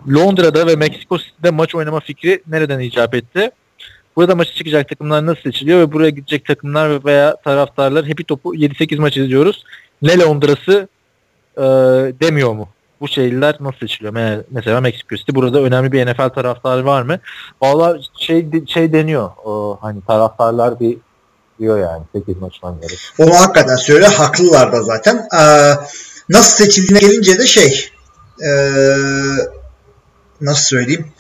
Londra'da 0.08 0.66
ve 0.66 0.76
Meksiko 0.76 1.18
City'de 1.18 1.50
maç 1.50 1.74
oynama 1.74 2.00
fikri 2.00 2.42
nereden 2.46 2.78
icap 2.78 3.14
etti? 3.14 3.50
Burada 4.16 4.34
maçı 4.34 4.54
çıkacak 4.54 4.88
takımlar 4.88 5.26
nasıl 5.26 5.42
seçiliyor 5.42 5.80
ve 5.80 5.92
buraya 5.92 6.10
gidecek 6.10 6.44
takımlar 6.44 7.04
veya 7.04 7.36
taraftarlar 7.36 8.06
hepi 8.06 8.24
topu 8.24 8.54
7-8 8.54 9.00
maç 9.00 9.16
izliyoruz. 9.16 9.64
Ne 10.02 10.18
Londra'sı 10.18 10.88
e, 11.56 11.62
demiyor 12.20 12.52
mu? 12.52 12.68
Bu 13.00 13.08
şehirler 13.08 13.56
nasıl 13.60 13.78
seçiliyor? 13.78 14.14
Me- 14.14 14.42
Mesela 14.50 14.80
Meksiko 14.80 15.16
City 15.16 15.32
burada 15.34 15.60
önemli 15.62 15.92
bir 15.92 16.06
NFL 16.06 16.28
taraftarı 16.28 16.84
var 16.84 17.02
mı? 17.02 17.18
Valla 17.62 17.98
şey 18.18 18.46
şey 18.66 18.92
deniyor. 18.92 19.30
O, 19.44 19.78
hani 19.80 20.00
taraftarlar 20.06 20.80
bir 20.80 20.96
diyor 21.58 21.78
yani 21.78 22.02
8 22.12 22.36
maç 22.36 22.54
oynarız. 22.62 23.12
Onu 23.18 23.34
hakikaten 23.34 23.76
söyle. 23.76 24.06
Haklılar 24.06 24.72
da 24.72 24.82
zaten. 24.82 25.28
Ee, 25.38 25.74
nasıl 26.28 26.64
seçildiğine 26.64 26.98
gelince 26.98 27.38
de 27.38 27.46
şey 27.46 27.90
ee, 28.44 28.96
nasıl 30.40 30.62
söyleyeyim 30.62 31.12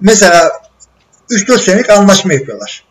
mesela 0.00 0.52
3-4 1.30 1.58
senelik 1.58 1.90
anlaşma 1.90 2.32
yapıyorlar. 2.32 2.84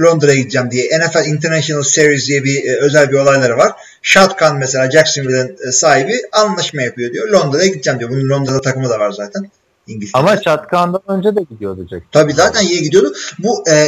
Londra'ya 0.00 0.36
gideceğim 0.36 0.70
diye. 0.70 0.98
NFL 0.98 1.26
International 1.26 1.82
Series 1.82 2.28
diye 2.28 2.44
bir 2.44 2.64
e, 2.64 2.76
özel 2.76 3.10
bir 3.10 3.18
olayları 3.18 3.56
var. 3.56 3.72
Shotgun 4.02 4.58
mesela 4.58 4.90
Jacksonville'in 4.90 5.56
e, 5.68 5.72
sahibi 5.72 6.20
anlaşma 6.32 6.82
yapıyor 6.82 7.12
diyor. 7.12 7.28
Londra'ya 7.28 7.66
gideceğim 7.66 8.00
diyor. 8.00 8.10
Bunun 8.10 8.28
Londra'da 8.28 8.60
takımı 8.60 8.90
da 8.90 9.00
var 9.00 9.10
zaten. 9.10 9.50
İngiltere'de. 9.88 10.18
Ama 10.18 10.40
Çatkan'dan 10.40 11.02
önce 11.08 11.36
de 11.36 11.40
gidiyordu 11.50 11.86
Jack. 11.90 12.12
Tabii 12.12 12.32
zaten 12.32 12.62
iyi 12.66 12.82
gidiyordu. 12.82 13.14
Bu 13.38 13.64
e, 13.70 13.86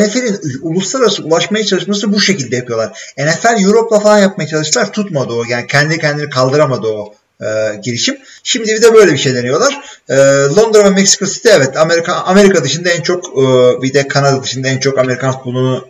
NFL'in 0.00 0.40
uluslararası 0.62 1.22
ulaşmaya 1.22 1.64
çalışması 1.64 2.12
bu 2.12 2.20
şekilde 2.20 2.56
yapıyorlar. 2.56 3.12
NFL 3.18 3.64
Europe'la 3.64 4.00
falan 4.00 4.18
yapmaya 4.18 4.46
çalıştılar. 4.46 4.92
Tutmadı 4.92 5.32
o. 5.32 5.44
Yani 5.48 5.66
kendi 5.66 5.98
kendini 5.98 6.30
kaldıramadı 6.30 6.86
o 6.86 7.14
e, 7.40 7.46
girişim. 7.82 8.16
Şimdi 8.42 8.68
bir 8.68 8.82
de 8.82 8.94
böyle 8.94 9.12
bir 9.12 9.18
şey 9.18 9.34
deniyorlar. 9.34 9.80
E, 10.08 10.14
Londra 10.56 10.84
ve 10.84 10.90
Mexico 10.90 11.26
City 11.26 11.48
evet 11.48 11.76
Amerika 11.76 12.12
Amerika 12.12 12.64
dışında 12.64 12.88
en 12.90 13.02
çok 13.02 13.24
e, 13.26 13.42
bir 13.82 13.94
de 13.94 14.08
Kanada 14.08 14.42
dışında 14.42 14.68
en 14.68 14.78
çok 14.78 14.98
Amerikan 14.98 15.32
futbolunu 15.32 15.88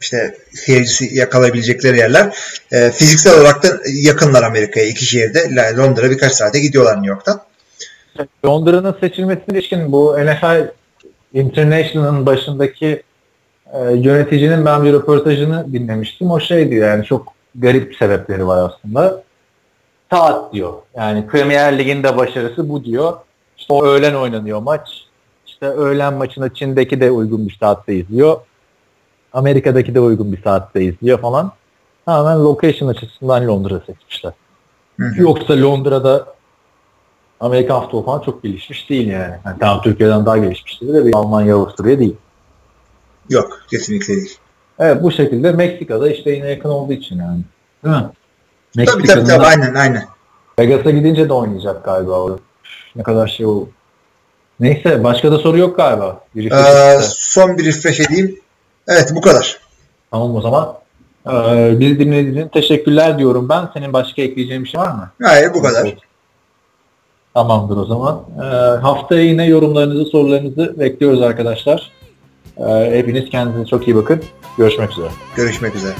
işte 0.00 0.38
seyircisi 0.54 1.08
yakalayabilecekleri 1.12 1.98
yerler. 1.98 2.36
E, 2.72 2.90
fiziksel 2.90 3.40
olarak 3.40 3.62
da 3.62 3.80
yakınlar 3.84 4.42
Amerika'ya 4.42 4.86
iki 4.86 5.04
şehirde. 5.04 5.74
Londra 5.76 6.10
birkaç 6.10 6.32
saate 6.32 6.58
gidiyorlar 6.58 6.94
New 6.94 7.08
York'tan. 7.08 7.42
Londra'nın 8.46 8.96
seçilmesine 9.00 9.58
ilişkin 9.58 9.92
bu 9.92 10.16
NFL 10.18 10.68
International'ın 11.34 12.26
başındaki 12.26 13.02
e, 13.72 13.92
yöneticinin 13.92 14.66
ben 14.66 14.84
bir 14.84 14.92
röportajını 14.92 15.72
dinlemiştim. 15.72 16.30
O 16.30 16.40
şey 16.40 16.70
diyor 16.70 16.88
yani 16.88 17.04
çok 17.04 17.32
garip 17.54 17.96
sebepleri 17.96 18.46
var 18.46 18.70
aslında. 18.70 19.22
Saat 20.10 20.52
diyor. 20.52 20.72
Yani 20.96 21.26
Premier 21.26 21.78
Lig'in 21.78 22.02
de 22.02 22.16
başarısı 22.16 22.68
bu 22.68 22.84
diyor. 22.84 23.12
İşte 23.58 23.72
o 23.72 23.84
öğlen 23.84 24.14
oynanıyor 24.14 24.62
maç. 24.62 25.06
İşte 25.46 25.66
öğlen 25.66 26.14
maçını 26.14 26.54
Çin'deki 26.54 27.00
de 27.00 27.10
uygun 27.10 27.48
bir 27.48 27.56
saatte 27.60 27.94
izliyor. 27.94 28.36
Amerika'daki 29.32 29.94
de 29.94 30.00
uygun 30.00 30.32
bir 30.32 30.42
saatte 30.42 30.82
izliyor 30.82 31.20
falan. 31.20 31.52
Tamamen 32.06 32.44
location 32.44 32.88
açısından 32.88 33.48
Londra 33.48 33.80
seçmişler. 33.86 34.32
Hı 35.00 35.06
hı. 35.06 35.22
Yoksa 35.22 35.62
Londra'da 35.62 36.33
Amerikan 37.44 37.82
futbolu 37.82 38.04
falan 38.04 38.20
çok 38.20 38.42
gelişmiş 38.42 38.90
değil 38.90 39.08
yani. 39.08 39.34
yani 39.44 39.56
tamam 39.60 39.80
Türkiye'den 39.82 40.26
daha 40.26 40.38
gelişmiştir 40.38 40.94
de 40.94 41.06
bir 41.06 41.14
Almanya, 41.14 41.56
Avusturya 41.56 41.98
değil. 41.98 42.16
Yok 43.30 43.60
kesinlikle 43.70 44.16
değil. 44.16 44.38
Evet 44.78 45.02
bu 45.02 45.10
şekilde 45.10 45.52
Meksika'da 45.52 46.10
işte 46.10 46.30
yine 46.30 46.50
yakın 46.50 46.68
olduğu 46.68 46.92
için 46.92 47.18
yani. 47.18 47.40
Değil 47.84 47.96
mi? 47.96 48.10
Tabii 48.76 49.06
tabii 49.06 49.24
tabii 49.24 49.40
da 49.42 49.46
aynen 49.46 49.74
aynen. 49.74 50.04
Vegas'a 50.58 50.90
gidince 50.90 51.28
de 51.28 51.32
oynayacak 51.32 51.84
galiba 51.84 52.12
orada. 52.12 52.38
Ne 52.96 53.02
kadar 53.02 53.28
şey 53.28 53.46
oldu. 53.46 53.68
Neyse 54.60 55.04
başka 55.04 55.32
da 55.32 55.38
soru 55.38 55.58
yok 55.58 55.76
galiba. 55.76 56.20
Bir 56.34 56.52
Ee, 56.52 56.98
son 57.02 57.58
bir 57.58 57.64
refresh 57.64 58.00
edeyim. 58.00 58.40
Evet 58.88 59.12
bu 59.14 59.20
kadar. 59.20 59.58
Tamam 60.10 60.36
o 60.36 60.40
zaman. 60.40 60.74
Ee, 61.26 61.80
bizi 61.80 61.98
dinlediğiniz 61.98 62.36
için 62.36 62.48
teşekkürler 62.48 63.18
diyorum 63.18 63.48
ben. 63.48 63.68
Senin 63.74 63.92
başka 63.92 64.22
ekleyeceğin 64.22 64.64
bir 64.64 64.68
şey 64.68 64.80
var 64.80 64.90
mı? 64.90 65.10
Hayır 65.22 65.54
bu 65.54 65.62
kadar. 65.62 65.94
Tamamdır 67.34 67.76
o 67.76 67.84
zaman. 67.84 68.20
Ee, 68.38 68.44
haftaya 68.80 69.22
yine 69.22 69.46
yorumlarınızı, 69.46 70.04
sorularınızı 70.04 70.74
bekliyoruz 70.78 71.22
arkadaşlar. 71.22 71.90
Ee, 72.58 72.90
hepiniz 72.92 73.30
kendinize 73.30 73.66
çok 73.66 73.88
iyi 73.88 73.96
bakın. 73.96 74.22
Görüşmek 74.58 74.90
üzere. 74.92 75.08
Görüşmek 75.36 75.76
üzere. 75.76 75.94